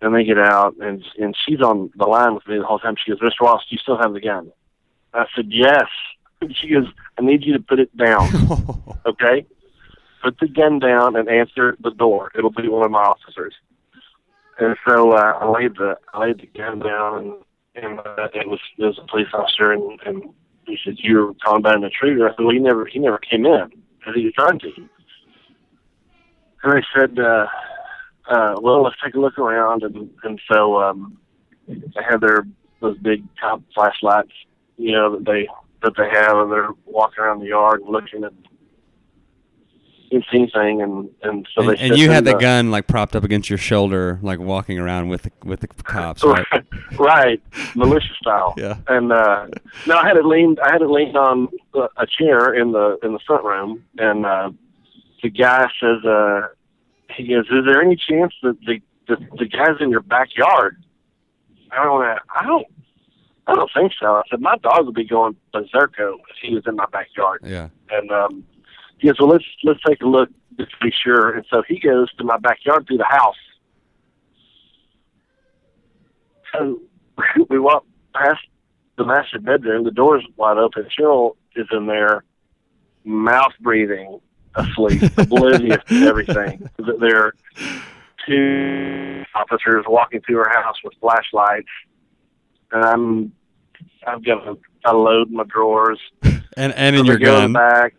And 0.00 0.14
they 0.14 0.24
get 0.24 0.38
out, 0.38 0.74
and 0.80 1.04
and 1.18 1.36
she's 1.44 1.60
on 1.60 1.90
the 1.96 2.06
line 2.06 2.34
with 2.34 2.48
me 2.48 2.56
the 2.56 2.64
whole 2.64 2.78
time. 2.78 2.96
She 2.96 3.10
goes, 3.10 3.20
"Mr. 3.20 3.46
Ross, 3.46 3.62
do 3.68 3.74
you 3.74 3.78
still 3.78 3.98
have 3.98 4.14
the 4.14 4.20
gun?" 4.20 4.50
I 5.12 5.26
said, 5.36 5.46
"Yes." 5.50 5.86
She 6.60 6.68
goes, 6.68 6.86
"I 7.18 7.22
need 7.22 7.44
you 7.44 7.52
to 7.54 7.60
put 7.60 7.78
it 7.78 7.96
down, 7.96 8.28
okay? 9.06 9.46
Put 10.22 10.38
the 10.38 10.48
gun 10.48 10.78
down 10.78 11.16
and 11.16 11.28
answer 11.28 11.76
the 11.80 11.90
door. 11.90 12.30
It'll 12.34 12.50
be 12.50 12.68
one 12.68 12.84
of 12.84 12.90
my 12.90 13.02
officers." 13.02 13.54
And 14.58 14.76
so 14.86 15.12
uh, 15.12 15.38
I 15.40 15.48
laid 15.48 15.76
the 15.76 15.96
I 16.12 16.20
laid 16.20 16.40
the 16.40 16.46
gun 16.46 16.80
down, 16.80 17.18
and 17.18 17.32
and 17.84 17.98
uh, 18.00 18.28
it 18.34 18.48
was 18.48 18.60
it 18.78 18.84
was 18.84 18.98
a 18.98 19.06
police 19.06 19.28
officer, 19.32 19.72
and 19.72 20.00
and 20.04 20.22
he 20.66 20.78
said, 20.84 20.96
"You're 20.98 21.30
about 21.46 21.76
an 21.76 21.84
intruder." 21.84 22.28
I 22.28 22.30
said, 22.30 22.44
"Well, 22.44 22.50
he 22.50 22.58
never 22.58 22.86
he 22.86 22.98
never 22.98 23.18
came 23.18 23.46
in 23.46 23.70
because 23.98 24.14
he 24.14 24.24
was 24.24 24.34
trying 24.34 24.58
to." 24.60 24.72
And 26.64 26.72
I 26.72 26.82
said, 26.94 27.18
uh, 27.18 27.46
uh, 28.28 28.54
"Well, 28.60 28.82
let's 28.82 28.96
take 29.02 29.14
a 29.14 29.20
look 29.20 29.38
around." 29.38 29.82
And 29.82 30.10
and 30.22 30.40
so 30.52 30.80
um, 30.80 31.18
they 31.66 32.02
had 32.08 32.20
their 32.20 32.46
those 32.80 32.98
big 32.98 33.24
top 33.40 33.62
flashlights, 33.74 34.32
you 34.76 34.92
know, 34.92 35.16
that 35.16 35.24
they 35.24 35.48
that 35.82 35.94
they 35.96 36.08
have, 36.10 36.36
and 36.38 36.52
they're 36.52 36.70
walking 36.86 37.22
around 37.24 37.40
the 37.40 37.46
yard 37.46 37.80
looking 37.86 38.24
at 38.24 38.32
anything, 40.12 40.82
and 40.82 41.08
and 41.22 41.48
so 41.54 41.62
and, 41.62 41.70
they 41.70 41.76
and 41.88 41.96
you 41.96 42.10
had 42.10 42.24
the 42.24 42.32
the- 42.34 42.38
gun 42.38 42.70
like 42.70 42.86
propped 42.86 43.16
up 43.16 43.24
against 43.24 43.48
your 43.50 43.58
shoulder, 43.58 44.18
like 44.22 44.38
walking 44.38 44.78
around 44.78 45.08
with 45.08 45.22
the, 45.22 45.30
with 45.44 45.60
the 45.60 45.66
cops, 45.84 46.22
right? 46.22 46.46
right, 46.98 47.42
militia 47.74 48.14
style. 48.20 48.54
Yeah. 48.62 48.76
And 48.88 49.10
uh, 49.12 49.46
no, 49.86 49.96
I 49.96 50.06
had 50.06 50.16
it 50.16 50.26
leaned. 50.26 50.60
I 50.60 50.72
had 50.72 50.82
it 50.82 50.88
leaned 50.90 51.16
on 51.16 51.48
a- 51.74 51.88
a 51.96 52.06
chair 52.06 52.54
in 52.54 52.72
the 52.72 52.98
in 53.02 53.12
the 53.12 53.18
front 53.26 53.44
room, 53.44 53.82
and 53.98 54.26
uh, 54.26 54.50
the 55.22 55.30
guy 55.30 55.68
says, 55.80 56.04
uh, 56.04 56.48
"He 57.16 57.26
goes, 57.28 57.46
is 57.46 57.64
there 57.64 57.82
any 57.82 57.96
chance 57.96 58.34
that 58.42 58.58
the 58.66 58.80
the, 59.08 59.16
the 59.38 59.46
guy's 59.46 59.80
in 59.80 59.90
your 59.90 60.02
backyard?" 60.02 60.76
I 61.70 61.82
don't. 61.84 62.02
I 62.04 62.44
don't. 62.44 62.66
I 63.46 63.54
don't 63.54 63.70
think 63.74 63.92
so. 64.00 64.06
I 64.06 64.22
said 64.30 64.40
my 64.40 64.56
dog 64.58 64.86
would 64.86 64.94
be 64.94 65.04
going 65.04 65.36
berserko 65.54 66.14
if 66.30 66.36
he 66.40 66.54
was 66.54 66.64
in 66.66 66.76
my 66.76 66.86
backyard. 66.92 67.40
Yeah. 67.44 67.68
And 67.90 68.10
um, 68.10 68.44
he 68.98 69.08
goes, 69.08 69.16
"Well, 69.18 69.30
let's 69.30 69.44
let's 69.64 69.80
take 69.86 70.00
a 70.02 70.06
look 70.06 70.30
just 70.58 70.70
to 70.70 70.76
be 70.80 70.92
sure." 70.92 71.30
And 71.30 71.44
so 71.50 71.62
he 71.66 71.78
goes 71.78 72.12
to 72.14 72.24
my 72.24 72.38
backyard 72.38 72.86
through 72.86 72.98
the 72.98 73.04
house. 73.04 73.36
So 76.52 76.80
we 77.48 77.58
walk 77.58 77.84
past 78.14 78.40
the 78.96 79.04
master 79.04 79.40
bedroom. 79.40 79.84
The 79.84 79.90
door's 79.90 80.24
wide 80.36 80.58
open. 80.58 80.86
Cheryl 80.96 81.36
is 81.56 81.66
in 81.72 81.86
there, 81.86 82.24
mouth 83.04 83.52
breathing, 83.60 84.20
asleep, 84.54 85.02
oblivious 85.18 85.82
to 85.86 86.06
everything. 86.06 86.68
There 86.78 87.26
are 87.26 87.34
two 88.26 89.24
officers 89.34 89.84
walking 89.88 90.20
through 90.20 90.36
her 90.36 90.50
house 90.50 90.76
with 90.84 90.94
flashlights, 91.00 91.68
and 92.72 92.84
I'm 92.84 93.32
I've 94.06 94.24
got 94.24 94.46
a, 94.46 94.56
I 94.84 94.92
load 94.92 95.30
my 95.30 95.44
drawers. 95.44 96.00
And 96.54 96.74
and 96.74 96.94
in 96.94 97.06
your 97.06 97.16
gun. 97.16 97.54
back. 97.54 97.94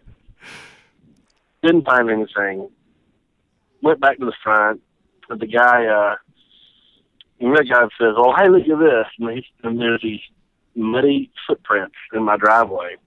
Didn't 1.63 1.85
find 1.85 2.07
anything. 2.07 2.69
Went 3.81 3.99
back 3.99 4.19
to 4.19 4.25
the 4.25 4.33
front. 4.43 4.79
But 5.27 5.39
the 5.39 5.47
guy, 5.47 5.87
uh, 5.87 6.17
the 7.39 7.65
guy 7.67 7.81
says, 7.99 8.13
"Oh, 8.15 8.31
hey, 8.37 8.49
look 8.49 8.61
at 8.61 8.77
this!" 8.77 9.07
And, 9.17 9.29
he, 9.31 9.45
and 9.63 9.79
there's 9.79 10.03
these 10.03 10.19
muddy 10.75 11.31
footprints 11.47 11.95
in 12.13 12.21
my 12.21 12.37
driveway. 12.37 12.97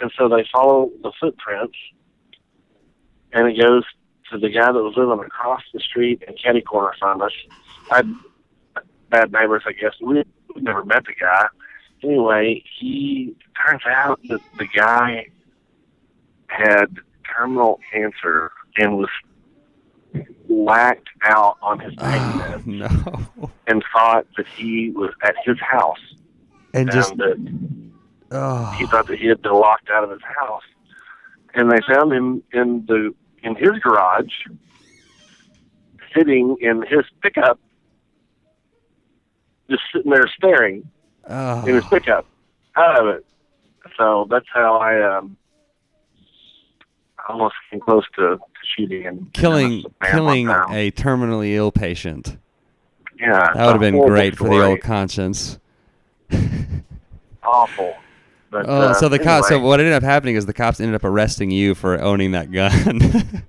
And 0.00 0.10
so 0.18 0.28
they 0.28 0.44
follow 0.52 0.90
the 1.00 1.12
footprints, 1.20 1.78
and 3.32 3.46
it 3.46 3.60
goes 3.60 3.84
to 4.32 4.38
the 4.38 4.48
guy 4.48 4.72
that 4.72 4.82
was 4.82 4.94
living 4.96 5.24
across 5.24 5.62
the 5.72 5.78
street 5.78 6.24
in 6.26 6.34
Caddy 6.34 6.62
Corner 6.62 6.92
from 6.98 7.22
us. 7.22 7.32
I 7.92 8.02
bad 9.10 9.32
neighbors, 9.32 9.62
I 9.66 9.72
guess. 9.72 9.92
We 10.00 10.22
we 10.54 10.62
never 10.62 10.84
met 10.84 11.04
the 11.04 11.14
guy. 11.18 11.46
Anyway, 12.02 12.62
he 12.78 13.34
turns 13.66 13.82
out 13.86 14.20
that 14.28 14.40
the 14.58 14.66
guy 14.74 15.26
had 16.46 16.96
terminal 17.36 17.80
cancer 17.92 18.50
and 18.76 18.96
was 18.98 19.08
whacked 20.48 21.08
out 21.22 21.58
on 21.60 21.78
his 21.80 21.94
pain 21.96 22.18
Oh, 22.22 22.62
no. 22.64 23.50
and 23.66 23.84
thought 23.92 24.26
that 24.36 24.46
he 24.46 24.90
was 24.90 25.10
at 25.22 25.34
his 25.44 25.58
house 25.60 25.98
And 26.72 26.90
just 26.90 27.10
and 27.12 27.20
that 27.20 28.36
oh, 28.36 28.70
he 28.78 28.86
thought 28.86 29.06
that 29.08 29.18
he 29.18 29.26
had 29.26 29.42
been 29.42 29.52
locked 29.52 29.90
out 29.90 30.04
of 30.04 30.10
his 30.10 30.22
house. 30.22 30.62
And 31.54 31.70
they 31.70 31.80
found 31.92 32.12
him 32.12 32.42
in 32.52 32.84
the 32.86 33.14
in 33.42 33.54
his 33.56 33.72
garage, 33.82 34.32
sitting 36.14 36.56
in 36.60 36.82
his 36.82 37.04
pickup, 37.22 37.58
just 39.70 39.82
sitting 39.92 40.10
there 40.10 40.26
staring 40.36 40.76
in 41.28 41.74
his 41.74 41.84
Oh. 41.84 41.88
pickup 41.90 42.26
out 42.76 43.00
of 43.00 43.08
it. 43.14 43.24
So 43.96 44.26
that's 44.30 44.46
how 44.52 44.76
I 44.76 45.16
um 45.18 45.36
almost 47.28 47.54
came 47.70 47.80
close 47.80 48.04
to, 48.16 48.36
to 48.36 48.40
shooting 48.76 49.06
and 49.06 49.32
Killing 49.32 49.84
killing 50.10 50.48
a 50.48 50.90
terminally 50.92 51.54
ill 51.54 51.70
patient. 51.72 52.38
yeah 53.20 53.52
That 53.54 53.66
would 53.66 53.72
have 53.72 53.80
been 53.80 53.98
great 54.06 54.36
for 54.36 54.48
the 54.48 54.62
old 54.64 54.80
conscience. 54.80 55.58
awful. 57.42 57.94
But, 58.50 58.66
Oh, 58.66 58.80
uh, 58.80 58.94
so 58.94 59.10
the 59.10 59.18
cops. 59.18 59.48
So 59.48 59.58
what 59.60 59.78
ended 59.78 59.92
up 59.92 60.02
happening 60.02 60.36
is 60.36 60.46
the 60.46 60.54
cops 60.54 60.80
ended 60.80 60.94
up 60.94 61.04
arresting 61.04 61.50
you 61.50 61.74
for 61.74 62.00
owning 62.00 62.30
that 62.32 62.50
gun. 62.50 63.00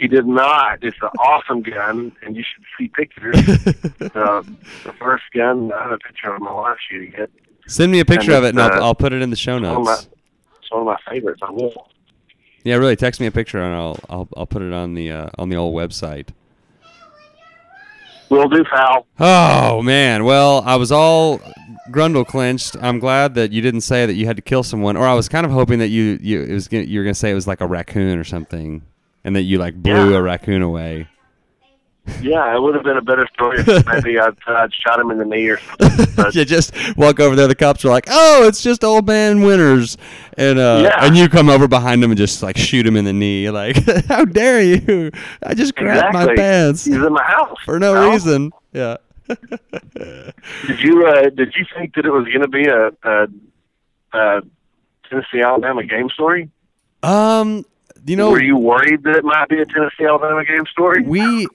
he 0.00 0.08
did 0.08 0.26
not. 0.26 0.82
It's 0.82 0.96
an 1.02 1.10
awesome 1.18 1.62
gun, 1.62 2.12
and 2.22 2.34
you 2.36 2.42
should 2.42 2.64
see 2.78 2.88
pictures. 2.88 3.36
uh, 4.14 4.42
the 4.84 4.92
first 4.98 5.24
gun, 5.34 5.70
I 5.72 5.82
have 5.84 5.92
a 5.92 5.98
picture 5.98 6.32
of 6.34 6.40
my 6.40 6.52
wife 6.52 6.78
shooting 6.90 7.12
it. 7.18 7.30
Send 7.66 7.92
me 7.92 8.00
a 8.00 8.04
picture 8.04 8.32
And 8.32 8.38
of 8.38 8.44
it, 8.44 8.48
and 8.50 8.60
I'll, 8.60 8.82
uh, 8.82 8.86
I'll 8.86 8.94
put 8.94 9.12
it 9.12 9.20
in 9.22 9.30
the 9.30 9.36
show 9.36 9.56
It's 9.58 9.64
one, 9.66 9.84
my, 9.84 9.90
notes. 9.92 10.08
it's 10.60 10.70
one 10.70 10.80
of 10.80 10.86
my 10.86 10.96
favorites. 11.12 11.40
I 11.42 11.50
will. 11.50 11.88
Yeah, 12.64 12.76
really. 12.76 12.96
Text 12.96 13.20
me 13.20 13.26
a 13.26 13.30
picture, 13.30 13.58
and 13.62 13.74
I'll 13.74 13.98
I'll 14.08 14.28
I'll 14.36 14.46
put 14.46 14.62
it 14.62 14.72
on 14.72 14.94
the 14.94 15.10
uh, 15.12 15.30
on 15.38 15.48
the 15.50 15.56
old 15.56 15.74
website. 15.74 16.28
Will 18.30 18.48
do, 18.48 18.64
pal. 18.64 19.06
Oh 19.18 19.82
man, 19.82 20.24
well 20.24 20.62
I 20.64 20.76
was 20.76 20.92
all 20.92 21.40
grundle 21.90 22.26
clenched. 22.26 22.76
I'm 22.80 22.98
glad 22.98 23.34
that 23.34 23.50
you 23.50 23.60
didn't 23.60 23.80
say 23.80 24.06
that 24.06 24.14
you 24.14 24.26
had 24.26 24.36
to 24.36 24.42
kill 24.42 24.62
someone, 24.62 24.96
or 24.96 25.06
I 25.06 25.14
was 25.14 25.28
kind 25.28 25.44
of 25.44 25.52
hoping 25.52 25.78
that 25.80 25.88
you 25.88 26.18
you 26.22 26.42
it 26.42 26.52
was 26.52 26.68
you 26.72 26.98
were 27.00 27.04
gonna 27.04 27.14
say 27.14 27.30
it 27.30 27.34
was 27.34 27.46
like 27.46 27.60
a 27.60 27.66
raccoon 27.66 28.18
or 28.18 28.24
something, 28.24 28.82
and 29.24 29.36
that 29.36 29.42
you 29.42 29.58
like 29.58 29.74
blew 29.74 30.10
Yeah. 30.12 30.16
a 30.18 30.22
raccoon 30.22 30.62
away. 30.62 31.08
Yeah, 32.22 32.56
it 32.56 32.60
would 32.60 32.74
have 32.74 32.82
been 32.82 32.96
a 32.96 33.02
better 33.02 33.28
story 33.32 33.60
if 33.60 33.86
maybe 33.86 34.18
I'd, 34.18 34.34
I'd 34.46 34.74
shot 34.74 34.98
him 34.98 35.10
in 35.12 35.18
the 35.18 35.24
knee 35.24 35.48
or 35.48 35.58
something. 35.58 36.32
You 36.32 36.44
just 36.44 36.72
walk 36.96 37.20
over 37.20 37.36
there. 37.36 37.46
The 37.46 37.54
cops 37.54 37.84
are 37.84 37.88
like, 37.88 38.06
"Oh, 38.10 38.48
it's 38.48 38.62
just 38.62 38.82
old 38.82 39.06
man 39.06 39.42
Winters," 39.42 39.96
and 40.36 40.58
uh, 40.58 40.80
Yeah. 40.82 41.04
and 41.06 41.16
you 41.16 41.28
come 41.28 41.48
over 41.48 41.68
behind 41.68 42.02
him 42.02 42.10
and 42.10 42.18
just 42.18 42.42
like 42.42 42.56
shoot 42.56 42.84
him 42.86 42.96
in 42.96 43.04
the 43.04 43.12
knee. 43.12 43.42
You're 43.44 43.52
like, 43.52 43.76
"How 44.08 44.24
dare 44.24 44.60
you? 44.62 45.12
I 45.44 45.54
just 45.54 45.76
grabbed 45.76 46.12
my 46.14 46.34
pants 46.34 46.84
He's 46.86 46.96
in 46.96 47.12
my 47.12 47.22
house 47.22 47.58
for 47.64 47.78
no 47.78 48.10
reason." 48.10 48.50
Yeah. 48.72 48.96
Did 49.94 50.80
you 50.80 51.06
uh, 51.06 51.28
did 51.30 51.54
you 51.56 51.64
think 51.76 51.94
that 51.94 52.04
it 52.06 52.10
was 52.10 52.24
going 52.26 52.42
to 52.42 52.48
be 52.48 52.66
a, 52.66 52.88
a, 53.04 53.28
a 54.18 54.42
Tennessee 55.08 55.40
Alabama 55.44 55.84
game 55.84 56.08
story? 56.10 56.50
Um, 57.02 57.64
you 58.06 58.16
know, 58.16 58.30
Were 58.30 58.42
you 58.42 58.56
worried 58.56 59.02
that 59.04 59.16
it 59.16 59.24
might 59.24 59.48
be 59.48 59.60
a 59.60 59.66
Tennessee 59.66 60.04
Alabama 60.04 60.44
game 60.44 60.64
story? 60.70 61.02
we 61.06 61.46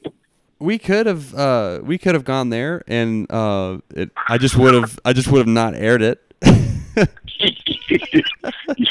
we 0.59 0.77
could 0.77 1.05
have 1.05 1.33
uh 1.35 1.79
we 1.83 1.97
could 1.97 2.13
have 2.13 2.23
gone 2.23 2.49
there 2.49 2.81
and 2.87 3.29
uh 3.31 3.77
it, 3.93 4.09
I 4.27 4.37
just 4.37 4.55
would 4.57 4.73
have 4.73 4.97
I 5.03 5.13
just 5.13 5.27
would 5.29 5.39
have 5.39 5.47
not 5.47 5.73
aired 5.75 6.01
it. 6.01 6.21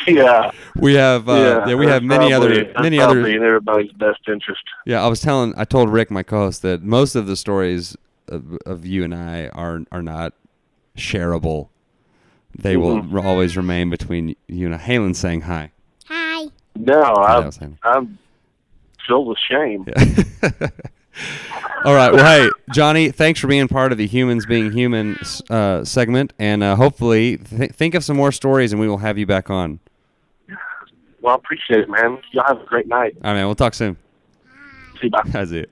yeah, 0.06 0.50
we 0.76 0.94
have 0.94 1.28
uh 1.28 1.64
yeah, 1.66 1.74
we 1.74 1.86
have 1.86 2.02
many 2.02 2.32
other 2.32 2.48
probably- 2.48 2.64
that's 2.72 2.80
many 2.82 3.00
other 3.00 3.26
in 3.26 3.42
everybody's 3.42 3.92
best 3.92 4.20
interest. 4.28 4.62
Yeah, 4.86 5.02
I 5.02 5.08
was 5.08 5.20
telling 5.20 5.54
I 5.56 5.64
told 5.64 5.88
Rick 5.90 6.10
my 6.10 6.22
co-host 6.22 6.62
that 6.62 6.82
most 6.82 7.14
of 7.14 7.26
the 7.26 7.36
stories 7.36 7.96
of, 8.28 8.56
of 8.66 8.84
you 8.86 9.04
and 9.04 9.14
I 9.14 9.48
are 9.48 9.80
are 9.92 10.02
not 10.02 10.34
shareable. 10.96 11.68
They 12.56 12.74
Mm-hmm. 12.76 13.12
will 13.12 13.26
always 13.26 13.56
remain 13.56 13.90
between 13.90 14.36
you 14.46 14.66
and 14.66 14.74
I. 14.74 14.78
Halen 14.78 15.16
saying 15.16 15.42
hi. 15.42 15.72
Hi. 16.76 16.82
No, 16.82 17.02
I'm, 17.02 17.44
was 17.46 17.56
him. 17.56 17.78
I'm 17.82 18.18
filled 19.06 19.28
with 19.28 19.38
shame. 19.50 19.84
Yeah. 19.86 20.50
All 21.84 21.94
right. 21.94 22.12
Well, 22.12 22.24
hey, 22.24 22.50
Johnny, 22.72 23.10
thanks 23.10 23.38
for 23.40 23.46
being 23.46 23.68
part 23.68 23.92
of 23.92 23.98
the 23.98 24.06
Humans 24.06 24.46
Being 24.46 24.72
Human 24.72 25.16
uh, 25.50 25.84
segment, 25.84 26.32
and 26.38 26.62
uh, 26.62 26.76
hopefully 26.76 27.36
th- 27.36 27.72
think 27.72 27.94
of 27.94 28.02
some 28.02 28.16
more 28.16 28.32
stories, 28.32 28.72
and 28.72 28.80
we 28.80 28.88
will 28.88 28.98
have 28.98 29.18
you 29.18 29.26
back 29.26 29.50
on. 29.50 29.80
Well, 31.20 31.34
I 31.34 31.36
appreciate 31.36 31.80
it, 31.80 31.88
man. 31.88 32.18
Y'all 32.32 32.44
have 32.46 32.60
a 32.60 32.64
great 32.66 32.86
night. 32.88 33.14
All 33.22 33.30
right, 33.30 33.34
man. 33.34 33.46
We'll 33.46 33.54
talk 33.54 33.74
soon. 33.74 33.96
See 35.00 35.04
you. 35.04 35.10
Bye. 35.10 35.22
That's 35.26 35.50
it. 35.52 35.70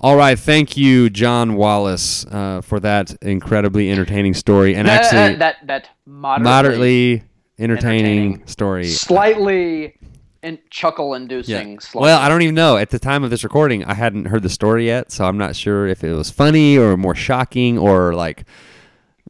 All 0.00 0.14
right, 0.16 0.38
thank 0.38 0.76
you, 0.76 1.08
John 1.08 1.54
Wallace, 1.54 2.26
uh, 2.26 2.60
for 2.60 2.78
that 2.80 3.14
incredibly 3.22 3.90
entertaining 3.90 4.34
story, 4.34 4.74
and 4.74 4.86
That- 4.86 5.04
actually 5.04 5.36
that 5.36 5.56
that 5.66 5.88
moderately, 6.04 6.44
moderately 6.44 7.22
entertaining, 7.58 8.06
entertaining. 8.34 8.46
story. 8.46 8.84
slightly 8.84 9.96
in 10.42 10.58
chuckle 10.70 11.14
inducing. 11.14 11.78
Well, 11.94 12.20
I 12.20 12.28
don't 12.28 12.42
even 12.42 12.54
know. 12.54 12.76
At 12.76 12.90
the 12.90 12.98
time 12.98 13.24
of 13.24 13.30
this 13.30 13.42
recording, 13.42 13.84
I 13.84 13.94
hadn't 13.94 14.26
heard 14.26 14.42
the 14.42 14.48
story 14.48 14.86
yet, 14.86 15.10
so 15.10 15.24
I'm 15.24 15.38
not 15.38 15.56
sure 15.56 15.86
if 15.86 16.04
it 16.04 16.12
was 16.12 16.30
funny 16.30 16.78
or 16.78 16.96
more 16.96 17.14
shocking 17.14 17.78
or 17.78 18.14
like 18.14 18.44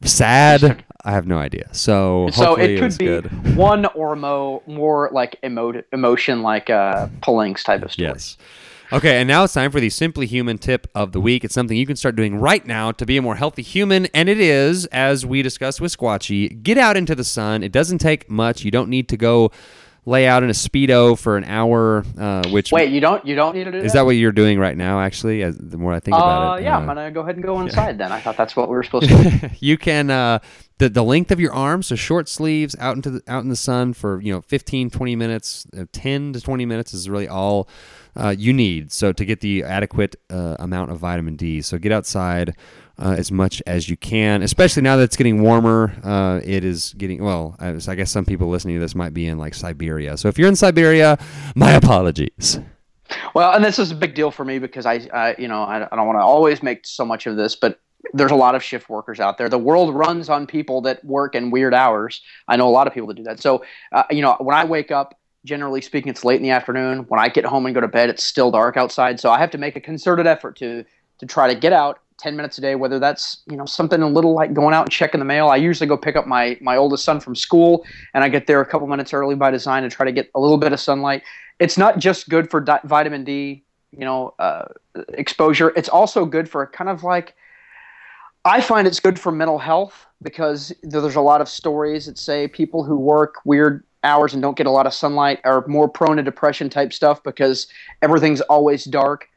sad. 0.03 0.85
I 1.05 1.12
have 1.12 1.27
no 1.27 1.39
idea. 1.39 1.68
So 1.72 2.29
so 2.33 2.57
it 2.57 2.77
could 2.77 2.85
was 2.85 2.99
be 2.99 3.07
good. 3.07 3.57
one 3.57 3.87
or 3.87 4.16
mo 4.16 4.62
more 4.66 5.09
like 5.12 5.39
emo- 5.45 5.83
emotion 5.93 6.43
like 6.43 6.68
uh 6.68 7.07
pullings 7.22 7.62
type 7.62 7.83
of 7.83 7.93
story. 7.93 8.09
Yes. 8.09 8.37
Okay, 8.93 9.20
and 9.20 9.26
now 9.26 9.43
it's 9.43 9.53
time 9.53 9.72
for 9.72 9.80
the 9.80 9.91
Simply 9.91 10.26
Human 10.26 10.59
tip 10.59 10.87
of 10.95 11.11
the 11.11 11.20
week. 11.20 11.43
It's 11.45 11.55
something 11.55 11.76
you 11.76 11.87
can 11.87 11.97
start 11.97 12.14
doing 12.14 12.37
right 12.37 12.64
now 12.64 12.93
to 12.93 13.05
be 13.05 13.16
a 13.16 13.22
more 13.22 13.34
healthy 13.34 13.62
human, 13.62 14.07
and 14.14 14.28
it 14.28 14.39
is, 14.39 14.87
as 14.87 15.26
we 15.26 15.43
discussed 15.43 15.80
with 15.80 15.97
Squatchy, 15.97 16.62
get 16.62 16.78
out 16.78 16.97
into 16.97 17.16
the 17.16 17.24
sun. 17.24 17.64
It 17.64 17.72
doesn't 17.72 17.99
take 17.99 18.30
much. 18.30 18.64
You 18.64 18.70
don't 18.70 18.89
need 18.89 19.09
to 19.09 19.16
go 19.16 19.51
lay 20.05 20.28
out 20.28 20.45
in 20.45 20.51
a 20.51 20.53
speedo 20.53 21.18
for 21.18 21.37
an 21.37 21.43
hour. 21.43 22.05
Uh, 22.16 22.49
which 22.51 22.70
Wait, 22.70 22.91
you 22.93 23.01
don't 23.01 23.26
you 23.26 23.34
don't 23.34 23.57
need 23.57 23.64
to 23.64 23.72
do 23.72 23.78
is 23.78 23.93
that 23.95 24.05
what 24.05 24.12
you're 24.12 24.30
doing 24.30 24.57
right 24.57 24.76
now? 24.76 25.01
Actually, 25.01 25.43
as 25.43 25.59
the 25.59 25.76
more 25.78 25.93
I 25.93 25.99
think 25.99 26.14
Uh, 26.14 26.18
about 26.18 26.61
it, 26.61 26.62
yeah, 26.62 26.76
uh, 26.76 26.80
I'm 26.80 26.87
gonna 26.87 27.11
go 27.11 27.22
ahead 27.22 27.34
and 27.34 27.45
go 27.45 27.61
inside 27.62 27.99
then. 27.99 28.12
I 28.12 28.20
thought 28.20 28.37
that's 28.37 28.55
what 28.55 28.68
we 28.68 28.76
were 28.76 28.84
supposed 28.84 29.09
to 29.09 29.30
do. 29.30 29.51
you 29.59 29.76
can 29.76 30.11
uh, 30.11 30.39
the 30.79 30.89
the 30.89 31.03
length 31.03 31.31
of 31.31 31.41
your 31.41 31.53
arms, 31.53 31.87
so 31.87 31.97
short 31.97 32.29
sleeves 32.29 32.77
out 32.79 32.97
into 32.97 33.11
the, 33.11 33.22
out 33.27 33.43
in 33.43 33.49
the 33.49 33.57
sun 33.57 33.93
for 33.93 34.20
you 34.20 34.33
know 34.33 34.43
15, 34.43 34.91
20 34.91 35.16
minutes, 35.16 35.66
uh, 35.79 35.87
10 35.93 36.35
to 36.35 36.41
20 36.41 36.66
minutes 36.66 36.93
is 36.93 37.09
really 37.09 37.29
all 37.29 37.68
uh, 38.16 38.35
you 38.37 38.53
need. 38.53 38.93
So 38.93 39.12
to 39.12 39.24
get 39.24 39.41
the 39.41 39.64
adequate 39.64 40.16
uh, 40.31 40.57
amount 40.59 40.91
of 40.91 40.99
vitamin 40.99 41.37
D, 41.37 41.62
so 41.62 41.79
get 41.79 41.93
outside. 41.93 42.57
Uh, 42.99 43.14
as 43.18 43.31
much 43.31 43.62
as 43.66 43.91
you 43.91 43.97
can, 43.99 44.41
especially 44.41 44.81
now 44.81 44.97
that 44.97 45.03
it's 45.03 45.18
getting 45.18 45.43
warmer. 45.43 45.93
Uh, 46.03 46.41
it 46.43 46.64
is 46.64 46.95
getting 46.97 47.22
well. 47.22 47.55
I, 47.59 47.68
I 47.89 47.95
guess 47.95 48.11
some 48.11 48.24
people 48.24 48.49
listening 48.49 48.77
to 48.77 48.81
this 48.81 48.95
might 48.95 49.12
be 49.12 49.27
in 49.27 49.37
like 49.37 49.53
Siberia. 49.53 50.16
So 50.16 50.29
if 50.29 50.39
you're 50.39 50.49
in 50.49 50.57
Siberia, 50.57 51.18
my 51.55 51.72
apologies. 51.72 52.59
Well, 53.35 53.53
and 53.53 53.62
this 53.62 53.79
is 53.79 53.91
a 53.91 53.95
big 53.95 54.14
deal 54.14 54.31
for 54.31 54.47
me 54.47 54.59
because 54.59 54.87
I, 54.87 55.07
I 55.12 55.35
you 55.39 55.47
know, 55.47 55.62
I, 55.62 55.87
I 55.93 55.97
don't 55.97 56.07
want 56.07 56.18
to 56.18 56.24
always 56.24 56.62
make 56.62 56.87
so 56.87 57.05
much 57.05 57.27
of 57.27 57.37
this, 57.37 57.55
but 57.55 57.79
there's 58.13 58.31
a 58.31 58.37
lot 58.37 58.55
of 58.55 58.63
shift 58.63 58.89
workers 58.89 59.21
out 59.21 59.39
there. 59.39 59.49
The 59.49 59.59
world 59.59 59.95
runs 59.95 60.29
on 60.29 60.47
people 60.47 60.81
that 60.83 61.05
work 61.05 61.35
in 61.35 61.51
weird 61.51 61.75
hours. 61.75 62.23
I 62.49 62.57
know 62.57 62.69
a 62.69 62.71
lot 62.71 62.87
of 62.87 62.95
people 62.95 63.09
that 63.09 63.15
do 63.15 63.23
that. 63.25 63.41
So, 63.41 63.65
uh, 63.93 64.05
you 64.11 64.23
know, 64.23 64.37
when 64.41 64.57
I 64.57 64.65
wake 64.65 64.91
up, 64.91 65.19
generally 65.45 65.81
speaking, 65.81 66.11
it's 66.11 66.25
late 66.25 66.37
in 66.37 66.43
the 66.43 66.51
afternoon. 66.51 67.01
When 67.09 67.21
I 67.21 67.29
get 67.29 67.45
home 67.45 67.67
and 67.67 67.75
go 67.75 67.81
to 67.81 67.89
bed, 67.89 68.11
it's 68.11 68.25
still 68.25 68.51
dark 68.51 68.77
outside. 68.77 69.21
So 69.21 69.31
I 69.31 69.39
have 69.39 69.51
to 69.51 69.59
make 69.59 69.77
a 69.77 69.81
concerted 69.81 70.27
effort 70.27 70.57
to 70.57 70.85
to 71.19 71.27
try 71.27 71.53
to 71.53 71.59
get 71.59 71.73
out 71.73 72.01
10 72.19 72.37
minutes 72.37 72.57
a 72.59 72.61
day 72.61 72.75
whether 72.75 72.99
that's 72.99 73.43
you 73.47 73.57
know 73.57 73.67
something 73.67 74.01
a 74.03 74.09
little 74.09 74.33
like 74.35 74.55
going 74.55 74.75
out 74.75 74.83
and 74.83 74.91
checking 74.91 75.19
the 75.19 75.25
mail 75.25 75.49
i 75.49 75.57
usually 75.57 75.87
go 75.87 75.97
pick 75.97 76.17
up 76.17 76.27
my 76.27 76.57
my 76.61 76.77
oldest 76.77 77.05
son 77.05 77.21
from 77.21 77.35
school 77.35 77.85
and 78.15 78.25
i 78.25 78.29
get 78.29 78.47
there 78.47 78.61
a 78.61 78.67
couple 78.67 78.87
minutes 78.87 79.13
early 79.13 79.35
by 79.35 79.51
design 79.51 79.83
to 79.83 79.91
try 79.91 80.07
to 80.07 80.13
get 80.13 80.31
a 80.35 80.41
little 80.41 80.57
bit 80.57 80.73
of 80.73 80.81
sunlight 80.81 81.23
it's 81.59 81.77
not 81.77 81.99
just 81.99 82.29
good 82.29 82.51
for 82.51 82.61
di- 82.61 82.81
vitamin 82.85 83.25
d 83.25 83.63
you 83.93 84.05
know 84.05 84.35
uh, 84.39 84.65
exposure 85.11 85.73
it's 85.77 85.89
also 85.89 86.25
good 86.25 86.49
for 86.49 86.67
kind 86.67 86.89
of 86.89 87.05
like 87.05 87.35
i 88.47 88.61
find 88.61 88.87
it's 88.87 89.01
good 89.01 89.19
for 89.19 89.31
mental 89.31 89.59
health 89.59 90.07
because 90.23 90.73
there's 90.83 91.17
a 91.17 91.21
lot 91.21 91.41
of 91.41 91.49
stories 91.49 92.07
that 92.07 92.17
say 92.19 92.49
people 92.49 92.83
who 92.83 92.97
work 92.97 93.35
weird 93.45 93.85
hours 94.05 94.33
and 94.33 94.41
don't 94.41 94.57
get 94.57 94.67
a 94.67 94.71
lot 94.71 94.87
of 94.87 94.95
sunlight 94.95 95.41
are 95.45 95.67
more 95.67 95.89
prone 95.89 96.17
to 96.17 96.23
depression 96.23 96.71
type 96.71 96.93
stuff 96.93 97.23
because 97.23 97.67
everything's 98.03 98.41
always 98.43 98.85
dark 98.85 99.29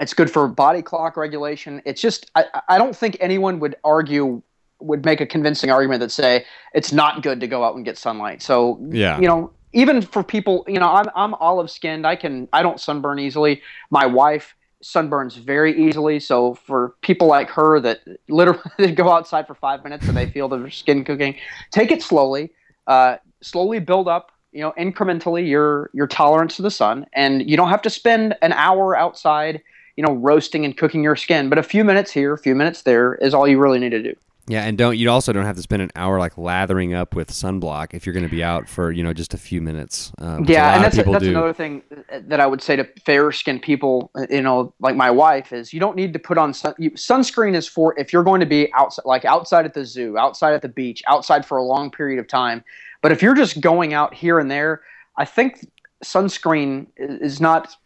it's 0.00 0.14
good 0.14 0.30
for 0.30 0.48
body 0.48 0.82
clock 0.82 1.16
regulation. 1.16 1.82
It's 1.84 2.00
just 2.00 2.30
I, 2.34 2.44
I 2.68 2.78
don't 2.78 2.96
think 2.96 3.16
anyone 3.20 3.60
would 3.60 3.76
argue 3.84 4.42
would 4.80 5.04
make 5.04 5.20
a 5.20 5.26
convincing 5.26 5.70
argument 5.70 6.00
that 6.00 6.10
say 6.10 6.44
it's 6.74 6.92
not 6.92 7.22
good 7.22 7.40
to 7.40 7.46
go 7.46 7.64
out 7.64 7.76
and 7.76 7.84
get 7.84 7.96
sunlight. 7.96 8.42
So 8.42 8.78
Yeah. 8.90 9.18
you 9.20 9.28
know, 9.28 9.52
even 9.72 10.02
for 10.02 10.22
people, 10.22 10.64
you 10.68 10.78
know, 10.78 10.88
I'm 10.88 11.06
I'm 11.14 11.34
olive 11.34 11.70
skinned. 11.70 12.06
I 12.06 12.16
can 12.16 12.48
I 12.52 12.62
don't 12.62 12.80
sunburn 12.80 13.18
easily. 13.18 13.62
My 13.90 14.06
wife 14.06 14.54
sunburns 14.84 15.36
very 15.36 15.88
easily. 15.88 16.20
So 16.20 16.54
for 16.54 16.94
people 17.00 17.26
like 17.26 17.50
her 17.50 17.80
that 17.80 18.00
literally 18.28 18.92
go 18.94 19.10
outside 19.10 19.46
for 19.46 19.54
five 19.54 19.82
minutes 19.82 20.06
and 20.06 20.16
they 20.16 20.30
feel 20.30 20.48
their 20.48 20.70
skin 20.70 21.04
cooking, 21.04 21.36
take 21.70 21.90
it 21.90 22.02
slowly. 22.02 22.52
Uh, 22.86 23.16
slowly 23.40 23.78
build 23.78 24.08
up 24.08 24.30
you 24.52 24.60
know 24.60 24.72
incrementally 24.78 25.46
your 25.46 25.90
your 25.92 26.06
tolerance 26.06 26.56
to 26.56 26.62
the 26.62 26.70
sun 26.70 27.04
and 27.12 27.48
you 27.48 27.56
don't 27.56 27.68
have 27.68 27.82
to 27.82 27.90
spend 27.90 28.34
an 28.40 28.52
hour 28.52 28.96
outside 28.96 29.60
you 29.96 30.04
know 30.04 30.14
roasting 30.14 30.64
and 30.64 30.76
cooking 30.78 31.02
your 31.02 31.16
skin 31.16 31.48
but 31.48 31.58
a 31.58 31.62
few 31.62 31.84
minutes 31.84 32.10
here 32.10 32.32
a 32.32 32.38
few 32.38 32.54
minutes 32.54 32.82
there 32.82 33.16
is 33.16 33.34
all 33.34 33.46
you 33.46 33.58
really 33.58 33.78
need 33.78 33.90
to 33.90 34.02
do 34.02 34.14
Yeah, 34.46 34.64
and 34.64 34.76
don't 34.76 34.98
you 34.98 35.10
also 35.10 35.32
don't 35.32 35.46
have 35.46 35.56
to 35.56 35.62
spend 35.62 35.80
an 35.80 35.90
hour 35.96 36.18
like 36.18 36.36
lathering 36.36 36.92
up 36.92 37.14
with 37.14 37.30
sunblock 37.30 37.94
if 37.94 38.04
you're 38.04 38.12
going 38.12 38.24
to 38.28 38.30
be 38.30 38.42
out 38.42 38.68
for 38.68 38.92
you 38.92 39.02
know 39.02 39.14
just 39.14 39.32
a 39.32 39.38
few 39.38 39.62
minutes. 39.62 40.12
Uh, 40.18 40.40
yeah 40.46 40.74
and 40.74 40.84
that's, 40.84 40.96
people 40.96 41.12
that's 41.12 41.24
do. 41.24 41.30
another 41.30 41.52
thing 41.52 41.82
that 42.10 42.40
i 42.40 42.46
would 42.46 42.60
say 42.60 42.76
to 42.76 42.84
fair 43.04 43.32
skinned 43.32 43.62
people 43.62 44.10
you 44.28 44.42
know 44.42 44.74
like 44.80 44.96
my 44.96 45.10
wife 45.10 45.52
is 45.52 45.72
you 45.72 45.80
don't 45.80 45.96
need 45.96 46.12
to 46.12 46.18
put 46.18 46.36
on 46.36 46.52
sun, 46.52 46.74
you, 46.78 46.90
sunscreen 46.92 47.54
is 47.54 47.66
for 47.66 47.98
if 47.98 48.12
you're 48.12 48.22
going 48.22 48.40
to 48.40 48.46
be 48.46 48.72
outside 48.74 49.04
like 49.04 49.24
outside 49.24 49.64
at 49.64 49.74
the 49.74 49.84
zoo 49.84 50.18
outside 50.18 50.52
at 50.52 50.62
the 50.62 50.68
beach 50.68 51.02
outside 51.06 51.44
for 51.44 51.58
a 51.58 51.62
long 51.62 51.90
period 51.90 52.18
of 52.18 52.28
time 52.28 52.62
but 53.02 53.12
if 53.12 53.22
you're 53.22 53.34
just 53.34 53.60
going 53.60 53.94
out 53.94 54.12
here 54.12 54.38
and 54.38 54.50
there 54.50 54.82
i 55.16 55.24
think 55.24 55.66
sunscreen 56.04 56.86
is 56.96 57.40
not 57.40 57.76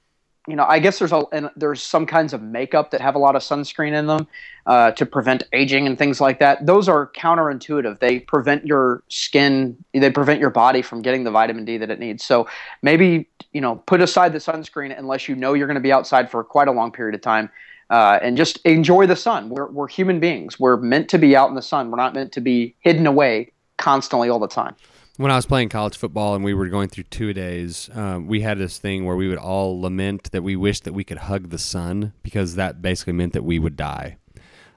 you 0.48 0.56
know, 0.56 0.64
I 0.66 0.78
guess 0.78 0.98
there's 0.98 1.12
a 1.12 1.24
and 1.32 1.50
there's 1.56 1.82
some 1.82 2.06
kinds 2.06 2.32
of 2.32 2.42
makeup 2.42 2.90
that 2.92 3.00
have 3.00 3.14
a 3.14 3.18
lot 3.18 3.36
of 3.36 3.42
sunscreen 3.42 3.92
in 3.92 4.06
them 4.06 4.26
uh, 4.66 4.92
to 4.92 5.04
prevent 5.04 5.42
aging 5.52 5.86
and 5.86 5.98
things 5.98 6.20
like 6.20 6.38
that. 6.40 6.64
Those 6.64 6.88
are 6.88 7.08
counterintuitive. 7.08 8.00
They 8.00 8.20
prevent 8.20 8.66
your 8.66 9.02
skin, 9.08 9.76
they 9.92 10.10
prevent 10.10 10.40
your 10.40 10.50
body 10.50 10.82
from 10.82 11.02
getting 11.02 11.24
the 11.24 11.30
vitamin 11.30 11.64
D 11.64 11.76
that 11.76 11.90
it 11.90 12.00
needs. 12.00 12.24
So 12.24 12.48
maybe 12.82 13.28
you 13.52 13.60
know, 13.60 13.76
put 13.86 14.00
aside 14.00 14.32
the 14.32 14.38
sunscreen 14.38 14.96
unless 14.96 15.28
you 15.28 15.34
know 15.34 15.54
you're 15.54 15.66
going 15.66 15.76
to 15.76 15.80
be 15.80 15.92
outside 15.92 16.30
for 16.30 16.42
quite 16.44 16.68
a 16.68 16.72
long 16.72 16.92
period 16.92 17.14
of 17.14 17.20
time. 17.20 17.50
Uh, 17.90 18.18
and 18.20 18.36
just 18.36 18.58
enjoy 18.66 19.06
the 19.06 19.16
sun. 19.16 19.48
We're, 19.48 19.68
we're 19.68 19.88
human 19.88 20.20
beings. 20.20 20.60
We're 20.60 20.76
meant 20.76 21.08
to 21.08 21.18
be 21.18 21.34
out 21.34 21.48
in 21.48 21.54
the 21.54 21.62
sun. 21.62 21.90
We're 21.90 21.96
not 21.96 22.14
meant 22.14 22.32
to 22.32 22.40
be 22.42 22.74
hidden 22.80 23.06
away 23.06 23.52
constantly 23.78 24.28
all 24.28 24.38
the 24.38 24.46
time. 24.46 24.76
When 25.18 25.32
I 25.32 25.36
was 25.36 25.46
playing 25.46 25.68
college 25.68 25.96
football 25.96 26.36
and 26.36 26.44
we 26.44 26.54
were 26.54 26.68
going 26.68 26.88
through 26.88 27.04
two 27.04 27.32
days, 27.32 27.90
um, 27.92 28.28
we 28.28 28.40
had 28.40 28.56
this 28.56 28.78
thing 28.78 29.04
where 29.04 29.16
we 29.16 29.28
would 29.28 29.36
all 29.36 29.80
lament 29.80 30.30
that 30.30 30.42
we 30.42 30.54
wished 30.54 30.84
that 30.84 30.92
we 30.92 31.02
could 31.02 31.18
hug 31.18 31.50
the 31.50 31.58
sun 31.58 32.12
because 32.22 32.54
that 32.54 32.80
basically 32.80 33.12
meant 33.12 33.32
that 33.32 33.42
we 33.42 33.58
would 33.58 33.76
die. 33.76 34.16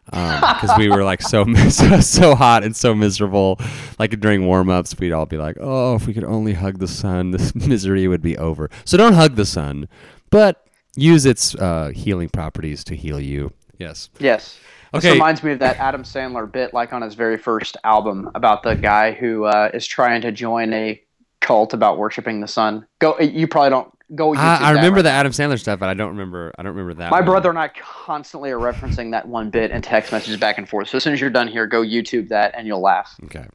Because 0.05 0.71
we 0.79 0.89
were 0.89 1.03
like 1.03 1.21
so, 1.21 1.45
so 1.69 1.99
so 1.99 2.33
hot 2.33 2.63
and 2.63 2.75
so 2.75 2.95
miserable. 2.95 3.59
Like 3.99 4.19
during 4.19 4.47
warm 4.47 4.67
ups, 4.67 4.97
we'd 4.97 5.11
all 5.11 5.27
be 5.27 5.37
like, 5.37 5.57
"Oh, 5.61 5.95
if 5.95 6.07
we 6.07 6.13
could 6.13 6.23
only 6.23 6.53
hug 6.53 6.79
the 6.79 6.87
sun, 6.87 7.31
this 7.31 7.53
misery 7.67 8.07
would 8.07 8.23
be 8.23 8.35
over." 8.37 8.69
So 8.83 8.97
don't 8.97 9.13
hug 9.13 9.35
the 9.35 9.45
sun, 9.45 9.87
but 10.31 10.67
use 10.95 11.25
its 11.25 11.53
uh, 11.55 11.91
healing 11.93 12.29
properties 12.29 12.83
to 12.85 12.95
heal 12.95 13.19
you. 13.19 13.53
Yes. 13.77 14.09
Yes. 14.19 14.59
This 14.93 15.05
reminds 15.05 15.41
me 15.41 15.53
of 15.53 15.59
that 15.59 15.77
Adam 15.77 16.03
Sandler 16.03 16.51
bit, 16.51 16.73
like 16.73 16.91
on 16.91 17.01
his 17.01 17.15
very 17.15 17.37
first 17.37 17.77
album, 17.83 18.29
about 18.35 18.63
the 18.63 18.75
guy 18.75 19.13
who 19.13 19.45
uh, 19.45 19.71
is 19.73 19.87
trying 19.87 20.21
to 20.21 20.31
join 20.31 20.73
a 20.73 21.01
cult 21.39 21.73
about 21.73 21.97
worshiping 21.97 22.41
the 22.41 22.47
sun. 22.47 22.85
Go, 22.99 23.17
you 23.19 23.47
probably 23.47 23.69
don't 23.69 23.91
go. 24.15 24.35
I, 24.35 24.57
I 24.57 24.71
remember 24.71 24.97
right 24.97 25.03
the 25.03 25.09
Adam 25.09 25.31
Sandler 25.31 25.59
stuff, 25.59 25.79
but 25.79 25.87
I 25.89 25.93
don't 25.93 26.09
remember. 26.09 26.53
I 26.57 26.63
don't 26.63 26.73
remember 26.75 26.93
that. 26.95 27.09
My 27.11 27.19
one. 27.19 27.25
brother 27.25 27.49
and 27.49 27.57
I 27.57 27.69
constantly 27.69 28.51
are 28.51 28.59
referencing 28.59 29.11
that 29.11 29.27
one 29.27 29.49
bit 29.49 29.71
and 29.71 29.83
text 29.83 30.11
messages 30.11 30.37
back 30.37 30.57
and 30.57 30.67
forth. 30.67 30.89
So 30.89 30.97
as 30.97 31.03
soon 31.03 31.13
as 31.13 31.21
you're 31.21 31.29
done 31.29 31.47
here, 31.47 31.67
go 31.67 31.81
YouTube 31.81 32.27
that 32.29 32.53
and 32.55 32.67
you'll 32.67 32.81
laugh. 32.81 33.15
Okay. 33.25 33.45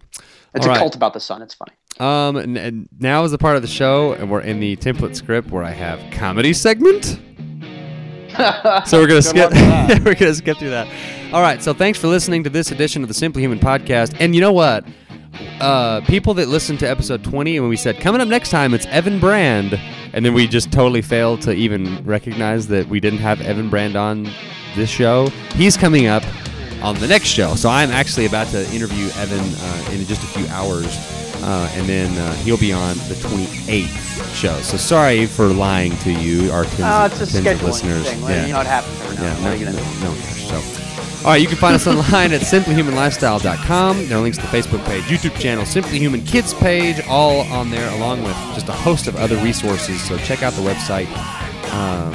It's 0.54 0.64
All 0.64 0.72
a 0.72 0.74
right. 0.74 0.78
cult 0.78 0.96
about 0.96 1.12
the 1.12 1.20
sun. 1.20 1.42
It's 1.42 1.54
funny. 1.54 1.72
Um, 1.98 2.36
and, 2.36 2.56
and 2.56 2.88
now 2.98 3.24
is 3.24 3.30
the 3.30 3.38
part 3.38 3.56
of 3.56 3.62
the 3.62 3.68
show, 3.68 4.12
and 4.12 4.30
we're 4.30 4.40
in 4.40 4.60
the 4.60 4.76
template 4.76 5.16
script 5.16 5.50
where 5.50 5.62
I 5.62 5.70
have 5.70 6.00
comedy 6.10 6.52
segment. 6.52 7.20
So 8.86 9.00
we're 9.00 9.06
gonna 9.06 9.22
skip. 9.22 9.50
luck 9.50 9.52
with 9.52 9.60
that. 9.60 10.02
we're 10.04 10.14
gonna 10.14 10.34
skip 10.34 10.58
through 10.58 10.70
that. 10.70 10.86
All 11.32 11.40
right. 11.42 11.62
So 11.62 11.72
thanks 11.72 11.98
for 11.98 12.06
listening 12.08 12.44
to 12.44 12.50
this 12.50 12.70
edition 12.70 13.02
of 13.02 13.08
the 13.08 13.14
Simply 13.14 13.42
Human 13.42 13.58
podcast. 13.58 14.16
And 14.20 14.34
you 14.34 14.40
know 14.40 14.52
what? 14.52 14.84
Uh, 15.60 16.00
people 16.02 16.32
that 16.34 16.48
listened 16.48 16.78
to 16.80 16.88
episode 16.88 17.22
20 17.24 17.56
and 17.56 17.64
when 17.64 17.70
we 17.70 17.76
said 17.76 18.00
coming 18.00 18.20
up 18.20 18.28
next 18.28 18.50
time 18.50 18.72
it's 18.72 18.86
Evan 18.86 19.18
Brand, 19.20 19.78
and 20.12 20.24
then 20.24 20.32
we 20.34 20.46
just 20.46 20.72
totally 20.72 21.02
failed 21.02 21.42
to 21.42 21.52
even 21.52 22.02
recognize 22.04 22.68
that 22.68 22.86
we 22.88 23.00
didn't 23.00 23.18
have 23.18 23.40
Evan 23.42 23.68
Brand 23.68 23.96
on 23.96 24.28
this 24.76 24.88
show. 24.88 25.26
He's 25.54 25.76
coming 25.76 26.06
up 26.06 26.22
on 26.82 26.94
the 26.96 27.06
next 27.06 27.26
show. 27.28 27.54
So 27.54 27.68
I'm 27.68 27.90
actually 27.90 28.26
about 28.26 28.46
to 28.48 28.60
interview 28.74 29.08
Evan 29.16 29.40
uh, 29.40 29.90
in 29.92 30.04
just 30.06 30.22
a 30.22 30.26
few 30.26 30.46
hours, 30.48 30.86
uh, 31.42 31.70
and 31.74 31.86
then 31.88 32.16
uh, 32.18 32.32
he'll 32.36 32.56
be 32.58 32.72
on 32.72 32.96
the 33.08 33.14
28th 33.14 34.34
show. 34.34 34.60
So 34.62 34.76
sorry 34.76 35.26
for 35.26 35.46
lying 35.48 35.96
to 35.98 36.10
you, 36.12 36.50
our 36.52 36.64
tens, 36.64 36.80
Uh, 36.80 37.08
it's 37.12 37.34
a 37.34 37.42
tens 37.42 37.60
of 37.60 37.66
listeners. 37.66 38.04
thing. 38.08 38.20
Yeah. 38.22 38.46
You 38.46 38.52
know, 38.52 38.60
it 38.60 38.66
happens 38.66 39.00
every 39.02 39.16
now 39.16 39.22
Yeah, 39.22 39.38
no. 39.44 39.50
What 39.50 39.58
you 39.60 39.66
no, 39.66 39.72
no. 40.10 40.14
So, 40.50 40.56
all 41.24 41.32
right, 41.32 41.40
you 41.40 41.48
can 41.48 41.56
find 41.56 41.74
us 41.74 41.86
online 41.92 42.32
at 42.32 42.40
simplyhumanlifestyle.com. 42.42 44.06
There 44.08 44.18
are 44.18 44.20
links 44.20 44.38
to 44.38 44.42
the 44.46 44.48
Facebook 44.56 44.84
page, 44.86 45.04
YouTube 45.04 45.38
channel, 45.40 45.64
Simply 45.64 45.98
Human 45.98 46.22
Kids 46.24 46.54
page, 46.54 47.00
all 47.08 47.40
on 47.52 47.70
there, 47.70 47.90
along 47.96 48.22
with 48.22 48.36
just 48.54 48.68
a 48.68 48.72
host 48.72 49.06
of 49.08 49.16
other 49.16 49.36
resources. 49.38 50.02
So 50.02 50.16
check 50.18 50.42
out 50.42 50.52
the 50.52 50.62
website. 50.62 51.06
Um, 51.72 52.12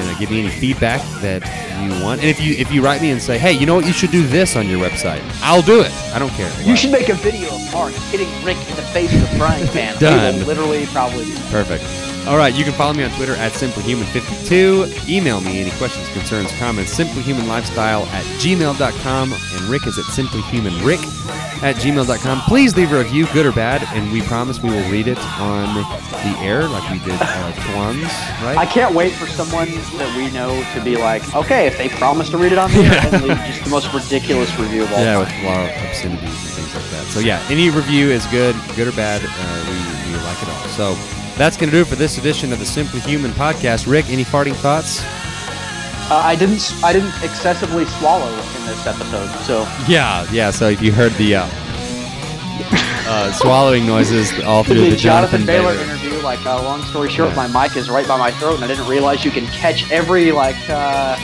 and 0.00 0.08
uh, 0.10 0.18
give 0.18 0.30
me 0.30 0.40
any 0.40 0.50
feedback 0.50 1.00
that 1.20 1.42
you 1.82 2.02
want. 2.02 2.20
And 2.20 2.28
if 2.28 2.40
you 2.40 2.54
if 2.54 2.72
you 2.72 2.82
write 2.82 3.00
me 3.02 3.10
and 3.10 3.20
say, 3.20 3.38
hey, 3.38 3.52
you 3.52 3.66
know 3.66 3.74
what, 3.74 3.86
you 3.86 3.92
should 3.92 4.10
do 4.10 4.26
this 4.26 4.56
on 4.56 4.68
your 4.68 4.80
website, 4.80 5.22
I'll 5.42 5.62
do 5.62 5.80
it. 5.80 5.92
I 6.14 6.18
don't 6.18 6.30
care. 6.30 6.50
You 6.62 6.76
should 6.76 6.92
make 6.92 7.08
a 7.08 7.14
video 7.14 7.54
of 7.54 7.72
Mark 7.72 7.92
hitting 8.10 8.28
Rick 8.44 8.58
in 8.68 8.76
the 8.76 8.82
face 8.92 9.12
with 9.12 9.22
a 9.32 9.38
frying 9.38 9.66
pan. 9.68 9.98
Done. 9.98 10.34
He 10.34 10.40
will 10.40 10.46
literally 10.46 10.86
probably. 10.86 11.24
Perfect. 11.50 11.84
All 12.26 12.38
right, 12.38 12.54
you 12.54 12.64
can 12.64 12.72
follow 12.72 12.94
me 12.94 13.04
on 13.04 13.10
Twitter 13.10 13.34
at 13.34 13.52
simplyhuman52. 13.52 15.08
Email 15.10 15.42
me 15.42 15.60
any 15.60 15.70
questions, 15.72 16.08
concerns, 16.14 16.50
comments, 16.58 16.98
simplyhumanlifestyle 16.98 18.06
at 18.06 18.24
gmail.com. 18.40 19.32
And 19.32 19.60
Rick 19.68 19.86
is 19.86 19.98
at 19.98 20.06
simplyhumanrick 20.06 21.04
at 21.62 21.76
gmail.com. 21.76 22.40
Please 22.42 22.76
leave 22.76 22.92
a 22.92 22.98
review, 22.98 23.26
good 23.34 23.44
or 23.44 23.52
bad, 23.52 23.82
and 23.94 24.10
we 24.10 24.22
promise 24.22 24.62
we 24.62 24.70
will 24.70 24.90
read 24.90 25.06
it 25.06 25.18
on 25.38 25.74
the 25.74 26.38
air 26.40 26.66
like 26.66 26.90
we 26.90 26.98
did 27.00 27.18
uh, 27.20 27.52
Twan's, 27.52 28.04
right? 28.42 28.56
I 28.56 28.64
can't 28.64 28.94
wait 28.94 29.12
for 29.12 29.26
someone 29.26 29.70
that 29.98 30.16
we 30.16 30.30
know 30.30 30.64
to 30.72 30.82
be 30.82 30.96
like, 30.96 31.22
okay, 31.34 31.66
if 31.66 31.76
they 31.76 31.90
promise 31.90 32.30
to 32.30 32.38
read 32.38 32.52
it 32.52 32.58
on 32.58 32.70
the 32.70 32.78
air, 32.78 33.10
then 33.10 33.28
leave 33.28 33.36
just 33.44 33.64
the 33.64 33.70
most 33.70 33.92
ridiculous 33.92 34.58
review 34.58 34.84
of 34.84 34.92
all 34.94 35.00
yeah, 35.00 35.12
time. 35.12 35.20
with 35.20 35.28
a 35.28 35.46
lot 35.46 35.60
of 35.60 35.88
obscenities 35.88 36.22
and 36.22 36.52
things 36.56 36.74
like 36.74 36.90
that. 36.90 37.04
So 37.08 37.20
yeah, 37.20 37.44
any 37.50 37.68
review 37.68 38.08
is 38.08 38.26
good, 38.28 38.56
good 38.76 38.88
or 38.88 38.92
bad. 38.92 39.20
Uh, 39.22 39.64
we, 39.68 40.12
we 40.12 40.24
like 40.24 40.42
it 40.42 40.48
all. 40.48 40.68
So 40.68 40.96
that's 41.36 41.56
gonna 41.56 41.72
do 41.72 41.80
it 41.80 41.86
for 41.86 41.96
this 41.96 42.18
edition 42.18 42.52
of 42.52 42.58
the 42.58 42.66
Simply 42.66 43.00
Human 43.00 43.32
podcast. 43.32 43.86
Rick, 43.86 44.08
any 44.08 44.24
farting 44.24 44.54
thoughts? 44.54 45.02
Uh, 46.10 46.16
I 46.16 46.36
didn't. 46.36 46.74
I 46.82 46.92
didn't 46.92 47.14
excessively 47.22 47.86
swallow 47.86 48.30
in 48.30 48.66
this 48.66 48.86
episode, 48.86 49.28
so 49.44 49.62
Yeah, 49.88 50.26
yeah. 50.30 50.50
So 50.50 50.68
if 50.68 50.82
you 50.82 50.92
heard 50.92 51.12
the 51.12 51.36
uh, 51.36 51.48
uh, 53.06 53.32
swallowing 53.32 53.86
noises 53.86 54.38
all 54.44 54.64
through 54.64 54.80
the, 54.80 54.90
the, 54.90 54.96
Jonathan, 54.96 55.46
Bailor. 55.46 55.72
Bailor 55.72 55.84
interview. 55.84 56.18
Like, 56.18 56.44
uh, 56.46 56.62
long 56.62 56.82
story 56.84 57.10
short, 57.10 57.34
my 57.36 57.46
mic 57.46 57.76
is 57.76 57.90
right 57.90 58.06
by 58.06 58.16
my 58.16 58.30
throat, 58.32 58.56
and 58.56 58.64
I 58.64 58.66
didn't 58.66 58.86
realize 58.86 59.24
you 59.24 59.30
can 59.30 59.46
catch 59.46 59.90
every 59.90 60.32
like 60.32 60.56
uh, 60.68 61.16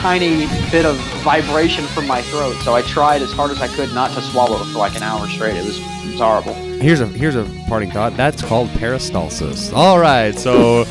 tiny 0.00 0.46
bit 0.70 0.86
of 0.86 0.96
vibration 1.22 1.84
from 1.84 2.06
my 2.06 2.22
throat. 2.22 2.54
So 2.62 2.74
I 2.74 2.80
tried 2.80 3.20
as 3.20 3.32
hard 3.32 3.50
as 3.50 3.60
I 3.60 3.68
could 3.68 3.92
not 3.92 4.10
to 4.12 4.22
swallow 4.22 4.56
for 4.64 4.78
like 4.78 4.96
an 4.96 5.02
hour 5.02 5.28
straight. 5.28 5.56
It 5.56 5.64
was, 5.66 5.78
it 5.78 6.12
was 6.12 6.18
horrible. 6.18 6.54
Here's 6.54 7.02
a 7.02 7.06
here's 7.06 7.36
a 7.36 7.44
parting 7.68 7.90
thought. 7.90 8.16
That's 8.16 8.40
called 8.40 8.70
peristalsis. 8.70 9.70
All 9.74 9.98
right, 9.98 10.34
so 10.34 10.84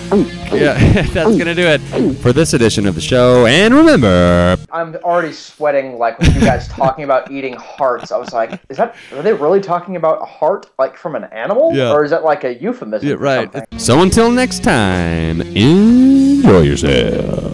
yeah, 0.55 1.01
that's 1.13 1.35
gonna 1.35 1.55
do 1.55 1.65
it 1.65 1.79
for 2.17 2.31
this 2.31 2.53
edition 2.53 2.85
of 2.85 2.93
the 2.93 3.01
show. 3.01 3.47
And 3.47 3.73
remember, 3.73 4.55
I'm 4.71 4.95
already 4.97 5.33
sweating 5.33 5.97
like 5.97 6.19
with 6.19 6.35
you 6.35 6.41
guys 6.41 6.67
talking 6.67 7.03
about 7.03 7.31
eating 7.31 7.53
hearts. 7.53 8.11
I 8.11 8.17
was 8.17 8.31
like, 8.31 8.61
is 8.69 8.77
that 8.77 8.95
are 9.13 9.23
they 9.23 9.33
really 9.33 9.61
talking 9.61 9.95
about 9.95 10.21
a 10.21 10.25
heart 10.25 10.69
like 10.77 10.95
from 10.95 11.15
an 11.15 11.23
animal? 11.23 11.73
Yeah. 11.73 11.91
Or 11.91 12.03
is 12.03 12.11
that 12.11 12.23
like 12.23 12.43
a 12.43 12.53
euphemism? 12.53 13.09
yeah, 13.09 13.15
right. 13.17 13.49
So 13.81 14.03
until 14.03 14.29
next 14.29 14.63
time, 14.63 15.41
enjoy 15.41 16.61
yourself. 16.61 17.48